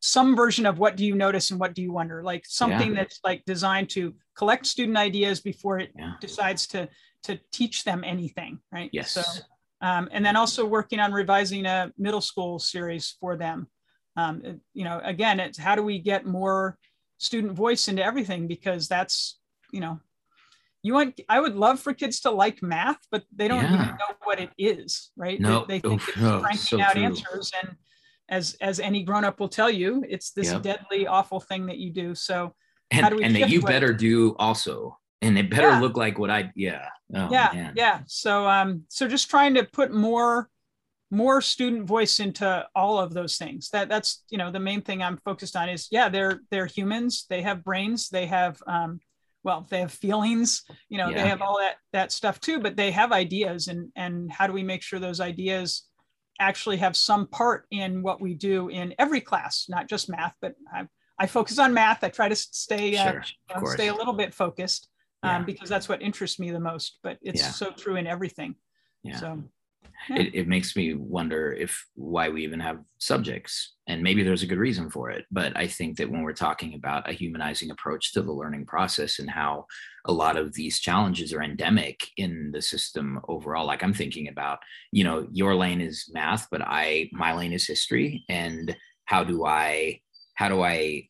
some 0.03 0.35
version 0.35 0.67
of 0.67 0.79
what 0.79 0.97
do 0.97 1.07
you 1.07 1.15
notice 1.15 1.53
and 1.53 1.61
what 1.61 1.75
do 1.75 1.81
you 1.81 1.93
wonder, 1.93 2.25
like 2.25 2.45
something 2.45 2.89
yeah. 2.89 2.97
that's 2.97 3.21
like 3.25 3.43
designed 3.47 3.89
to 3.89 4.13
collect 4.37 4.67
student 4.67 4.99
ideas 4.99 5.41
before 5.41 5.79
it 5.79 5.91
yeah. 5.97 6.15
decides 6.21 6.67
to 6.67 6.89
to 7.23 7.39
teach 7.53 7.85
them 7.85 8.03
anything, 8.05 8.59
right? 8.73 8.91
Yes. 8.93 9.13
So, 9.13 9.23
um, 9.81 10.09
and 10.11 10.27
then 10.27 10.35
also 10.35 10.67
working 10.67 10.99
on 10.99 11.13
revising 11.13 11.67
a 11.67 11.93
middle 11.97 12.21
school 12.21 12.59
series 12.59 13.17
for 13.21 13.37
them. 13.37 13.69
Um, 14.17 14.61
you 14.75 14.83
know, 14.83 15.01
again, 15.05 15.39
it's 15.39 15.57
how 15.57 15.77
do 15.77 15.85
we 15.85 16.01
get 16.01 16.27
more 16.27 16.77
student 17.19 17.53
voice 17.53 17.87
into 17.87 18.05
everything 18.05 18.49
because 18.49 18.89
that's 18.89 19.39
you 19.73 19.81
know 19.81 19.99
you 20.83 20.95
want 20.95 21.21
i 21.29 21.41
would 21.41 21.57
love 21.57 21.81
for 21.81 21.93
kids 21.93 22.21
to 22.21 22.31
like 22.31 22.63
math 22.63 22.99
but 23.11 23.25
they 23.35 23.49
don't 23.49 23.65
yeah. 23.65 23.75
even 23.75 23.87
know 23.87 24.17
what 24.25 24.41
it 24.41 24.51
is 24.59 25.11
right 25.17 25.41
no. 25.41 25.65
they, 25.67 25.79
they 25.79 25.89
think 25.89 26.09
it's 26.09 26.19
oh, 26.19 26.41
cranking 26.41 26.59
so 26.59 26.81
out 26.81 26.93
true. 26.93 27.03
answers 27.03 27.53
and 27.63 27.77
as 28.29 28.57
as 28.61 28.79
any 28.81 29.03
grown-up 29.03 29.41
will 29.41 29.49
tell 29.49 29.71
you 29.71 30.05
it's 30.09 30.31
this 30.31 30.53
yep. 30.53 30.63
deadly 30.63 31.07
awful 31.07 31.41
thing 31.41 31.67
that 31.67 31.79
you 31.79 31.91
do 31.91 32.15
so 32.15 32.55
and, 32.91 33.21
and 33.21 33.35
that 33.35 33.49
you 33.49 33.61
better 33.63 33.93
do 33.93 34.37
also 34.39 34.97
and 35.23 35.39
it 35.39 35.49
better 35.51 35.71
yeah. 35.71 35.81
look 35.81 35.97
like 35.97 36.19
what 36.19 36.31
i 36.31 36.51
yeah 36.55 36.87
oh, 37.15 37.29
yeah 37.31 37.51
man. 37.53 37.73
yeah 37.77 38.01
so 38.07 38.47
um 38.47 38.83
so 38.89 39.09
just 39.09 39.31
trying 39.31 39.55
to 39.55 39.65
put 39.65 39.93
more 39.93 40.49
more 41.11 41.43
student 41.43 41.87
voice 41.87 42.21
into 42.21 42.67
all 42.75 42.99
of 42.99 43.13
those 43.13 43.37
things 43.37 43.69
that 43.71 43.89
that's 43.89 44.25
you 44.31 44.39
know 44.39 44.51
the 44.51 44.59
main 44.59 44.81
thing 44.81 45.03
i'm 45.03 45.19
focused 45.25 45.57
on 45.57 45.69
is 45.69 45.89
yeah 45.91 46.09
they're 46.09 46.41
they're 46.51 46.67
humans 46.67 47.27
they 47.29 47.43
have 47.43 47.63
brains 47.63 48.09
they 48.09 48.27
have 48.27 48.61
um, 48.67 48.99
well 49.45 49.67
they 49.71 49.81
have 49.81 49.93
feelings 49.93 50.63
you 50.89 50.99
know 50.99 51.09
yeah. 51.09 51.23
they 51.23 51.29
have 51.29 51.43
all 51.43 51.59
that 51.59 51.77
that 51.93 52.13
stuff 52.13 52.41
too 52.41 52.61
but 52.61 52.77
they 52.77 52.91
have 52.91 53.13
ideas 53.13 53.69
and 53.69 53.91
and 53.97 54.31
how 54.31 54.47
do 54.47 54.53
we 54.53 54.63
make 54.63 54.83
sure 54.83 54.99
those 54.99 55.21
ideas 55.21 55.85
actually 56.41 56.77
have 56.77 56.97
some 56.97 57.27
part 57.27 57.67
in 57.71 58.03
what 58.03 58.21
we 58.21 58.35
do 58.35 58.69
in 58.69 58.95
every 58.99 59.21
class 59.21 59.67
not 59.69 59.89
just 59.89 60.09
math 60.09 60.35
but 60.41 60.55
i, 60.73 60.87
I 61.19 61.27
focus 61.27 61.59
on 61.59 61.75
math 61.75 62.03
i 62.03 62.09
try 62.09 62.29
to 62.29 62.37
stay 62.37 62.97
uh, 62.97 63.11
sure, 63.11 63.25
uh, 63.55 63.67
stay 63.67 63.89
a 63.89 63.95
little 63.95 64.15
bit 64.15 64.35
focused 64.35 64.89
um, 65.23 65.31
yeah. 65.31 65.43
because 65.45 65.69
that's 65.69 65.89
what 65.89 66.03
interests 66.03 66.39
me 66.39 66.51
the 66.51 66.61
most 66.61 66.99
but 67.03 67.19
it's 67.23 67.43
yeah. 67.43 67.51
so 67.51 67.71
true 67.71 67.97
in 67.97 68.07
everything 68.07 68.57
yeah. 69.03 69.17
so 69.17 69.43
it, 70.11 70.35
it 70.35 70.49
makes 70.49 70.77
me 70.77 70.95
wonder 70.95 71.53
if 71.53 71.87
why 71.95 72.29
we 72.29 72.45
even 72.45 72.61
have 72.61 72.79
subjects 72.99 73.75
and 73.89 74.03
maybe 74.03 74.23
there's 74.23 74.43
a 74.43 74.47
good 74.47 74.59
reason 74.59 74.91
for 74.91 75.11
it 75.11 75.25
but 75.31 75.57
i 75.57 75.67
think 75.67 75.97
that 75.97 76.11
when 76.11 76.23
we're 76.23 76.33
talking 76.33 76.75
about 76.75 77.09
a 77.09 77.13
humanizing 77.13 77.71
approach 77.71 78.13
to 78.13 78.23
the 78.23 78.33
learning 78.33 78.65
process 78.67 79.19
and 79.19 79.31
how 79.31 79.65
a 80.07 80.13
lot 80.13 80.37
of 80.37 80.53
these 80.55 80.81
challenges 80.81 81.33
are 81.33 81.43
endemic 81.43 82.09
in 82.17 82.51
the 82.53 82.63
system 82.63 83.21
overall 83.29 83.67
like 83.67 83.83
i'm 83.83 83.95
thinking 83.95 84.29
about 84.29 84.59
you 84.93 85.05
know 85.05 85.27
your 85.33 85.55
lane 85.55 85.81
is 85.81 86.11
math 86.13 86.47
but 86.51 86.63
i 86.63 87.09
my 87.13 87.33
lane 87.35 87.53
is 87.53 87.67
history 87.67 88.25
and 88.29 88.77
how 89.05 89.25
do 89.25 89.45
i 89.45 90.01
how 90.35 90.49
do 90.49 90.63
i 90.63 91.07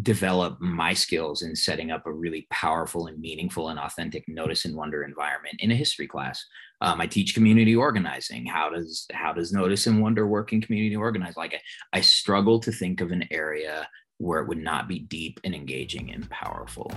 develop 0.00 0.58
my 0.60 0.94
skills 0.94 1.42
in 1.42 1.54
setting 1.54 1.90
up 1.90 2.06
a 2.06 2.12
really 2.12 2.46
powerful 2.50 3.08
and 3.08 3.20
meaningful 3.20 3.68
and 3.68 3.78
authentic 3.78 4.26
notice 4.26 4.64
and 4.64 4.74
wonder 4.74 5.04
environment 5.04 5.56
in 5.58 5.70
a 5.70 5.74
history 5.74 6.06
class. 6.06 6.42
Um, 6.82 7.00
I 7.00 7.06
teach 7.06 7.34
community 7.34 7.76
organizing. 7.76 8.44
How 8.44 8.68
does 8.68 9.06
how 9.12 9.32
does 9.32 9.52
notice 9.52 9.86
and 9.86 10.02
wonder 10.02 10.26
work 10.26 10.52
in 10.52 10.60
community 10.60 10.96
organize? 10.96 11.36
Like 11.36 11.54
I, 11.54 11.98
I 11.98 12.00
struggle 12.00 12.58
to 12.58 12.72
think 12.72 13.00
of 13.00 13.12
an 13.12 13.24
area 13.30 13.88
where 14.18 14.40
it 14.40 14.48
would 14.48 14.58
not 14.58 14.88
be 14.88 14.98
deep 14.98 15.38
and 15.44 15.54
engaging 15.54 16.12
and 16.12 16.28
powerful. 16.28 16.90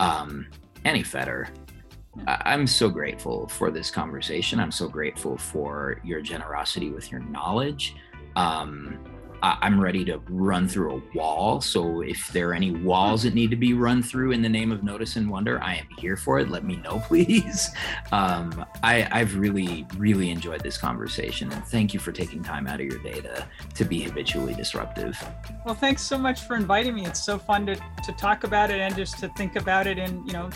Um, 0.00 0.46
Annie 0.86 1.02
Fetter, 1.02 1.50
I'm 2.26 2.66
so 2.66 2.88
grateful 2.88 3.48
for 3.48 3.70
this 3.70 3.90
conversation. 3.90 4.58
I'm 4.58 4.72
so 4.72 4.88
grateful 4.88 5.36
for 5.36 6.00
your 6.02 6.22
generosity 6.22 6.88
with 6.88 7.12
your 7.12 7.20
knowledge. 7.20 7.96
Um, 8.34 8.98
I'm 9.42 9.80
ready 9.80 10.04
to 10.06 10.20
run 10.28 10.66
through 10.68 10.96
a 10.96 11.16
wall. 11.16 11.60
So 11.60 12.00
if 12.00 12.28
there 12.32 12.50
are 12.50 12.54
any 12.54 12.72
walls 12.72 13.22
that 13.22 13.34
need 13.34 13.50
to 13.50 13.56
be 13.56 13.72
run 13.72 14.02
through 14.02 14.32
in 14.32 14.42
the 14.42 14.48
name 14.48 14.72
of 14.72 14.82
Notice 14.82 15.16
and 15.16 15.30
Wonder, 15.30 15.62
I 15.62 15.74
am 15.74 15.86
here 15.98 16.16
for 16.16 16.38
it. 16.38 16.50
Let 16.50 16.64
me 16.64 16.76
know, 16.76 17.02
please. 17.06 17.70
Um, 18.12 18.64
I, 18.82 19.06
have 19.18 19.36
really, 19.36 19.86
really 19.96 20.30
enjoyed 20.30 20.62
this 20.62 20.76
conversation, 20.76 21.52
and 21.52 21.64
thank 21.66 21.94
you 21.94 22.00
for 22.00 22.12
taking 22.12 22.42
time 22.42 22.66
out 22.66 22.80
of 22.80 22.86
your 22.86 22.98
day 22.98 23.20
to 23.20 23.46
to 23.74 23.84
be 23.84 24.00
habitually 24.00 24.54
disruptive. 24.54 25.16
Well, 25.64 25.74
thanks 25.74 26.02
so 26.02 26.18
much 26.18 26.42
for 26.42 26.56
inviting 26.56 26.94
me. 26.94 27.06
It's 27.06 27.22
so 27.22 27.38
fun 27.38 27.66
to 27.66 27.74
to 27.76 28.12
talk 28.12 28.44
about 28.44 28.70
it 28.70 28.80
and 28.80 28.94
just 28.96 29.18
to 29.18 29.28
think 29.30 29.56
about 29.56 29.86
it 29.86 29.98
in 29.98 30.26
you 30.26 30.32
know 30.32 30.50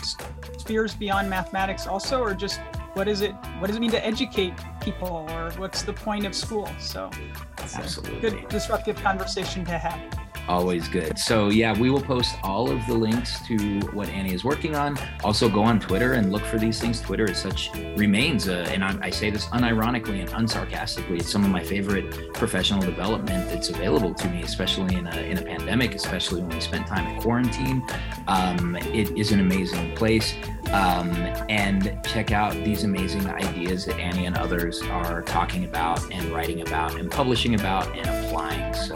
spheres 0.57 0.95
beyond 0.95 1.29
mathematics, 1.29 1.87
also, 1.87 2.21
or 2.21 2.33
just 2.33 2.59
what 2.93 3.07
is 3.07 3.21
it 3.21 3.33
what 3.59 3.67
does 3.67 3.75
it 3.75 3.79
mean 3.79 3.91
to 3.91 4.05
educate 4.05 4.53
people 4.81 5.25
or 5.29 5.51
what's 5.57 5.83
the 5.83 5.93
point 5.93 6.25
of 6.25 6.35
school 6.35 6.69
so 6.79 7.09
Absolutely. 7.57 8.19
good 8.19 8.47
disruptive 8.49 8.95
conversation 8.97 9.65
to 9.65 9.77
have 9.77 9.99
always 10.47 10.87
good. 10.87 11.17
So 11.17 11.49
yeah, 11.49 11.77
we 11.77 11.89
will 11.89 12.01
post 12.01 12.35
all 12.43 12.69
of 12.69 12.85
the 12.87 12.93
links 12.93 13.45
to 13.47 13.79
what 13.91 14.09
Annie 14.09 14.33
is 14.33 14.43
working 14.43 14.75
on. 14.75 14.97
Also, 15.23 15.49
go 15.49 15.63
on 15.63 15.79
Twitter 15.79 16.13
and 16.13 16.31
look 16.31 16.43
for 16.43 16.57
these 16.57 16.79
things. 16.79 17.01
Twitter 17.01 17.29
is 17.29 17.37
such 17.37 17.71
remains, 17.95 18.47
uh, 18.47 18.67
and 18.69 18.83
I, 18.83 18.97
I, 19.01 19.09
say 19.09 19.29
this 19.29 19.45
unironically 19.47 20.19
and 20.19 20.29
unsarcastically. 20.29 21.19
It's 21.19 21.31
some 21.31 21.43
of 21.43 21.49
my 21.49 21.63
favorite 21.63 22.33
professional 22.33 22.81
development 22.81 23.49
that's 23.49 23.69
available 23.69 24.13
to 24.13 24.29
me, 24.29 24.43
especially 24.43 24.95
in 24.95 25.07
a 25.07 25.17
in 25.21 25.37
a 25.37 25.41
pandemic, 25.41 25.95
especially 25.95 26.41
when 26.41 26.55
we 26.55 26.61
spent 26.61 26.87
time 26.87 27.07
in 27.07 27.21
quarantine. 27.21 27.85
Um, 28.27 28.75
it 28.75 29.17
is 29.17 29.31
an 29.31 29.39
amazing 29.39 29.95
place. 29.95 30.33
Um, 30.73 31.11
and 31.49 31.99
check 32.03 32.31
out 32.31 32.53
these 32.65 32.83
amazing 32.83 33.27
ideas 33.27 33.85
that 33.85 33.99
Annie 33.99 34.25
and 34.25 34.35
others 34.35 34.81
are 34.81 35.21
talking 35.21 35.65
about 35.65 36.01
and 36.11 36.25
writing 36.31 36.61
about 36.61 36.95
and 36.99 37.11
publishing 37.11 37.53
about 37.53 37.87
and 37.95 38.25
applying. 38.25 38.73
So 38.73 38.95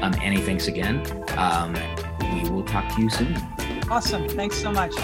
um, 0.00 0.14
Annie, 0.14 0.40
thanks 0.40 0.66
again. 0.66 1.06
Um, 1.36 1.74
we 2.32 2.48
will 2.48 2.64
talk 2.64 2.94
to 2.94 3.02
you 3.02 3.10
soon. 3.10 3.36
Awesome. 3.90 4.28
Thanks 4.30 4.56
so 4.56 4.72
much. 4.72 4.94